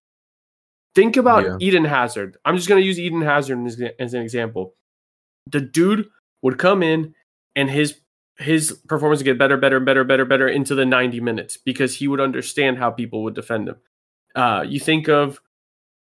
Think 0.95 1.17
about 1.17 1.45
yeah. 1.45 1.57
Eden 1.61 1.85
Hazard. 1.85 2.37
I'm 2.45 2.57
just 2.57 2.69
going 2.69 2.81
to 2.81 2.87
use 2.87 2.99
Eden 2.99 3.23
Hazard 3.23 3.65
as, 3.67 3.81
as 3.99 4.15
an 4.15 4.23
example. 4.23 4.75
The 5.47 5.61
dude 5.61 6.09
would 6.43 6.59
come 6.59 6.83
in 6.83 7.15
and 7.57 7.71
his 7.71 7.99
his 8.39 8.73
performance 8.87 9.19
would 9.19 9.25
get 9.25 9.39
better, 9.39 9.57
better, 9.57 9.81
better, 9.81 10.05
better, 10.05 10.25
better 10.25 10.49
into 10.49 10.75
the 10.75 10.87
90 10.87 11.21
minutes 11.21 11.57
because 11.57 11.97
he 11.97 12.07
would 12.07 12.21
understand 12.21 12.79
how 12.79 12.91
people 12.91 13.25
would 13.25 13.35
defend 13.35 13.69
him. 13.69 13.77
Uh, 14.35 14.65
you 14.67 14.79
think 14.79 15.09
of 15.09 15.41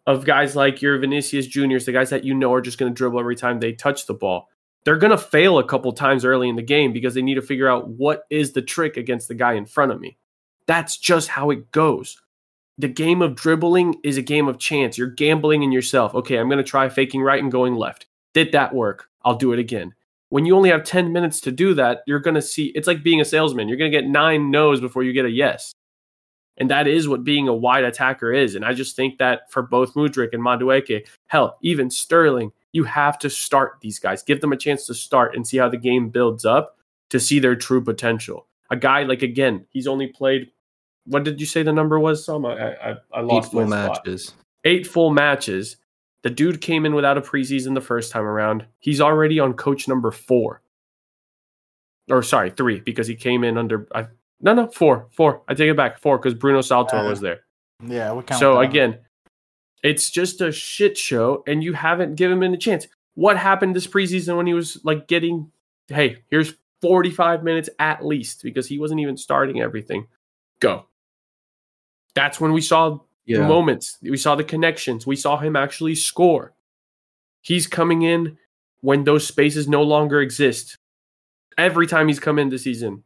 of 0.05 0.25
guys 0.25 0.55
like 0.55 0.81
your 0.81 0.97
Vinicius 0.97 1.45
Juniors, 1.45 1.85
the 1.85 1.91
guys 1.91 2.09
that 2.09 2.23
you 2.23 2.33
know 2.33 2.53
are 2.53 2.61
just 2.61 2.77
going 2.77 2.91
to 2.91 2.95
dribble 2.95 3.19
every 3.19 3.35
time 3.35 3.59
they 3.59 3.73
touch 3.73 4.07
the 4.07 4.13
ball. 4.13 4.49
They're 4.83 4.97
going 4.97 5.11
to 5.11 5.17
fail 5.17 5.59
a 5.59 5.63
couple 5.63 5.91
times 5.91 6.25
early 6.25 6.49
in 6.49 6.55
the 6.55 6.63
game 6.63 6.93
because 6.93 7.13
they 7.13 7.21
need 7.21 7.35
to 7.35 7.41
figure 7.41 7.67
out 7.67 7.89
what 7.89 8.23
is 8.29 8.53
the 8.53 8.61
trick 8.61 8.97
against 8.97 9.27
the 9.27 9.35
guy 9.35 9.53
in 9.53 9.65
front 9.65 9.91
of 9.91 9.99
me. 9.99 10.17
That's 10.65 10.97
just 10.97 11.29
how 11.29 11.51
it 11.51 11.71
goes. 11.71 12.19
The 12.77 12.87
game 12.87 13.21
of 13.21 13.35
dribbling 13.35 13.99
is 14.03 14.17
a 14.17 14.21
game 14.21 14.47
of 14.47 14.57
chance. 14.57 14.97
You're 14.97 15.09
gambling 15.09 15.63
in 15.63 15.71
yourself. 15.71 16.15
Okay, 16.15 16.37
I'm 16.37 16.47
going 16.47 16.57
to 16.57 16.63
try 16.63 16.89
faking 16.89 17.21
right 17.21 17.41
and 17.41 17.51
going 17.51 17.75
left. 17.75 18.07
Did 18.33 18.51
that 18.53 18.73
work? 18.73 19.09
I'll 19.23 19.35
do 19.35 19.51
it 19.51 19.59
again. 19.59 19.93
When 20.29 20.45
you 20.45 20.55
only 20.55 20.69
have 20.69 20.83
10 20.83 21.11
minutes 21.11 21.41
to 21.41 21.51
do 21.51 21.73
that, 21.75 22.03
you're 22.05 22.19
going 22.19 22.35
to 22.35 22.41
see 22.41 22.67
it's 22.75 22.87
like 22.87 23.03
being 23.03 23.21
a 23.21 23.25
salesman. 23.25 23.67
You're 23.67 23.77
going 23.77 23.91
to 23.91 23.97
get 23.97 24.07
nine 24.07 24.51
no's 24.51 24.79
before 24.79 25.03
you 25.03 25.13
get 25.13 25.25
a 25.25 25.31
yes. 25.31 25.73
And 26.57 26.69
that 26.69 26.87
is 26.87 27.07
what 27.07 27.23
being 27.23 27.47
a 27.47 27.55
wide 27.55 27.85
attacker 27.85 28.33
is. 28.33 28.55
And 28.55 28.65
I 28.65 28.73
just 28.73 28.95
think 28.95 29.17
that 29.17 29.49
for 29.51 29.61
both 29.61 29.93
Mudryk 29.93 30.33
and 30.33 30.43
Madueke, 30.43 31.07
hell, 31.27 31.57
even 31.61 31.89
Sterling, 31.89 32.51
you 32.73 32.83
have 32.83 33.17
to 33.19 33.29
start 33.29 33.77
these 33.81 33.97
guys. 33.97 34.21
Give 34.23 34.41
them 34.41 34.51
a 34.51 34.57
chance 34.57 34.85
to 34.87 34.93
start 34.93 35.35
and 35.35 35.47
see 35.47 35.57
how 35.57 35.69
the 35.69 35.77
game 35.77 36.09
builds 36.09 36.45
up 36.45 36.77
to 37.09 37.19
see 37.19 37.39
their 37.39 37.55
true 37.55 37.81
potential. 37.81 38.45
A 38.69 38.75
guy 38.75 39.03
like 39.03 39.23
again, 39.23 39.65
he's 39.69 39.87
only 39.87 40.07
played. 40.07 40.51
What 41.05 41.23
did 41.23 41.39
you 41.39 41.47
say 41.47 41.63
the 41.63 41.73
number 41.73 41.99
was? 41.99 42.23
Some 42.23 42.45
I 42.45 42.75
I, 42.75 42.95
I 43.13 43.21
lost 43.21 43.47
Eight 43.47 43.51
full 43.51 43.65
my 43.65 43.85
spot. 43.85 44.05
matches. 44.05 44.33
Eight 44.65 44.85
full 44.85 45.09
matches. 45.09 45.77
The 46.23 46.29
dude 46.29 46.59
came 46.61 46.85
in 46.85 46.93
without 46.95 47.17
a 47.17 47.21
preseason 47.21 47.73
the 47.73 47.81
first 47.81 48.11
time 48.11 48.25
around. 48.25 48.65
He's 48.79 48.99
already 48.99 49.39
on 49.39 49.53
coach 49.53 49.87
number 49.87 50.11
four. 50.11 50.61
Or 52.09 52.23
sorry, 52.23 52.49
three 52.49 52.79
because 52.81 53.07
he 53.07 53.15
came 53.15 53.43
in 53.43 53.57
under. 53.57 53.87
I, 53.93 54.07
no, 54.41 54.53
no, 54.53 54.67
four, 54.67 55.07
four. 55.11 55.43
I 55.47 55.53
take 55.53 55.69
it 55.69 55.77
back, 55.77 55.99
four 55.99 56.17
because 56.17 56.33
Bruno 56.33 56.61
Saltor 56.61 56.97
Yeah. 56.97 57.07
was 57.09 57.21
there. 57.21 57.41
Yeah, 57.85 58.13
we 58.13 58.23
count 58.23 58.39
So 58.39 58.55
that. 58.55 58.61
again, 58.61 58.99
it's 59.83 60.09
just 60.09 60.41
a 60.41 60.51
shit 60.51 60.97
show, 60.97 61.43
and 61.47 61.63
you 61.63 61.73
haven't 61.73 62.15
given 62.15 62.41
him 62.43 62.53
a 62.53 62.57
chance. 62.57 62.87
What 63.13 63.37
happened 63.37 63.75
this 63.75 63.87
preseason 63.87 64.35
when 64.37 64.47
he 64.47 64.53
was 64.53 64.79
like 64.83 65.07
getting, 65.07 65.51
hey, 65.87 66.23
here's 66.29 66.53
45 66.81 67.43
minutes 67.43 67.69
at 67.79 68.05
least 68.05 68.43
because 68.43 68.67
he 68.67 68.79
wasn't 68.79 68.99
even 69.01 69.17
starting 69.17 69.61
everything. 69.61 70.07
Go. 70.59 70.85
That's 72.15 72.39
when 72.41 72.53
we 72.53 72.61
saw 72.61 72.99
the 73.35 73.41
Yeah. 73.41 73.47
moments. 73.47 73.97
We 74.01 74.17
saw 74.17 74.35
the 74.35 74.43
connections. 74.43 75.05
We 75.07 75.15
saw 75.15 75.37
him 75.37 75.55
actually 75.55 75.95
score. 75.95 76.53
He's 77.41 77.67
coming 77.67 78.01
in 78.01 78.37
when 78.81 79.03
those 79.03 79.25
spaces 79.25 79.67
no 79.67 79.83
longer 79.83 80.19
exist. 80.21 80.77
Every 81.57 81.87
time 81.87 82.07
he's 82.07 82.19
come 82.19 82.39
in 82.39 82.49
this 82.49 82.63
season, 82.63 83.03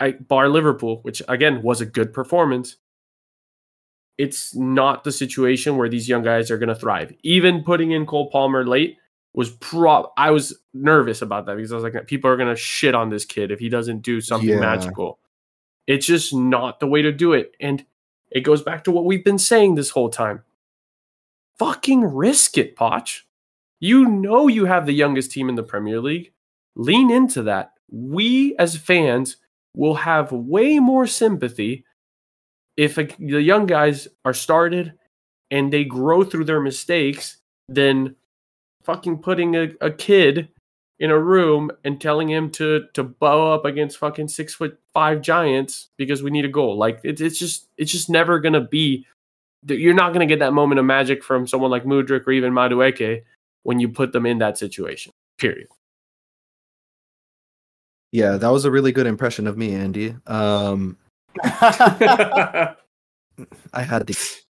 I 0.00 0.12
bar 0.12 0.48
Liverpool, 0.48 1.00
which 1.02 1.22
again 1.28 1.62
was 1.62 1.80
a 1.80 1.86
good 1.86 2.12
performance. 2.12 2.76
It's 4.18 4.54
not 4.54 5.04
the 5.04 5.12
situation 5.12 5.76
where 5.76 5.88
these 5.88 6.08
young 6.08 6.22
guys 6.22 6.50
are 6.50 6.58
going 6.58 6.70
to 6.70 6.74
thrive. 6.74 7.12
Even 7.22 7.62
putting 7.62 7.90
in 7.90 8.06
Cole 8.06 8.30
Palmer 8.30 8.66
late 8.66 8.96
was 9.34 9.50
pro. 9.50 10.10
I 10.16 10.30
was 10.30 10.58
nervous 10.72 11.20
about 11.20 11.44
that 11.46 11.56
because 11.56 11.70
I 11.70 11.74
was 11.74 11.84
like, 11.84 12.06
people 12.06 12.30
are 12.30 12.36
going 12.36 12.48
to 12.48 12.56
shit 12.56 12.94
on 12.94 13.10
this 13.10 13.26
kid 13.26 13.50
if 13.50 13.58
he 13.60 13.68
doesn't 13.68 14.00
do 14.00 14.20
something 14.22 14.48
Yeah. 14.48 14.60
magical. 14.60 15.18
It's 15.86 16.06
just 16.06 16.34
not 16.34 16.80
the 16.80 16.86
way 16.86 17.02
to 17.02 17.12
do 17.12 17.34
it. 17.34 17.54
And 17.60 17.84
it 18.30 18.40
goes 18.40 18.62
back 18.62 18.84
to 18.84 18.90
what 18.90 19.04
we've 19.04 19.24
been 19.24 19.38
saying 19.38 19.74
this 19.74 19.90
whole 19.90 20.08
time. 20.08 20.42
Fucking 21.58 22.02
risk 22.02 22.58
it, 22.58 22.76
Poch. 22.76 23.22
You 23.80 24.06
know 24.06 24.48
you 24.48 24.64
have 24.64 24.86
the 24.86 24.92
youngest 24.92 25.30
team 25.30 25.48
in 25.48 25.54
the 25.54 25.62
Premier 25.62 26.00
League. 26.00 26.32
Lean 26.74 27.10
into 27.10 27.42
that. 27.44 27.72
We 27.90 28.56
as 28.58 28.76
fans 28.76 29.36
will 29.74 29.94
have 29.94 30.32
way 30.32 30.78
more 30.78 31.06
sympathy 31.06 31.84
if 32.76 32.98
a, 32.98 33.04
the 33.18 33.40
young 33.40 33.66
guys 33.66 34.08
are 34.24 34.34
started 34.34 34.94
and 35.50 35.72
they 35.72 35.84
grow 35.84 36.24
through 36.24 36.44
their 36.44 36.60
mistakes 36.60 37.38
than 37.68 38.16
fucking 38.84 39.18
putting 39.18 39.56
a, 39.56 39.70
a 39.80 39.90
kid 39.90 40.48
in 40.98 41.10
a 41.10 41.18
room 41.18 41.70
and 41.84 42.00
telling 42.00 42.28
him 42.28 42.50
to 42.50 42.86
to 42.94 43.02
bow 43.04 43.52
up 43.52 43.64
against 43.64 43.98
fucking 43.98 44.28
six 44.28 44.54
foot 44.54 44.78
five 44.94 45.20
giants 45.20 45.88
because 45.96 46.22
we 46.22 46.30
need 46.30 46.44
a 46.44 46.48
goal. 46.48 46.76
Like 46.76 47.00
it's 47.04 47.20
it's 47.20 47.38
just 47.38 47.68
it's 47.76 47.92
just 47.92 48.08
never 48.08 48.38
gonna 48.40 48.60
be. 48.60 49.06
You're 49.66 49.94
not 49.94 50.12
gonna 50.12 50.26
get 50.26 50.38
that 50.38 50.52
moment 50.52 50.78
of 50.78 50.84
magic 50.84 51.24
from 51.24 51.46
someone 51.46 51.70
like 51.70 51.84
Mudryk 51.84 52.26
or 52.26 52.32
even 52.32 52.52
Madueke 52.52 53.22
when 53.62 53.80
you 53.80 53.88
put 53.88 54.12
them 54.12 54.26
in 54.26 54.38
that 54.38 54.56
situation. 54.56 55.12
Period. 55.38 55.68
Yeah, 58.12 58.36
that 58.36 58.48
was 58.48 58.64
a 58.64 58.70
really 58.70 58.92
good 58.92 59.06
impression 59.06 59.46
of 59.46 59.58
me, 59.58 59.74
Andy. 59.74 60.14
Um, 60.26 60.96
I 61.44 62.76
had 63.74 64.06
to 64.06 64.14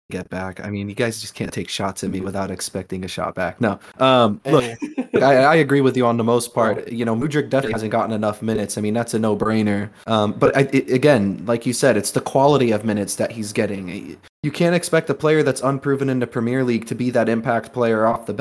get 0.09 0.29
back. 0.29 0.63
I 0.63 0.69
mean, 0.69 0.89
you 0.89 0.95
guys 0.95 1.21
just 1.21 1.35
can't 1.35 1.53
take 1.53 1.69
shots 1.69 2.03
at 2.03 2.09
me 2.09 2.19
without 2.19 2.49
expecting 2.49 3.05
a 3.05 3.07
shot 3.07 3.35
back. 3.35 3.61
No. 3.61 3.79
Um, 3.99 4.41
look, 4.45 4.63
I, 5.15 5.35
I 5.35 5.55
agree 5.55 5.81
with 5.81 5.95
you 5.95 6.05
on 6.05 6.17
the 6.17 6.23
most 6.23 6.53
part. 6.53 6.91
You 6.91 7.05
know, 7.05 7.15
Mudryk 7.15 7.49
definitely 7.49 7.73
hasn't 7.73 7.91
gotten 7.91 8.13
enough 8.13 8.41
minutes. 8.41 8.77
I 8.77 8.81
mean, 8.81 8.93
that's 8.93 9.13
a 9.13 9.19
no-brainer. 9.19 9.89
Um, 10.07 10.33
but 10.33 10.55
I, 10.57 10.61
it, 10.73 10.91
again, 10.91 11.43
like 11.45 11.65
you 11.65 11.73
said, 11.73 11.95
it's 11.95 12.11
the 12.11 12.21
quality 12.21 12.71
of 12.71 12.83
minutes 12.83 13.15
that 13.15 13.31
he's 13.31 13.53
getting. 13.53 14.17
You 14.41 14.51
can't 14.51 14.75
expect 14.75 15.09
a 15.09 15.13
player 15.13 15.43
that's 15.43 15.61
unproven 15.61 16.09
in 16.09 16.19
the 16.19 16.27
Premier 16.27 16.63
League 16.63 16.87
to 16.87 16.95
be 16.95 17.09
that 17.11 17.29
impact 17.29 17.71
player 17.71 18.05
off 18.07 18.25
the 18.25 18.33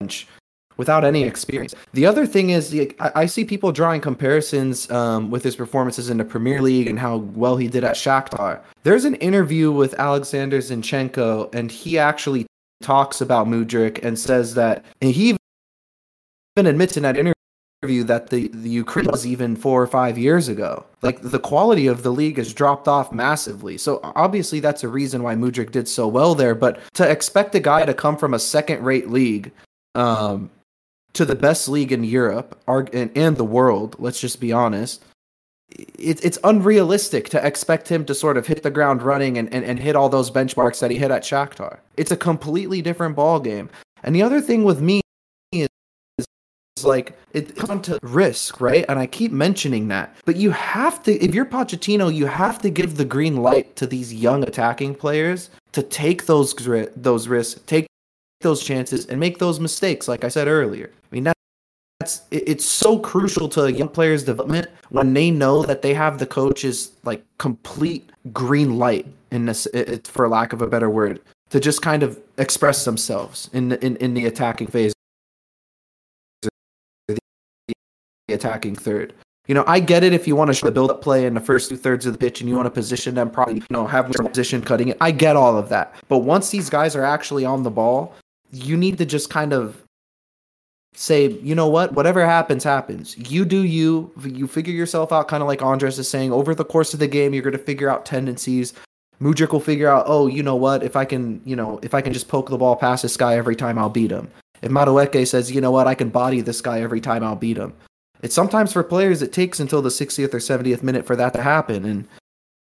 bench 0.00 0.28
without 0.76 1.04
any 1.04 1.24
experience. 1.24 1.74
The 1.92 2.06
other 2.06 2.26
thing 2.26 2.50
is, 2.50 2.70
the- 2.70 2.94
I, 3.00 3.22
I 3.22 3.26
see 3.26 3.44
people 3.44 3.72
drawing 3.72 4.00
comparisons 4.00 4.90
um, 4.90 5.30
with 5.30 5.42
his 5.42 5.56
performances 5.56 6.10
in 6.10 6.18
the 6.18 6.24
Premier 6.24 6.60
League 6.60 6.86
and 6.86 6.98
how 6.98 7.16
well 7.16 7.56
he 7.56 7.68
did 7.68 7.84
at 7.84 7.96
Shakhtar. 7.96 8.60
There's 8.82 9.04
an 9.04 9.14
interview 9.16 9.72
with 9.72 9.94
Alexander 9.98 10.58
Zinchenko, 10.58 11.54
and 11.54 11.70
he 11.70 11.98
actually 11.98 12.46
talks 12.82 13.20
about 13.20 13.46
Mudryk 13.46 14.04
and 14.04 14.18
says 14.18 14.54
that 14.54 14.84
and 15.00 15.10
he 15.10 15.36
even 16.56 16.66
admits 16.66 16.96
in 16.96 17.02
that 17.04 17.16
interview 17.16 18.04
that 18.04 18.30
the, 18.30 18.48
the 18.48 18.68
Ukraine 18.68 19.06
was 19.06 19.26
even 19.26 19.56
four 19.56 19.82
or 19.82 19.86
five 19.86 20.18
years 20.18 20.48
ago. 20.48 20.84
Like 21.02 21.20
the 21.22 21.38
quality 21.38 21.86
of 21.86 22.02
the 22.02 22.12
league 22.12 22.38
has 22.38 22.52
dropped 22.52 22.88
off 22.88 23.12
massively. 23.12 23.78
So 23.78 24.00
obviously 24.02 24.60
that's 24.60 24.82
a 24.82 24.88
reason 24.88 25.22
why 25.22 25.34
Mudryk 25.34 25.70
did 25.70 25.86
so 25.88 26.08
well 26.08 26.34
there. 26.34 26.54
But 26.54 26.80
to 26.94 27.08
expect 27.08 27.54
a 27.54 27.60
guy 27.60 27.84
to 27.84 27.94
come 27.94 28.16
from 28.16 28.34
a 28.34 28.38
second 28.38 28.82
rate 28.84 29.10
league 29.10 29.52
um, 29.94 30.50
to 31.16 31.24
the 31.24 31.34
best 31.34 31.68
league 31.68 31.92
in 31.92 32.04
Europe 32.04 32.58
and, 32.68 33.36
the 33.36 33.44
world, 33.44 33.96
let's 33.98 34.20
just 34.20 34.40
be 34.40 34.52
honest. 34.52 35.04
It, 35.68 36.24
it's 36.24 36.38
unrealistic 36.44 37.28
to 37.30 37.44
expect 37.44 37.88
him 37.88 38.04
to 38.04 38.14
sort 38.14 38.36
of 38.36 38.46
hit 38.46 38.62
the 38.62 38.70
ground 38.70 39.02
running 39.02 39.36
and, 39.36 39.52
and, 39.52 39.64
and 39.64 39.78
hit 39.78 39.96
all 39.96 40.08
those 40.08 40.30
benchmarks 40.30 40.78
that 40.80 40.90
he 40.90 40.98
hit 40.98 41.10
at 41.10 41.22
Shakhtar. 41.22 41.78
It's 41.96 42.12
a 42.12 42.16
completely 42.16 42.82
different 42.82 43.16
ball 43.16 43.40
game. 43.40 43.68
And 44.04 44.14
the 44.14 44.22
other 44.22 44.40
thing 44.40 44.62
with 44.62 44.80
me 44.80 45.00
is, 45.52 45.68
is 46.18 46.84
like 46.84 47.18
it 47.32 47.56
comes 47.56 47.86
to 47.86 47.98
risk, 48.02 48.60
right? 48.60 48.84
And 48.88 48.98
I 48.98 49.06
keep 49.06 49.32
mentioning 49.32 49.88
that. 49.88 50.14
But 50.24 50.36
you 50.36 50.50
have 50.52 51.02
to, 51.04 51.12
if 51.22 51.34
you're 51.34 51.46
Pochettino, 51.46 52.14
you 52.14 52.26
have 52.26 52.60
to 52.60 52.70
give 52.70 52.96
the 52.96 53.04
green 53.04 53.36
light 53.36 53.74
to 53.76 53.86
these 53.86 54.14
young 54.14 54.44
attacking 54.44 54.94
players 54.94 55.50
to 55.72 55.82
take 55.82 56.26
those 56.26 56.54
those 56.94 57.26
risks, 57.26 57.60
take 57.66 57.86
those 58.40 58.62
chances, 58.62 59.06
and 59.06 59.18
make 59.18 59.38
those 59.38 59.60
mistakes. 59.60 60.08
Like 60.08 60.24
I 60.24 60.28
said 60.28 60.48
earlier, 60.48 60.90
I 60.92 61.14
mean 61.14 61.24
that 61.24 61.36
that's 62.00 62.22
it's 62.30 62.64
so 62.64 62.98
crucial 62.98 63.48
to 63.50 63.64
a 63.64 63.70
young 63.70 63.88
player's 63.88 64.24
development 64.24 64.68
when 64.90 65.14
they 65.14 65.30
know 65.30 65.62
that 65.62 65.82
they 65.82 65.94
have 65.94 66.18
the 66.18 66.26
coach's 66.26 66.92
like 67.04 67.24
complete 67.38 68.10
green 68.32 68.78
light 68.78 69.06
in 69.30 69.46
this 69.46 69.66
it, 69.66 70.06
for 70.06 70.28
lack 70.28 70.52
of 70.52 70.62
a 70.62 70.66
better 70.66 70.90
word 70.90 71.20
to 71.50 71.60
just 71.60 71.82
kind 71.82 72.02
of 72.02 72.20
express 72.38 72.84
themselves 72.84 73.48
in 73.52 73.68
the, 73.68 73.84
in, 73.84 73.96
in 73.96 74.14
the 74.14 74.26
attacking 74.26 74.66
phase. 74.66 74.92
The 77.08 78.34
attacking 78.34 78.74
third. 78.76 79.14
You 79.46 79.54
know 79.54 79.64
i 79.68 79.78
get 79.78 80.02
it 80.02 80.12
if 80.12 80.26
you 80.26 80.34
want 80.34 80.48
to 80.48 80.54
show 80.54 80.66
the 80.66 80.72
build 80.72 80.90
up 80.90 81.00
play 81.00 81.24
in 81.24 81.34
the 81.34 81.40
first 81.40 81.68
two 81.68 81.76
thirds 81.76 82.04
of 82.04 82.12
the 82.12 82.18
pitch 82.18 82.40
and 82.40 82.50
you 82.50 82.56
want 82.56 82.66
to 82.66 82.70
position 82.70 83.14
them 83.14 83.30
probably 83.30 83.54
you 83.54 83.66
know 83.70 83.86
have 83.86 84.10
position 84.10 84.60
cutting 84.60 84.88
it. 84.88 84.96
I 85.00 85.12
get 85.12 85.36
all 85.36 85.56
of 85.56 85.68
that. 85.68 85.94
But 86.08 86.18
once 86.18 86.50
these 86.50 86.68
guys 86.68 86.96
are 86.96 87.04
actually 87.04 87.44
on 87.44 87.62
the 87.62 87.70
ball 87.70 88.14
you 88.64 88.76
need 88.76 88.98
to 88.98 89.06
just 89.06 89.30
kind 89.30 89.52
of 89.52 89.82
say, 90.94 91.28
you 91.28 91.54
know 91.54 91.68
what, 91.68 91.92
whatever 91.92 92.24
happens, 92.24 92.64
happens. 92.64 93.16
You 93.30 93.44
do 93.44 93.62
you. 93.62 94.10
You 94.24 94.46
figure 94.46 94.72
yourself 94.72 95.12
out, 95.12 95.28
kind 95.28 95.42
of 95.42 95.46
like 95.46 95.62
Andres 95.62 95.98
is 95.98 96.08
saying. 96.08 96.32
Over 96.32 96.54
the 96.54 96.64
course 96.64 96.94
of 96.94 97.00
the 97.00 97.06
game, 97.06 97.34
you're 97.34 97.42
going 97.42 97.52
to 97.52 97.58
figure 97.58 97.90
out 97.90 98.06
tendencies. 98.06 98.72
Mudryk 99.20 99.52
will 99.52 99.60
figure 99.60 99.88
out, 99.88 100.04
oh, 100.06 100.26
you 100.26 100.42
know 100.42 100.56
what, 100.56 100.82
if 100.82 100.96
I 100.96 101.04
can, 101.04 101.40
you 101.44 101.56
know, 101.56 101.78
if 101.82 101.94
I 101.94 102.02
can 102.02 102.12
just 102.12 102.28
poke 102.28 102.50
the 102.50 102.58
ball 102.58 102.76
past 102.76 103.02
this 103.02 103.16
guy 103.16 103.36
every 103.36 103.56
time, 103.56 103.78
I'll 103.78 103.88
beat 103.88 104.10
him. 104.10 104.30
If 104.62 104.70
Madueke 104.70 105.26
says, 105.26 105.50
you 105.50 105.60
know 105.60 105.70
what, 105.70 105.86
I 105.86 105.94
can 105.94 106.10
body 106.10 106.40
this 106.40 106.60
guy 106.60 106.80
every 106.80 107.00
time, 107.00 107.22
I'll 107.22 107.36
beat 107.36 107.56
him. 107.56 107.72
It's 108.22 108.34
sometimes 108.34 108.72
for 108.72 108.82
players, 108.82 109.22
it 109.22 109.32
takes 109.32 109.60
until 109.60 109.82
the 109.82 109.88
60th 109.90 110.34
or 110.34 110.38
70th 110.38 110.82
minute 110.82 111.06
for 111.06 111.16
that 111.16 111.32
to 111.34 111.42
happen. 111.42 111.84
And 111.84 112.08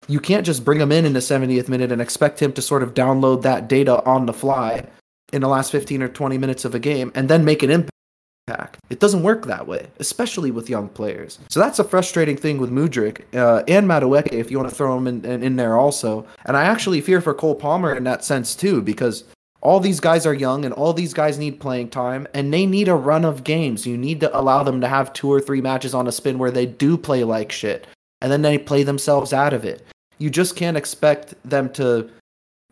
you 0.07 0.19
can't 0.19 0.45
just 0.45 0.63
bring 0.63 0.79
him 0.79 0.91
in 0.91 1.05
in 1.05 1.13
the 1.13 1.19
70th 1.19 1.67
minute 1.67 1.91
and 1.91 2.01
expect 2.01 2.41
him 2.41 2.53
to 2.53 2.61
sort 2.61 2.83
of 2.83 2.93
download 2.93 3.41
that 3.41 3.67
data 3.67 4.03
on 4.05 4.25
the 4.25 4.33
fly 4.33 4.85
in 5.34 5.41
the 5.41 5.47
last 5.47 5.71
15 5.71 6.01
or 6.01 6.07
20 6.07 6.38
minutes 6.38 6.65
of 6.65 6.76
a 6.76 6.80
game 6.80 7.11
and 7.15 7.30
then 7.30 7.45
make 7.45 7.63
an 7.63 7.71
impact. 7.71 8.78
It 8.89 8.99
doesn't 8.99 9.23
work 9.23 9.45
that 9.45 9.67
way, 9.67 9.88
especially 9.97 10.51
with 10.51 10.69
young 10.69 10.88
players. 10.88 11.39
So 11.49 11.59
that's 11.59 11.80
a 11.80 11.84
frustrating 11.84 12.38
thing 12.38 12.59
with 12.59 12.71
Mudryk 12.71 13.21
uh, 13.34 13.63
and 13.67 13.88
Madueke, 13.88 14.32
if 14.32 14.51
you 14.51 14.57
want 14.57 14.69
to 14.69 14.76
throw 14.76 14.95
him 14.97 15.07
in, 15.07 15.26
in, 15.26 15.41
in 15.41 15.55
there 15.55 15.78
also. 15.78 16.28
And 16.45 16.55
I 16.55 16.65
actually 16.65 17.01
fear 17.01 17.21
for 17.21 17.34
Cole 17.34 17.55
Palmer 17.55 17.95
in 17.95 18.03
that 18.03 18.23
sense 18.23 18.55
too, 18.55 18.82
because 18.84 19.23
all 19.65 19.80
these 19.80 19.99
guys 19.99 20.28
are 20.28 20.34
young 20.34 20.63
and 20.63 20.76
all 20.76 20.93
these 20.93 21.13
guys 21.13 21.39
need 21.39 21.59
playing 21.59 21.89
time 21.89 22.28
and 22.36 22.53
they 22.53 22.67
need 22.67 22.88
a 22.88 22.93
run 22.93 23.26
of 23.26 23.43
games. 23.43 23.88
You 23.88 23.97
need 23.97 24.19
to 24.19 24.38
allow 24.38 24.61
them 24.61 24.80
to 24.82 24.88
have 24.88 25.11
two 25.11 25.32
or 25.32 25.41
three 25.41 25.61
matches 25.61 25.95
on 25.95 26.07
a 26.07 26.11
spin 26.11 26.38
where 26.38 26.51
they 26.51 26.67
do 26.67 26.97
play 26.97 27.23
like 27.23 27.51
shit 27.51 27.88
and 28.21 28.32
then 28.32 28.43
they 28.43 28.59
play 28.59 28.84
themselves 28.84 29.34
out 29.34 29.53
of 29.53 29.65
it. 29.65 29.84
You 30.19 30.30
just 30.30 30.55
can't 30.55 30.78
expect 30.78 31.34
them 31.43 31.69
to 31.73 32.09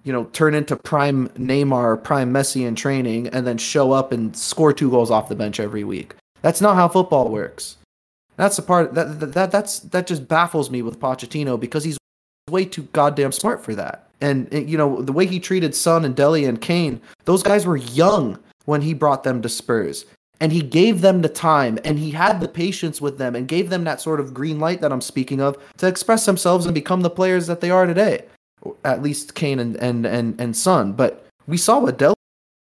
you 0.04 0.12
know, 0.12 0.26
turn 0.26 0.54
into 0.54 0.76
prime 0.76 1.30
Neymar, 1.30 2.04
prime 2.04 2.34
Messi 2.34 2.66
in 2.68 2.76
training, 2.76 3.28
and 3.28 3.48
then 3.48 3.58
show 3.58 3.92
up 3.92 4.12
and 4.12 4.36
score 4.36 4.74
two 4.74 4.90
goals 4.90 5.12
off 5.12 5.30
the 5.30 5.36
bench 5.36 5.60
every 5.60 5.84
week. 5.84 6.16
That's 6.42 6.62
not 6.62 6.76
how 6.76 6.88
football 6.90 7.30
works. 7.30 7.78
That's 8.36 8.56
the 8.56 8.64
part 8.64 8.94
that, 8.96 9.20
that, 9.20 9.34
that 9.34 9.52
that's 9.52 9.80
that 9.80 10.08
just 10.08 10.28
baffles 10.28 10.70
me 10.70 10.82
with 10.82 11.00
Pochettino 11.00 11.60
because 11.60 11.84
he's 11.84 11.98
way 12.50 12.66
too 12.66 12.84
goddamn 12.94 13.32
smart 13.32 13.64
for 13.64 13.76
that. 13.76 14.10
And 14.22 14.52
you 14.52 14.78
know 14.78 15.02
the 15.02 15.14
way 15.14 15.26
he 15.26 15.40
treated 15.40 15.76
Son 15.76 16.04
and 16.04 16.16
Dele 16.16 16.46
and 16.46 16.60
Kane, 16.60 17.02
those 17.26 17.44
guys 17.44 17.66
were 17.66 17.78
young 17.78 18.40
when 18.66 18.82
he 18.82 18.94
brought 18.94 19.24
them 19.24 19.42
to 19.42 19.50
Spurs, 19.50 20.06
and 20.40 20.52
he 20.52 20.62
gave 20.62 21.02
them 21.02 21.22
the 21.22 21.30
time 21.30 21.78
and 21.86 22.00
he 22.00 22.12
had 22.12 22.42
the 22.42 22.48
patience 22.48 23.00
with 23.00 23.18
them 23.18 23.36
and 23.36 23.48
gave 23.48 23.70
them 23.70 23.84
that 23.84 24.02
sort 24.02 24.20
of 24.20 24.34
green 24.34 24.60
light 24.60 24.82
that 24.82 24.92
I'm 24.92 25.02
speaking 25.02 25.40
of 25.40 25.58
to 25.78 25.88
express 25.88 26.26
themselves 26.26 26.66
and 26.66 26.74
become 26.76 27.02
the 27.02 27.10
players 27.10 27.48
that 27.48 27.62
they 27.62 27.70
are 27.70 27.86
today. 27.86 28.26
At 28.86 29.02
least 29.02 29.36
Kane 29.36 29.60
and 29.60 29.76
and 29.78 30.06
and, 30.06 30.40
and 30.40 30.56
Son, 30.56 30.94
but 30.94 31.26
we 31.48 31.58
saw 31.58 31.80
what 31.80 31.98
Dele 31.98 32.16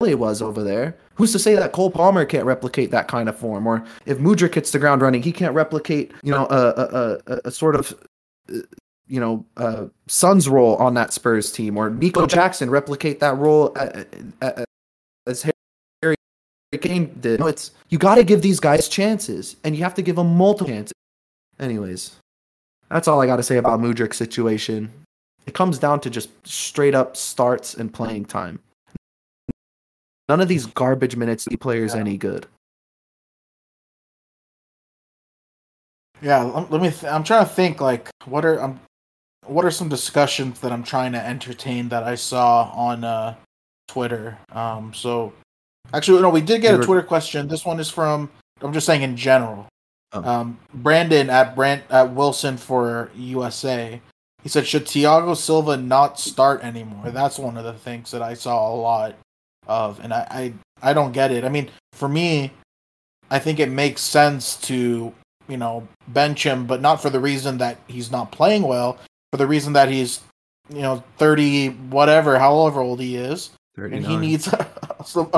was 0.01 0.43
over 0.43 0.63
there. 0.65 0.97
Who's 1.15 1.31
to 1.33 1.39
say 1.39 1.55
that 1.55 1.71
Cole 1.71 1.91
Palmer 1.91 2.25
can't 2.25 2.45
replicate 2.45 2.91
that 2.91 3.07
kind 3.07 3.29
of 3.29 3.39
form, 3.39 3.67
or 3.67 3.85
if 4.05 4.19
Mudryk 4.19 4.55
hits 4.55 4.73
the 4.73 4.81
ground 4.81 5.03
running, 5.03 5.23
he 5.23 5.31
can't 5.31 5.55
replicate, 5.55 6.13
you 6.25 6.33
know, 6.33 6.47
a 6.47 6.69
a, 6.69 7.19
a, 7.33 7.41
a 7.45 7.51
sort 7.53 7.77
of, 7.77 7.95
you 9.07 9.21
know, 9.21 9.47
uh, 9.57 9.87
Son's 10.09 10.49
role 10.49 10.75
on 10.77 10.95
that 10.95 11.13
Spurs 11.13 11.53
team, 11.53 11.77
or 11.77 11.91
Nico 11.91 12.27
Jackson 12.27 12.71
replicate 12.71 13.21
that 13.21 13.37
role 13.37 13.77
as 15.27 15.43
Harry 16.03 16.17
Kane 16.81 17.17
did. 17.21 17.39
No, 17.39 17.47
it's 17.47 17.71
you 17.91 17.99
got 17.99 18.17
to 18.17 18.25
give 18.25 18.43
these 18.43 18.59
guys 18.59 18.89
chances, 18.89 19.55
and 19.63 19.77
you 19.77 19.85
have 19.85 19.95
to 19.95 20.03
give 20.03 20.17
them 20.17 20.35
multiple 20.37 20.73
chances. 20.73 20.93
Anyways, 21.61 22.17
that's 22.91 23.07
all 23.07 23.23
I 23.23 23.27
got 23.27 23.37
to 23.37 23.45
say 23.45 23.59
about 23.59 23.79
Mudryk's 23.79 24.17
situation. 24.17 24.91
It 25.47 25.55
comes 25.55 25.79
down 25.79 26.01
to 26.01 26.11
just 26.11 26.31
straight 26.47 26.95
up 26.95 27.17
starts 27.17 27.75
and 27.75 27.93
playing 27.93 28.25
time. 28.27 28.61
None 30.29 30.41
of 30.41 30.49
these 30.49 30.67
garbage 30.67 31.17
minutes 31.17 31.45
the 31.45 31.57
players 31.57 31.95
Yeah. 31.95 32.01
any 32.01 32.17
good. 32.17 32.47
Yeah, 36.23 36.43
let, 36.43 36.81
me. 36.81 36.91
Th- 36.91 37.05
I'm 37.05 37.25
trying 37.25 37.45
to 37.45 37.51
think. 37.51 37.81
Like, 37.83 38.09
what 38.25 38.45
are 38.47 38.63
um, 38.63 38.81
what 39.47 39.65
are 39.67 39.71
some 39.71 39.91
discussions 39.91 40.61
that 40.61 40.73
I'm 40.73 40.83
trying 40.83 41.13
to 41.13 41.25
entertain 41.25 41.91
that 41.91 42.03
I 42.03 42.15
saw 42.15 42.71
on 42.75 43.05
uh, 43.05 43.35
Twitter? 43.89 44.39
Um, 44.53 44.95
so 44.95 45.35
actually, 45.93 46.23
no, 46.23 46.31
we 46.31 46.41
did 46.41 46.63
get 46.63 46.81
a 46.81 46.83
Twitter 46.83 47.03
question. 47.03 47.47
This 47.47 47.67
one 47.67 47.79
is 47.79 47.91
from. 47.91 48.31
I'm 48.63 48.73
just 48.73 48.87
saying 48.87 49.03
in 49.03 49.17
general. 49.17 49.67
Oh. 50.13 50.25
Um, 50.25 50.59
Brandon 50.73 51.29
at 51.29 51.55
Brand 51.55 51.83
at 51.91 52.15
Wilson 52.15 52.57
for 52.57 53.11
USA. 53.17 54.01
He 54.45 54.51
said, 54.51 54.67
"Should 54.67 54.85
Thiago 54.85 55.35
Silva 55.35 55.79
not 55.79 56.21
start 56.21 56.63
anymore?" 56.63 57.11
That's 57.11 57.39
one 57.39 57.57
of 57.57 57.65
the 57.65 57.73
things 57.73 58.11
that 58.11 58.23
I 58.23 58.35
saw 58.35 58.73
a 58.73 58.77
lot 58.77 59.17
of, 59.67 59.99
and 60.01 60.13
I, 60.13 60.53
I, 60.83 60.91
I 60.91 60.93
don't 60.93 61.13
get 61.13 61.33
it. 61.33 61.45
I 61.45 61.49
mean, 61.49 61.71
for 61.95 62.09
me, 62.09 62.53
I 63.31 63.39
think 63.39 63.59
it 63.59 63.71
makes 63.71 64.03
sense 64.03 64.57
to 64.69 65.13
you 65.49 65.57
know 65.57 65.89
bench 66.09 66.45
him, 66.45 66.67
but 66.67 66.83
not 66.83 67.01
for 67.01 67.09
the 67.09 67.21
reason 67.21 67.57
that 67.59 67.79
he's 67.89 68.13
not 68.13 68.33
playing 68.33 68.63
well, 68.63 68.99
for 69.33 69.39
the 69.39 69.47
reason 69.47 69.73
that 69.73 69.89
he's 69.89 70.21
you 70.69 70.83
know 70.83 71.03
thirty 71.17 71.69
whatever, 71.69 72.39
however 72.39 72.81
old 72.81 73.01
he 73.01 73.17
is, 73.17 73.51
and 73.97 74.07
he 74.07 74.17
needs 74.19 74.45
some. 75.07 75.29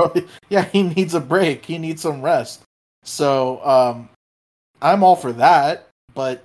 Yeah, 0.48 0.64
he 0.64 0.82
needs 0.82 1.14
a 1.14 1.20
break. 1.20 1.64
He 1.64 1.78
needs 1.78 2.02
some 2.02 2.22
rest. 2.22 2.62
So 3.04 3.64
um, 3.64 4.09
I'm 4.82 5.04
all 5.04 5.14
for 5.14 5.32
that, 5.34 5.86
but 6.12 6.44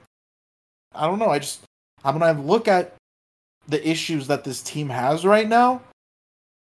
I 0.93 1.07
don't 1.07 1.17
know. 1.17 1.29
I 1.29 1.39
just 1.39 1.61
I'm 2.03 2.17
gonna 2.17 2.41
look 2.41 2.67
at 2.67 2.93
the 3.67 3.87
issues 3.87 4.27
that 4.27 4.43
this 4.43 4.61
team 4.61 4.89
has 4.89 5.25
right 5.25 5.47
now. 5.47 5.81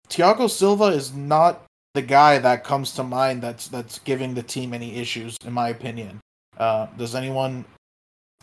Thiago 0.08 0.50
Silva 0.50 0.86
is 0.86 1.14
not 1.14 1.62
the 1.94 2.02
guy 2.02 2.38
that 2.38 2.64
comes 2.64 2.92
to 2.94 3.02
mind 3.02 3.42
that's 3.42 3.68
that's 3.68 3.98
giving 4.00 4.34
the 4.34 4.42
team 4.42 4.74
any 4.74 4.96
issues, 4.96 5.36
in 5.44 5.52
my 5.52 5.68
opinion. 5.68 6.20
Uh, 6.56 6.86
does 6.98 7.14
anyone 7.14 7.64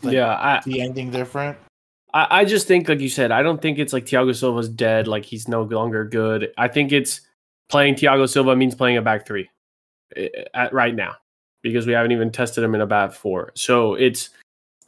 like, 0.02 0.14
yeah, 0.14 0.36
I, 0.36 0.62
see 0.62 0.82
anything 0.82 1.12
different? 1.12 1.58
I 2.14 2.42
I 2.42 2.46
just 2.46 2.68
think, 2.68 2.90
like 2.90 3.00
you 3.00 3.10
said, 3.10 3.32
I 3.32 3.44
don't 3.44 3.62
think 3.62 3.80
it's 3.80 3.94
like 3.94 4.06
Thiago 4.06 4.36
Silva's 4.36 4.70
dead, 4.70 5.08
like 5.08 5.26
he's 5.26 5.48
no 5.48 5.64
longer 5.64 6.06
good. 6.06 6.52
I 6.58 6.68
think 6.68 6.92
it's 6.92 7.22
playing 7.70 7.96
Thiago 7.96 8.30
Silva 8.30 8.56
means 8.56 8.76
playing 8.76 8.98
a 8.98 9.02
back 9.02 9.26
three 9.26 9.50
eh, 10.16 10.30
at 10.54 10.74
right 10.74 10.96
now 10.96 11.16
because 11.62 11.86
we 11.86 11.94
haven't 11.94 12.12
even 12.12 12.32
tested 12.32 12.64
him 12.64 12.76
in 12.76 12.82
a 12.82 12.88
back 12.88 13.12
four. 13.12 13.52
So 13.56 13.96
it's 13.96 14.30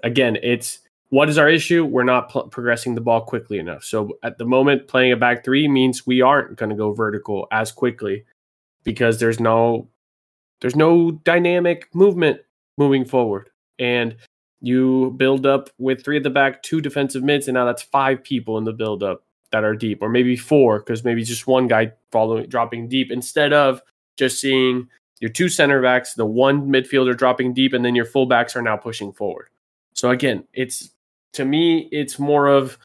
again, 0.04 0.38
it's 0.42 0.80
what 1.10 1.30
is 1.30 1.38
our 1.38 1.50
issue? 1.50 1.86
We're 1.86 2.04
not 2.04 2.30
pl- 2.30 2.48
progressing 2.48 2.96
the 2.96 3.02
ball 3.02 3.22
quickly 3.22 3.58
enough. 3.58 3.84
So 3.84 4.18
at 4.24 4.38
the 4.38 4.46
moment, 4.46 4.88
playing 4.88 5.12
a 5.12 5.18
back 5.18 5.44
three 5.44 5.68
means 5.68 6.06
we 6.06 6.22
aren't 6.22 6.56
going 6.56 6.70
to 6.70 6.76
go 6.76 6.94
vertical 6.94 7.48
as 7.52 7.72
quickly 7.72 8.26
because 8.84 9.20
there's 9.20 9.40
no 9.40 9.88
there's 10.62 10.76
no 10.76 11.12
dynamic 11.12 11.88
movement 11.94 12.42
moving 12.78 13.06
forward, 13.06 13.50
and 13.80 14.16
you 14.62 15.14
build 15.18 15.46
up 15.46 15.70
with 15.78 16.04
three 16.04 16.18
at 16.18 16.24
the 16.24 16.30
back, 16.30 16.62
two 16.64 16.82
defensive 16.82 17.24
mids, 17.24 17.48
and 17.48 17.56
now 17.56 17.66
that's 17.66 17.82
five 17.82 18.24
people 18.24 18.58
in 18.58 18.66
the 18.66 18.74
build 18.74 19.02
up 19.02 19.24
that 19.52 19.64
are 19.64 19.76
deep, 19.76 20.02
or 20.02 20.10
maybe 20.10 20.36
four 20.36 20.80
because 20.80 21.04
maybe 21.04 21.24
just 21.24 21.48
one 21.48 21.68
guy 21.68 21.92
following 22.12 22.48
dropping 22.48 22.88
deep 22.88 23.12
instead 23.12 23.54
of 23.54 23.82
just 24.18 24.40
seeing 24.40 24.88
your 25.22 25.32
two 25.32 25.50
center 25.50 25.82
backs, 25.82 26.14
the 26.14 26.26
one 26.26 26.68
midfielder 26.68 27.18
dropping 27.18 27.54
deep, 27.54 27.74
and 27.74 27.84
then 27.84 27.96
your 27.96 28.06
fullbacks 28.06 28.56
are 28.56 28.62
now 28.62 28.78
pushing 28.78 29.12
forward. 29.12 29.48
So 29.94 30.12
again, 30.12 30.46
it's 30.54 30.92
to 31.34 31.46
me, 31.46 31.90
it's 31.92 32.20
more 32.20 32.48
of 32.48 32.78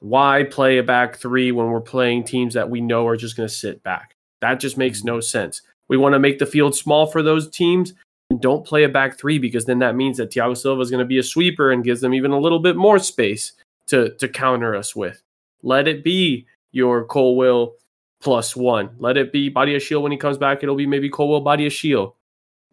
why 0.00 0.44
play 0.44 0.78
a 0.78 0.82
back 0.82 1.16
three 1.16 1.52
when 1.52 1.66
we're 1.70 1.80
playing 1.80 2.24
teams 2.24 2.54
that 2.54 2.70
we 2.70 2.80
know 2.80 3.06
are 3.06 3.16
just 3.16 3.36
going 3.36 3.48
to 3.48 3.54
sit 3.54 3.82
back. 3.82 4.16
That 4.40 4.60
just 4.60 4.76
makes 4.76 4.98
mm-hmm. 4.98 5.08
no 5.08 5.20
sense. 5.20 5.62
We 5.88 5.96
want 5.96 6.14
to 6.14 6.18
make 6.18 6.38
the 6.38 6.46
field 6.46 6.74
small 6.74 7.06
for 7.06 7.22
those 7.22 7.48
teams 7.50 7.92
and 8.30 8.40
don't 8.40 8.66
play 8.66 8.84
a 8.84 8.88
back 8.88 9.18
three 9.18 9.38
because 9.38 9.66
then 9.66 9.78
that 9.80 9.94
means 9.94 10.16
that 10.16 10.30
Thiago 10.30 10.56
Silva 10.56 10.80
is 10.80 10.90
going 10.90 11.00
to 11.00 11.06
be 11.06 11.18
a 11.18 11.22
sweeper 11.22 11.70
and 11.70 11.84
gives 11.84 12.00
them 12.00 12.14
even 12.14 12.30
a 12.30 12.38
little 12.38 12.58
bit 12.58 12.76
more 12.76 12.98
space 12.98 13.52
to 13.88 14.14
to 14.16 14.28
counter 14.28 14.74
us 14.74 14.96
with. 14.96 15.22
Let 15.62 15.86
it 15.86 16.02
be 16.02 16.46
your 16.72 17.04
Colwill 17.04 17.74
plus 18.20 18.56
one. 18.56 18.90
Let 18.98 19.16
it 19.16 19.32
be 19.32 19.50
Badiashile 19.50 20.02
when 20.02 20.12
he 20.12 20.18
comes 20.18 20.38
back. 20.38 20.62
It'll 20.62 20.76
be 20.76 20.86
maybe 20.86 21.10
Colwill 21.10 21.40
Badia 21.40 21.70
Shield 21.70 22.14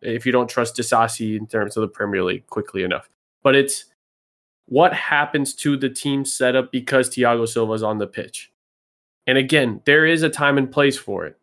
if 0.01 0.25
you 0.25 0.31
don't 0.31 0.49
trust 0.49 0.77
Disasi 0.77 1.37
in 1.37 1.45
terms 1.45 1.75
of 1.75 1.81
the 1.81 1.87
Premier 1.87 2.23
League 2.23 2.47
quickly 2.47 2.83
enough. 2.83 3.09
But 3.43 3.55
it's 3.55 3.85
what 4.69 4.93
happens 4.93 5.55
to 5.55 5.75
the 5.75 5.89
team 5.89 6.23
setup 6.23 6.71
because 6.71 7.09
Thiago 7.09 7.47
Silva 7.47 7.73
is 7.73 7.81
on 7.81 7.97
the 7.97 8.05
pitch. 8.05 8.51
And 9.25 9.35
again, 9.37 9.81
there 9.85 10.05
is 10.05 10.21
a 10.21 10.29
time 10.29 10.59
and 10.59 10.71
place 10.71 10.97
for 10.97 11.25
it. 11.25 11.37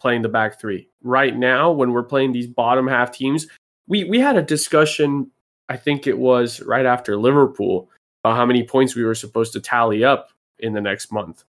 Playing 0.00 0.22
the 0.22 0.30
back 0.30 0.58
three 0.58 0.88
right 1.02 1.36
now, 1.36 1.70
when 1.70 1.92
we're 1.92 2.02
playing 2.02 2.32
these 2.32 2.46
bottom 2.46 2.86
half 2.86 3.12
teams, 3.12 3.46
we 3.86 4.04
we 4.04 4.18
had 4.18 4.38
a 4.38 4.42
discussion. 4.42 5.30
I 5.68 5.76
think 5.76 6.06
it 6.06 6.16
was 6.16 6.62
right 6.62 6.86
after 6.86 7.18
Liverpool 7.18 7.90
about 8.22 8.36
how 8.36 8.46
many 8.46 8.62
points 8.62 8.96
we 8.96 9.04
were 9.04 9.14
supposed 9.14 9.52
to 9.52 9.60
tally 9.60 10.02
up 10.02 10.30
in 10.58 10.72
the 10.72 10.80
next 10.80 11.12
month, 11.12 11.44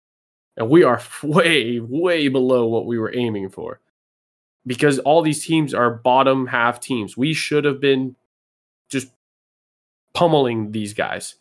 and 0.56 0.70
we 0.70 0.84
are 0.84 1.02
way 1.24 1.82
way 1.82 2.30
below 2.30 2.68
what 2.68 2.86
we 2.86 2.98
were 2.98 3.14
aiming 3.14 3.50
for 3.50 3.82
because 4.66 4.98
all 5.00 5.22
these 5.22 5.46
teams 5.46 5.74
are 5.74 5.96
bottom 5.96 6.48
half 6.48 6.80
teams. 6.80 7.18
We 7.18 7.34
should 7.34 7.66
have 7.66 7.82
been 7.82 8.16
just 8.90 9.10
pummeling 10.14 10.72
these 10.72 10.94
guys. 10.94 11.36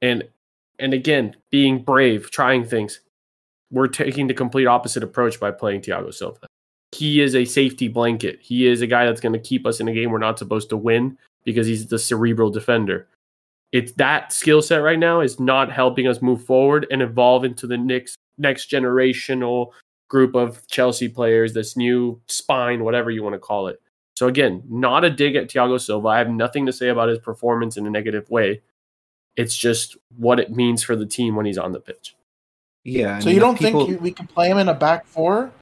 And 0.00 0.24
and 0.78 0.94
again, 0.94 1.36
being 1.50 1.82
brave, 1.82 2.30
trying 2.30 2.64
things. 2.64 3.00
We're 3.70 3.88
taking 3.88 4.28
the 4.28 4.34
complete 4.34 4.66
opposite 4.66 5.02
approach 5.02 5.40
by 5.40 5.50
playing 5.50 5.82
Thiago 5.82 6.14
Silva. 6.14 6.46
He 6.92 7.20
is 7.20 7.34
a 7.34 7.44
safety 7.44 7.88
blanket. 7.88 8.38
He 8.40 8.66
is 8.66 8.80
a 8.80 8.86
guy 8.86 9.04
that's 9.04 9.20
going 9.20 9.34
to 9.34 9.38
keep 9.38 9.66
us 9.66 9.80
in 9.80 9.88
a 9.88 9.92
game 9.92 10.10
we're 10.10 10.18
not 10.18 10.38
supposed 10.38 10.70
to 10.70 10.76
win 10.76 11.18
because 11.44 11.66
he's 11.66 11.88
the 11.88 11.98
cerebral 11.98 12.50
defender. 12.50 13.08
It's 13.72 13.92
that 13.92 14.32
skill 14.32 14.62
set 14.62 14.78
right 14.78 14.98
now 14.98 15.20
is 15.20 15.38
not 15.38 15.70
helping 15.70 16.06
us 16.06 16.22
move 16.22 16.42
forward 16.44 16.86
and 16.90 17.02
evolve 17.02 17.44
into 17.44 17.66
the 17.66 17.76
next 17.76 18.16
next 18.38 18.70
generational 18.70 19.72
group 20.08 20.34
of 20.34 20.66
Chelsea 20.68 21.08
players, 21.08 21.52
this 21.52 21.76
new 21.76 22.20
spine, 22.28 22.84
whatever 22.84 23.10
you 23.10 23.22
want 23.22 23.34
to 23.34 23.38
call 23.38 23.66
it. 23.66 23.82
So 24.18 24.26
again, 24.26 24.64
not 24.68 25.04
a 25.04 25.10
dig 25.10 25.36
at 25.36 25.46
Thiago 25.48 25.80
Silva. 25.80 26.08
I 26.08 26.18
have 26.18 26.28
nothing 26.28 26.66
to 26.66 26.72
say 26.72 26.88
about 26.88 27.08
his 27.08 27.20
performance 27.20 27.76
in 27.76 27.86
a 27.86 27.90
negative 27.90 28.28
way. 28.28 28.62
It's 29.36 29.56
just 29.56 29.96
what 30.16 30.40
it 30.40 30.50
means 30.50 30.82
for 30.82 30.96
the 30.96 31.06
team 31.06 31.36
when 31.36 31.46
he's 31.46 31.56
on 31.56 31.70
the 31.70 31.78
pitch. 31.78 32.16
Yeah. 32.82 33.18
I 33.18 33.20
So 33.20 33.26
mean, 33.26 33.36
you 33.36 33.40
don't 33.40 33.56
people- 33.56 33.86
think 33.86 34.00
we 34.00 34.10
can 34.10 34.26
play 34.26 34.50
him 34.50 34.58
in 34.58 34.68
a 34.68 34.74
back 34.74 35.06
four? 35.06 35.52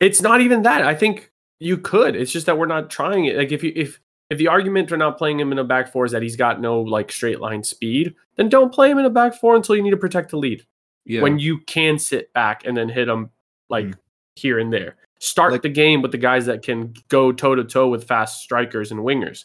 It's 0.00 0.20
not 0.20 0.42
even 0.42 0.64
that. 0.64 0.82
I 0.84 0.94
think 0.94 1.30
you 1.60 1.78
could. 1.78 2.14
It's 2.14 2.30
just 2.30 2.44
that 2.44 2.58
we're 2.58 2.66
not 2.66 2.90
trying 2.90 3.24
it. 3.24 3.36
Like 3.38 3.52
if 3.52 3.64
you 3.64 3.72
if 3.74 3.98
if 4.28 4.36
the 4.36 4.48
argument 4.48 4.90
for 4.90 4.98
not 4.98 5.16
playing 5.16 5.40
him 5.40 5.50
in 5.50 5.58
a 5.58 5.64
back 5.64 5.90
four 5.90 6.04
is 6.04 6.12
that 6.12 6.20
he's 6.20 6.36
got 6.36 6.60
no 6.60 6.78
like 6.82 7.10
straight 7.10 7.40
line 7.40 7.64
speed, 7.64 8.14
then 8.36 8.50
don't 8.50 8.70
play 8.74 8.90
him 8.90 8.98
in 8.98 9.06
a 9.06 9.10
back 9.10 9.32
four 9.34 9.56
until 9.56 9.76
you 9.76 9.82
need 9.82 9.92
to 9.92 9.96
protect 9.96 10.30
the 10.30 10.36
lead. 10.36 10.66
yeah. 11.06 11.22
When 11.22 11.38
you 11.38 11.56
can 11.60 11.98
sit 11.98 12.34
back 12.34 12.66
and 12.66 12.76
then 12.76 12.90
hit 12.90 13.08
him 13.08 13.30
like 13.70 13.86
Mm. 13.86 13.94
here 14.36 14.58
and 14.58 14.70
there. 14.70 14.96
Start 15.22 15.52
Like- 15.52 15.62
the 15.62 15.68
game 15.68 16.02
with 16.02 16.10
the 16.10 16.18
guys 16.18 16.46
that 16.46 16.62
can 16.62 16.94
go 17.08 17.30
toe 17.32 17.54
to 17.54 17.62
toe 17.64 17.88
with 17.88 18.04
fast 18.04 18.42
strikers 18.42 18.90
and 18.90 19.00
wingers. 19.00 19.44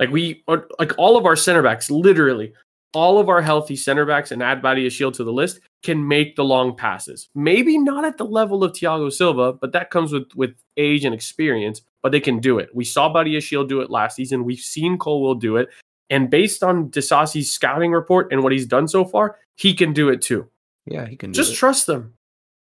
Like 0.00 0.10
we 0.10 0.42
are 0.48 0.66
like 0.78 0.92
all 0.98 1.16
of 1.16 1.24
our 1.24 1.36
center 1.36 1.62
backs, 1.62 1.90
literally 1.90 2.52
all 2.94 3.18
of 3.18 3.28
our 3.28 3.42
healthy 3.42 3.76
center 3.76 4.04
backs 4.06 4.30
and 4.32 4.42
add 4.42 4.62
Badiashile 4.62 5.12
to 5.12 5.22
the 5.22 5.32
list 5.32 5.60
can 5.82 6.08
make 6.08 6.34
the 6.36 6.42
long 6.44 6.74
passes. 6.74 7.28
Maybe 7.34 7.76
not 7.78 8.04
at 8.04 8.16
the 8.16 8.24
level 8.24 8.64
of 8.64 8.72
Thiago 8.72 9.12
Silva, 9.12 9.52
but 9.52 9.72
that 9.72 9.90
comes 9.90 10.12
with 10.12 10.34
with 10.34 10.54
age 10.76 11.04
and 11.04 11.14
experience. 11.14 11.80
but 12.02 12.12
they 12.12 12.20
can 12.20 12.38
do 12.38 12.58
it. 12.60 12.68
We 12.72 12.84
saw 12.84 13.12
Badiashile 13.12 13.68
do 13.68 13.80
it 13.80 13.90
last 13.90 14.14
season. 14.14 14.44
We've 14.44 14.60
seen 14.60 14.98
Colwill 14.98 15.34
do 15.34 15.56
it. 15.56 15.68
And 16.10 16.30
based 16.30 16.62
on 16.62 16.90
Disasi's 16.90 17.50
scouting 17.50 17.90
report 17.90 18.32
and 18.32 18.44
what 18.44 18.52
he's 18.52 18.66
done 18.66 18.86
so 18.86 19.04
far, 19.04 19.36
he 19.56 19.74
can 19.74 19.92
do 19.92 20.08
it 20.08 20.22
too. 20.22 20.46
Yeah, 20.86 21.06
he 21.06 21.16
can 21.16 21.32
just 21.32 21.56
trust 21.56 21.86
them. 21.88 22.14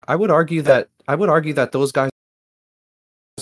I 0.06 0.18
would 0.18 0.30
argue 0.30 0.62
that 0.64 0.90
I 1.08 1.16
would 1.16 1.30
argue 1.30 1.54
that 1.54 1.72
those 1.72 1.94
guys 1.94 2.10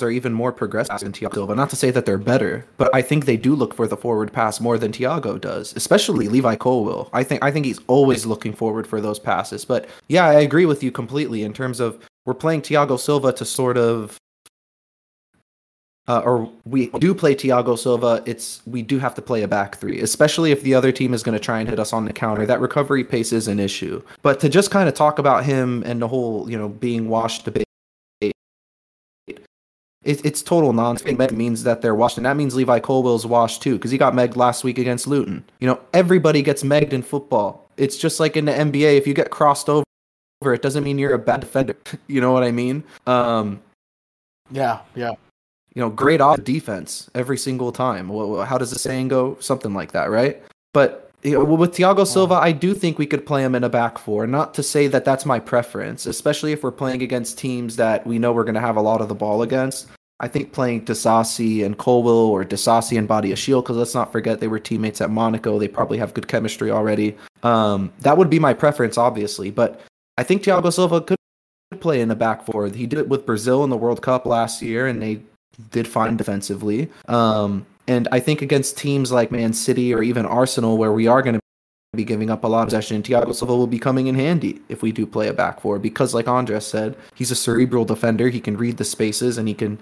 are 0.02 0.12
even 0.12 0.34
more 0.34 0.52
progressive 0.52 1.00
than 1.00 1.12
Thiago 1.12 1.34
Silva. 1.34 1.56
Not 1.56 1.70
to 1.72 1.76
say 1.76 1.92
that 1.92 2.06
they're 2.06 2.18
better, 2.18 2.66
but 2.78 2.94
I 2.94 3.02
think 3.02 3.26
they 3.26 3.38
do 3.38 3.56
look 3.56 3.74
for 3.74 3.88
the 3.88 3.98
forward 3.98 4.32
pass 4.32 4.60
more 4.60 4.78
than 4.78 4.92
Thiago 4.92 5.40
does, 5.40 5.76
especially 5.76 6.28
Levi 6.28 6.56
Colwill. 6.56 7.10
I 7.14 7.24
think 7.24 7.44
I 7.44 7.52
think 7.52 7.66
he's 7.66 7.80
always 7.88 8.26
looking 8.26 8.54
forward 8.54 8.88
for 8.88 9.02
those 9.02 9.20
passes. 9.20 9.66
But 9.66 9.88
yeah, 10.08 10.26
I 10.26 10.42
agree 10.42 10.66
with 10.66 10.84
you 10.84 10.92
completely 10.92 11.44
in 11.44 11.54
terms 11.54 11.80
of 11.80 12.00
we're 12.26 12.34
playing 12.34 12.62
Thiago 12.62 13.00
Silva 13.00 13.34
to 13.34 13.46
sort 13.46 13.78
of 13.78 14.18
uh, 16.08 16.20
or 16.26 16.52
we 16.66 16.88
do 17.00 17.14
play 17.14 17.36
Thiago 17.36 17.78
Silva, 17.78 18.24
it's 18.26 18.62
we 18.66 18.82
do 18.82 19.00
have 19.00 19.16
to 19.16 19.22
play 19.22 19.44
a 19.44 19.48
back 19.48 19.78
three, 19.78 20.02
especially 20.02 20.52
if 20.52 20.62
the 20.64 20.74
other 20.74 20.92
team 20.92 21.14
is 21.14 21.24
going 21.24 21.38
to 21.38 21.44
try 21.44 21.60
and 21.60 21.70
hit 21.70 21.80
us 21.80 21.94
on 21.94 22.06
the 22.06 22.12
counter. 22.12 22.46
That 22.46 22.60
recovery 22.60 23.04
pace 23.04 23.32
is 23.32 23.48
an 23.48 23.60
issue. 23.60 24.02
But 24.22 24.40
to 24.42 24.50
just 24.50 24.72
kind 24.72 24.90
of 24.90 24.96
talk 24.96 25.20
about 25.20 25.46
him 25.46 25.84
and 25.86 26.02
the 26.02 26.08
whole, 26.08 26.50
you 26.50 26.58
know, 26.58 26.68
being 26.68 27.08
washed 27.08 27.46
debate, 27.46 27.68
it's 30.04 30.42
total 30.42 30.74
nonsense. 30.74 31.18
Meg 31.18 31.32
means 31.32 31.64
that 31.64 31.82
they're 31.82 31.96
washed, 31.96 32.18
and 32.18 32.26
that 32.26 32.36
means 32.36 32.56
Levi 32.56 32.80
Colwill's 32.80 33.26
washed 33.26 33.62
too, 33.62 33.76
because 33.76 33.92
he 33.92 33.98
got 33.98 34.14
megged 34.14 34.36
last 34.36 34.64
week 34.64 34.78
against 34.78 35.08
Luton. 35.08 35.44
You 35.60 35.68
know, 35.68 35.80
everybody 35.94 36.42
gets 36.42 36.64
megged 36.64 36.94
in 36.94 37.04
football. 37.04 37.70
It's 37.78 37.98
just 37.98 38.20
like 38.20 38.36
in 38.36 38.46
the 38.46 38.52
NBA, 38.52 38.98
if 38.98 39.06
you 39.06 39.14
get 39.14 39.30
crossed 39.30 39.70
over, 39.70 39.86
it 40.44 40.62
doesn't 40.62 40.84
mean 40.84 40.98
you're 40.98 41.14
a 41.14 41.20
bad 41.20 41.42
defender. 41.42 41.76
you 42.08 42.20
know 42.22 42.32
what 42.32 42.44
I 42.44 42.52
mean? 42.52 42.84
Um, 43.06 43.62
yeah, 44.52 44.80
yeah 44.96 45.14
you 45.74 45.82
know, 45.82 45.90
great 45.90 46.20
off 46.20 46.44
defense 46.44 47.10
every 47.16 47.38
single 47.38 47.72
time. 47.72 48.10
How 48.10 48.58
does 48.58 48.72
the 48.72 48.80
saying 48.80 49.08
go? 49.08 49.38
Something 49.40 49.74
like 49.74 49.94
that, 49.94 50.10
right? 50.10 50.42
But 50.74 51.11
know, 51.24 51.44
with 51.44 51.74
Thiago 51.74 52.06
Silva, 52.06 52.36
I 52.36 52.52
do 52.52 52.74
think 52.74 52.98
we 52.98 53.06
could 53.06 53.26
play 53.26 53.44
him 53.44 53.56
in 53.56 53.64
a 53.64 53.70
back 53.70 53.98
four. 53.98 54.26
Not 54.26 54.54
to 54.56 54.64
say 54.64 54.88
that 54.88 55.06
that's 55.06 55.26
my 55.26 55.40
preference, 55.40 56.06
especially 56.06 56.52
if 56.52 56.64
we're 56.64 56.72
playing 56.72 57.02
against 57.04 57.38
teams 57.38 57.76
that 57.76 58.06
we 58.06 58.20
know 58.20 58.34
we're 58.34 58.44
going 58.44 58.56
to 58.56 58.62
have 58.62 58.78
a 58.78 58.82
lot 58.82 59.02
of 59.02 59.08
the 59.08 59.16
ball 59.16 59.42
against. 59.42 59.88
I 60.20 60.28
think 60.28 60.54
playing 60.54 60.86
Disasi 60.86 61.66
and 61.66 61.78
Colwill 61.78 62.14
or 62.14 62.46
Disasi 62.46 62.98
and 62.98 63.10
Badiashile, 63.10 63.64
because 63.64 63.78
let's 63.78 63.96
not 63.96 64.12
forget 64.12 64.40
they 64.40 64.48
were 64.48 64.60
teammates 64.60 65.02
at 65.02 65.10
Monaco. 65.10 65.58
They 65.58 65.68
probably 65.68 65.98
have 65.98 66.14
good 66.14 66.28
chemistry 66.28 66.70
already. 66.70 67.18
Um, 67.42 67.92
that 68.02 68.18
would 68.18 68.30
be 68.30 68.38
my 68.38 68.54
preference, 68.54 69.00
obviously. 69.00 69.50
But 69.50 69.82
I 70.18 70.24
think 70.24 70.44
Thiago 70.44 70.72
Silva 70.72 71.02
could 71.02 71.18
play 71.80 72.02
in 72.02 72.08
the 72.08 72.16
back 72.16 72.46
four. 72.46 72.68
He 72.68 72.86
did 72.86 73.00
it 73.00 73.10
with 73.10 73.26
Brazil 73.26 73.64
in 73.64 73.72
the 73.72 73.78
World 73.78 74.04
Cup 74.04 74.28
last 74.28 74.62
year, 74.62 74.86
and 74.86 75.02
they 75.02 75.22
did 75.72 75.88
fine 75.88 76.18
defensively. 76.18 76.90
Um, 77.08 77.66
and 77.88 78.08
I 78.12 78.20
think 78.20 78.42
against 78.42 78.78
teams 78.78 79.12
like 79.12 79.32
Man 79.32 79.54
City 79.54 79.94
or 79.94 80.04
even 80.04 80.26
Arsenal, 80.26 80.78
where 80.78 80.92
we 80.92 81.08
are 81.08 81.22
going 81.22 81.36
to 81.36 81.42
be 81.94 82.04
giving 82.06 82.30
up 82.30 82.44
a 82.44 82.48
lot 82.48 82.62
of 82.62 82.68
possession, 82.68 83.04
Thiago 83.04 83.36
Silva 83.36 83.56
will 83.56 83.68
be 83.68 83.80
coming 83.80 84.08
in 84.08 84.16
handy 84.16 84.62
if 84.70 84.82
we 84.82 84.92
do 84.92 85.06
play 85.06 85.28
a 85.28 85.34
back 85.34 85.60
four 85.60 85.80
because, 85.80 86.14
like 86.14 86.28
Andres 86.28 86.66
said, 86.66 86.96
he's 87.16 87.32
a 87.32 87.36
cerebral 87.36 87.86
defender. 87.86 88.30
He 88.30 88.40
can 88.40 88.56
read 88.56 88.78
the 88.78 88.86
spaces 88.86 89.38
and 89.38 89.48
he 89.48 89.54
can, 89.54 89.78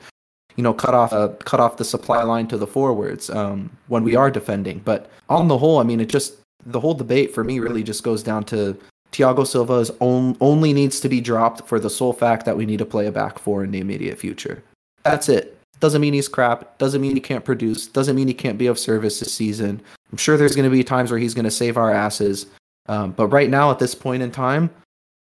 you 0.55 0.63
know, 0.63 0.73
cut 0.73 0.93
off 0.93 1.11
a 1.11 1.15
uh, 1.15 1.27
cut 1.35 1.59
off 1.59 1.77
the 1.77 1.85
supply 1.85 2.23
line 2.23 2.47
to 2.47 2.57
the 2.57 2.67
forwards 2.67 3.29
um, 3.29 3.69
when 3.87 4.03
we 4.03 4.15
are 4.15 4.31
defending. 4.31 4.79
But 4.79 5.11
on 5.29 5.47
the 5.47 5.57
whole, 5.57 5.79
I 5.79 5.83
mean, 5.83 5.99
it 5.99 6.09
just 6.09 6.35
the 6.65 6.79
whole 6.79 6.93
debate 6.93 7.33
for 7.33 7.43
me 7.43 7.59
really 7.59 7.83
just 7.83 8.03
goes 8.03 8.23
down 8.23 8.43
to 8.45 8.77
Thiago 9.11 9.45
Silva 9.45 9.85
on, 9.99 10.37
only 10.41 10.73
needs 10.73 10.99
to 11.01 11.09
be 11.09 11.21
dropped 11.21 11.67
for 11.67 11.79
the 11.79 11.89
sole 11.89 12.13
fact 12.13 12.45
that 12.45 12.57
we 12.57 12.65
need 12.65 12.79
to 12.79 12.85
play 12.85 13.07
a 13.07 13.11
back 13.11 13.39
four 13.39 13.63
in 13.63 13.71
the 13.71 13.79
immediate 13.79 14.17
future. 14.17 14.63
That's 15.03 15.29
it. 15.29 15.58
Doesn't 15.79 16.01
mean 16.01 16.13
he's 16.13 16.27
crap. 16.27 16.77
Doesn't 16.77 17.01
mean 17.01 17.15
he 17.15 17.21
can't 17.21 17.45
produce. 17.45 17.87
Doesn't 17.87 18.15
mean 18.15 18.27
he 18.27 18.33
can't 18.33 18.57
be 18.57 18.67
of 18.67 18.77
service 18.77 19.19
this 19.19 19.33
season. 19.33 19.81
I'm 20.11 20.17
sure 20.17 20.37
there's 20.37 20.55
going 20.55 20.69
to 20.69 20.75
be 20.75 20.83
times 20.83 21.11
where 21.11 21.19
he's 21.19 21.33
going 21.33 21.45
to 21.45 21.51
save 21.51 21.77
our 21.77 21.91
asses. 21.91 22.47
Um, 22.87 23.11
but 23.11 23.27
right 23.27 23.49
now, 23.49 23.71
at 23.71 23.79
this 23.79 23.95
point 23.95 24.23
in 24.23 24.31
time, 24.31 24.69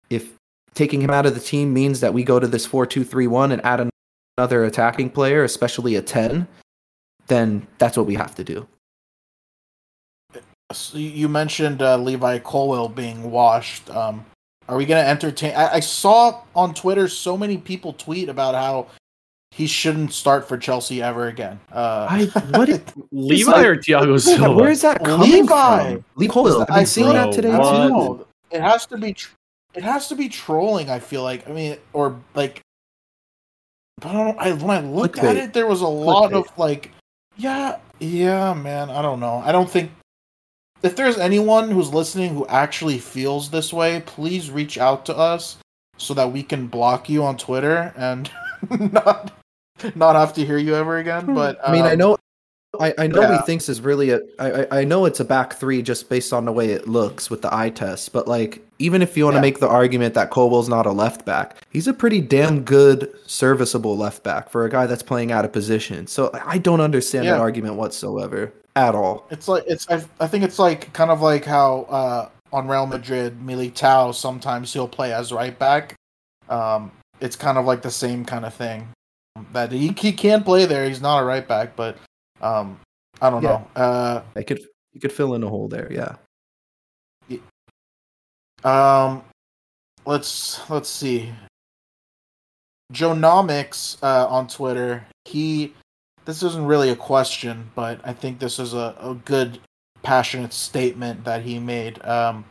if 0.09 0.33
taking 0.73 1.01
him 1.01 1.09
out 1.09 1.25
of 1.25 1.33
the 1.33 1.41
team 1.41 1.73
means 1.73 1.99
that 1.99 2.13
we 2.13 2.23
go 2.23 2.39
to 2.39 2.47
this 2.47 2.65
4 2.65 2.85
2 2.85 3.03
3 3.03 3.27
1 3.27 3.51
and 3.51 3.65
add 3.65 3.89
another 4.37 4.63
attacking 4.63 5.09
player, 5.09 5.43
especially 5.43 5.95
a 5.95 6.01
10, 6.01 6.47
then 7.27 7.67
that's 7.77 7.97
what 7.97 8.05
we 8.05 8.15
have 8.15 8.35
to 8.35 8.43
do. 8.43 8.67
So 10.71 10.97
you 10.97 11.29
mentioned 11.29 11.81
uh, 11.81 11.97
Levi 11.97 12.39
Colwill 12.39 12.89
being 12.89 13.31
washed. 13.31 13.89
Um, 13.89 14.25
are 14.67 14.75
we 14.75 14.85
going 14.85 15.01
to 15.01 15.09
entertain? 15.09 15.55
I-, 15.55 15.75
I 15.75 15.79
saw 15.79 16.41
on 16.55 16.73
Twitter 16.73 17.07
so 17.07 17.37
many 17.37 17.57
people 17.57 17.93
tweet 17.93 18.29
about 18.29 18.53
how 18.53 18.87
he 19.57 19.65
shouldn't 19.65 20.13
start 20.13 20.47
for 20.47 20.55
Chelsea 20.55 21.01
ever 21.01 21.29
again. 21.29 21.59
Uh, 21.71 22.05
I 22.07 22.25
what 22.51 22.69
Levi 23.11 23.51
like, 23.51 23.65
or 23.65 23.75
Thiago 23.77 24.21
Silva? 24.21 24.53
Where 24.53 24.69
is 24.69 24.83
that 24.83 25.03
coming 25.03 25.31
Levi. 25.31 25.93
from? 25.95 26.05
Levi. 26.15 26.39
I've 26.61 26.67
been 26.67 26.85
seeing 26.85 27.09
that 27.09 27.33
today 27.33 27.57
too. 27.57 28.27
It 28.51 28.61
has 28.61 28.85
to 28.85 28.99
be. 28.99 29.13
Tr- 29.13 29.33
it 29.73 29.81
has 29.81 30.09
to 30.09 30.15
be 30.15 30.29
trolling. 30.29 30.91
I 30.91 30.99
feel 30.99 31.23
like. 31.23 31.49
I 31.49 31.53
mean, 31.53 31.75
or 31.93 32.19
like. 32.35 32.61
I 34.03 34.13
don't 34.13 34.27
know. 34.27 34.35
I, 34.37 34.51
when 34.51 34.69
I 34.69 34.87
looked 34.87 35.15
Clickbait. 35.15 35.29
at 35.31 35.37
it, 35.37 35.53
there 35.53 35.65
was 35.65 35.81
a 35.81 35.87
lot 35.87 36.29
Clickbait. 36.31 36.51
of 36.51 36.57
like, 36.59 36.91
yeah, 37.35 37.79
yeah, 37.97 38.53
man. 38.53 38.91
I 38.91 39.01
don't 39.01 39.19
know. 39.19 39.41
I 39.43 39.51
don't 39.51 39.67
think 39.67 39.89
if 40.83 40.95
there's 40.95 41.17
anyone 41.17 41.71
who's 41.71 41.91
listening 41.91 42.35
who 42.35 42.45
actually 42.45 42.99
feels 42.99 43.49
this 43.49 43.73
way, 43.73 44.03
please 44.05 44.51
reach 44.51 44.77
out 44.77 45.03
to 45.07 45.17
us 45.17 45.57
so 45.97 46.13
that 46.13 46.31
we 46.31 46.43
can 46.43 46.67
block 46.67 47.09
you 47.09 47.23
on 47.23 47.37
Twitter 47.37 47.91
and 47.97 48.29
not 48.93 49.33
not 49.95 50.15
have 50.15 50.33
to 50.33 50.45
hear 50.45 50.57
you 50.57 50.75
ever 50.75 50.97
again. 50.97 51.25
Hmm. 51.25 51.35
But 51.35 51.57
um, 51.63 51.71
I 51.71 51.71
mean, 51.71 51.83
I 51.83 51.93
um, 51.93 51.97
know, 51.97 52.17
I, 52.79 52.93
I 52.97 53.07
know 53.07 53.21
yeah. 53.21 53.37
he 53.37 53.45
thinks 53.45 53.69
is 53.69 53.81
really 53.81 54.11
a. 54.11 54.19
I 54.39 54.79
I 54.79 54.83
know 54.83 55.05
it's 55.05 55.19
a 55.19 55.25
back 55.25 55.53
three 55.53 55.81
just 55.81 56.09
based 56.09 56.33
on 56.33 56.45
the 56.45 56.51
way 56.51 56.71
it 56.71 56.87
looks 56.87 57.29
with 57.29 57.41
the 57.41 57.53
eye 57.53 57.69
test. 57.69 58.13
But 58.13 58.27
like, 58.27 58.65
even 58.79 59.01
if 59.01 59.17
you 59.17 59.23
want 59.23 59.35
to 59.35 59.37
yeah. 59.37 59.41
make 59.41 59.59
the 59.59 59.67
argument 59.67 60.13
that 60.15 60.31
Colwill's 60.31 60.69
not 60.69 60.85
a 60.85 60.91
left 60.91 61.25
back, 61.25 61.57
he's 61.69 61.87
a 61.87 61.93
pretty 61.93 62.21
damn 62.21 62.63
good, 62.63 63.13
serviceable 63.25 63.97
left 63.97 64.23
back 64.23 64.49
for 64.49 64.65
a 64.65 64.69
guy 64.69 64.85
that's 64.85 65.03
playing 65.03 65.31
out 65.31 65.45
of 65.45 65.51
position. 65.51 66.07
So 66.07 66.29
I 66.45 66.57
don't 66.57 66.81
understand 66.81 67.25
yeah. 67.25 67.33
that 67.33 67.41
argument 67.41 67.75
whatsoever 67.75 68.53
at 68.75 68.95
all. 68.95 69.27
It's 69.29 69.47
like 69.47 69.63
it's. 69.67 69.89
I, 69.89 70.03
I 70.19 70.27
think 70.27 70.43
it's 70.43 70.59
like 70.59 70.91
kind 70.93 71.11
of 71.11 71.21
like 71.21 71.45
how 71.45 71.81
uh, 71.83 72.29
on 72.51 72.67
Real 72.67 72.85
Madrid, 72.85 73.39
Militao 73.39 74.13
sometimes 74.13 74.73
he'll 74.73 74.87
play 74.87 75.13
as 75.13 75.31
right 75.31 75.57
back. 75.57 75.95
Um, 76.49 76.91
it's 77.19 77.35
kind 77.35 77.57
of 77.57 77.65
like 77.65 77.81
the 77.81 77.91
same 77.91 78.23
kind 78.23 78.45
of 78.45 78.53
thing 78.53 78.87
that 79.53 79.71
he 79.71 79.89
he 79.89 80.11
can 80.11 80.43
play 80.43 80.65
there. 80.65 80.87
He's 80.87 81.01
not 81.01 81.21
a 81.21 81.25
right 81.25 81.47
back, 81.47 81.75
but 81.75 81.97
um, 82.41 82.79
I 83.21 83.29
don't 83.29 83.43
yeah. 83.43 83.49
know. 83.49 83.67
Uh, 83.75 84.21
I 84.35 84.43
could 84.43 84.61
you 84.93 85.01
could 85.01 85.11
fill 85.11 85.35
in 85.35 85.43
a 85.43 85.49
hole 85.49 85.67
there. 85.67 85.91
Yeah. 85.91 86.15
Um, 88.63 89.23
let's 90.05 90.69
let's 90.69 90.89
see. 90.89 91.31
Joenomics 92.93 94.01
uh, 94.01 94.27
on 94.27 94.47
Twitter. 94.47 95.05
He 95.25 95.73
this 96.25 96.43
isn't 96.43 96.65
really 96.65 96.89
a 96.89 96.95
question, 96.95 97.71
but 97.75 98.01
I 98.03 98.13
think 98.13 98.39
this 98.39 98.59
is 98.59 98.73
a, 98.73 98.95
a 98.99 99.15
good 99.25 99.59
passionate 100.03 100.53
statement 100.53 101.23
that 101.25 101.43
he 101.43 101.59
made. 101.59 102.03
Um, 102.05 102.45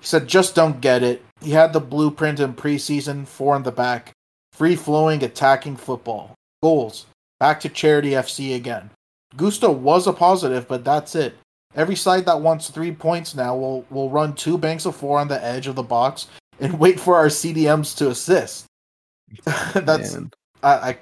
he 0.00 0.06
said, 0.06 0.28
"Just 0.28 0.54
don't 0.54 0.80
get 0.80 1.02
it. 1.02 1.24
He 1.40 1.50
had 1.50 1.72
the 1.72 1.80
blueprint 1.80 2.40
in 2.40 2.54
preseason, 2.54 3.26
four 3.26 3.56
in 3.56 3.62
the 3.62 3.72
back, 3.72 4.12
free 4.56 4.74
flowing 4.74 5.22
attacking 5.22 5.76
football, 5.76 6.34
goals, 6.62 7.06
back 7.38 7.60
to 7.60 7.68
charity 7.68 8.10
FC 8.10 8.56
again. 8.56 8.90
Gusto 9.36 9.70
was 9.70 10.06
a 10.06 10.12
positive, 10.12 10.66
but 10.66 10.84
that's 10.84 11.14
it. 11.14 11.36
Every 11.74 11.96
side 11.96 12.24
that 12.24 12.40
wants 12.40 12.70
three 12.70 12.92
points 12.92 13.34
now 13.34 13.54
will 13.54 13.84
will 13.90 14.08
run 14.08 14.34
two 14.34 14.56
banks 14.56 14.86
of 14.86 14.96
four 14.96 15.18
on 15.18 15.28
the 15.28 15.42
edge 15.44 15.66
of 15.66 15.74
the 15.74 15.82
box 15.82 16.28
and 16.58 16.78
wait 16.78 16.98
for 16.98 17.16
our 17.16 17.26
CDMs 17.26 17.96
to 17.98 18.08
assist. 18.08 18.66
that's 19.74 20.16
I, 20.62 20.72
I, 20.72 20.98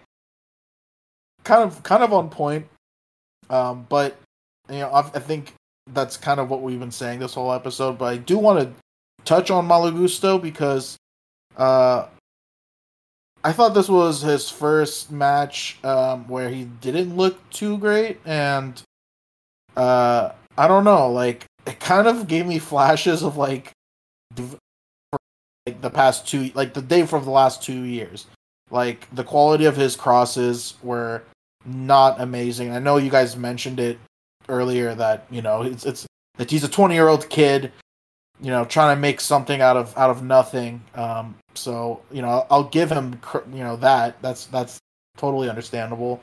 kind 1.44 1.62
of 1.62 1.82
kind 1.84 2.02
of 2.02 2.12
on 2.12 2.28
point. 2.28 2.66
Um, 3.50 3.86
but 3.88 4.16
you 4.68 4.78
know, 4.80 4.88
I, 4.88 5.00
I 5.00 5.20
think 5.20 5.52
that's 5.92 6.16
kind 6.16 6.40
of 6.40 6.48
what 6.48 6.62
we've 6.62 6.80
been 6.80 6.90
saying 6.90 7.20
this 7.20 7.34
whole 7.34 7.52
episode. 7.52 7.98
But 7.98 8.06
I 8.06 8.16
do 8.16 8.38
want 8.38 8.58
to 8.60 8.82
touch 9.24 9.50
on 9.50 9.66
Malo 9.66 9.92
Gusto 9.92 10.38
because 10.38 10.96
uh, 11.56 12.06
I 13.44 13.52
thought 13.52 13.74
this 13.74 13.90
was 13.90 14.22
his 14.22 14.48
first 14.48 15.12
match 15.12 15.76
um, 15.84 16.26
where 16.28 16.48
he 16.48 16.64
didn't 16.64 17.14
look 17.14 17.50
too 17.50 17.76
great, 17.76 18.18
and 18.24 18.82
uh, 19.76 20.30
I 20.56 20.66
don't 20.66 20.84
know, 20.84 21.10
like 21.10 21.44
it 21.66 21.78
kind 21.78 22.08
of 22.08 22.26
gave 22.26 22.46
me 22.46 22.58
flashes 22.58 23.22
of 23.22 23.36
like, 23.36 23.70
like 25.66 25.80
the 25.82 25.90
past 25.90 26.26
two, 26.26 26.50
like 26.54 26.72
the 26.72 26.80
day 26.80 27.04
from 27.04 27.24
the 27.24 27.30
last 27.30 27.62
two 27.62 27.82
years. 27.82 28.26
Like 28.70 29.14
the 29.14 29.24
quality 29.24 29.66
of 29.66 29.76
his 29.76 29.94
crosses 29.94 30.74
were 30.82 31.22
not 31.66 32.22
amazing. 32.22 32.72
I 32.72 32.78
know 32.78 32.96
you 32.96 33.10
guys 33.10 33.36
mentioned 33.36 33.78
it 33.78 33.98
earlier 34.48 34.94
that 34.94 35.26
you 35.30 35.42
know 35.42 35.62
it's 35.62 35.84
it's 35.84 36.06
that 36.38 36.50
he's 36.50 36.64
a 36.64 36.68
20 36.68 36.94
year 36.94 37.08
old 37.08 37.28
kid 37.28 37.72
you 38.40 38.50
know, 38.50 38.64
trying 38.64 38.96
to 38.96 39.00
make 39.00 39.20
something 39.20 39.60
out 39.60 39.76
of 39.76 39.96
out 39.96 40.10
of 40.10 40.22
nothing. 40.22 40.82
Um, 40.94 41.36
so 41.54 42.02
you 42.10 42.22
know, 42.22 42.46
I'll 42.50 42.64
give 42.64 42.90
him 42.90 43.20
you 43.52 43.64
know 43.64 43.76
that. 43.76 44.20
That's 44.22 44.46
that's 44.46 44.78
totally 45.16 45.48
understandable. 45.48 46.20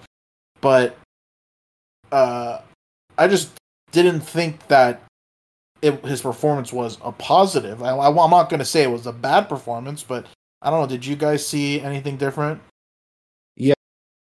but 0.59 0.97
uh, 2.11 2.59
I 3.17 3.27
just 3.27 3.51
didn't 3.91 4.21
think 4.21 4.67
that 4.67 5.01
it, 5.81 6.05
his 6.05 6.21
performance 6.21 6.71
was 6.71 6.97
a 7.03 7.11
positive. 7.11 7.81
I, 7.81 8.07
am 8.07 8.15
not 8.15 8.49
going 8.49 8.59
to 8.59 8.65
say 8.65 8.83
it 8.83 8.91
was 8.91 9.07
a 9.07 9.13
bad 9.13 9.49
performance, 9.49 10.03
but 10.03 10.25
I 10.61 10.69
don't 10.69 10.81
know. 10.81 10.87
Did 10.87 11.05
you 11.05 11.15
guys 11.15 11.45
see 11.45 11.81
anything 11.81 12.17
different? 12.17 12.61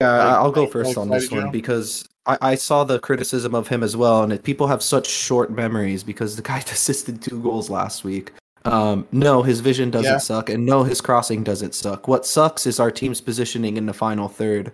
Yeah. 0.01 0.17
Like- 0.19 0.37
I'll 0.37 0.53
go 0.53 0.67
first 0.67 0.97
on 0.97 1.09
this 1.09 1.31
one 1.31 1.51
because 1.51 2.09
I, 2.27 2.39
I 2.41 2.55
saw 2.55 2.85
the 2.85 2.99
criticism 3.01 3.55
of 3.55 3.69
him 3.69 3.83
as 3.83 3.97
well, 3.97 4.23
and 4.23 4.33
it, 4.33 4.43
people 4.45 4.67
have 4.69 4.83
such 4.83 5.09
short 5.09 5.51
memories 5.51 6.03
because 6.05 6.37
the 6.37 6.43
guy 6.43 6.59
assisted 6.73 7.21
two 7.23 7.41
goals 7.43 7.71
last 7.71 8.05
week. 8.05 8.33
Um, 8.65 9.07
no, 9.13 9.43
his 9.43 9.61
vision 9.61 9.91
doesn't 9.91 10.13
Yeah. 10.13 10.19
suck, 10.19 10.51
and 10.51 10.67
no, 10.67 10.83
his 10.83 11.01
crossing 11.01 11.43
doesn't 11.43 11.75
suck. 11.75 12.07
What 12.07 12.27
sucks 12.27 12.67
is 12.67 12.79
our 12.81 12.91
team's 12.91 13.21
positioning 13.21 13.77
in 13.77 13.87
the 13.87 13.93
final 13.95 14.29
third. 14.29 14.73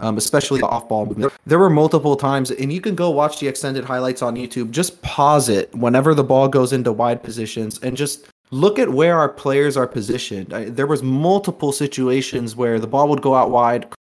Um, 0.00 0.16
especially 0.18 0.58
the 0.60 0.66
off-ball 0.66 1.06
movement. 1.06 1.32
There 1.46 1.58
were 1.58 1.70
multiple 1.70 2.16
times, 2.16 2.50
and 2.50 2.72
you 2.72 2.80
can 2.80 2.96
go 2.96 3.10
watch 3.10 3.38
the 3.38 3.46
extended 3.46 3.84
highlights 3.84 4.22
on 4.22 4.34
YouTube. 4.34 4.72
Just 4.72 5.00
pause 5.02 5.48
it 5.48 5.72
whenever 5.74 6.14
the 6.14 6.24
ball 6.24 6.48
goes 6.48 6.72
into 6.72 6.92
wide 6.92 7.22
positions, 7.22 7.78
and 7.80 7.96
just 7.96 8.26
look 8.54 8.78
at 8.78 8.90
where 8.90 9.18
our 9.18 9.28
players 9.28 9.76
are 9.76 9.86
positioned. 9.86 10.54
I, 10.54 10.64
there 10.66 10.86
was 10.86 11.02
multiple 11.02 11.72
situations 11.72 12.54
where 12.54 12.78
the 12.78 12.86
ball 12.86 13.08
would 13.08 13.20
go 13.20 13.34
out 13.34 13.50
wide, 13.50 13.92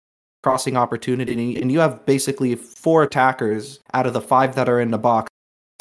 crossing 0.43 0.77
opportunity, 0.77 1.59
and 1.59 1.71
you 1.71 1.79
have 1.79 2.05
basically 2.05 2.55
four 2.55 3.01
attackers 3.03 3.79
out 3.93 4.05
of 4.05 4.13
the 4.13 4.21
five 4.21 4.55
that 4.55 4.69
are 4.69 4.79
in 4.79 4.91
the 4.91 4.97
box 4.99 5.27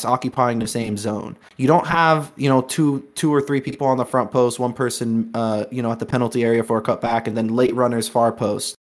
occupying 0.05 0.59
the 0.59 0.67
same 0.67 0.97
zone. 0.97 1.37
You 1.59 1.69
don't 1.69 1.87
have, 1.87 2.33
you 2.37 2.49
know, 2.49 2.63
two 2.63 3.07
two 3.15 3.33
or 3.33 3.43
three 3.43 3.61
people 3.61 3.87
on 3.87 3.99
the 3.99 4.07
front 4.07 4.31
post, 4.31 4.59
one 4.59 4.73
person 4.73 5.31
uh, 5.35 5.67
you 5.71 5.83
know, 5.83 5.93
at 5.93 5.99
the 5.99 6.07
penalty 6.07 6.43
area 6.43 6.65
for 6.65 6.79
a 6.79 6.83
cutback, 6.83 7.27
and 7.27 7.37
then 7.37 7.49
late 7.49 7.75
runners 7.75 8.09
far 8.09 8.33
post. 8.33 8.75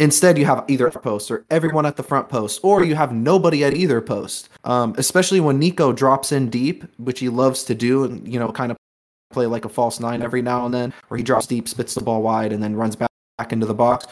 Instead, 0.00 0.38
you 0.38 0.44
have 0.44 0.64
either 0.68 0.90
post 0.90 1.30
or 1.30 1.44
everyone 1.50 1.84
at 1.84 1.96
the 1.96 2.02
front 2.02 2.28
post, 2.28 2.60
or 2.62 2.84
you 2.84 2.94
have 2.94 3.12
nobody 3.12 3.64
at 3.64 3.74
either 3.74 4.00
post. 4.00 4.48
Um, 4.64 4.94
especially 4.96 5.40
when 5.40 5.58
Nico 5.58 5.92
drops 5.92 6.30
in 6.30 6.50
deep, 6.50 6.84
which 6.98 7.18
he 7.18 7.28
loves 7.28 7.64
to 7.64 7.74
do, 7.74 8.04
and 8.04 8.26
you 8.26 8.38
know, 8.38 8.52
kind 8.52 8.70
of 8.70 8.76
play 9.32 9.46
like 9.46 9.64
a 9.64 9.68
false 9.68 9.98
nine 10.00 10.22
every 10.22 10.42
now 10.42 10.64
and 10.64 10.72
then, 10.72 10.94
where 11.08 11.18
he 11.18 11.24
drops 11.24 11.46
deep, 11.46 11.68
spits 11.68 11.94
the 11.94 12.00
ball 12.00 12.22
wide, 12.22 12.52
and 12.52 12.62
then 12.62 12.76
runs 12.76 12.94
back, 12.96 13.10
back 13.38 13.52
into 13.52 13.66
the 13.66 13.74
box. 13.74 14.06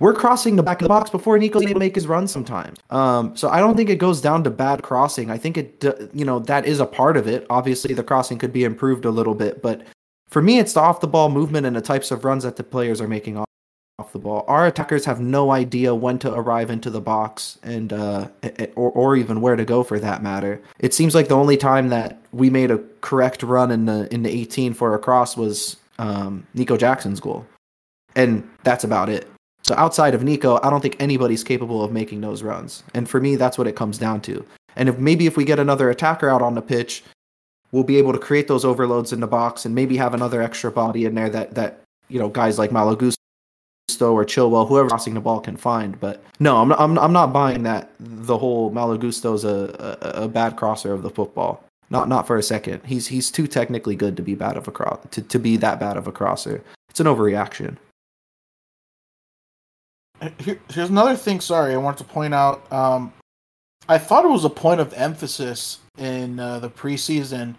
We're 0.00 0.14
crossing 0.14 0.56
the 0.56 0.64
back 0.64 0.80
of 0.80 0.86
the 0.86 0.88
box 0.88 1.10
before 1.10 1.38
Nico's 1.38 1.62
able 1.62 1.74
to 1.74 1.78
make 1.78 1.94
his 1.94 2.08
run 2.08 2.26
sometimes. 2.26 2.80
Um, 2.90 3.36
so 3.36 3.48
I 3.48 3.60
don't 3.60 3.76
think 3.76 3.88
it 3.88 3.96
goes 3.96 4.20
down 4.20 4.42
to 4.42 4.50
bad 4.50 4.82
crossing. 4.82 5.30
I 5.30 5.38
think 5.38 5.56
it, 5.56 6.10
you 6.12 6.24
know, 6.24 6.40
that 6.40 6.66
is 6.66 6.80
a 6.80 6.86
part 6.86 7.16
of 7.16 7.28
it. 7.28 7.46
Obviously, 7.50 7.94
the 7.94 8.02
crossing 8.02 8.36
could 8.36 8.52
be 8.52 8.64
improved 8.64 9.04
a 9.04 9.10
little 9.10 9.34
bit, 9.34 9.62
but 9.62 9.82
for 10.28 10.42
me, 10.42 10.58
it's 10.58 10.72
the 10.72 10.80
off 10.80 11.00
the 11.00 11.06
ball 11.06 11.28
movement 11.28 11.66
and 11.66 11.76
the 11.76 11.80
types 11.80 12.10
of 12.10 12.24
runs 12.24 12.42
that 12.42 12.56
the 12.56 12.64
players 12.64 13.00
are 13.00 13.06
making 13.06 13.36
off, 13.36 13.46
off 14.02 14.12
the 14.12 14.18
ball. 14.18 14.44
Our 14.48 14.66
attackers 14.66 15.04
have 15.04 15.20
no 15.20 15.52
idea 15.52 15.94
when 15.94 16.18
to 16.20 16.34
arrive 16.34 16.70
into 16.70 16.90
the 16.90 17.00
box 17.00 17.58
and 17.62 17.92
uh, 17.92 18.28
or 18.74 18.90
or 18.90 19.16
even 19.16 19.40
where 19.40 19.54
to 19.54 19.64
go 19.64 19.84
for 19.84 20.00
that 20.00 20.22
matter. 20.22 20.60
It 20.80 20.92
seems 20.92 21.14
like 21.14 21.28
the 21.28 21.36
only 21.36 21.56
time 21.56 21.88
that 21.90 22.20
we 22.32 22.50
made 22.50 22.72
a 22.72 22.78
correct 23.00 23.44
run 23.44 23.70
in 23.70 23.86
the 23.86 24.12
in 24.12 24.24
the 24.24 24.30
18 24.30 24.74
for 24.74 24.92
a 24.94 24.98
cross 24.98 25.36
was 25.36 25.76
um, 26.00 26.44
Nico 26.54 26.76
Jackson's 26.76 27.20
goal, 27.20 27.46
and 28.16 28.48
that's 28.64 28.82
about 28.82 29.08
it. 29.08 29.28
So 29.62 29.76
outside 29.76 30.14
of 30.14 30.24
Nico, 30.24 30.58
I 30.64 30.70
don't 30.70 30.80
think 30.80 30.96
anybody's 30.98 31.44
capable 31.44 31.84
of 31.84 31.92
making 31.92 32.20
those 32.20 32.42
runs. 32.42 32.82
And 32.94 33.08
for 33.08 33.20
me, 33.20 33.36
that's 33.36 33.56
what 33.56 33.68
it 33.68 33.76
comes 33.76 33.98
down 33.98 34.20
to. 34.22 34.44
And 34.74 34.88
if 34.88 34.98
maybe 34.98 35.26
if 35.26 35.36
we 35.36 35.44
get 35.44 35.60
another 35.60 35.88
attacker 35.90 36.28
out 36.28 36.42
on 36.42 36.56
the 36.56 36.62
pitch, 36.62 37.04
we'll 37.70 37.84
be 37.84 37.98
able 37.98 38.12
to 38.12 38.18
create 38.18 38.48
those 38.48 38.64
overloads 38.64 39.12
in 39.12 39.20
the 39.20 39.28
box 39.28 39.64
and 39.64 39.76
maybe 39.76 39.96
have 39.96 40.14
another 40.14 40.42
extra 40.42 40.72
body 40.72 41.04
in 41.04 41.14
there 41.14 41.30
that 41.30 41.54
that 41.54 41.80
you 42.08 42.18
know 42.18 42.28
guys 42.28 42.58
like 42.58 42.72
Malo 44.00 44.12
Gusto 44.12 44.12
or 44.12 44.24
Chilwell, 44.24 44.68
whoever 44.68 44.88
crossing 44.88 45.14
the 45.14 45.20
ball 45.20 45.40
can 45.40 45.56
find. 45.56 45.98
But 46.00 46.22
no, 46.40 46.56
I'm 46.58 46.68
not, 46.68 46.80
I'm, 46.80 46.98
I'm 46.98 47.12
not 47.12 47.32
buying 47.32 47.62
that 47.64 47.90
the 48.00 48.38
whole 48.38 48.70
Malo 48.70 48.96
Gusto's 48.96 49.44
a, 49.44 49.98
a 50.02 50.24
a 50.24 50.28
bad 50.28 50.56
crosser 50.56 50.92
of 50.92 51.02
the 51.02 51.10
football. 51.10 51.64
Not 51.90 52.08
not 52.08 52.26
for 52.26 52.36
a 52.36 52.42
second. 52.42 52.82
He's 52.86 53.06
he's 53.06 53.30
too 53.30 53.46
technically 53.46 53.96
good 53.96 54.16
to 54.16 54.22
be 54.22 54.34
bad 54.34 54.56
of 54.56 54.66
a 54.68 54.70
cross 54.70 54.98
to, 55.10 55.22
to 55.22 55.38
be 55.38 55.56
that 55.58 55.78
bad 55.78 55.96
of 55.96 56.06
a 56.06 56.12
crosser. 56.12 56.62
It's 56.90 57.00
an 57.00 57.06
overreaction. 57.06 57.76
Here, 60.38 60.60
here's 60.70 60.88
another 60.88 61.16
thing. 61.16 61.40
Sorry, 61.40 61.74
I 61.74 61.76
wanted 61.78 61.98
to 61.98 62.04
point 62.04 62.32
out. 62.32 62.70
Um, 62.72 63.12
I 63.88 63.98
thought 63.98 64.24
it 64.24 64.28
was 64.30 64.44
a 64.44 64.50
point 64.50 64.80
of 64.80 64.92
emphasis 64.94 65.80
in 65.98 66.38
uh, 66.38 66.60
the 66.60 66.70
preseason 66.70 67.56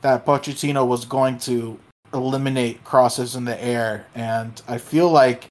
that 0.00 0.24
Pochettino 0.24 0.86
was 0.86 1.04
going 1.04 1.38
to 1.40 1.78
eliminate 2.14 2.82
crosses 2.84 3.36
in 3.36 3.44
the 3.44 3.62
air, 3.62 4.06
and 4.14 4.62
I 4.66 4.78
feel 4.78 5.10
like 5.10 5.47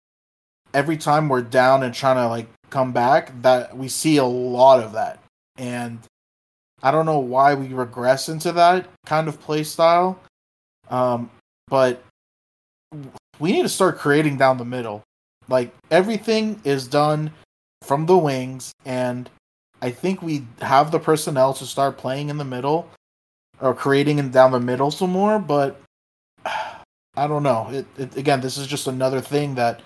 every 0.74 0.98
time 0.98 1.30
we're 1.30 1.42
down 1.42 1.84
and 1.84 1.94
trying 1.94 2.18
to 2.18 2.28
like 2.28 2.48
come 2.70 2.92
back, 2.92 3.42
that 3.42 3.76
we 3.76 3.88
see 3.88 4.18
a 4.18 4.26
lot 4.26 4.84
of 4.84 4.94
that, 4.94 5.20
and 5.58 6.00
I 6.84 6.92
don't 6.92 7.06
know 7.06 7.20
why 7.20 7.56
we 7.56 7.74
regress 7.74 8.30
into 8.30 8.52
that 8.54 8.88
kind 9.06 9.28
of 9.28 9.42
play 9.42 9.64
style, 9.64 10.20
um, 10.90 11.32
but 11.68 12.04
we 13.40 13.52
need 13.52 13.64
to 13.64 13.70
start 13.70 13.98
creating 13.98 14.38
down 14.38 14.58
the 14.58 14.66
middle. 14.66 15.04
Like 15.50 15.74
everything 15.90 16.62
is 16.64 16.88
done 16.88 17.32
from 17.82 18.06
the 18.06 18.18
wings, 18.18 18.74
and 18.86 19.30
I 19.82 19.92
think 19.92 20.22
we 20.22 20.46
have 20.62 20.92
the 20.92 21.00
personnel 21.00 21.54
to 21.56 21.66
start 21.66 21.98
playing 21.98 22.30
in 22.30 22.38
the 22.38 22.46
middle 22.46 22.90
or 23.60 23.74
creating 23.74 24.20
in 24.20 24.32
down 24.32 24.52
the 24.52 24.60
middle 24.60 24.92
some 24.92 25.12
more. 25.12 25.40
But 25.40 25.80
I 26.46 27.28
don't 27.28 27.44
know. 27.44 27.70
It, 27.72 27.86
it 27.98 28.18
again, 28.18 28.42
this 28.42 28.58
is 28.58 28.68
just 28.68 28.88
another 28.88 29.22
thing 29.22 29.56
that 29.56 29.82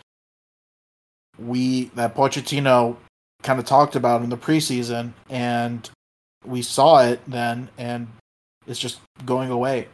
we 1.39 1.86
that 1.95 2.15
Pochettino 2.15 2.97
kind 3.43 3.59
of 3.59 3.65
talked 3.65 3.95
about 3.95 4.21
in 4.21 4.29
the 4.29 4.38
preseason, 4.38 5.13
and 5.29 5.89
we 6.45 6.61
saw 6.61 6.99
it 6.99 7.19
then, 7.27 7.69
and 7.77 8.07
it's 8.67 8.79
just 8.79 8.99
going 9.25 9.49
away 9.49 9.88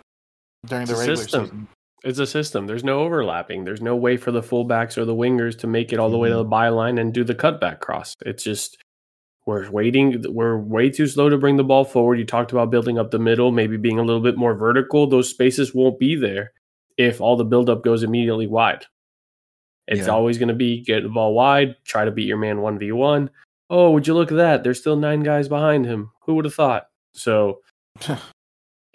during 0.66 0.84
It's 0.84 0.92
the 0.92 0.98
regular 0.98 1.16
system. 1.16 1.44
season. 1.46 1.68
It's 2.04 2.20
a 2.20 2.28
system. 2.28 2.68
There's 2.68 2.84
no 2.84 3.00
overlapping. 3.00 3.64
There's 3.64 3.82
no 3.82 3.96
way 3.96 4.18
for 4.18 4.32
the 4.32 4.42
fullbacks 4.42 4.98
or 4.98 5.06
the 5.06 5.16
wingers 5.16 5.58
to 5.60 5.68
make 5.68 5.92
it 5.92 6.00
all 6.00 6.10
the 6.10 6.18
way 6.18 6.30
to 6.30 6.36
mm-hmm. 6.36 6.50
the 6.50 6.56
byline 6.56 7.02
and 7.02 7.14
do 7.14 7.24
the 7.24 7.36
cutback 7.36 7.80
cross. 7.80 8.16
It's 8.26 8.44
just 8.44 8.78
we're 9.46 9.70
waiting. 9.72 10.24
We're 10.28 10.58
way 10.58 10.90
too 10.90 11.08
slow 11.08 11.30
to 11.30 11.38
bring 11.38 11.58
the 11.58 11.64
ball 11.64 11.86
forward. 11.86 12.20
You 12.20 12.26
talked 12.26 12.52
about 12.52 12.70
building 12.70 13.00
up 13.00 13.12
the 13.12 13.20
middle, 13.20 13.52
maybe 13.52 13.78
being 13.78 13.98
a 13.98 14.04
little 14.04 14.22
bit 14.22 14.38
more 14.38 14.54
vertical. 14.54 15.08
Those 15.08 15.30
spaces 15.30 15.74
won't 15.74 16.00
be 16.00 16.16
there 16.16 16.52
if 16.98 17.22
all 17.22 17.36
the 17.36 17.46
buildup 17.46 17.84
goes 17.84 18.04
immediately 18.04 18.48
wide. 18.48 18.86
It's 19.88 20.08
Yeah. 20.08 20.14
always 20.14 20.38
going 20.38 20.50
to 20.50 20.54
be 20.54 20.82
get 20.84 21.04
the 21.04 21.10
ball 21.10 21.34
wide, 21.34 21.76
try 21.86 22.06
to 22.06 22.12
beat 22.12 22.28
your 22.28 22.38
man 22.38 22.58
1v1. 22.58 23.30
Oh, 23.70 23.92
would 23.92 24.08
you 24.08 24.14
look 24.14 24.32
at 24.32 24.38
that? 24.38 24.64
There's 24.64 24.80
still 24.80 24.96
nine 24.96 25.22
guys 25.22 25.48
behind 25.48 25.86
him. 25.86 26.12
Who 26.26 26.36
would 26.36 26.46
have 26.46 26.54
thought? 26.54 26.88
So, 27.14 27.62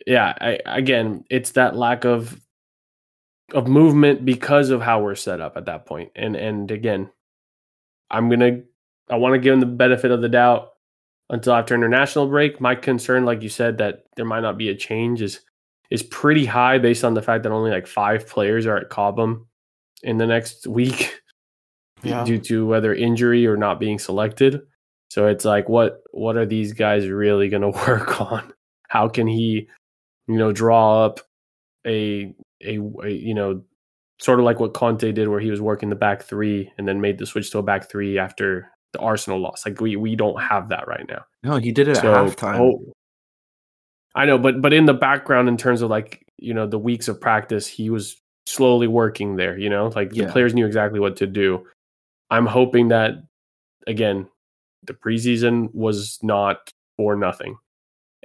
yeah, 0.07 0.34
I, 0.40 0.59
again, 0.66 1.24
it's 1.30 1.53
that 1.53 1.76
lack 1.76 2.05
of 2.05 2.38
of 3.53 3.68
movement 3.68 4.24
because 4.24 4.70
of 4.70 4.80
how 4.80 5.03
we're 5.03 5.14
set 5.14 5.40
up 5.40 5.57
at 5.57 5.66
that 5.66 5.84
point. 5.86 6.11
And 6.16 6.36
and 6.36 6.70
again, 6.70 7.11
I'm 8.11 8.28
gonna 8.30 8.61
I 9.11 9.16
want 9.16 9.34
to 9.34 9.38
give 9.38 9.53
him 9.55 9.61
the 9.61 9.66
benefit 9.66 10.11
of 10.11 10.22
the 10.22 10.28
doubt 10.28 10.70
until 11.28 11.53
after 11.55 11.74
international 11.74 12.28
break. 12.28 12.61
My 12.61 12.74
concern, 12.74 13.24
like 13.24 13.43
you 13.43 13.49
said, 13.51 13.78
that 13.78 14.05
there 14.16 14.24
might 14.24 14.40
not 14.40 14.57
be 14.59 14.68
a 14.70 14.74
change 14.74 15.20
is 15.22 15.40
is 15.90 16.03
pretty 16.03 16.47
high 16.47 16.78
based 16.78 17.05
on 17.05 17.12
the 17.14 17.20
fact 17.22 17.43
that 17.43 17.53
only 17.53 17.70
like 17.70 17.86
five 17.86 18.26
players 18.26 18.64
are 18.66 18.78
at 18.78 18.88
Cobham 18.88 19.47
in 20.03 20.19
the 20.19 20.27
next 20.27 20.67
week 20.67 21.21
Yeah. 22.03 22.25
due 22.25 22.39
to 22.41 22.67
whether 22.67 22.93
injury 22.93 23.47
or 23.47 23.57
not 23.57 23.79
being 23.79 23.99
selected. 24.01 24.63
So 25.11 25.27
it's 25.29 25.45
like 25.45 25.69
what 25.69 25.99
what 26.11 26.37
are 26.37 26.47
these 26.47 26.73
guys 26.73 27.07
really 27.07 27.49
going 27.49 27.63
to 27.73 27.79
work 27.87 28.21
on? 28.21 28.53
How 28.89 29.09
can 29.09 29.27
he 29.29 29.69
you 30.27 30.37
know 30.39 30.53
draw 30.53 31.05
up 31.05 31.21
a, 31.87 32.35
a 32.65 32.79
a 33.05 33.09
you 33.11 33.35
know 33.35 33.63
sort 34.21 34.39
of 34.41 34.45
like 34.45 34.59
what 34.61 34.75
Conte 34.75 35.11
did 35.13 35.29
where 35.29 35.41
he 35.41 35.51
was 35.51 35.61
working 35.61 35.91
the 35.91 35.97
back 35.97 36.23
3 36.23 36.73
and 36.79 36.87
then 36.89 37.01
made 37.01 37.19
the 37.19 37.27
switch 37.27 37.51
to 37.51 37.59
a 37.59 37.63
back 37.63 37.91
3 37.91 38.19
after 38.19 38.69
the 38.93 39.01
Arsenal 39.01 39.41
loss. 39.41 39.65
Like 39.67 39.81
we 39.81 39.97
we 39.97 40.17
don't 40.17 40.41
have 40.41 40.69
that 40.71 40.87
right 40.89 41.05
now. 41.09 41.25
No, 41.43 41.57
he 41.57 41.73
did 41.73 41.89
it 41.89 41.99
at 41.99 42.05
halftime. 42.05 42.59
oh, 42.59 42.93
I 44.15 44.27
know, 44.27 44.39
but 44.39 44.61
but 44.61 44.73
in 44.73 44.87
the 44.87 44.95
background, 44.95 45.49
in 45.49 45.57
terms 45.57 45.83
of 45.83 45.91
like 45.91 46.25
you 46.39 46.53
know 46.55 46.67
the 46.67 46.79
weeks 46.79 47.09
of 47.09 47.21
practice, 47.21 47.67
he 47.67 47.91
was 47.91 48.17
slowly 48.47 48.86
working 48.88 49.36
there. 49.36 49.57
You 49.59 49.70
know, 49.70 49.88
like 49.88 50.11
Yeah. 50.12 50.26
the 50.26 50.32
players 50.32 50.55
knew 50.55 50.66
exactly 50.66 51.01
what 51.01 51.16
to 51.16 51.26
do. 51.26 51.66
I'm 52.30 52.47
hoping 52.47 52.88
that 52.88 53.22
again, 53.86 54.28
the 54.84 54.95
preseason 54.95 55.72
was 55.74 56.18
not 56.22 56.72
for 56.97 57.14
nothing, 57.16 57.57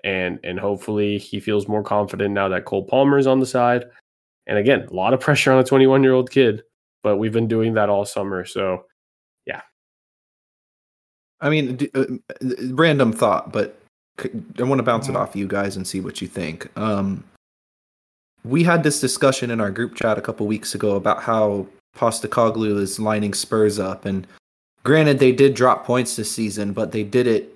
and 0.03 0.39
and 0.43 0.59
hopefully 0.59 1.17
he 1.17 1.39
feels 1.39 1.67
more 1.67 1.83
confident 1.83 2.33
now 2.33 2.47
that 2.49 2.65
Cole 2.65 2.83
Palmer 2.85 3.17
is 3.17 3.27
on 3.27 3.39
the 3.39 3.45
side. 3.45 3.85
And 4.47 4.57
again, 4.57 4.87
a 4.89 4.93
lot 4.93 5.13
of 5.13 5.19
pressure 5.19 5.51
on 5.51 5.59
a 5.59 5.63
21 5.63 6.03
year 6.03 6.13
old 6.13 6.31
kid, 6.31 6.63
but 7.03 7.17
we've 7.17 7.33
been 7.33 7.47
doing 7.49 7.73
that 7.73 7.89
all 7.89 8.05
summer. 8.05 8.45
So 8.45 8.85
yeah. 9.45 9.61
I 11.41 11.49
mean, 11.49 11.75
d- 11.75 11.91
uh, 11.93 12.05
random 12.71 13.11
thought, 13.11 13.51
but 13.51 13.77
c- 14.19 14.29
I 14.57 14.63
want 14.63 14.79
to 14.79 14.83
bounce 14.83 15.07
it 15.07 15.11
Mhm. 15.13 15.17
off 15.19 15.35
you 15.35 15.47
guys 15.47 15.75
and 15.75 15.85
see 15.85 15.99
what 15.99 16.21
you 16.21 16.27
think. 16.27 16.69
Um, 16.77 17.23
we 18.47 18.63
had 18.63 18.83
this 18.83 18.99
discussion 18.99 19.51
in 19.51 19.59
our 19.59 19.71
group 19.71 19.95
chat 19.95 20.17
a 20.17 20.21
couple 20.21 20.47
weeks 20.47 20.73
ago 20.73 20.95
about 20.95 21.23
how 21.23 21.67
Postecoglou 21.95 22.79
is 22.79 22.99
lining 22.99 23.33
Spurs 23.33 23.79
up. 23.79 24.05
And 24.05 24.25
granted, 24.83 25.19
they 25.19 25.31
did 25.31 25.53
drop 25.53 25.85
points 25.85 26.15
this 26.15 26.31
season, 26.31 26.73
but 26.73 26.91
they 26.91 27.03
did 27.03 27.27
it 27.27 27.55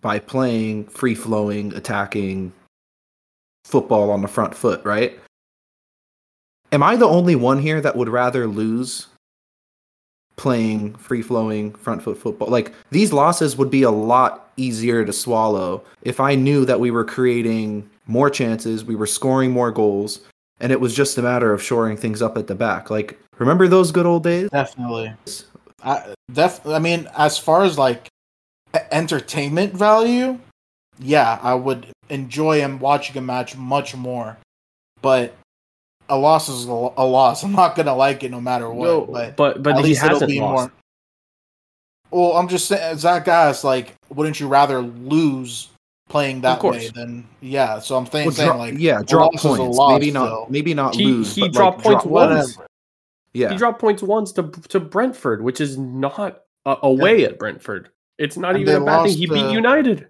by 0.00 0.18
playing 0.18 0.84
free 0.86 1.14
flowing, 1.14 1.74
attacking 1.74 2.52
football 3.64 4.10
on 4.10 4.22
the 4.22 4.28
front 4.28 4.54
foot, 4.54 4.84
right? 4.84 5.18
Am 6.72 6.82
I 6.82 6.96
the 6.96 7.06
only 7.06 7.36
one 7.36 7.60
here 7.60 7.80
that 7.80 7.96
would 7.96 8.08
rather 8.08 8.46
lose 8.46 9.06
playing 10.36 10.94
free 10.96 11.22
flowing 11.22 11.72
front 11.74 12.02
foot 12.02 12.18
football? 12.18 12.48
Like 12.48 12.72
these 12.90 13.12
losses 13.12 13.56
would 13.56 13.70
be 13.70 13.82
a 13.82 13.90
lot 13.90 14.50
easier 14.56 15.04
to 15.04 15.12
swallow 15.12 15.82
if 16.02 16.18
I 16.18 16.34
knew 16.34 16.64
that 16.64 16.80
we 16.80 16.90
were 16.90 17.04
creating 17.04 17.88
more 18.06 18.30
chances, 18.30 18.84
we 18.84 18.96
were 18.96 19.06
scoring 19.06 19.50
more 19.50 19.70
goals, 19.70 20.20
and 20.60 20.72
it 20.72 20.80
was 20.80 20.94
just 20.94 21.18
a 21.18 21.22
matter 21.22 21.52
of 21.52 21.62
shoring 21.62 21.96
things 21.96 22.22
up 22.22 22.36
at 22.38 22.46
the 22.46 22.54
back. 22.54 22.90
Like 22.90 23.18
remember 23.38 23.68
those 23.68 23.92
good 23.92 24.06
old 24.06 24.22
days? 24.22 24.48
Definitely. 24.50 25.12
I 25.82 26.14
def 26.32 26.66
I 26.66 26.78
mean 26.78 27.08
as 27.16 27.38
far 27.38 27.64
as 27.64 27.78
like 27.78 28.08
entertainment 28.90 29.74
value, 29.74 30.38
yeah, 30.98 31.38
I 31.42 31.54
would 31.54 31.86
enjoy 32.08 32.60
him 32.60 32.78
watching 32.78 33.16
a 33.16 33.20
match 33.20 33.56
much 33.56 33.94
more. 33.94 34.38
But 35.02 35.34
a 36.08 36.16
loss 36.16 36.48
is 36.48 36.64
a 36.64 36.72
loss. 36.72 37.42
I'm 37.42 37.52
not 37.52 37.76
gonna 37.76 37.94
like 37.94 38.22
it 38.24 38.30
no 38.30 38.40
matter 38.40 38.70
what. 38.70 38.86
No, 38.86 39.00
but 39.06 39.36
but 39.36 39.62
but 39.62 39.76
at 39.76 39.84
least 39.84 40.04
it'll 40.04 40.26
be 40.26 40.40
lost. 40.40 40.70
more. 40.70 40.72
Well, 42.10 42.36
I'm 42.38 42.48
just 42.48 42.68
saying, 42.68 42.98
Zach 42.98 43.24
Guys, 43.24 43.64
like, 43.64 43.94
wouldn't 44.14 44.38
you 44.38 44.46
rather 44.46 44.80
lose 44.80 45.68
playing 46.08 46.40
that 46.42 46.62
way 46.62 46.88
then 46.94 47.26
yeah? 47.40 47.78
So 47.78 47.96
I'm 47.96 48.06
saying, 48.06 48.26
well, 48.26 48.34
saying 48.34 48.58
like, 48.58 48.74
yeah, 48.78 49.02
drop 49.02 49.34
points. 49.34 49.78
Maybe 49.78 50.10
not, 50.10 50.26
still. 50.26 50.46
maybe 50.48 50.74
not 50.74 50.94
he, 50.94 51.04
lose. 51.06 51.34
He 51.34 51.48
dropped 51.48 51.78
like, 51.78 51.84
points 51.84 52.04
drop 52.04 52.06
once. 52.06 52.56
Whatever. 52.56 52.68
Yeah, 53.34 53.50
he 53.50 53.56
dropped 53.56 53.80
points 53.80 54.02
once 54.02 54.32
to 54.32 54.50
to 54.68 54.80
Brentford, 54.80 55.42
which 55.42 55.60
is 55.60 55.76
not 55.76 56.42
uh, 56.64 56.76
away 56.82 57.22
yeah. 57.22 57.28
at 57.28 57.38
Brentford. 57.38 57.90
It's 58.18 58.36
not 58.36 58.52
and 58.54 58.62
even 58.62 58.82
a 58.82 58.84
bad 58.84 59.04
thing. 59.04 59.16
He 59.16 59.26
beat 59.26 59.50
United. 59.50 60.08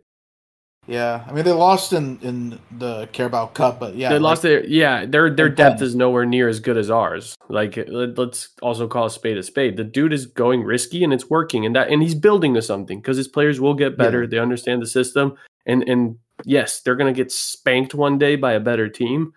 Yeah, 0.86 1.24
I 1.26 1.32
mean 1.32 1.44
they 1.44 1.52
lost 1.52 1.92
in 1.92 2.18
in 2.22 2.58
the 2.78 3.08
Carabao 3.12 3.46
Cup, 3.46 3.80
but 3.80 3.96
yeah, 3.96 4.08
they 4.10 4.16
like, 4.16 4.22
lost 4.22 4.42
their 4.42 4.64
yeah 4.66 5.04
their 5.04 5.30
their 5.30 5.48
depth 5.48 5.82
is 5.82 5.96
nowhere 5.96 6.24
near 6.24 6.48
as 6.48 6.60
good 6.60 6.76
as 6.76 6.90
ours. 6.90 7.34
Like 7.48 7.76
let, 7.88 8.16
us 8.18 8.50
also 8.62 8.86
call 8.86 9.06
a 9.06 9.10
spade 9.10 9.36
a 9.36 9.42
spade. 9.42 9.76
The 9.76 9.84
dude 9.84 10.12
is 10.12 10.26
going 10.26 10.62
risky 10.62 11.02
and 11.02 11.12
it's 11.12 11.28
working, 11.28 11.66
and 11.66 11.74
that 11.74 11.88
and 11.88 12.02
he's 12.02 12.14
building 12.14 12.54
to 12.54 12.62
something 12.62 13.00
because 13.00 13.16
his 13.16 13.26
players 13.26 13.60
will 13.60 13.74
get 13.74 13.98
better. 13.98 14.22
Yeah. 14.22 14.28
They 14.28 14.38
understand 14.38 14.80
the 14.80 14.86
system, 14.86 15.36
and 15.66 15.82
and 15.88 16.18
yes, 16.44 16.80
they're 16.80 16.96
gonna 16.96 17.12
get 17.12 17.32
spanked 17.32 17.94
one 17.94 18.16
day 18.16 18.36
by 18.36 18.52
a 18.52 18.60
better 18.60 18.88
team. 18.88 19.32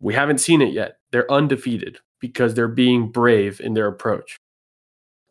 We 0.00 0.14
haven't 0.14 0.38
seen 0.38 0.62
it 0.62 0.72
yet. 0.72 0.98
They're 1.10 1.30
undefeated 1.30 1.98
because 2.20 2.54
they're 2.54 2.68
being 2.68 3.10
brave 3.10 3.60
in 3.60 3.74
their 3.74 3.88
approach 3.88 4.38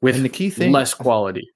with 0.01 0.15
and 0.15 0.25
the 0.25 0.29
key 0.29 0.49
thing, 0.49 0.73
less 0.73 0.93
quality. 0.93 1.49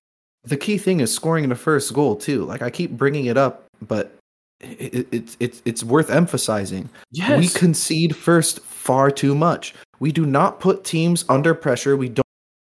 The 0.46 0.58
key 0.58 0.78
thing 0.78 1.02
is 1.02 1.14
scoring 1.14 1.50
the 1.50 1.56
first 1.56 1.94
goal 1.94 2.16
too. 2.16 2.46
Like 2.46 2.62
I 2.62 2.70
keep 2.70 2.92
bringing 2.92 3.26
it 3.26 3.38
up 3.38 3.66
but 3.82 4.16
it's 4.60 5.38
it, 5.40 5.56
it, 5.56 5.62
it's 5.66 5.84
worth 5.84 6.10
emphasizing. 6.10 6.90
Yes. 7.12 7.40
We 7.40 7.48
concede 7.48 8.16
first 8.16 8.60
far 8.62 9.12
too 9.12 9.36
much. 9.36 9.74
We 10.00 10.12
do 10.12 10.26
not 10.26 10.60
put 10.60 10.84
teams 10.84 11.26
under 11.30 11.54
pressure. 11.54 11.98
We 11.98 12.10
don't 12.10 12.28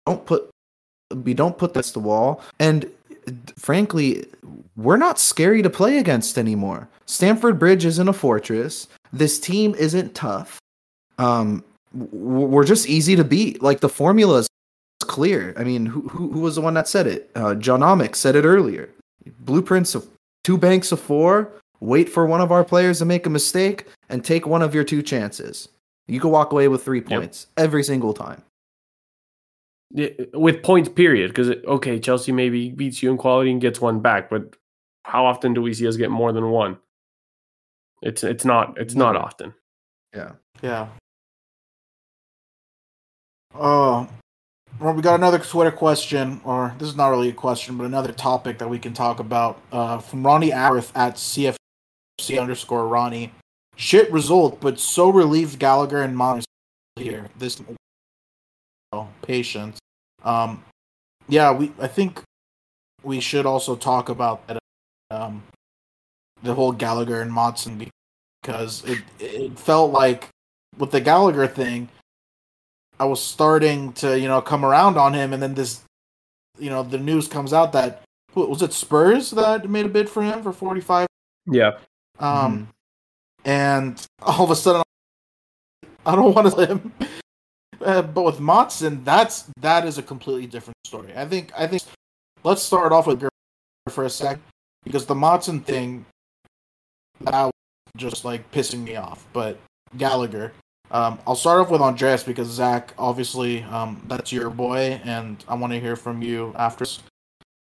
don't 0.06 0.24
put 0.26 0.50
we 1.14 1.34
don't 1.34 1.58
put 1.58 1.74
this 1.74 1.92
the 1.92 2.00
wall. 2.00 2.42
And 2.58 2.90
frankly, 3.56 4.26
we're 4.76 4.96
not 4.96 5.18
scary 5.18 5.62
to 5.62 5.70
play 5.70 5.98
against 5.98 6.38
anymore. 6.38 6.88
Stamford 7.06 7.58
Bridge 7.58 7.84
isn't 7.84 8.08
a 8.08 8.12
fortress. 8.12 8.88
This 9.12 9.38
team 9.38 9.74
isn't 9.76 10.14
tough. 10.14 10.58
Um, 11.18 11.62
we're 11.92 12.64
just 12.64 12.88
easy 12.88 13.14
to 13.16 13.24
beat. 13.24 13.62
Like 13.62 13.80
the 13.80 13.88
formula 13.88 14.38
is 14.38 14.48
clear. 15.02 15.54
I 15.56 15.64
mean, 15.64 15.86
who, 15.86 16.08
who, 16.08 16.32
who 16.32 16.40
was 16.40 16.56
the 16.56 16.60
one 16.60 16.74
that 16.74 16.88
said 16.88 17.06
it? 17.06 17.30
Uh, 17.34 17.54
John 17.54 17.80
Omick 17.80 18.16
said 18.16 18.36
it 18.36 18.44
earlier. 18.44 18.90
Blueprints 19.40 19.94
of 19.94 20.08
two 20.44 20.56
banks 20.56 20.92
of 20.92 21.00
four, 21.00 21.50
wait 21.80 22.08
for 22.08 22.26
one 22.26 22.40
of 22.40 22.52
our 22.52 22.62
players 22.62 23.00
to 23.00 23.04
make 23.04 23.26
a 23.26 23.30
mistake, 23.30 23.86
and 24.08 24.24
take 24.24 24.46
one 24.46 24.62
of 24.62 24.74
your 24.74 24.84
two 24.84 25.02
chances. 25.02 25.68
You 26.06 26.20
can 26.20 26.30
walk 26.30 26.52
away 26.52 26.68
with 26.68 26.84
three 26.84 27.00
points 27.00 27.46
yep. 27.56 27.64
every 27.64 27.82
single 27.82 28.14
time. 28.14 28.42
Yeah, 29.90 30.08
with 30.34 30.62
points, 30.62 30.88
period. 30.88 31.28
Because 31.28 31.50
okay, 31.66 31.98
Chelsea 31.98 32.32
maybe 32.32 32.70
beats 32.70 33.02
you 33.02 33.10
in 33.10 33.16
quality 33.16 33.50
and 33.50 33.60
gets 33.60 33.80
one 33.80 34.00
back, 34.00 34.28
but 34.28 34.56
how 35.04 35.24
often 35.24 35.54
do 35.54 35.62
we 35.62 35.74
see 35.74 35.88
us 35.88 35.96
get 35.96 36.10
more 36.10 36.32
than 36.32 36.50
one? 36.50 36.78
It's 38.02 38.22
it's 38.22 38.44
not 38.44 38.76
it's 38.78 38.94
not 38.94 39.16
often. 39.16 39.54
Yeah. 40.14 40.32
Yeah. 40.62 40.88
Oh, 43.54 43.60
well, 43.60 44.10
we 44.92 45.02
got 45.02 45.14
another 45.14 45.38
Twitter 45.38 45.70
question, 45.70 46.40
or 46.44 46.74
this 46.78 46.88
is 46.88 46.96
not 46.96 47.08
really 47.08 47.30
a 47.30 47.32
question, 47.32 47.78
but 47.78 47.84
another 47.84 48.12
topic 48.12 48.58
that 48.58 48.68
we 48.68 48.78
can 48.78 48.92
talk 48.92 49.20
about 49.20 49.60
uh, 49.72 49.98
from 49.98 50.24
Ronnie 50.24 50.50
Arith 50.50 50.90
at 50.94 51.14
CFC 51.14 51.56
underscore 52.40 52.86
Ronnie. 52.88 53.32
Shit 53.76 54.10
result, 54.12 54.60
but 54.60 54.78
so 54.78 55.08
relieved 55.08 55.58
Gallagher 55.58 56.02
and 56.02 56.16
Mons 56.16 56.44
here. 56.96 57.28
This 57.38 57.60
oh, 58.92 59.08
patience. 59.22 59.78
Um, 60.22 60.62
yeah, 61.28 61.52
we. 61.52 61.72
I 61.80 61.88
think 61.88 62.22
we 63.02 63.20
should 63.20 63.46
also 63.46 63.76
talk 63.76 64.08
about 64.08 64.46
that. 64.46 64.58
Um, 65.10 65.42
the 66.42 66.54
whole 66.54 66.72
Gallagher 66.72 67.22
and 67.22 67.32
Maatsen 67.32 67.88
because 68.42 68.84
it 68.84 68.98
it 69.18 69.58
felt 69.58 69.92
like 69.92 70.28
with 70.78 70.90
the 70.90 71.00
Gallagher 71.00 71.46
thing, 71.46 71.88
I 72.98 73.04
was 73.04 73.22
starting 73.22 73.92
to, 73.94 74.18
you 74.18 74.28
know, 74.28 74.40
come 74.40 74.64
around 74.64 74.96
on 74.96 75.14
him, 75.14 75.32
and 75.32 75.42
then 75.42 75.54
this, 75.54 75.82
you 76.58 76.70
know, 76.70 76.82
the 76.82 76.98
news 76.98 77.28
comes 77.28 77.52
out 77.52 77.72
that 77.72 78.02
was 78.34 78.62
it 78.62 78.72
Spurs 78.72 79.30
that 79.30 79.68
made 79.68 79.86
a 79.86 79.88
bid 79.88 80.08
for 80.08 80.22
him 80.22 80.42
for 80.42 80.52
forty 80.52 80.80
five. 80.80 81.06
Yeah. 81.46 81.78
Um, 82.18 82.58
mm 82.58 82.66
and 83.44 84.06
all 84.22 84.44
of 84.44 84.50
a 84.50 84.56
sudden, 84.56 84.82
I 86.06 86.16
don't 86.16 86.34
want 86.34 86.50
to 86.50 86.56
let 86.56 86.68
him. 86.70 86.92
Uh, 87.84 88.00
but 88.00 88.22
with 88.22 88.38
Maatsen, 88.38 89.04
that's 89.04 89.50
that 89.60 89.84
is 89.84 89.98
a 89.98 90.02
completely 90.02 90.46
different 90.46 90.76
story. 90.86 91.12
I 91.14 91.26
think. 91.26 91.52
I 91.54 91.66
think. 91.66 91.82
Let's 92.42 92.62
start 92.62 92.92
off 92.92 93.06
with 93.06 93.28
for 93.90 94.04
a 94.04 94.08
sec 94.08 94.38
because 94.84 95.04
the 95.04 95.14
Maatsen 95.14 95.62
thing 95.62 96.06
that 97.20 97.44
was 97.44 97.52
just 97.98 98.24
like 98.24 98.50
pissing 98.52 98.84
me 98.84 98.96
off. 98.96 99.26
But 99.34 99.58
Gallagher, 99.98 100.52
um, 100.90 101.18
I'll 101.26 101.36
start 101.36 101.60
off 101.60 101.70
with 101.70 101.80
Andreas 101.80 102.22
because 102.22 102.48
Zach, 102.48 102.92
obviously, 102.98 103.62
um, 103.64 104.02
that's 104.06 104.32
your 104.32 104.50
boy, 104.50 105.00
and 105.04 105.42
I 105.48 105.54
want 105.54 105.72
to 105.72 105.80
hear 105.80 105.96
from 105.96 106.22
you 106.22 106.52
after. 106.56 106.84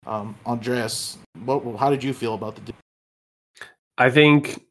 Um, 0.06 0.34
Andreas, 0.46 1.18
what, 1.44 1.60
how 1.76 1.90
did 1.90 2.02
you 2.02 2.12
feel 2.12 2.34
about 2.34 2.54
the 2.54 2.62
deal? 2.62 2.74
I 3.98 4.10
think 4.10 4.64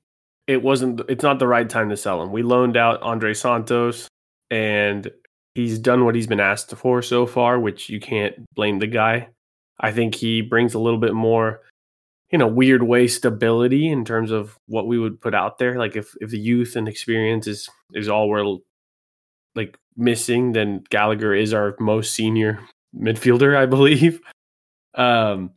it 0.48 0.62
wasn't. 0.64 1.02
It's 1.08 1.24
not 1.24 1.40
the 1.40 1.48
right 1.48 1.70
time 1.70 1.90
to 1.90 1.98
sell 1.98 2.22
him. 2.22 2.32
We 2.32 2.42
loaned 2.42 2.76
out 2.76 3.04
Andrey 3.06 3.36
Santos, 3.36 4.08
and 4.50 5.10
he's 5.54 5.78
done 5.78 6.04
what 6.04 6.16
he's 6.16 6.28
been 6.28 6.40
asked 6.40 6.76
for 6.76 7.02
so 7.02 7.28
far, 7.28 7.60
which 7.60 7.90
you 7.90 8.00
can't 8.00 8.34
blame 8.56 8.80
the 8.80 8.88
guy. 8.88 9.30
I 9.80 9.92
think 9.92 10.16
he 10.16 10.42
brings 10.42 10.74
a 10.74 10.80
little 10.80 11.00
bit 11.00 11.14
more 11.14 11.62
in 12.32 12.42
a 12.42 12.48
weird 12.48 12.84
way 12.84 13.08
stability 13.08 13.90
in 13.90 14.06
terms 14.06 14.32
of 14.32 14.58
what 14.68 14.88
we 14.88 15.00
would 15.00 15.20
put 15.20 15.34
out 15.34 15.58
there. 15.58 15.78
Like 15.78 15.96
if 15.96 16.16
if 16.22 16.30
the 16.30 16.40
youth 16.40 16.76
and 16.76 16.88
experience 16.88 17.48
is 17.48 17.70
is 17.94 18.10
all 18.10 18.30
we're 18.30 18.58
like 19.56 19.78
missing 19.98 20.54
then 20.54 20.84
Gallagher 20.90 21.34
is 21.34 21.54
our 21.54 21.76
most 21.80 22.14
senior 22.14 22.60
midfielder 22.98 23.56
I 23.56 23.66
believe. 23.66 24.22
Um 24.96 25.52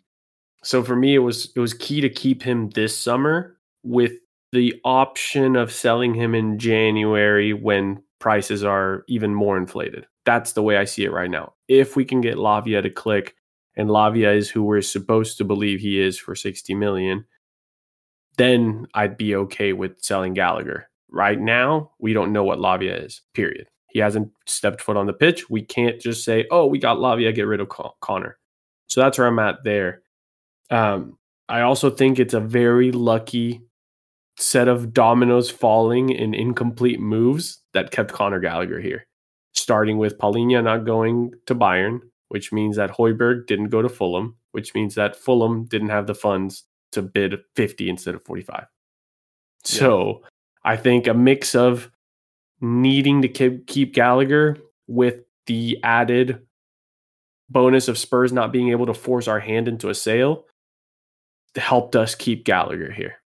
so 0.62 0.84
for 0.84 0.94
me 0.94 1.14
it 1.14 1.20
was 1.20 1.50
it 1.56 1.58
was 1.58 1.72
key 1.72 2.02
to 2.02 2.10
keep 2.10 2.42
him 2.42 2.68
this 2.70 2.96
summer 2.96 3.56
with 3.82 4.12
the 4.52 4.78
option 4.84 5.56
of 5.56 5.72
selling 5.72 6.14
him 6.14 6.34
in 6.34 6.58
January 6.58 7.54
when 7.54 8.02
prices 8.20 8.62
are 8.62 9.04
even 9.08 9.34
more 9.34 9.56
inflated. 9.56 10.06
That's 10.26 10.52
the 10.52 10.62
way 10.62 10.76
I 10.76 10.84
see 10.84 11.04
it 11.04 11.12
right 11.12 11.30
now. 11.30 11.54
If 11.66 11.96
we 11.96 12.04
can 12.04 12.20
get 12.20 12.36
Lavia 12.36 12.82
to 12.82 12.90
click 12.90 13.34
and 13.76 13.88
Lavia 13.88 14.36
is 14.36 14.50
who 14.50 14.62
we're 14.62 14.82
supposed 14.82 15.38
to 15.38 15.44
believe 15.44 15.80
he 15.80 16.00
is 16.00 16.18
for 16.18 16.34
60 16.34 16.74
million, 16.74 17.24
then 18.36 18.86
I'd 18.94 19.16
be 19.16 19.34
okay 19.36 19.72
with 19.72 20.02
selling 20.02 20.34
Gallagher. 20.34 20.88
Right 21.10 21.38
now, 21.38 21.92
we 21.98 22.12
don't 22.12 22.32
know 22.32 22.44
what 22.44 22.58
Lavia 22.58 23.04
is, 23.04 23.22
period. 23.34 23.68
He 23.90 23.98
hasn't 23.98 24.30
stepped 24.46 24.80
foot 24.80 24.96
on 24.96 25.06
the 25.06 25.12
pitch. 25.12 25.50
We 25.50 25.62
can't 25.62 26.00
just 26.00 26.24
say, 26.24 26.46
oh, 26.50 26.66
we 26.66 26.78
got 26.78 26.96
Lavia, 26.96 27.34
get 27.34 27.46
rid 27.46 27.60
of 27.60 27.68
Con- 27.68 27.90
Conor. 28.00 28.38
So 28.88 29.00
that's 29.00 29.18
where 29.18 29.26
I'm 29.26 29.38
at 29.38 29.64
there. 29.64 30.02
Um, 30.70 31.18
I 31.48 31.60
also 31.60 31.90
think 31.90 32.18
it's 32.18 32.34
a 32.34 32.40
very 32.40 32.92
lucky 32.92 33.60
set 34.38 34.68
of 34.68 34.94
dominoes 34.94 35.50
falling 35.50 36.10
in 36.10 36.32
incomplete 36.34 37.00
moves 37.00 37.60
that 37.74 37.90
kept 37.90 38.12
Conor 38.12 38.40
Gallagher 38.40 38.80
here. 38.80 39.06
Starting 39.52 39.98
with 39.98 40.16
Palhinha 40.16 40.64
not 40.64 40.86
going 40.86 41.32
to 41.46 41.54
Bayern, 41.54 42.00
which 42.32 42.50
means 42.50 42.76
that 42.76 42.90
Højbjerg 42.90 43.46
didn't 43.46 43.68
go 43.68 43.82
to 43.82 43.88
Fulham, 43.88 44.36
which 44.52 44.74
means 44.74 44.94
that 44.94 45.14
Fulham 45.14 45.64
didn't 45.64 45.90
have 45.90 46.06
the 46.06 46.14
funds 46.14 46.64
to 46.92 47.02
bid 47.02 47.40
50 47.56 47.90
instead 47.90 48.14
of 48.14 48.24
45. 48.24 48.66
So. 49.64 50.22
I 50.64 50.76
think 50.76 51.06
a 51.06 51.14
mix 51.14 51.54
of 51.54 51.90
needing 52.60 53.22
to 53.22 53.28
keep, 53.28 53.66
keep 53.66 53.94
Gallagher 53.94 54.56
with 54.86 55.24
the 55.46 55.78
added 55.82 56.46
bonus 57.50 57.88
of 57.88 57.98
Spurs 57.98 58.32
not 58.32 58.52
being 58.52 58.70
able 58.70 58.86
to 58.86 58.94
force 58.94 59.28
our 59.28 59.40
hand 59.40 59.68
into 59.68 59.88
a 59.88 59.94
sale 59.94 60.44
helped 61.56 61.96
us 61.96 62.14
keep 62.14 62.44
Gallagher 62.44 62.90
here. 62.92 63.16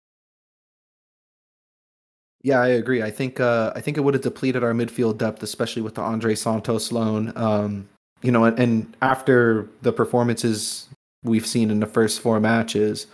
Yeah, 2.43 2.61
I 2.61 2.69
agree. 2.69 3.03
I 3.03 3.11
think 3.11 3.41
uh, 3.41 3.73
I 3.75 3.81
think 3.81 3.97
it 3.97 4.03
would 4.03 4.15
have 4.15 4.23
depleted 4.23 4.63
our 4.63 4.73
midfield 4.73 5.19
depth, 5.19 5.43
especially 5.43 5.83
with 5.83 5.97
the 5.97 6.03
Andrey 6.03 6.37
Santos 6.37 6.93
loan. 6.93 7.33
Um, 7.37 7.89
you 8.23 8.33
know, 8.33 8.45
and, 8.45 8.95
after 9.03 9.69
the 9.83 9.93
performances 9.93 10.89
we've 11.23 11.47
seen 11.47 11.71
in 11.71 11.81
the 11.81 11.87
first 11.87 12.21
four 12.21 12.41
matches, 12.41 13.07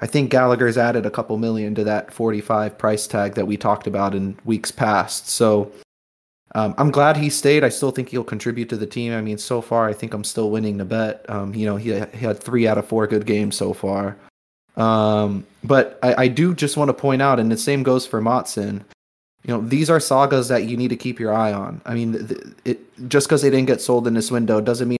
I 0.00 0.06
think 0.06 0.30
Gallagher's 0.30 0.78
added 0.78 1.06
a 1.06 1.10
couple 1.10 1.36
million 1.38 1.74
to 1.74 1.84
that 1.84 2.12
45 2.12 2.78
price 2.78 3.06
tag 3.06 3.34
that 3.34 3.46
we 3.46 3.56
talked 3.56 3.86
about 3.86 4.14
in 4.14 4.38
weeks 4.44 4.70
past. 4.70 5.28
So 5.28 5.72
um, 6.54 6.74
I'm 6.78 6.90
glad 6.90 7.16
he 7.16 7.30
stayed. 7.30 7.64
I 7.64 7.68
still 7.68 7.90
think 7.90 8.08
he'll 8.08 8.24
contribute 8.24 8.68
to 8.70 8.76
the 8.76 8.86
team. 8.86 9.12
I 9.12 9.20
mean, 9.20 9.38
so 9.38 9.60
far, 9.60 9.88
I 9.88 9.92
think 9.92 10.14
I'm 10.14 10.24
still 10.24 10.50
winning 10.50 10.78
the 10.78 10.84
bet. 10.84 11.28
Um, 11.28 11.54
you 11.54 11.66
know, 11.66 11.76
he, 11.76 11.92
he, 11.92 12.24
had 12.24 12.40
three 12.40 12.66
out 12.66 12.78
of 12.78 12.86
four 12.86 13.06
good 13.06 13.26
games 13.26 13.56
so 13.56 13.72
far. 13.74 14.16
Um, 14.76 15.46
but 15.64 15.98
I, 16.02 16.14
I, 16.22 16.28
do 16.28 16.54
just 16.54 16.76
want 16.76 16.88
to 16.88 16.94
point 16.94 17.20
out, 17.20 17.40
and 17.40 17.50
the 17.50 17.56
same 17.56 17.82
goes 17.82 18.06
for 18.06 18.22
Maatsen. 18.22 18.82
You 19.48 19.54
know, 19.54 19.62
these 19.62 19.88
are 19.88 19.98
sagas 19.98 20.48
that 20.48 20.64
you 20.64 20.76
need 20.76 20.88
to 20.88 20.96
keep 20.96 21.18
your 21.18 21.32
eye 21.32 21.54
on. 21.54 21.80
I 21.86 21.94
mean, 21.94 22.54
it, 22.66 23.08
just 23.08 23.26
because 23.26 23.40
they 23.40 23.48
didn't 23.48 23.66
get 23.66 23.80
sold 23.80 24.06
in 24.06 24.12
this 24.12 24.30
window 24.30 24.60
doesn't 24.60 24.86
mean 24.86 24.98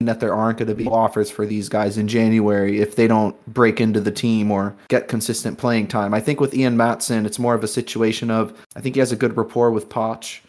that 0.00 0.18
there 0.20 0.34
aren't 0.34 0.56
going 0.56 0.68
to 0.68 0.74
be 0.74 0.86
offers 0.86 1.30
for 1.30 1.44
these 1.44 1.68
guys 1.68 1.98
in 1.98 2.08
January 2.08 2.80
if 2.80 2.96
they 2.96 3.06
don't 3.06 3.36
break 3.46 3.82
into 3.82 4.00
the 4.00 4.10
team 4.10 4.50
or 4.50 4.74
get 4.88 5.08
consistent 5.08 5.58
playing 5.58 5.88
time. 5.88 6.14
I 6.14 6.20
think 6.20 6.40
with 6.40 6.54
Ian 6.54 6.78
Maatsen, 6.78 7.26
it's 7.26 7.38
more 7.38 7.54
of 7.54 7.62
a 7.62 7.68
situation 7.68 8.30
of 8.30 8.58
I 8.76 8.80
think 8.80 8.96
he 8.96 9.00
has 9.00 9.12
a 9.12 9.16
good 9.16 9.36
rapport 9.36 9.70
with 9.70 9.90
Poch. 9.90 10.40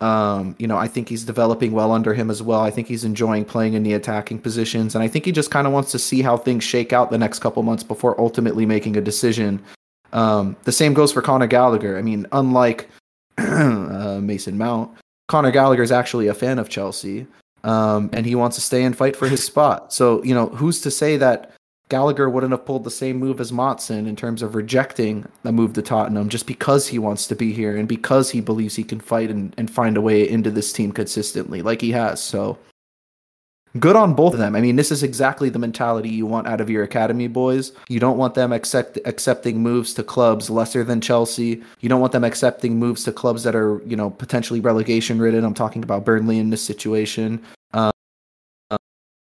Um, 0.00 0.56
you 0.58 0.66
know, 0.66 0.76
I 0.76 0.88
think 0.88 1.08
he's 1.08 1.24
developing 1.24 1.70
well 1.70 1.92
under 1.92 2.14
him 2.14 2.30
as 2.30 2.42
well. 2.42 2.62
I 2.62 2.70
think 2.72 2.88
he's 2.88 3.04
enjoying 3.04 3.44
playing 3.44 3.74
in 3.74 3.84
the 3.84 3.92
attacking 3.92 4.40
positions, 4.40 4.96
and 4.96 5.04
I 5.04 5.08
think 5.08 5.24
he 5.24 5.30
just 5.30 5.52
kind 5.52 5.68
of 5.68 5.72
wants 5.72 5.92
to 5.92 6.00
see 6.00 6.22
how 6.22 6.36
things 6.36 6.64
shake 6.64 6.92
out 6.92 7.10
the 7.10 7.18
next 7.18 7.38
couple 7.38 7.62
months 7.62 7.84
before 7.84 8.20
ultimately 8.20 8.66
making 8.66 8.96
a 8.96 9.00
decision. 9.00 9.62
Um, 10.12 10.56
the 10.64 10.72
same 10.72 10.94
goes 10.94 11.12
for 11.12 11.22
Conor 11.22 11.46
Gallagher. 11.46 11.98
I 11.98 12.02
mean, 12.02 12.26
unlike 12.32 12.88
uh, 13.38 14.20
Mason 14.22 14.58
Mount, 14.58 14.90
Conor 15.28 15.50
Gallagher 15.50 15.82
is 15.82 15.92
actually 15.92 16.26
a 16.26 16.34
fan 16.34 16.58
of 16.58 16.68
Chelsea 16.68 17.26
um, 17.64 18.10
and 18.12 18.26
he 18.26 18.34
wants 18.34 18.56
to 18.56 18.62
stay 18.62 18.82
and 18.82 18.96
fight 18.96 19.16
for 19.16 19.28
his 19.28 19.44
spot. 19.44 19.92
So 19.92 20.22
you 20.24 20.34
know, 20.34 20.46
who's 20.46 20.80
to 20.82 20.90
say 20.90 21.16
that 21.18 21.52
Gallagher 21.88 22.30
wouldn't 22.30 22.52
have 22.52 22.64
pulled 22.64 22.84
the 22.84 22.90
same 22.90 23.18
move 23.18 23.40
as 23.40 23.50
Maatsen 23.50 24.06
in 24.06 24.14
terms 24.14 24.42
of 24.42 24.54
rejecting 24.54 25.26
a 25.44 25.52
move 25.52 25.72
to 25.74 25.82
Tottenham 25.82 26.28
just 26.28 26.46
because 26.46 26.86
he 26.86 26.98
wants 26.98 27.26
to 27.26 27.34
be 27.34 27.52
here 27.52 27.76
and 27.76 27.88
because 27.88 28.30
he 28.30 28.40
believes 28.40 28.76
he 28.76 28.84
can 28.84 29.00
fight 29.00 29.30
and, 29.30 29.54
and 29.58 29.70
find 29.70 29.96
a 29.96 30.00
way 30.00 30.26
into 30.26 30.50
this 30.50 30.72
team 30.72 30.92
consistently, 30.92 31.62
like 31.62 31.80
he 31.80 31.90
has. 31.90 32.22
So 32.22 32.58
good 33.78 33.96
on 33.96 34.14
both 34.14 34.32
of 34.32 34.40
them. 34.40 34.56
I 34.56 34.60
mean, 34.60 34.76
this 34.76 34.90
is 34.90 35.02
exactly 35.02 35.48
the 35.48 35.58
mentality 35.58 36.08
you 36.08 36.26
want 36.26 36.46
out 36.46 36.60
of 36.60 36.68
your 36.68 36.82
academy 36.82 37.28
boys. 37.28 37.72
You 37.88 38.00
don't 38.00 38.18
want 38.18 38.34
them 38.34 38.52
accept, 38.52 38.98
accepting 39.04 39.62
moves 39.62 39.94
to 39.94 40.02
clubs 40.02 40.50
lesser 40.50 40.82
than 40.82 41.00
Chelsea. 41.00 41.62
You 41.80 41.88
don't 41.88 42.00
want 42.00 42.12
them 42.12 42.24
accepting 42.24 42.78
moves 42.78 43.04
to 43.04 43.12
clubs 43.12 43.44
that 43.44 43.54
are, 43.54 43.80
you 43.86 43.96
know, 43.96 44.10
potentially 44.10 44.60
relegation 44.60 45.20
ridden. 45.20 45.44
I'm 45.44 45.54
talking 45.54 45.82
about 45.82 46.04
Burnley 46.04 46.38
in 46.38 46.50
this 46.50 46.62
situation. 46.62 47.42
Um, 47.72 47.92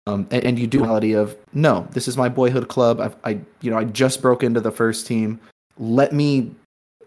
um, 0.06 0.26
and, 0.30 0.44
and, 0.44 0.58
you 0.58 0.66
do 0.66 0.82
reality 0.84 1.12
of 1.14 1.36
no, 1.52 1.86
this 1.90 2.08
is 2.08 2.16
my 2.16 2.30
boyhood 2.30 2.68
club. 2.68 2.98
I've, 3.00 3.16
I, 3.24 3.40
you 3.60 3.70
know, 3.70 3.76
I 3.76 3.84
just 3.84 4.22
broke 4.22 4.42
into 4.42 4.60
the 4.60 4.70
first 4.70 5.06
team. 5.06 5.38
Let 5.76 6.12
me 6.12 6.54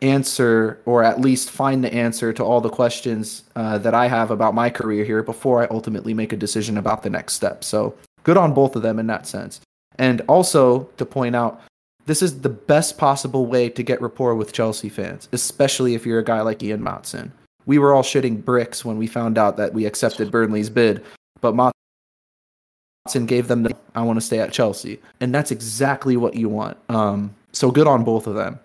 answer 0.02 0.80
or 0.86 1.04
at 1.04 1.22
least 1.22 1.50
find 1.50 1.84
the 1.84 1.94
answer 1.94 2.34
to 2.34 2.44
all 2.44 2.62
the 2.62 2.70
questions 2.70 3.44
uh, 3.56 3.78
that 3.80 3.94
I 3.94 4.08
have 4.08 4.32
about 4.32 4.56
my 4.56 4.70
career 4.70 5.06
here 5.06 5.24
before 5.24 5.62
I 5.62 5.68
ultimately 5.70 6.14
make 6.14 6.34
a 6.34 6.38
decision 6.38 6.78
about 6.78 7.04
the 7.04 7.10
next 7.10 7.34
step. 7.34 7.64
So 7.64 7.96
good 8.24 8.38
on 8.38 8.54
both 8.54 8.76
of 8.76 8.82
them 8.82 9.00
in 9.00 9.08
that 9.08 9.28
sense. 9.28 9.62
And 9.98 10.22
also 10.28 10.84
to 10.98 11.06
point 11.06 11.36
out, 11.36 11.62
this 12.06 12.22
is 12.22 12.42
the 12.42 12.50
best 12.50 12.98
possible 12.98 13.46
way 13.46 13.70
to 13.70 13.84
get 13.84 14.02
rapport 14.02 14.36
with 14.36 14.54
Chelsea 14.54 14.90
fans, 14.90 15.30
especially 15.32 15.94
if 15.94 16.06
you're 16.06 16.20
a 16.20 16.24
guy 16.24 16.42
like 16.42 16.64
Ian 16.64 16.82
Maatsen. 16.82 17.32
We 17.68 17.78
were 17.78 17.94
all 17.94 18.02
shitting 18.02 18.44
bricks 18.44 18.84
when 18.84 18.98
we 18.98 19.06
found 19.06 19.38
out 19.38 19.58
that 19.58 19.74
we 19.74 19.86
accepted 19.86 20.32
Burnley's 20.32 20.70
bid, 20.70 21.04
but 21.42 21.54
Maatsen 21.54 23.28
gave 23.28 23.48
them 23.48 23.64
the 23.64 23.76
I 23.94 24.02
want 24.02 24.18
to 24.18 24.26
stay 24.26 24.40
at 24.40 24.52
Chelsea. 24.52 25.00
And 25.20 25.36
that's 25.36 25.52
exactly 25.52 26.18
what 26.18 26.36
you 26.36 26.50
want. 26.50 26.78
Um, 26.90 27.36
so 27.52 27.70
good 27.70 27.88
on 27.88 28.04
both 28.04 28.26
of 28.26 28.36
them. 28.36 28.60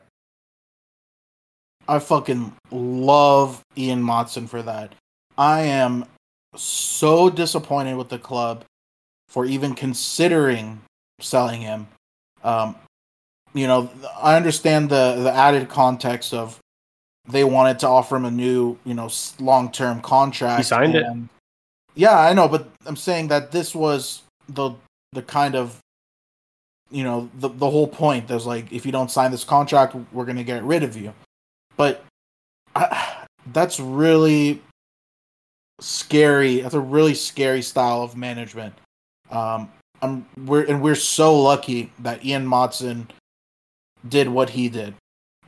I 1.88 1.98
fucking 1.98 2.52
love 2.70 3.62
Ian 3.76 4.02
Maatsen 4.02 4.48
for 4.48 4.62
that. 4.62 4.94
I 5.38 5.62
am 5.62 6.04
so 6.56 7.30
disappointed 7.30 7.96
with 7.96 8.08
the 8.08 8.18
club 8.18 8.64
for 9.28 9.44
even 9.44 9.74
considering 9.74 10.80
selling 11.20 11.60
him. 11.60 11.86
Um, 12.42 12.76
you 13.54 13.66
know, 13.66 13.90
I 14.20 14.36
understand 14.36 14.90
the 14.90 15.16
the 15.22 15.32
added 15.32 15.68
context 15.68 16.34
of 16.34 16.58
they 17.28 17.44
wanted 17.44 17.78
to 17.80 17.88
offer 17.88 18.16
him 18.16 18.24
a 18.24 18.30
new, 18.30 18.78
you 18.84 18.94
know, 18.94 19.10
long 19.40 19.72
term 19.72 20.00
contract. 20.00 20.58
He 20.58 20.64
signed 20.64 20.94
it. 20.94 21.06
Yeah, 21.94 22.18
I 22.18 22.34
know, 22.34 22.48
but 22.48 22.68
I'm 22.84 22.96
saying 22.96 23.28
that 23.28 23.52
this 23.52 23.74
was 23.74 24.22
the 24.48 24.72
the 25.12 25.22
kind 25.22 25.54
of 25.54 25.78
you 26.90 27.02
know 27.02 27.30
the 27.38 27.48
the 27.48 27.70
whole 27.70 27.88
point. 27.88 28.28
There's 28.28 28.46
like 28.46 28.72
if 28.72 28.84
you 28.86 28.92
don't 28.92 29.10
sign 29.10 29.30
this 29.30 29.44
contract, 29.44 29.96
we're 30.12 30.24
gonna 30.24 30.44
get 30.44 30.62
rid 30.62 30.82
of 30.82 30.96
you. 30.96 31.12
But 31.76 32.04
I, 32.74 33.24
that's 33.52 33.78
really 33.80 34.62
scary. 35.80 36.60
That's 36.60 36.74
a 36.74 36.80
really 36.80 37.14
scary 37.14 37.62
style 37.62 38.02
of 38.02 38.16
management. 38.16 38.74
Um, 39.30 39.70
I'm 40.02 40.26
we're 40.44 40.64
and 40.64 40.82
we're 40.82 40.94
so 40.94 41.40
lucky 41.40 41.92
that 42.00 42.24
Ian 42.24 42.46
Maatsen 42.46 43.08
did 44.06 44.28
what 44.28 44.50
he 44.50 44.68
did. 44.68 44.94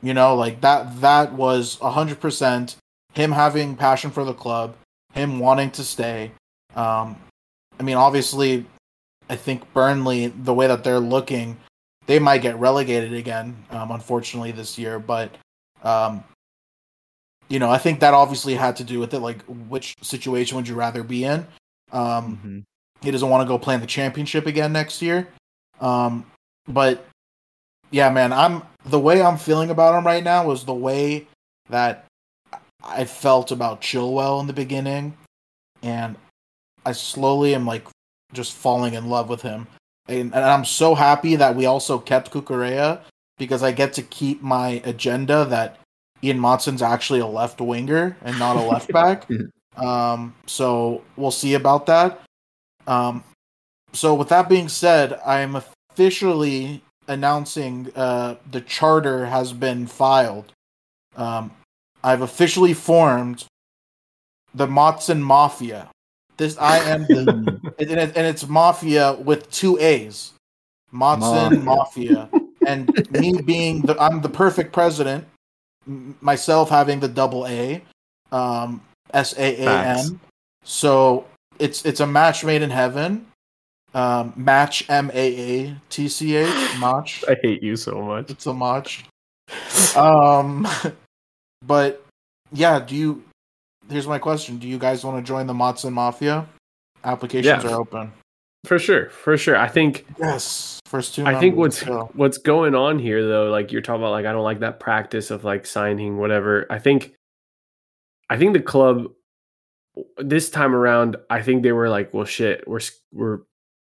You 0.01 0.13
know, 0.13 0.35
like 0.35 0.61
that 0.61 1.01
that 1.01 1.33
was 1.33 1.77
hundred 1.79 2.19
percent 2.19 2.77
him 3.13 3.31
having 3.31 3.75
passion 3.75 4.11
for 4.11 4.23
the 4.23 4.33
club, 4.33 4.75
him 5.13 5.39
wanting 5.39 5.71
to 5.71 5.83
stay. 5.83 6.31
Um, 6.75 7.17
I 7.79 7.83
mean, 7.83 7.95
obviously, 7.95 8.65
I 9.29 9.35
think 9.35 9.71
Burnley, 9.73 10.27
the 10.27 10.53
way 10.53 10.67
that 10.67 10.83
they're 10.83 10.99
looking, 10.99 11.57
they 12.05 12.19
might 12.19 12.41
get 12.41 12.59
relegated 12.59 13.13
again, 13.13 13.55
um, 13.71 13.91
unfortunately, 13.91 14.51
this 14.51 14.77
year. 14.77 14.99
But 14.99 15.35
um, 15.83 16.23
you 17.47 17.59
know, 17.59 17.69
I 17.69 17.77
think 17.77 17.99
that 17.99 18.13
obviously 18.13 18.53
had 18.55 18.75
to 18.77 18.83
do 18.83 18.99
with 18.99 19.13
it. 19.13 19.19
Like, 19.19 19.41
which 19.43 19.95
situation 20.01 20.55
would 20.55 20.67
you 20.67 20.75
rather 20.75 21.03
be 21.03 21.23
in? 21.23 21.45
Um, 21.91 22.37
mm-hmm. 22.37 22.59
He 23.01 23.11
doesn't 23.11 23.29
want 23.29 23.41
to 23.41 23.47
go 23.47 23.57
play 23.57 23.75
in 23.75 23.81
the 23.81 23.87
championship 23.87 24.45
again 24.45 24.71
next 24.71 25.01
year. 25.01 25.27
Um, 25.81 26.25
but 26.67 27.05
yeah, 27.91 28.09
man, 28.09 28.33
I'm 28.33 28.61
the 28.85 28.99
way 28.99 29.21
I'm 29.21 29.37
feeling 29.37 29.69
about 29.69 29.97
him 29.97 30.05
right 30.05 30.23
now 30.23 30.45
was 30.45 30.63
the 30.63 30.73
way 30.73 31.27
that 31.69 32.05
I 32.83 33.05
felt 33.05 33.51
about 33.51 33.81
Chilwell 33.81 34.41
in 34.41 34.47
the 34.47 34.53
beginning, 34.53 35.17
and 35.81 36.15
I 36.85 36.91
slowly 36.91 37.55
am 37.55 37.65
like 37.65 37.87
just 38.33 38.53
falling 38.53 38.93
in 38.93 39.09
love 39.09 39.29
with 39.29 39.41
him. 39.41 39.67
And, 40.07 40.33
and 40.33 40.43
I'm 40.43 40.65
so 40.65 40.95
happy 40.95 41.35
that 41.35 41.55
we 41.55 41.65
also 41.65 41.99
kept 41.99 42.31
Cucurella 42.31 43.01
because 43.39 43.63
I 43.63 43.71
get 43.71 43.93
to 43.93 44.03
keep 44.03 44.43
my 44.43 44.81
agenda 44.85 45.45
that 45.45 45.79
Ian 46.21 46.37
Maatsen's 46.37 46.83
actually 46.83 47.21
a 47.21 47.25
left 47.25 47.59
winger 47.59 48.15
and 48.21 48.37
not 48.37 48.57
a 48.57 48.61
left 48.61 48.91
back. 48.91 49.27
um, 49.77 50.35
so 50.45 51.01
we'll 51.15 51.31
see 51.31 51.55
about 51.55 51.87
that. 51.87 52.21
Um, 52.85 53.23
so 53.93 54.13
with 54.13 54.29
that 54.29 54.47
being 54.47 54.69
said, 54.69 55.19
I'm 55.25 55.55
officially 55.55 56.83
announcing 57.07 57.91
uh, 57.95 58.35
the 58.51 58.61
charter 58.61 59.25
has 59.25 59.53
been 59.53 59.87
filed. 59.87 60.51
Um, 61.15 61.51
I've 62.03 62.21
officially 62.21 62.73
formed 62.73 63.45
the 64.53 64.67
Maatsen 64.67 65.21
Mafia. 65.21 65.89
This 66.37 66.57
I 66.57 66.77
am 66.79 67.01
the 67.03 67.73
and, 67.79 67.91
it, 67.91 68.15
and 68.15 68.27
it's 68.27 68.47
Mafia 68.47 69.13
with 69.13 69.49
two 69.51 69.77
A's. 69.79 70.33
Mafia. 70.91 71.59
Mafia. 71.59 72.29
And 72.69 73.11
me 73.11 73.41
being 73.41 73.81
the 73.81 73.99
I'm 73.99 74.21
the 74.21 74.29
perfect 74.29 74.73
president 74.73 75.25
myself 76.21 76.69
having 76.69 76.99
the 76.99 77.07
double 77.07 77.47
A, 77.47 77.81
um, 78.31 78.81
S 79.13 79.33
A 79.37 79.65
A 79.65 79.69
N. 79.69 80.19
So 80.63 81.25
it's 81.57 81.85
it's 81.85 81.99
a 81.99 82.07
match 82.07 82.43
made 82.43 82.61
in 82.61 82.69
heaven. 82.69 83.25
Um, 83.93 84.33
match 84.35 84.87
M 84.89 85.09
A 85.13 85.65
A 85.65 85.75
T 85.89 86.07
C 86.07 86.35
H 86.35 86.79
match. 86.79 87.23
I 87.29 87.35
hate 87.41 87.63
you 87.63 87.75
so 87.75 88.01
much. 88.01 88.29
It's 88.29 88.45
a 88.45 88.53
match. 88.53 89.05
Um, 89.95 90.67
but 91.65 92.05
yeah, 92.51 92.79
do 92.79 92.95
you? 92.95 93.23
Here's 93.89 94.07
my 94.07 94.19
question: 94.19 94.57
Do 94.59 94.67
you 94.67 94.77
guys 94.77 95.03
want 95.03 95.17
to 95.17 95.27
join 95.27 95.47
the 95.47 95.53
Maatsen 95.53 95.93
Mafia? 95.93 96.47
Applications 97.03 97.63
yeah. 97.63 97.71
are 97.71 97.79
open. 97.79 98.11
For 98.65 98.77
sure, 98.77 99.09
for 99.09 99.37
sure. 99.37 99.55
I 99.55 99.67
think 99.67 100.05
yes. 100.19 100.79
First 100.85 101.15
two. 101.15 101.25
I 101.25 101.39
think 101.39 101.55
what's 101.55 101.81
what's 102.13 102.37
going 102.37 102.75
on 102.75 102.99
here 102.99 103.25
though, 103.25 103.49
like 103.49 103.71
you're 103.71 103.81
talking 103.81 104.01
about, 104.01 104.11
like 104.11 104.25
I 104.25 104.31
don't 104.31 104.43
like 104.43 104.59
that 104.59 104.79
practice 104.79 105.31
of 105.31 105.43
like 105.43 105.65
signing 105.65 106.17
whatever. 106.17 106.65
I 106.69 106.79
think, 106.79 107.13
I 108.29 108.37
think 108.37 108.53
the 108.53 108.61
club 108.61 109.05
this 110.17 110.49
time 110.49 110.75
around, 110.75 111.17
I 111.29 111.41
think 111.41 111.63
they 111.63 111.71
were 111.71 111.89
like, 111.89 112.13
well, 112.13 112.25
shit, 112.25 112.67
we're 112.67 112.81
we're 113.13 113.39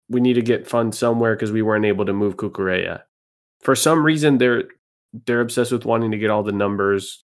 we 0.09 0.21
need 0.21 0.35
to 0.35 0.43
get 0.43 0.69
funds 0.69 0.99
somewhere 0.99 1.35
because 1.35 1.53
we 1.53 1.63
weren't 1.63 1.85
able 1.85 2.07
to 2.07 2.13
move 2.13 2.37
Cucurella. 2.37 3.03
For 3.61 3.75
some 3.75 4.05
reason, 4.05 4.39
they're 4.39 4.65
they're 5.27 5.41
obsessed 5.41 5.73
with 5.73 5.85
wanting 5.85 6.13
to 6.13 6.19
get 6.19 6.31
all 6.31 6.43
the 6.43 6.53
numbers 6.53 7.25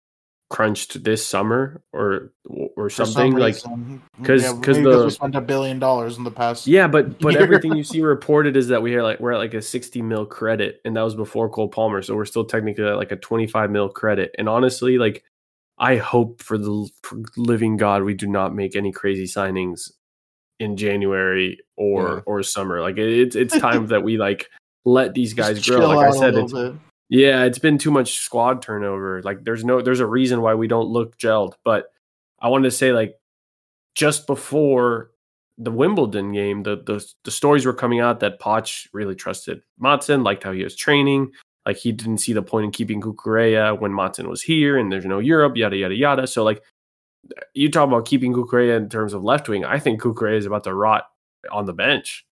crunched 0.56 1.04
this 1.04 1.26
summer 1.26 1.84
or 1.92 2.32
or 2.78 2.90
something 2.90 3.34
some 3.34 3.40
like 3.40 3.56
because 3.56 3.66
mm-hmm. 3.66 3.96
mm-hmm. 3.98 4.60
because 4.62 4.78
yeah, 4.78 5.04
we 5.04 5.10
spent 5.12 5.36
a 5.36 5.42
billion 5.42 5.80
dollars 5.80 6.18
in 6.18 6.24
the 6.24 6.32
past 6.32 6.66
yeah 6.66 6.88
but 6.88 7.20
but 7.20 7.34
year. 7.34 7.44
everything 7.44 7.76
you 7.76 7.84
see 7.84 8.02
reported 8.02 8.56
is 8.56 8.70
that 8.70 8.82
we 8.82 8.96
are 8.96 9.04
like 9.04 9.20
we're 9.20 9.34
at 9.34 9.38
like 9.38 9.54
a 9.54 9.62
60 9.62 10.02
mil 10.02 10.26
credit 10.26 10.80
and 10.86 10.96
that 10.96 11.02
was 11.02 11.14
before 11.14 11.50
Cole 11.50 11.68
Palmer 11.68 12.02
so 12.02 12.16
we're 12.16 12.24
still 12.24 12.46
technically 12.46 12.86
at 12.86 12.96
like 12.96 13.12
a 13.12 13.18
25 13.18 13.70
mil 13.70 13.90
credit 13.90 14.34
and 14.38 14.48
honestly 14.48 14.98
like 14.98 15.26
I 15.78 15.98
hope 15.98 16.42
for 16.42 16.58
the 16.58 16.90
for 17.04 17.22
living 17.36 17.76
God 17.76 18.04
we 18.04 18.14
do 18.14 18.28
not 18.28 18.56
make 18.56 18.78
any 18.78 18.94
crazy 18.94 19.26
signings 19.26 19.92
in 20.62 20.78
January 20.78 21.60
or 21.76 22.16
yeah. 22.16 22.22
or 22.26 22.44
summer. 22.44 22.82
Like 22.82 22.98
it, 22.98 23.10
it's 23.10 23.36
it's 23.36 23.58
time 23.60 23.88
that 23.88 24.04
we 24.04 24.18
like 24.18 24.50
let 24.86 25.14
these 25.14 25.34
guys 25.34 25.58
Just 25.60 25.78
grow. 25.78 25.88
Like 25.90 26.14
I 26.14 26.18
said, 26.18 26.36
it's 26.36 26.54
bit. 26.54 26.76
Yeah, 27.10 27.44
it's 27.44 27.60
been 27.60 27.78
too 27.78 27.92
much 27.92 28.18
squad 28.18 28.62
turnover. 28.62 29.22
Like 29.24 29.44
there's 29.44 29.64
no 29.64 29.82
there's 29.82 30.00
a 30.00 30.08
reason 30.08 30.42
why 30.42 30.56
we 30.56 30.68
don't 30.68 30.88
look 30.88 31.18
gelled. 31.18 31.54
But 31.64 31.86
I 32.40 32.50
wanted 32.50 32.70
to 32.70 32.76
say 32.76 32.92
like 32.92 33.16
just 33.94 34.28
before 34.28 35.12
the 35.58 35.72
Wimbledon 35.72 36.34
game, 36.34 36.64
the 36.64 36.78
the 36.78 37.06
the 37.24 37.32
stories 37.32 37.66
were 37.66 37.74
coming 37.74 38.00
out 38.00 38.20
that 38.22 38.40
Poch 38.40 38.88
really 38.94 39.16
trusted 39.16 39.62
Maatsen, 39.82 40.24
liked 40.24 40.44
how 40.44 40.52
he 40.52 40.64
was 40.64 40.76
training. 40.76 41.32
Like 41.66 41.78
he 41.78 41.92
didn't 41.92 42.20
see 42.20 42.34
the 42.34 42.44
point 42.44 42.66
in 42.66 42.72
keeping 42.72 43.02
Cucurella 43.02 43.80
when 43.80 43.92
Maatsen 43.92 44.28
was 44.28 44.42
here 44.42 44.78
and 44.78 44.92
there's 44.92 45.06
no 45.06 45.20
Europe, 45.20 45.58
yada 45.58 45.76
yada 45.76 45.96
yada. 45.96 46.28
So 46.28 46.44
like 46.44 46.62
you 47.54 47.70
talk 47.72 47.88
about 47.88 48.06
keeping 48.06 48.34
Cucurella 48.34 48.78
in 48.78 48.90
terms 48.90 49.14
of 49.14 49.24
left 49.24 49.48
wing. 49.48 49.64
I 49.64 49.80
think 49.80 50.02
Cucurella 50.02 50.38
is 50.38 50.46
about 50.46 50.64
to 50.66 50.74
rot 50.74 51.06
on 51.52 51.66
the 51.66 51.74
bench. 51.74 52.26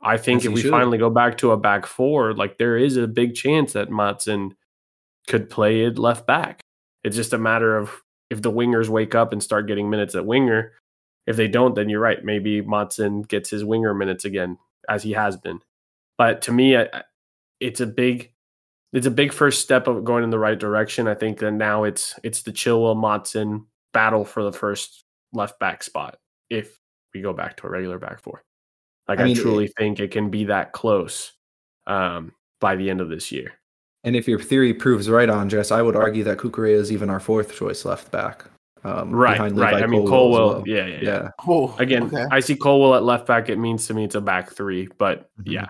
I 0.00 0.16
think 0.16 0.44
if 0.44 0.52
we 0.52 0.62
should. 0.62 0.70
finally 0.70 0.98
go 0.98 1.10
back 1.10 1.38
to 1.38 1.52
a 1.52 1.56
back 1.56 1.86
four, 1.86 2.32
like 2.34 2.58
there 2.58 2.76
is 2.76 2.96
a 2.96 3.08
big 3.08 3.34
chance 3.34 3.72
that 3.72 3.90
Maatsen 3.90 4.52
could 5.26 5.50
play 5.50 5.82
it 5.84 5.98
left 5.98 6.26
back. 6.26 6.60
It's 7.02 7.16
just 7.16 7.32
a 7.32 7.38
matter 7.38 7.76
of 7.76 7.90
if 8.30 8.42
the 8.42 8.52
wingers 8.52 8.88
wake 8.88 9.14
up 9.14 9.32
and 9.32 9.42
start 9.42 9.66
getting 9.66 9.90
minutes 9.90 10.14
at 10.14 10.26
winger. 10.26 10.72
If 11.26 11.36
they 11.36 11.48
don't, 11.48 11.74
then 11.74 11.88
you're 11.88 12.00
right. 12.00 12.24
Maybe 12.24 12.62
Maatsen 12.62 13.26
gets 13.28 13.50
his 13.50 13.64
winger 13.64 13.92
minutes 13.92 14.24
again, 14.24 14.58
as 14.88 15.02
he 15.02 15.12
has 15.12 15.36
been. 15.36 15.60
But 16.16 16.42
to 16.42 16.52
me, 16.52 16.76
it's 17.60 17.80
a 17.80 17.86
big 17.86 18.32
it's 18.92 19.06
a 19.06 19.10
big 19.10 19.32
first 19.32 19.60
step 19.60 19.86
of 19.86 20.04
going 20.04 20.24
in 20.24 20.30
the 20.30 20.38
right 20.38 20.58
direction. 20.58 21.08
I 21.08 21.14
think 21.14 21.38
that 21.38 21.52
now 21.52 21.84
it's 21.84 22.18
it's 22.22 22.42
the 22.42 22.52
Chilwell 22.52 22.96
Maatsen 22.96 23.66
battle 23.92 24.24
for 24.24 24.42
the 24.42 24.52
first 24.52 25.04
left 25.32 25.58
back 25.58 25.82
spot 25.82 26.18
if 26.50 26.78
we 27.12 27.20
go 27.20 27.32
back 27.32 27.56
to 27.58 27.66
a 27.66 27.70
regular 27.70 27.98
back 27.98 28.20
four. 28.20 28.42
Like 29.08 29.20
I, 29.20 29.24
mean, 29.24 29.38
I 29.38 29.40
truly 29.40 29.64
it, 29.64 29.72
think 29.76 30.00
it 30.00 30.10
can 30.10 30.28
be 30.30 30.44
that 30.44 30.72
close 30.72 31.32
um, 31.86 32.32
by 32.60 32.76
the 32.76 32.90
end 32.90 33.00
of 33.00 33.08
this 33.08 33.32
year. 33.32 33.54
And 34.04 34.14
if 34.14 34.28
your 34.28 34.38
theory 34.38 34.74
proves 34.74 35.10
right 35.10 35.28
on 35.28 35.48
Jess, 35.48 35.72
I 35.72 35.82
would 35.82 35.96
argue 35.96 36.24
that 36.24 36.38
Cucurella 36.38 36.74
is 36.74 36.92
even 36.92 37.10
our 37.10 37.20
fourth 37.20 37.54
choice 37.54 37.84
left 37.84 38.10
back. 38.10 38.44
Um, 38.84 39.10
right, 39.10 39.38
right. 39.52 39.82
I 39.82 39.86
mean, 39.86 40.06
Colwill, 40.06 40.48
well. 40.48 40.62
yeah, 40.66 40.86
yeah, 40.86 40.98
yeah. 41.02 41.28
Oh, 41.46 41.74
Again, 41.78 42.04
okay. 42.04 42.24
I 42.30 42.40
see 42.40 42.54
Colwill 42.54 42.94
at 42.94 43.02
left 43.02 43.26
back. 43.26 43.48
It 43.48 43.58
means 43.58 43.86
to 43.88 43.94
me 43.94 44.04
it's 44.04 44.14
a 44.14 44.20
back 44.20 44.52
three, 44.52 44.88
but 44.98 45.30
mm-hmm. 45.40 45.52
yeah. 45.52 45.66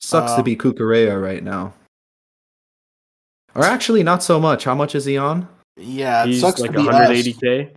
Sucks 0.00 0.32
to 0.34 0.42
be 0.42 0.56
Cucurella 0.56 1.22
right 1.22 1.44
now. 1.44 1.74
Or 3.54 3.64
actually, 3.64 4.02
not 4.02 4.22
so 4.22 4.40
much. 4.40 4.64
How 4.64 4.74
much 4.74 4.94
is 4.94 5.04
he 5.04 5.18
on? 5.18 5.46
Yeah, 5.76 6.24
it 6.24 6.28
He's 6.28 6.40
sucks 6.40 6.60
like 6.60 6.72
to 6.72 6.78
be 6.78 6.84
180k. 6.84 7.76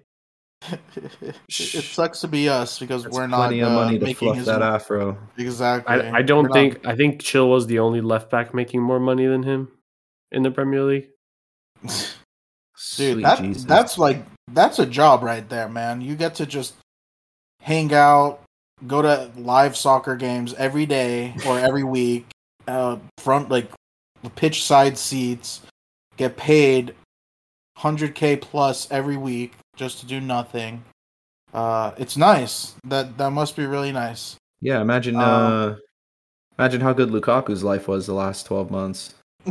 It 0.71 1.83
sucks 1.83 2.21
to 2.21 2.27
be 2.27 2.47
us 2.47 2.79
because 2.79 3.03
That's 3.03 3.15
we're 3.15 3.27
not 3.27 3.47
plenty 3.47 3.61
of 3.61 3.71
uh, 3.71 3.75
money 3.75 3.99
to 3.99 4.13
fluff 4.13 4.45
that 4.45 4.61
afro. 4.61 5.17
Exactly. 5.37 5.95
I, 5.95 6.17
I 6.17 6.21
don't 6.21 6.45
we're 6.45 6.53
think. 6.53 6.83
Not... 6.83 6.93
I 6.93 6.95
think 6.95 7.21
Chill 7.21 7.49
was 7.49 7.67
the 7.67 7.79
only 7.79 8.01
left 8.01 8.29
back 8.29 8.53
making 8.53 8.81
more 8.81 8.99
money 8.99 9.25
than 9.25 9.43
him 9.43 9.69
in 10.31 10.43
the 10.43 10.51
Premier 10.51 10.83
League. 10.83 11.09
Dude, 12.95 13.23
that, 13.23 13.39
that's 13.67 13.97
like 13.97 14.23
that's 14.51 14.79
a 14.79 14.85
job 14.85 15.23
right 15.23 15.47
there, 15.49 15.69
man. 15.69 16.01
You 16.01 16.15
get 16.15 16.35
to 16.35 16.45
just 16.45 16.75
hang 17.61 17.93
out, 17.93 18.41
go 18.87 19.01
to 19.01 19.31
live 19.35 19.75
soccer 19.75 20.15
games 20.15 20.53
every 20.55 20.85
day 20.85 21.33
or 21.47 21.59
every 21.59 21.83
week, 21.83 22.27
uh, 22.67 22.97
front 23.17 23.49
like 23.49 23.69
pitch 24.35 24.63
side 24.63 24.97
seats, 24.97 25.61
get 26.17 26.37
paid 26.37 26.93
100k 27.77 28.39
plus 28.41 28.89
every 28.91 29.17
week 29.17 29.53
just 29.75 29.99
to 29.99 30.05
do 30.05 30.21
nothing. 30.21 30.83
Uh, 31.53 31.91
it's 31.97 32.17
nice. 32.17 32.75
That 32.85 33.17
that 33.17 33.31
must 33.31 33.55
be 33.55 33.65
really 33.65 33.91
nice. 33.91 34.35
Yeah, 34.61 34.81
imagine 34.81 35.15
um, 35.15 35.21
uh, 35.21 35.75
imagine 36.57 36.81
how 36.81 36.93
good 36.93 37.09
Lukaku's 37.09 37.63
life 37.63 37.87
was 37.87 38.07
the 38.07 38.13
last 38.13 38.45
12 38.45 38.71
months. 38.71 39.13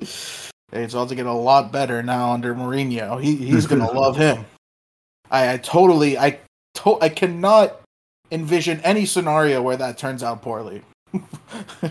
it's 0.00 0.50
about 0.72 1.08
to 1.08 1.14
get 1.14 1.26
a 1.26 1.32
lot 1.32 1.72
better 1.72 2.02
now 2.02 2.32
under 2.32 2.54
Mourinho. 2.54 3.22
He 3.22 3.36
he's 3.36 3.66
gonna 3.66 3.90
love 4.00 4.16
him. 4.16 4.44
I, 5.30 5.54
I 5.54 5.56
totally 5.58 6.16
I 6.16 6.38
to- 6.76 7.00
I 7.00 7.08
cannot 7.08 7.80
envision 8.30 8.80
any 8.80 9.04
scenario 9.04 9.60
where 9.60 9.76
that 9.76 9.98
turns 9.98 10.22
out 10.22 10.40
poorly. 10.40 10.82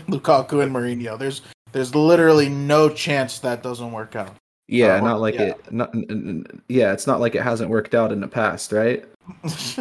Lukaku 0.08 0.62
and 0.62 0.74
Mourinho. 0.74 1.18
There's 1.18 1.42
there's 1.70 1.94
literally 1.94 2.48
no 2.48 2.88
chance 2.88 3.38
that 3.40 3.62
doesn't 3.62 3.92
work 3.92 4.16
out. 4.16 4.34
Yeah, 4.72 5.00
not 5.00 5.20
like 5.20 5.34
yeah. 5.34 5.42
it. 5.42 5.70
Not, 5.70 5.94
yeah, 6.68 6.94
it's 6.94 7.06
not 7.06 7.20
like 7.20 7.34
it 7.34 7.42
hasn't 7.42 7.68
worked 7.68 7.94
out 7.94 8.10
in 8.10 8.20
the 8.20 8.26
past, 8.26 8.72
right? 8.72 9.04
it's 9.44 9.78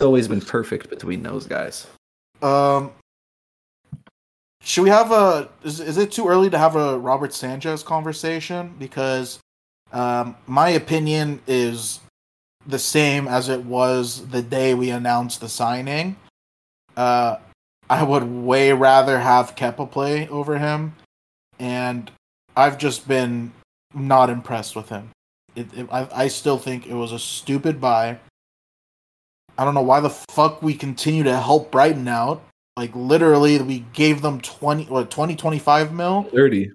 always 0.00 0.26
been 0.26 0.40
perfect 0.40 0.90
between 0.90 1.22
those 1.22 1.46
guys. 1.46 1.86
Um, 2.42 2.90
should 4.60 4.82
we 4.82 4.90
have 4.90 5.12
a? 5.12 5.48
Is 5.62 5.78
is 5.78 5.96
it 5.96 6.10
too 6.10 6.26
early 6.26 6.50
to 6.50 6.58
have 6.58 6.74
a 6.74 6.98
Robert 6.98 7.32
Sanchez 7.32 7.84
conversation? 7.84 8.74
Because 8.80 9.38
um, 9.92 10.34
my 10.48 10.70
opinion 10.70 11.40
is 11.46 12.00
the 12.66 12.80
same 12.80 13.28
as 13.28 13.48
it 13.48 13.64
was 13.64 14.26
the 14.28 14.42
day 14.42 14.74
we 14.74 14.90
announced 14.90 15.40
the 15.40 15.48
signing. 15.48 16.16
Uh, 16.96 17.36
I 17.88 18.02
would 18.02 18.24
way 18.24 18.72
rather 18.72 19.20
have 19.20 19.54
Kepa 19.54 19.88
play 19.88 20.26
over 20.28 20.58
him, 20.58 20.96
and 21.60 22.10
I've 22.56 22.76
just 22.76 23.06
been 23.06 23.52
not 23.94 24.30
impressed 24.30 24.76
with 24.76 24.88
him. 24.88 25.10
It, 25.54 25.66
it, 25.76 25.88
I, 25.90 26.08
I 26.12 26.28
still 26.28 26.58
think 26.58 26.86
it 26.86 26.94
was 26.94 27.12
a 27.12 27.18
stupid 27.18 27.80
buy. 27.80 28.18
I 29.58 29.64
don't 29.64 29.74
know 29.74 29.82
why 29.82 30.00
the 30.00 30.10
fuck 30.10 30.62
we 30.62 30.74
continue 30.74 31.24
to 31.24 31.38
help 31.38 31.70
Brighton 31.70 32.08
out. 32.08 32.42
Like 32.76 32.94
literally, 32.94 33.60
we 33.60 33.80
gave 33.92 34.22
them 34.22 34.40
twenty, 34.40 34.84
what 34.84 35.10
20, 35.10 35.36
25 35.36 35.92
mil, 35.92 36.22
thirty. 36.24 36.70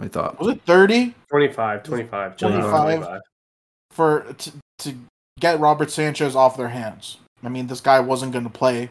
I 0.00 0.08
thought 0.08 0.38
was 0.40 0.48
it 0.48 0.62
30? 0.62 1.14
25, 1.28 1.82
25, 1.82 2.36
25, 2.36 2.70
25 2.70 3.20
for 3.90 4.22
to, 4.38 4.52
to 4.78 4.94
get 5.38 5.60
Robert 5.60 5.90
Sanchez 5.90 6.34
off 6.34 6.56
their 6.56 6.68
hands. 6.68 7.18
I 7.42 7.48
mean, 7.48 7.66
this 7.66 7.80
guy 7.80 8.00
wasn't 8.00 8.32
going 8.32 8.44
to 8.44 8.50
play. 8.50 8.90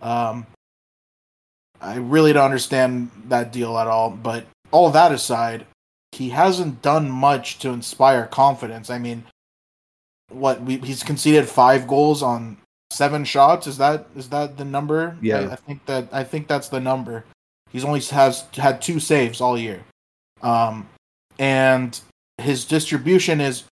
Um, 0.00 0.46
I 1.80 1.96
really 1.96 2.32
don't 2.32 2.44
understand 2.44 3.10
that 3.28 3.52
deal 3.52 3.76
at 3.78 3.86
all. 3.86 4.10
But 4.10 4.46
all 4.70 4.90
that 4.90 5.12
aside, 5.12 5.66
he 6.16 6.30
hasn't 6.30 6.80
done 6.80 7.10
much 7.10 7.58
to 7.58 7.70
inspire 7.70 8.26
confidence. 8.26 8.88
I 8.88 8.98
mean, 8.98 9.24
what 10.30 10.62
we, 10.62 10.78
he's 10.78 11.02
conceded 11.02 11.48
five 11.48 11.86
goals 11.86 12.22
on 12.22 12.56
seven 12.90 13.24
shots. 13.24 13.66
Is 13.66 13.78
that 13.78 14.06
is 14.16 14.28
that 14.30 14.56
the 14.56 14.64
number? 14.64 15.16
Yeah, 15.20 15.40
I, 15.40 15.52
I 15.52 15.56
think 15.56 15.84
that 15.86 16.08
I 16.12 16.24
think 16.24 16.48
that's 16.48 16.68
the 16.68 16.80
number. 16.80 17.24
He's 17.70 17.84
only 17.84 18.00
has 18.00 18.44
had 18.54 18.80
two 18.80 18.98
saves 18.98 19.40
all 19.40 19.58
year, 19.58 19.82
um, 20.42 20.88
and 21.38 22.00
his 22.38 22.64
distribution 22.64 23.40
is 23.40 23.64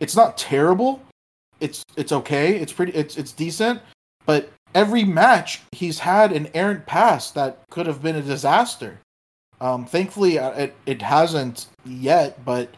it's 0.00 0.16
not 0.16 0.38
terrible. 0.38 1.02
It's 1.60 1.84
it's 1.96 2.12
okay. 2.12 2.56
It's 2.56 2.72
pretty. 2.72 2.92
It's 2.92 3.16
it's 3.16 3.32
decent, 3.32 3.80
but 4.24 4.50
every 4.74 5.04
match 5.04 5.60
he's 5.72 5.98
had 5.98 6.32
an 6.32 6.48
errant 6.54 6.86
pass 6.86 7.30
that 7.32 7.58
could 7.70 7.86
have 7.86 8.02
been 8.02 8.16
a 8.16 8.22
disaster. 8.22 8.98
Um, 9.60 9.84
thankfully, 9.84 10.38
uh, 10.38 10.50
it 10.52 10.76
it 10.86 11.02
hasn't 11.02 11.66
yet, 11.84 12.44
but 12.44 12.70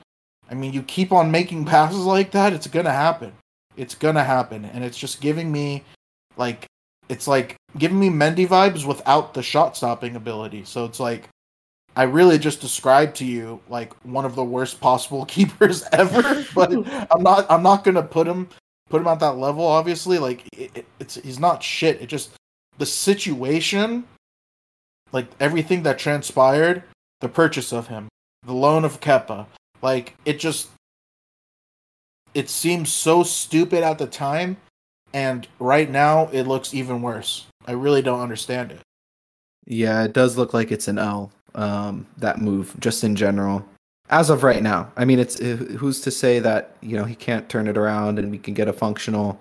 I 0.51 0.55
mean, 0.55 0.73
you 0.73 0.83
keep 0.83 1.13
on 1.13 1.31
making 1.31 1.65
passes 1.75 2.05
like 2.05 2.31
that, 2.33 2.53
it's 2.53 2.67
gonna 2.67 2.93
happen. 2.93 3.33
It's 3.77 3.95
gonna 3.95 4.25
happen, 4.25 4.65
and 4.65 4.85
it's 4.85 4.99
just 4.99 5.21
giving 5.21 5.51
me 5.51 5.85
like 6.37 6.67
it's 7.09 7.29
like 7.29 7.57
giving 7.79 7.99
me 7.99 8.09
Mendy 8.09 8.47
vibes 8.47 8.87
without 8.87 9.35
the 9.35 9.43
shot 9.43 9.77
stopping 9.77 10.17
ability. 10.17 10.65
So 10.65 10.85
it's 10.85 11.01
like 11.01 11.29
I 11.95 12.05
really 12.05 12.39
just 12.39 12.61
described 12.61 13.17
to 13.17 13.25
you 13.25 13.61
like 13.69 13.93
one 14.05 14.25
of 14.25 14.35
the 14.35 14.45
worst 14.45 14.81
possible 14.81 15.25
keepers 15.27 15.85
ever, 15.93 16.45
but 16.55 16.73
I'm 17.11 17.23
not 17.23 17.47
I'm 17.51 17.63
not 17.63 17.85
gonna 17.85 18.03
put 18.03 18.27
him 18.27 18.49
put 18.89 19.01
him 19.01 19.09
at 19.09 19.21
that 19.21 19.37
level. 19.37 19.67
Obviously, 19.67 20.19
like 20.19 20.47
it, 20.53 20.71
it, 20.75 20.87
it's 21.01 21.15
he's 21.17 21.39
not 21.39 21.63
shit. 21.63 22.01
It 22.01 22.07
just 22.07 22.33
the 22.79 22.87
situation, 22.87 24.05
like 25.13 25.29
everything 25.39 25.83
that 25.85 25.99
transpired, 25.99 26.83
the 27.21 27.29
purchase 27.29 27.73
of 27.73 27.89
him, 27.89 28.09
the 28.45 28.55
loan 28.55 28.85
of 28.85 29.01
Kepa, 29.01 29.47
like 29.83 30.17
it 30.25 30.39
just 30.39 30.69
it 32.35 32.49
seems 32.49 32.93
so 32.93 33.23
stupid 33.23 33.83
at 33.83 33.99
the 33.99 34.07
time, 34.07 34.57
and 35.13 35.47
right 35.59 35.91
now 35.91 36.29
it 36.33 36.45
looks 36.45 36.75
even 36.75 37.03
worse. 37.03 37.47
I 37.67 37.73
really 37.73 38.03
don't 38.03 38.21
understand 38.21 38.73
it. 38.73 38.81
Yeah, 39.67 40.03
it 40.05 40.13
does 40.13 40.37
look 40.37 40.55
like 40.55 40.73
it's 40.73 40.89
an 40.89 40.99
L. 40.99 41.31
Um, 41.55 42.07
that 42.17 42.41
move, 42.41 42.75
just 42.81 43.05
in 43.05 43.15
general, 43.15 43.63
as 44.09 44.31
of 44.31 44.43
right 44.43 44.63
now. 44.63 44.91
I 44.97 45.05
mean, 45.05 45.19
it's 45.19 45.39
who's 45.39 46.01
to 46.01 46.11
say 46.11 46.39
that 46.39 46.77
you 46.81 46.97
know 46.97 47.05
he 47.05 47.15
can't 47.15 47.47
turn 47.51 47.69
it 47.69 47.77
around 47.77 48.19
and 48.19 48.31
we 48.31 48.39
can 48.39 48.55
get 48.55 48.69
a 48.69 48.73
functional 48.73 49.39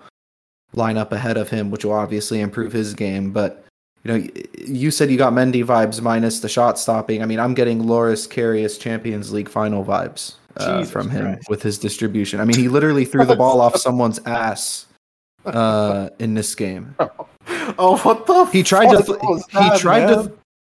lineup 0.76 1.12
ahead 1.12 1.38
of 1.38 1.48
him, 1.48 1.70
which 1.70 1.86
will 1.86 1.92
obviously 1.92 2.40
improve 2.40 2.72
his 2.72 2.92
game. 2.92 3.32
But 3.32 3.64
you 4.04 4.12
know, 4.18 4.28
you 4.58 4.90
said 4.90 5.10
you 5.10 5.16
got 5.18 5.32
Mendy 5.32 5.64
vibes 5.64 6.00
minus 6.00 6.40
the 6.40 6.48
shot 6.48 6.78
stopping. 6.78 7.22
I 7.22 7.26
mean, 7.26 7.38
I'm 7.40 7.54
getting 7.54 7.86
Loris 7.86 8.26
Karius 8.26 8.78
Champions 8.80 9.32
League 9.32 9.48
final 9.48 9.84
vibes 9.84 10.34
uh, 10.56 10.84
from 10.84 11.08
him 11.10 11.24
Christ. 11.34 11.48
with 11.48 11.62
his 11.62 11.78
distribution. 11.78 12.40
I 12.40 12.44
mean, 12.44 12.56
he 12.58 12.68
literally 12.68 13.04
threw 13.04 13.24
the 13.24 13.36
ball 13.36 13.60
off 13.60 13.76
someone's 13.76 14.18
ass 14.26 14.86
uh, 15.44 16.08
in 16.18 16.34
this 16.34 16.54
game. 16.54 16.94
Oh, 17.76 17.98
what 17.98 18.26
the? 18.26 18.44
He 18.46 18.62
tried 18.62 18.90
to. 18.92 18.98
fuck 18.98 19.06
Th- 19.06 19.18
was 19.22 19.44
he 19.50 19.78
tried 19.80 20.06
man? 20.06 20.24
to. 20.28 20.32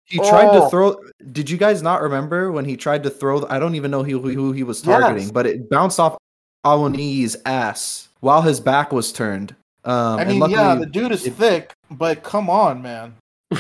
He 0.06 0.18
tried 0.18 0.46
to 0.52 0.64
Oh. 0.64 0.70
throw. 0.70 0.96
Did 1.32 1.48
you 1.50 1.58
guys 1.58 1.84
not 1.84 2.02
remember 2.02 2.52
when 2.52 2.66
he 2.66 2.76
tried 2.76 3.04
to 3.04 3.10
throw? 3.12 3.46
I 3.48 3.60
don't 3.60 3.76
even 3.76 3.92
know 3.92 4.04
who, 4.04 4.20
who 4.20 4.52
he 4.52 4.64
was 4.64 4.82
targeting, 4.82 5.24
Yes. 5.24 5.32
but 5.32 5.46
it 5.46 5.70
bounced 5.70 6.00
off 6.00 6.18
Awoniyi's 6.66 7.38
ass 7.46 8.10
while 8.22 8.42
his 8.42 8.60
back 8.60 8.92
was 8.92 9.12
turned. 9.12 9.56
Um, 9.84 10.18
I 10.18 10.22
and 10.22 10.30
mean, 10.32 10.40
luckily, 10.40 10.58
yeah, 10.60 10.76
the 10.76 10.86
dude 10.88 11.12
is 11.12 11.26
it- 11.28 11.34
thick, 11.34 11.74
but 11.92 12.24
come 12.24 12.50
on, 12.50 12.82
man, 12.82 13.16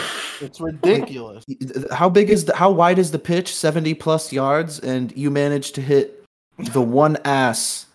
it's 0.41 0.60
ridiculous. 0.60 1.43
how 1.91 2.10
big 2.10 2.30
is 2.30 2.45
the? 2.45 2.56
How 2.56 2.72
wide 2.72 2.99
is 2.99 3.11
the 3.11 3.19
pitch? 3.19 3.53
Seventy 3.53 3.93
plus 3.93 4.31
yards, 4.34 4.80
and 4.80 5.15
you 5.18 5.30
managed 5.31 5.76
to 5.76 5.81
hit 5.81 6.23
the 6.57 6.81
one 6.81 7.18
ass 7.26 7.85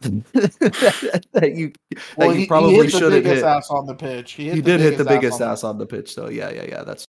that 0.00 1.52
you 1.54 1.72
that 1.90 1.98
Well, 2.16 2.32
you 2.32 2.40
he, 2.40 2.46
probably 2.46 2.70
he 2.70 2.76
hit 2.76 2.84
the 2.84 2.90
should 2.98 3.12
have 3.12 3.22
biggest 3.22 3.44
hit. 3.44 3.44
ass 3.44 3.68
on 3.70 3.86
the 3.86 3.94
pitch. 3.94 4.32
He, 4.32 4.46
hit 4.46 4.54
He 4.54 4.60
the 4.60 4.70
did 4.70 4.80
hit 4.80 4.98
the 4.98 5.04
biggest 5.04 5.40
on 5.40 5.50
ass 5.50 5.64
on 5.64 5.78
the 5.78 5.86
pitch, 5.86 6.14
though. 6.16 6.28
Yeah, 6.28 6.50
yeah, 6.50 6.64
yeah. 6.68 6.82
That's 6.84 7.04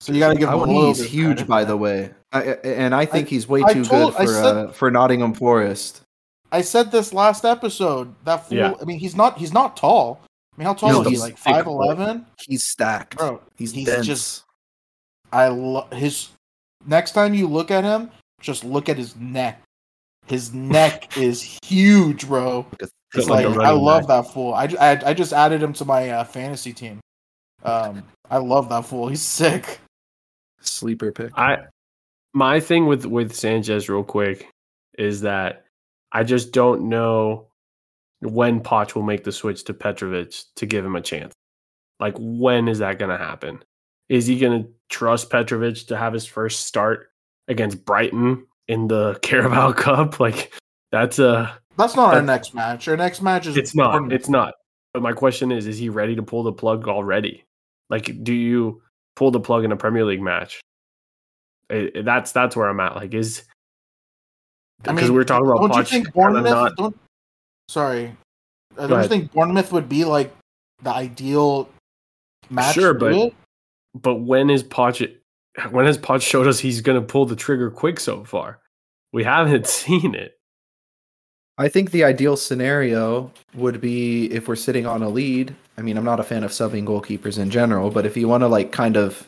So 0.00 0.12
you 0.12 0.20
got 0.20 0.34
to 0.34 0.38
give 0.38 0.48
him 0.48 0.54
a 0.54 0.58
little 0.58 0.74
Awoniyi's 0.92 0.98
bit 0.98 1.06
of 1.06 1.12
huge, 1.12 1.36
credit 1.38 1.48
by 1.48 1.62
for 1.64 1.68
the 1.68 1.76
way, 1.78 2.10
I, 2.32 2.42
I- 2.42 2.44
and 2.64 2.94
I 2.94 3.06
think 3.06 3.28
he's 3.28 3.48
way 3.48 3.62
I 3.64 3.72
too 3.72 3.84
told- 3.84 4.14
good 4.14 4.26
for 4.26 4.32
said- 4.32 4.56
uh, 4.56 4.68
for 4.72 4.90
Nottingham 4.90 5.32
Forest. 5.34 6.02
I 6.52 6.60
said 6.60 6.92
this 6.92 7.12
last 7.12 7.44
episode. 7.44 8.14
That 8.24 8.46
fool. 8.48 8.58
Yeah. 8.58 8.74
I 8.80 8.84
mean, 8.84 8.98
he's 9.00 9.16
not. 9.16 9.36
He's 9.38 9.52
not 9.52 9.76
tall. 9.76 10.20
I 10.56 10.60
mean, 10.60 10.66
how 10.66 10.74
tall 10.74 10.90
No, 10.90 11.00
is 11.02 11.06
he? 11.06 11.10
he's 11.12 11.20
Like 11.20 11.36
five 11.38 11.66
eleven, 11.66 12.26
He's 12.40 12.64
stacked. 12.64 13.18
bro. 13.18 13.40
he's 13.56 13.72
he's 13.72 13.86
dense. 13.86 14.06
just- 14.06 14.44
I 15.32 15.48
love 15.48 15.90
his. 15.92 16.28
Next 16.86 17.12
time 17.12 17.34
you 17.34 17.46
look 17.48 17.70
at 17.70 17.84
him, 17.84 18.10
just 18.40 18.64
look 18.64 18.88
at 18.88 18.96
his 18.96 19.16
neck. 19.16 19.60
His 20.26 20.54
neck 20.54 21.16
is 21.18 21.58
huge, 21.64 22.26
bro. 22.26 22.64
It's 22.80 22.90
Just 23.14 23.28
like, 23.28 23.44
like 23.44 23.54
a 23.56 23.58
I 23.60 23.64
running 23.70 23.82
love 23.82 24.06
back. 24.06 24.24
that 24.24 24.32
fool. 24.32 24.54
I, 24.54 24.64
I, 24.80 25.10
I 25.10 25.14
just 25.14 25.32
added 25.32 25.62
him 25.62 25.72
to 25.74 25.84
my 25.84 26.10
uh, 26.10 26.24
fantasy 26.24 26.72
team. 26.72 27.00
Um, 27.64 28.02
I 28.30 28.38
love 28.38 28.68
that 28.70 28.84
fool. 28.86 29.08
He's 29.08 29.22
sick. 29.22 29.80
sleeper 30.60 31.12
pick. 31.12 31.32
I 31.36 31.58
my 32.34 32.60
thing 32.60 32.86
with 32.86 33.04
with 33.04 33.34
Sanchez 33.34 33.88
real 33.88 34.04
quick 34.04 34.48
is 34.98 35.20
that 35.22 35.64
I 36.12 36.22
just 36.22 36.52
don't 36.52 36.88
know 36.88 37.46
when 38.20 38.60
Poch 38.60 38.94
will 38.94 39.02
make 39.02 39.24
the 39.24 39.32
switch 39.32 39.64
to 39.64 39.74
Petrovic 39.74 40.32
to 40.56 40.66
give 40.66 40.84
him 40.84 40.96
a 40.96 41.00
chance. 41.00 41.32
Like 42.00 42.14
when 42.18 42.68
is 42.68 42.78
that 42.80 42.98
going 42.98 43.10
to 43.10 43.22
happen? 43.22 43.62
Is 44.08 44.26
he 44.26 44.38
going 44.38 44.62
to 44.64 44.68
trust 44.88 45.30
Petrovic 45.30 45.86
to 45.88 45.96
have 45.96 46.12
his 46.12 46.26
first 46.26 46.64
start 46.66 47.10
against 47.48 47.84
Brighton 47.84 48.46
in 48.68 48.88
the 48.88 49.18
Carabao 49.22 49.72
Cup? 49.72 50.20
Like 50.20 50.52
that's 50.92 51.18
a 51.18 51.58
That's 51.76 51.96
not 51.96 52.14
our 52.14 52.22
next 52.22 52.54
match. 52.54 52.86
Our 52.88 52.96
next 52.96 53.20
match 53.22 53.46
is 53.46 53.56
it's 53.56 53.74
not 53.74 54.12
it's 54.12 54.28
not. 54.28 54.54
But 54.94 55.02
my 55.02 55.12
question 55.12 55.52
is 55.52 55.66
is 55.66 55.78
he 55.78 55.88
ready 55.88 56.16
to 56.16 56.22
pull 56.22 56.42
the 56.42 56.52
plug 56.52 56.88
already? 56.88 57.44
Like 57.90 58.22
do 58.22 58.32
you 58.32 58.82
pull 59.14 59.30
the 59.30 59.40
plug 59.40 59.64
in 59.64 59.72
a 59.72 59.76
Premier 59.76 60.04
League 60.04 60.22
match? 60.22 60.60
It- 61.68 61.96
it- 61.96 62.04
that's 62.04 62.32
that's 62.32 62.54
where 62.56 62.68
I'm 62.68 62.80
at. 62.80 62.94
Like 62.96 63.12
is 63.14 63.42
I 64.84 64.92
because 64.92 65.08
mean, 65.08 65.14
we're 65.14 65.24
talking 65.24 65.46
about 65.46 65.58
Don't 65.60 65.74
you 65.76 65.82
Poch 65.82 65.88
think 65.88 66.12
kinda 66.12 66.30
Bournemouth? 66.42 66.50
not 66.52 66.76
Don't. 66.76 66.96
Sorry. 67.68 68.12
I 68.78 68.82
Go 68.82 68.88
don't 68.88 69.08
think 69.08 69.32
Bournemouth 69.32 69.72
would 69.72 69.88
be 69.88 70.04
like 70.04 70.34
the 70.82 70.90
ideal 70.90 71.68
match? 72.50 72.74
Sure, 72.74 72.94
but- 72.94 73.12
it? 73.14 73.34
but 73.94 74.16
when 74.16 74.50
is 74.50 74.62
Poch 74.62 75.12
when 75.70 75.86
has 75.86 75.96
Poch 75.96 76.20
showed 76.20 76.46
us 76.46 76.58
he's 76.58 76.82
gonna 76.82 77.00
pull 77.00 77.24
the 77.24 77.36
trigger 77.36 77.70
quick 77.70 77.98
so 77.98 78.24
far? 78.24 78.58
We 79.12 79.24
haven't 79.24 79.66
seen 79.78 80.14
it. 80.14 80.34
I 81.58 81.68
think 81.68 81.90
the 81.90 82.04
ideal 82.04 82.36
scenario 82.36 83.32
would 83.54 83.80
be 83.80 84.26
if 84.26 84.46
we're 84.46 84.56
sitting 84.56 84.84
on 84.84 85.02
a 85.02 85.08
lead. 85.08 85.54
I 85.78 85.82
mean, 85.82 85.96
I'm 85.96 86.04
not 86.04 86.20
a 86.20 86.24
fan 86.24 86.44
of 86.44 86.50
subbing 86.50 86.84
goalkeepers 86.84 87.38
in 87.38 87.48
general, 87.50 87.90
but 87.90 88.04
if 88.04 88.14
you 88.16 88.28
want 88.28 88.42
to 88.42 88.48
like 88.48 88.72
kind 88.72 88.96
of 88.96 89.26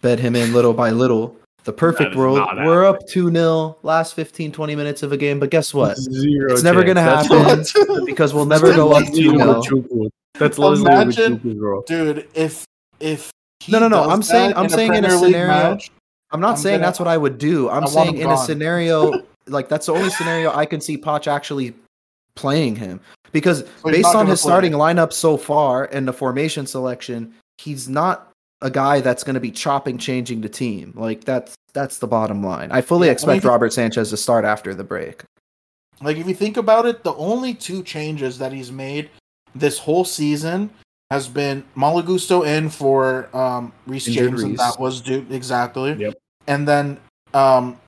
bed 0.00 0.18
him 0.18 0.34
in 0.34 0.52
little 0.52 0.74
by 0.74 0.90
little, 0.90 1.36
the 1.64 1.72
perfect 1.72 2.14
world, 2.16 2.38
we're 2.56 2.84
up 2.86 3.06
2 3.08 3.30
0 3.30 3.76
last 3.82 4.14
15, 4.14 4.52
20 4.52 4.76
minutes 4.76 5.02
of 5.02 5.12
a 5.12 5.16
game. 5.16 5.38
But 5.40 5.50
guess 5.50 5.72
what? 5.74 5.96
Zero 5.98 6.52
It's 6.52 6.62
never 6.62 6.82
gonna 6.84 7.02
happen. 7.02 7.64
because 8.06 8.32
we'll 8.34 8.46
never 8.46 8.74
go 8.74 8.92
up 8.92 9.04
2 9.06 9.32
Lesley 9.32 9.38
0. 9.38 9.38
Ugochukwu. 9.38 10.10
That's 10.38 10.58
Lesley 10.58 10.84
Imagine- 10.92 11.38
Ugochukwu, 11.40 11.58
bro. 11.58 11.82
Dude, 11.86 12.28
if 12.34 12.64
if 13.00 13.30
he 13.60 13.72
No, 13.72 13.78
no, 13.78 13.88
no, 13.88 14.02
does 14.04 14.12
I'm 14.12 14.22
saying- 14.22 14.52
I'm 14.56 14.64
in 14.64 14.70
saying 14.70 14.94
in 14.94 15.04
a 15.04 15.18
scenario- 15.18 15.46
match, 15.48 15.90
I'm 16.32 16.40
not 16.40 16.52
I'm 16.52 16.56
saying 16.56 16.74
gonna- 16.78 16.86
that's 16.86 16.98
what 16.98 17.08
I 17.08 17.16
would 17.18 17.38
do. 17.38 17.68
I'm 17.68 17.84
I 17.84 17.86
saying 17.88 18.16
him 18.16 18.22
in 18.26 18.30
a 18.30 18.36
scenario 18.38 19.22
like 19.46 19.68
that's 19.68 19.86
the 19.86 19.92
only 19.94 20.10
scenario 20.10 20.54
I 20.54 20.64
can 20.66 20.80
see 20.80 20.96
Poch 20.96 21.26
actually 21.26 21.74
playing 22.36 22.76
him 22.76 23.00
because 23.32 23.64
So 23.82 23.90
based 23.90 24.14
on 24.14 24.26
his 24.26 24.40
play. 24.40 24.48
starting 24.48 24.72
lineup 24.72 25.12
so 25.12 25.36
far 25.36 25.86
and 25.86 26.06
the 26.06 26.12
formation 26.12 26.66
selection, 26.66 27.34
he's 27.58 27.88
not 27.88 28.29
a 28.62 28.70
guy 28.70 29.00
that's 29.00 29.24
going 29.24 29.34
to 29.34 29.40
be 29.40 29.50
chopping 29.50 29.98
changing 29.98 30.40
the 30.40 30.48
team. 30.48 30.92
Like 30.96 31.24
that's 31.24 31.54
that's 31.72 31.98
the 31.98 32.06
bottom 32.06 32.42
line. 32.44 32.70
I 32.72 32.80
fully 32.80 33.06
Yeah, 33.06 33.10
I 33.10 33.12
mean, 33.12 33.12
expect 33.14 33.36
if 33.38 33.44
you- 33.44 33.50
Robert 33.50 33.72
Sanchez 33.72 34.10
to 34.10 34.16
start 34.16 34.44
after 34.44 34.74
the 34.74 34.84
break. 34.84 35.22
like 36.02 36.16
if 36.16 36.26
you 36.26 36.34
think 36.34 36.56
about 36.56 36.86
it, 36.86 37.04
the 37.04 37.14
only 37.14 37.54
two 37.54 37.82
changes 37.82 38.38
that 38.38 38.52
he's 38.52 38.72
made 38.72 39.10
this 39.54 39.78
whole 39.78 40.04
season 40.04 40.70
has 41.10 41.26
been 41.28 41.64
Malo 41.74 42.02
Gusto 42.02 42.42
in 42.42 42.68
for 42.70 43.28
um 43.36 43.72
Reece 43.86 44.08
Injured 44.08 44.30
James, 44.30 44.42
and 44.42 44.58
that 44.58 44.78
was 44.78 45.00
due 45.00 45.26
exactly. 45.30 45.92
Yep. 45.94 46.14
And 46.46 46.66
then 46.68 46.98
um 47.34 47.78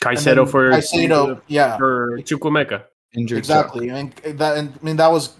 Caicedo 0.00 0.36
then 0.36 0.46
for 0.46 0.70
Caicedo, 0.70 1.40
yeah, 1.48 1.76
for 1.76 2.18
Chukwuemeka. 2.22 2.84
Injured 3.14 3.38
exactly. 3.38 3.90
I 3.90 3.94
mean 3.94 4.12
that, 4.36 4.58
and, 4.58 4.72
I 4.80 4.84
mean 4.84 4.96
that 4.96 5.10
was 5.10 5.34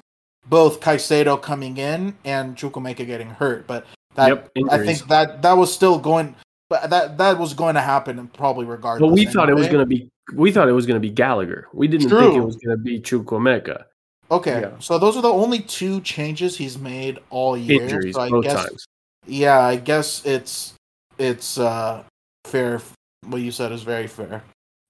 both 0.49 0.81
Caicedo 0.81 1.41
coming 1.41 1.77
in 1.77 2.17
and 2.25 2.57
Chukwuemeka 2.57 3.05
getting 3.07 3.29
hurt, 3.31 3.67
but 3.67 3.87
that 4.17 4.29
Yep, 4.29 4.51
I 4.71 4.79
think 4.79 5.07
that 5.09 5.43
that 5.43 5.53
was 5.53 5.73
still 5.73 5.99
going, 5.99 6.35
but 6.69 6.91
that 6.91 7.19
that 7.19 7.39
was 7.39 7.55
going 7.55 7.75
to 7.75 7.81
happen 7.81 8.19
and 8.19 8.33
probably 8.33 8.65
regardless. 8.67 9.09
But 9.09 9.15
we 9.15 9.27
thought 9.27 9.49
it 9.49 9.55
was 9.55 9.69
gonna 9.69 9.87
be 9.87 10.11
we 10.35 10.53
thought 10.53 10.69
it 10.69 10.73
was 10.73 10.87
gonna 10.87 11.01
be 11.01 11.11
Gallagher. 11.11 11.69
We 11.73 11.89
didn't 11.89 12.11
think 12.11 12.35
it 12.35 12.41
was 12.41 12.57
gonna 12.57 12.77
be 12.77 13.01
Chukwuemeka. 13.01 13.85
Okay, 14.31 14.61
Yeah. 14.63 14.73
so 14.81 14.99
those 14.99 15.17
are 15.17 15.23
the 15.23 15.33
only 15.33 15.61
two 15.61 16.01
changes 16.01 16.57
he's 16.57 16.79
made 16.79 17.21
all 17.31 17.57
year. 17.57 17.83
Injuries 17.83 18.17
so 18.17 18.23
I 18.23 18.31
both 18.31 18.45
guess, 18.45 18.67
times. 18.67 18.87
Yeah, 19.27 19.61
I 19.61 19.77
guess 19.77 20.27
it's 20.27 20.75
it's 21.19 21.59
uh 21.59 22.03
fair. 22.45 22.81
What 23.27 23.41
you 23.41 23.53
said 23.53 23.73
is 23.73 23.83
very 23.83 24.09
fair. 24.09 24.43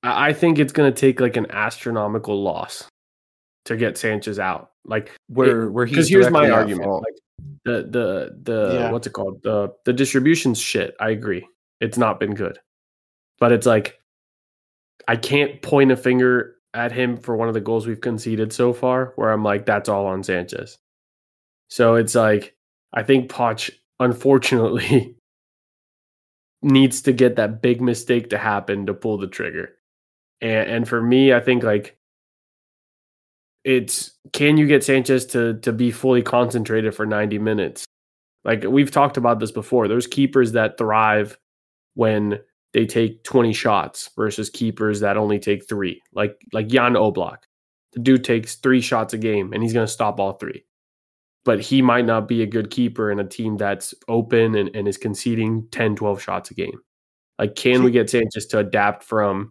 I 0.03 0.29
I 0.29 0.33
think 0.33 0.59
it's 0.59 0.73
gonna 0.73 0.93
take 0.93 1.21
like 1.21 1.37
an 1.37 1.51
astronomical 1.51 2.43
loss 2.43 2.89
to 3.67 3.77
get 3.77 3.99
Sanchez 3.99 4.39
out. 4.39 4.71
Like 4.87 5.13
where 5.29 5.69
where 5.69 5.85
he's 5.85 5.97
because 5.97 6.09
here's 6.09 6.31
my 6.31 6.49
argument. 6.49 6.91
Like 6.91 7.15
the 7.65 7.83
the 7.83 8.37
the 8.43 8.71
Yeah. 8.75 8.91
what's 8.93 9.07
it 9.07 9.13
called? 9.13 9.43
The 9.43 9.73
the 9.85 9.93
distribution's 9.93 10.59
shit. 10.61 10.95
I 11.01 11.11
agree. 11.11 11.47
It's 11.81 11.99
not 11.99 12.21
been 12.21 12.35
good. 12.35 12.59
But 13.39 13.53
it's 13.53 13.67
like 13.67 14.01
I 15.09 15.17
can't 15.17 15.61
point 15.63 15.93
a 15.93 15.97
finger 15.97 16.57
at 16.75 16.93
him 16.93 17.17
for 17.17 17.37
one 17.37 17.49
of 17.49 17.55
the 17.55 17.61
goals 17.61 17.87
we've 17.87 18.01
conceded 18.01 18.53
so 18.53 18.73
far 18.73 19.13
where 19.17 19.31
I'm 19.31 19.43
like, 19.45 19.67
that's 19.67 19.89
all 19.89 20.07
on 20.07 20.23
Sanchez. 20.23 20.79
So 21.69 21.95
it's 21.97 22.15
like 22.15 22.55
I 22.93 23.03
think 23.03 23.31
Poch 23.31 23.71
unfortunately 24.01 25.17
needs 26.63 27.03
to 27.03 27.13
get 27.13 27.37
that 27.37 27.63
big 27.63 27.81
mistake 27.81 28.31
to 28.31 28.39
happen 28.39 28.87
to 28.87 28.95
pull 28.95 29.19
the 29.19 29.27
trigger. 29.27 29.71
And 30.41 30.71
and 30.71 30.89
for 30.89 31.01
me, 31.03 31.33
I 31.33 31.41
think 31.41 31.63
like 31.63 31.99
it's 33.67 34.13
can 34.33 34.57
you 34.57 34.67
get 34.67 34.85
Sanchez 34.85 35.27
to 35.27 35.59
to 35.61 35.73
be 35.73 35.91
fully 35.91 36.23
concentrated 36.23 36.95
for 36.95 37.05
90 37.05 37.39
minutes? 37.41 37.85
Like 38.45 38.65
we've 38.65 38.93
talked 38.93 39.17
about 39.17 39.41
this 39.41 39.51
before. 39.51 39.89
There's 39.89 40.07
keepers 40.07 40.53
that 40.53 40.79
thrive 40.79 41.37
when 41.95 42.39
they 42.73 42.87
take 42.87 43.25
20 43.25 43.53
shots 43.53 44.09
versus 44.17 44.51
keepers 44.51 45.01
that 45.01 45.17
only 45.17 45.41
take 45.41 45.69
3. 45.69 46.01
Like 46.15 46.37
like 46.53 46.69
Jan 46.69 46.95
Oblak. 46.95 47.39
The 47.93 48.01
dude 48.01 48.25
takes 48.25 48.55
3 48.55 48.81
shots 48.81 49.15
a 49.15 49.19
game 49.19 49.53
and 49.53 49.63
he's 49.63 49.73
going 49.73 49.87
to 49.87 49.93
stop 49.93 50.21
all 50.21 50.35
3. 50.35 50.65
But 51.45 51.61
he 51.61 51.83
might 51.83 52.07
not 52.07 52.29
be 52.29 52.43
a 52.43 52.47
good 52.47 52.71
keeper 52.71 53.11
in 53.11 53.19
a 53.19 53.25
team 53.25 53.57
that's 53.57 53.95
open 54.07 54.55
and, 54.55 54.71
and 54.77 54.87
is 54.87 54.97
conceding 54.97 55.67
10 55.73 55.97
12 55.97 56.23
shots 56.23 56.53
a 56.53 56.55
game. 56.55 56.79
Like 57.41 57.57
can 57.57 57.83
we 57.83 57.91
get 57.91 58.11
Sanchez 58.11 58.47
to 58.47 58.61
adapt 58.61 59.03
from 59.03 59.51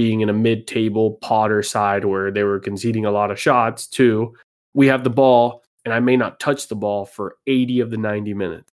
being 0.00 0.22
in 0.22 0.30
a 0.30 0.32
mid-table 0.32 1.18
Potter 1.20 1.62
side 1.62 2.06
where 2.06 2.30
they 2.30 2.42
were 2.42 2.58
conceding 2.58 3.04
a 3.04 3.10
lot 3.10 3.30
of 3.30 3.38
shots 3.38 3.86
to 3.86 4.34
we 4.72 4.86
have 4.86 5.04
the 5.04 5.10
ball 5.10 5.62
and 5.84 5.92
I 5.92 6.00
may 6.00 6.16
not 6.16 6.40
touch 6.40 6.68
the 6.68 6.74
ball 6.74 7.04
for 7.04 7.36
80 7.46 7.80
of 7.80 7.90
the 7.90 7.98
90 7.98 8.32
minutes. 8.32 8.72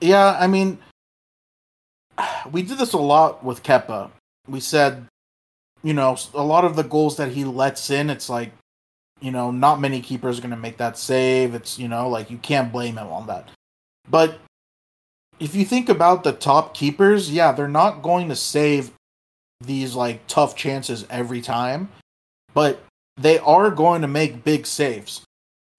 Yeah, 0.00 0.36
I 0.38 0.46
mean, 0.46 0.78
we 2.52 2.62
did 2.62 2.78
this 2.78 2.92
a 2.92 2.98
lot 2.98 3.44
with 3.44 3.64
Kepa. 3.64 4.12
We 4.46 4.60
said, 4.60 5.08
you 5.82 5.92
know, 5.92 6.16
a 6.32 6.44
lot 6.44 6.64
of 6.64 6.76
the 6.76 6.84
goals 6.84 7.16
that 7.16 7.32
he 7.32 7.44
lets 7.44 7.90
in, 7.90 8.10
it's 8.10 8.28
like, 8.28 8.52
you 9.20 9.32
know, 9.32 9.50
not 9.50 9.80
many 9.80 10.00
keepers 10.00 10.38
are 10.38 10.42
going 10.42 10.52
to 10.52 10.56
make 10.56 10.76
that 10.76 10.96
save. 10.96 11.52
It's, 11.52 11.80
you 11.80 11.88
know, 11.88 12.08
like 12.08 12.30
you 12.30 12.38
can't 12.38 12.70
blame 12.70 12.96
him 12.96 13.08
on 13.08 13.26
that. 13.26 13.48
But 14.08 14.38
if 15.40 15.54
you 15.54 15.64
think 15.64 15.88
about 15.88 16.24
the 16.24 16.32
top 16.32 16.74
keepers, 16.74 17.30
yeah, 17.30 17.52
they're 17.52 17.68
not 17.68 18.02
going 18.02 18.28
to 18.28 18.36
save 18.36 18.90
these 19.60 19.94
like 19.94 20.26
tough 20.26 20.56
chances 20.56 21.04
every 21.10 21.40
time, 21.40 21.88
but 22.54 22.80
they 23.16 23.38
are 23.40 23.70
going 23.70 24.02
to 24.02 24.08
make 24.08 24.44
big 24.44 24.66
saves. 24.66 25.22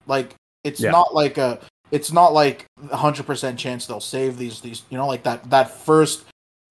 Like 0.06 0.34
it's 0.64 0.80
Yeah. 0.80 0.90
not 0.90 1.14
like 1.14 1.38
a 1.38 1.58
it's 1.90 2.12
not 2.12 2.32
like 2.32 2.66
a 2.90 2.96
hundred 2.96 3.26
percent 3.26 3.58
chance 3.58 3.86
they'll 3.86 4.00
save 4.00 4.36
these 4.38 4.60
these 4.60 4.82
you 4.90 4.96
know 4.98 5.06
like 5.06 5.22
that 5.24 5.48
that 5.50 5.70
first 5.70 6.24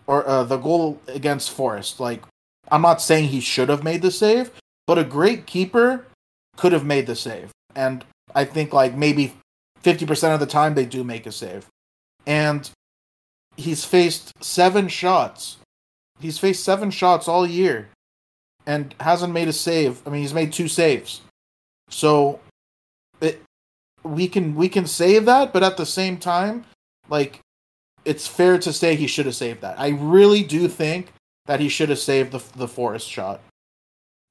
or 0.07 0.27
uh, 0.27 0.43
the 0.43 0.57
goal 0.57 0.99
against 1.07 1.51
Forest. 1.51 1.99
Like 1.99 2.23
I'm 2.71 2.81
not 2.81 3.01
saying 3.01 3.29
he 3.29 3.41
should 3.41 3.69
have 3.69 3.83
made 3.83 4.01
the 4.01 4.11
save, 4.11 4.51
but 4.87 4.97
a 4.97 5.03
great 5.03 5.45
keeper 5.45 6.05
could 6.57 6.71
have 6.71 6.85
made 6.85 7.07
the 7.07 7.15
save, 7.15 7.51
and 7.75 8.03
I 8.35 8.45
think 8.45 8.73
like 8.73 8.95
maybe 8.95 9.33
fifty 9.81 10.05
percent 10.05 10.33
of 10.33 10.39
the 10.39 10.45
time 10.45 10.73
they 10.75 10.85
do 10.85 11.03
make 11.03 11.25
a 11.25 11.31
save, 11.31 11.65
and 12.27 12.69
he's 13.59 13.85
faced 13.85 14.33
seven 14.43 14.87
shots. 14.87 15.57
He's 16.19 16.39
faced 16.39 16.63
seven 16.63 16.91
shots 16.91 17.27
all 17.27 17.45
year 17.47 17.89
and 18.65 18.93
hasn't 18.99 19.33
made 19.33 19.47
a 19.47 19.53
save. 19.53 20.01
I 20.05 20.09
mean, 20.09 20.21
he's 20.21 20.33
made 20.33 20.51
two 20.53 20.67
saves. 20.67 21.21
So 21.89 22.39
it 23.21 23.41
we 24.03 24.27
can 24.27 24.55
we 24.55 24.69
can 24.69 24.85
save 24.87 25.25
that, 25.25 25.53
but 25.53 25.63
at 25.63 25.77
the 25.77 25.85
same 25.85 26.17
time, 26.17 26.65
like 27.09 27.39
it's 28.05 28.27
fair 28.27 28.57
to 28.59 28.71
say 28.73 28.95
he 28.95 29.07
should 29.07 29.25
have 29.25 29.35
saved 29.35 29.61
that. 29.61 29.79
I 29.79 29.89
really 29.89 30.43
do 30.43 30.67
think 30.67 31.11
that 31.45 31.59
he 31.59 31.69
should 31.69 31.89
have 31.89 31.99
saved 31.99 32.31
the 32.31 32.43
the 32.57 32.67
Forest 32.67 33.07
shot. 33.09 33.41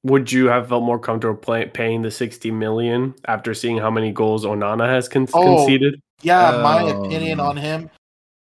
Would 0.05 0.31
you 0.31 0.47
have 0.47 0.69
felt 0.69 0.85
more 0.85 0.99
comfortable 1.01 1.37
play, 1.37 1.67
paying 1.67 2.03
the 2.03 2.11
60 2.11 2.53
million 2.53 3.15
after 3.27 3.53
seeing 3.53 3.79
how 3.79 3.91
many 3.91 4.13
goals 4.13 4.45
Onana 4.45 4.87
has 4.87 5.09
con- 5.09 5.27
Oh, 5.35 5.43
conceded? 5.57 6.01
Yeah, 6.23 6.61
my 6.63 6.83
Um, 6.85 7.05
opinion 7.05 7.41
on 7.41 7.57
him 7.57 7.91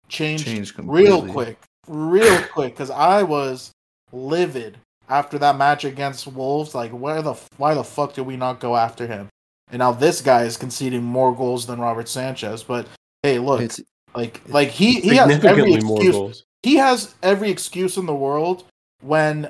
changed, 0.10 0.46
Changed 0.46 0.74
real 0.80 1.26
quick, 1.28 1.58
real 1.88 2.42
quick, 2.54 2.74
because 2.74 2.90
I 2.92 3.24
was 3.24 3.72
livid 4.12 4.78
after 5.10 5.38
that 5.40 5.58
match 5.58 5.84
against 5.86 6.28
Wolves. 6.28 6.74
Like, 6.76 6.92
where 6.92 7.22
the 7.22 7.34
why 7.58 7.74
the 7.74 7.84
fuck 7.84 8.14
did 8.14 8.26
we 8.26 8.38
not 8.38 8.60
go 8.60 8.76
after 8.76 9.08
him? 9.08 9.28
And 9.72 9.80
now 9.80 9.92
this 9.92 10.22
guy 10.22 10.44
is 10.44 10.58
conceding 10.58 11.04
more 11.04 11.36
goals 11.36 11.66
than 11.66 11.80
Robert 11.80 12.08
Sanchez. 12.08 12.64
But 12.64 12.88
hey, 13.24 13.40
look, 13.40 13.62
It's 13.62 13.82
like 14.16 14.42
like 14.48 14.70
he 14.70 15.00
he 15.00 15.16
has 15.16 15.30
every 15.30 15.34
Significantly 15.36 15.82
more 15.84 15.98
excuse. 15.98 16.16
goals. 16.16 16.44
He 16.62 16.76
has 16.76 17.16
every 17.24 17.50
excuse 17.50 17.98
in 17.98 18.06
the 18.06 18.16
world 18.16 18.66
when 19.02 19.50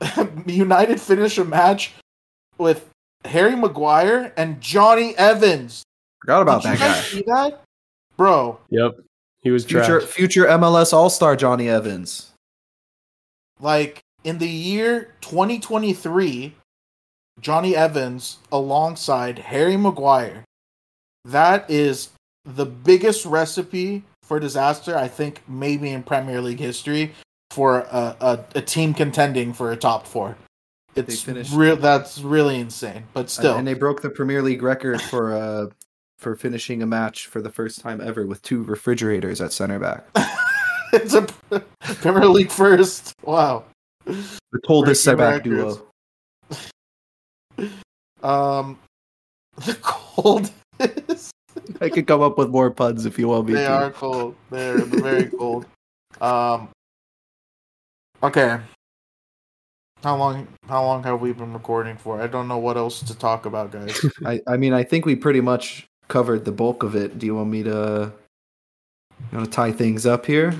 United 0.46 1.00
finish 1.00 1.38
a 1.38 1.44
match 1.44 1.92
with 2.58 2.88
Harry 3.24 3.54
Maguire 3.54 4.32
and 4.36 4.60
Jonny 4.60 5.16
Evans. 5.16 5.84
forgot 6.20 6.42
about 6.42 6.62
Did 6.62 6.72
that 6.72 6.74
you 6.74 6.78
guys 6.80 6.94
guy. 6.96 7.02
see 7.02 7.22
that, 7.26 7.62
bro? 8.16 8.58
Yep. 8.70 8.92
He 9.42 9.50
was 9.50 9.64
Future 9.64 10.00
trash. 10.00 10.08
future 10.08 10.44
MLS 10.46 10.92
All 10.92 11.10
Star 11.10 11.34
Jonny 11.36 11.68
Evans. 11.68 12.30
Like 13.60 14.00
in 14.24 14.38
the 14.38 14.48
year 14.48 15.14
2023, 15.20 16.54
Jonny 17.40 17.74
Evans 17.76 18.38
alongside 18.50 19.38
Harry 19.38 19.76
Maguire. 19.76 20.44
That 21.24 21.68
is 21.70 22.10
the 22.44 22.66
biggest 22.66 23.24
recipe 23.26 24.04
for 24.24 24.38
disaster, 24.40 24.96
I 24.96 25.08
think, 25.08 25.42
maybe 25.48 25.90
in 25.90 26.02
Premier 26.02 26.40
League 26.40 26.58
history 26.60 27.12
for 27.50 27.80
a, 27.80 28.16
a, 28.20 28.44
a 28.56 28.62
team 28.62 28.94
contending 28.94 29.52
for 29.52 29.70
a 29.72 29.76
top 29.76 30.06
four. 30.06 30.36
It's 30.94 31.22
finished- 31.22 31.52
real. 31.54 31.76
That's 31.76 32.20
really 32.20 32.58
insane. 32.60 33.04
But 33.12 33.20
And- 33.20 33.30
still, 33.30 33.56
and 33.56 33.66
they 33.66 33.74
broke 33.74 34.02
the 34.02 34.10
Premier 34.10 34.42
League 34.42 34.62
record 34.62 35.00
for 35.02 35.32
uh 35.34 35.66
for 36.22 36.36
finishing 36.36 36.82
a 36.82 36.86
match 36.86 37.26
for 37.26 37.42
the 37.42 37.50
first 37.50 37.80
time 37.80 38.00
ever 38.00 38.26
with 38.26 38.40
two 38.42 38.62
refrigerators 38.62 39.40
at 39.40 39.52
center 39.52 39.78
back. 39.78 40.06
it's 40.92 41.14
a 41.14 41.26
Premier 41.80 42.26
League 42.26 42.50
first. 42.50 43.12
Wow. 43.24 43.64
The 44.06 44.60
coldest 44.64 45.02
center 45.02 45.18
back 45.18 45.42
duo. 45.42 45.82
Um, 48.22 48.78
the 49.56 49.76
coldest. 49.82 51.32
I 51.80 51.88
could 51.88 52.06
come 52.06 52.22
up 52.22 52.38
with 52.38 52.48
more 52.48 52.70
puns 52.70 53.04
if 53.04 53.18
you 53.18 53.28
want 53.28 53.48
me 53.48 53.54
they 53.54 53.64
to. 53.64 53.68
They 53.68 53.74
are 53.74 53.90
cold. 53.90 54.36
They're 54.50 54.78
very 54.78 55.26
cold. 55.26 55.66
Um. 56.20 56.68
Okay. 58.22 58.58
How 60.02 60.16
long? 60.16 60.46
How 60.68 60.84
long 60.84 61.02
have 61.02 61.20
we 61.20 61.32
been 61.32 61.52
recording 61.52 61.96
for? 61.96 62.20
I 62.20 62.26
don't 62.26 62.48
know 62.48 62.58
what 62.58 62.76
else 62.76 63.00
to 63.02 63.14
talk 63.16 63.46
about, 63.46 63.72
guys. 63.72 64.04
I, 64.24 64.40
I 64.46 64.56
mean, 64.56 64.72
I 64.72 64.84
think 64.84 65.04
we 65.04 65.16
pretty 65.16 65.40
much 65.40 65.88
covered 66.12 66.44
the 66.44 66.52
bulk 66.52 66.82
of 66.82 66.94
it. 66.94 67.18
Do 67.18 67.24
you 67.26 67.34
want 67.34 67.48
me 67.48 67.62
to, 67.62 68.12
you 69.32 69.38
want 69.38 69.46
to 69.46 69.50
tie 69.50 69.72
things 69.72 70.04
up 70.06 70.26
here? 70.26 70.54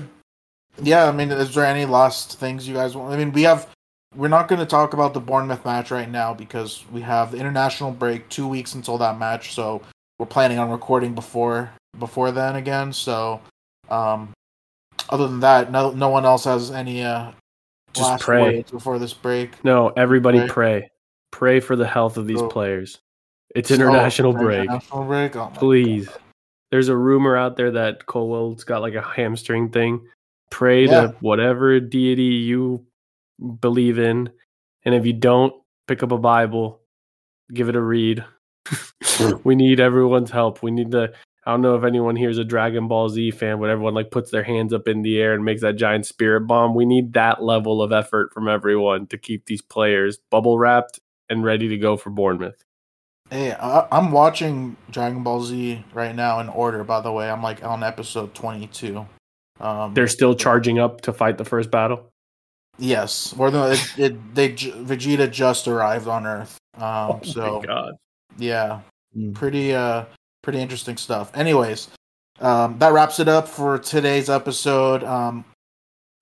yeah, 0.81 1.05
I 1.05 1.11
mean, 1.11 1.31
is 1.31 1.53
there 1.53 1.65
any 1.65 1.85
last 1.85 2.39
things 2.39 2.67
you 2.67 2.73
guys 2.73 2.95
want? 2.95 3.13
I 3.13 3.17
mean, 3.17 3.31
we 3.31 3.43
have. 3.43 3.69
We're 4.15 4.27
not 4.27 4.47
going 4.47 4.59
to 4.59 4.65
talk 4.67 4.93
about 4.93 5.13
the 5.15 5.19
Bournemouth 5.19 5.65
match 5.65 5.89
right 5.89 6.09
now 6.09 6.35
because 6.35 6.83
we 6.91 7.01
have 7.01 7.31
the 7.31 7.37
international 7.37 7.91
break, 7.91 8.29
two 8.29 8.47
weeks 8.47 8.75
until 8.75 8.97
that 8.99 9.17
match. 9.17 9.53
So 9.53 9.81
we're 10.19 10.27
planning 10.27 10.59
on 10.59 10.69
recording 10.69 11.15
before 11.15 11.71
before 11.97 12.31
then 12.31 12.55
again. 12.55 12.93
So, 12.93 13.41
um, 13.89 14.31
other 15.09 15.27
than 15.27 15.39
that, 15.39 15.71
no 15.71 15.91
no 15.91 16.09
one 16.09 16.25
else 16.25 16.43
has 16.45 16.69
any 16.71 17.03
uh 17.03 17.31
Just 17.93 18.09
last 18.09 18.21
pray. 18.23 18.57
words 18.57 18.71
before 18.71 18.99
this 18.99 19.13
break. 19.13 19.63
No, 19.63 19.89
everybody 19.89 20.39
Right. 20.39 20.49
pray. 20.49 20.89
Pray 21.31 21.59
for 21.59 21.75
the 21.75 21.87
health 21.87 22.17
of 22.17 22.27
these 22.27 22.41
Oh. 22.41 22.47
players. 22.49 22.99
It's 23.55 23.71
international 23.71 24.35
Oh, 24.35 24.39
break. 24.39 24.61
International 24.65 25.03
break. 25.05 25.35
Oh 25.35 25.51
Please. 25.53 26.07
God. 26.07 26.17
There's 26.71 26.89
a 26.89 26.97
rumor 26.97 27.37
out 27.37 27.55
there 27.55 27.71
that 27.71 28.05
Colwill's 28.07 28.63
got 28.63 28.81
like 28.81 28.95
a 28.95 29.01
hamstring 29.01 29.69
thing. 29.69 30.01
Pray 30.49 30.85
Yeah. 30.85 31.01
to 31.01 31.07
whatever 31.19 31.79
deity 31.79 32.23
you 32.23 32.85
believe 33.59 33.99
in. 33.99 34.29
And 34.85 34.95
if 34.95 35.05
you 35.05 35.13
don't, 35.13 35.53
pick 35.87 36.01
up 36.03 36.11
a 36.11 36.17
Bible, 36.17 36.81
give 37.53 37.69
it 37.69 37.75
a 37.75 37.81
read. 37.81 38.23
we 39.43 39.55
need 39.55 39.79
everyone's 39.79 40.31
help. 40.31 40.63
We 40.63 40.71
need 40.71 40.91
the 40.91 41.13
I 41.45 41.51
don't 41.51 41.61
know 41.61 41.75
if 41.75 41.83
anyone 41.83 42.15
here 42.15 42.29
is 42.29 42.37
a 42.37 42.45
Dragon 42.45 42.87
Ball 42.87 43.09
Z 43.09 43.31
fan, 43.31 43.59
but 43.59 43.69
everyone 43.69 43.93
like 43.93 44.11
puts 44.11 44.31
their 44.31 44.43
hands 44.43 44.71
up 44.71 44.87
in 44.87 45.01
the 45.01 45.19
air 45.19 45.33
and 45.33 45.43
makes 45.43 45.61
that 45.61 45.75
giant 45.75 46.05
spirit 46.05 46.47
bomb. 46.47 46.73
We 46.73 46.85
need 46.85 47.13
that 47.13 47.43
level 47.43 47.81
of 47.81 47.91
effort 47.91 48.33
from 48.33 48.47
everyone 48.47 49.07
to 49.07 49.17
keep 49.17 49.45
these 49.45 49.61
players 49.61 50.19
bubble 50.31 50.57
wrapped 50.57 51.01
and 51.29 51.43
ready 51.43 51.67
to 51.67 51.77
go 51.77 51.97
for 51.97 52.11
Bournemouth. 52.11 52.63
Hey, 53.29 53.53
I, 53.53 53.87
I'm 53.91 54.11
watching 54.11 54.75
Dragon 54.91 55.23
Ball 55.23 55.41
Z 55.43 55.83
right 55.93 56.15
now 56.15 56.39
in 56.39 56.49
order. 56.49 56.83
By 56.83 57.01
the 57.01 57.11
way, 57.11 57.29
I'm 57.29 57.41
like 57.41 57.63
on 57.63 57.83
episode 57.83 58.33
22. 58.35 59.05
Um, 59.59 59.93
They're 59.93 60.07
still 60.07 60.35
charging 60.35 60.79
up 60.79 61.01
to 61.01 61.13
fight 61.13 61.37
the 61.37 61.45
first 61.45 61.71
battle. 61.71 62.07
yes, 62.77 63.33
or 63.37 63.49
the 63.51 63.71
it, 63.71 63.99
it, 64.11 64.35
they 64.35 64.49
Vegeta 64.53 65.31
just 65.31 65.67
arrived 65.67 66.07
on 66.07 66.25
Earth. 66.25 66.57
Um, 66.75 66.81
Oh 66.83 67.19
so 67.23 67.59
my 67.59 67.65
god. 67.65 67.95
yeah, 68.37 68.81
Mm. 69.15 69.35
pretty 69.35 69.73
uh, 69.75 70.05
pretty 70.41 70.59
interesting 70.59 70.97
stuff. 70.97 71.31
Anyways, 71.35 71.87
um, 72.39 72.77
that 72.79 72.93
wraps 72.93 73.19
it 73.19 73.27
up 73.27 73.47
for 73.47 73.77
today's 73.77 74.27
episode. 74.29 75.03
Um, 75.03 75.45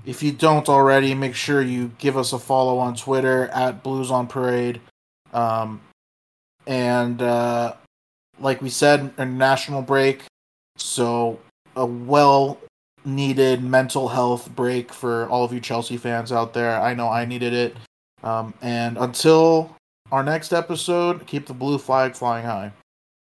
if 0.06 0.22
you 0.22 0.32
don't 0.34 0.68
already, 0.68 1.14
make 1.14 1.34
sure 1.36 1.62
you 1.62 1.92
give 2.00 2.18
us 2.18 2.34
a 2.34 2.40
follow 2.40 2.78
on 2.80 2.96
Twitter 2.96 3.48
at 3.50 3.82
Blues 3.82 4.12
on 4.12 4.28
Parade. 4.28 4.82
Um, 5.32 5.80
and 6.72 7.22
uh, 7.22 7.74
like 8.40 8.62
we 8.62 8.70
said, 8.70 9.14
a 9.18 9.26
national 9.26 9.82
break, 9.82 10.24
so 10.78 11.38
a 11.76 11.86
well 11.86 12.58
needed 13.04 13.62
mental 13.62 14.08
health 14.08 14.50
break 14.56 14.94
for 14.94 15.28
all 15.28 15.44
of 15.44 15.52
you 15.52 15.60
Chelsea 15.60 15.98
fans 15.98 16.32
out 16.32 16.54
there. 16.54 16.80
I 16.80 16.94
know 16.94 17.10
I 17.10 17.26
needed 17.26 17.52
it. 17.52 17.76
Um, 18.24 18.54
and 18.62 18.98
until 18.98 19.76
our 20.14 20.24
next 20.24 20.54
episode, 20.54 21.28
keep 21.28 21.46
the 21.46 21.54
blue 21.54 21.78
flag 21.78 22.16
flying 22.16 22.46
high. 22.46 22.72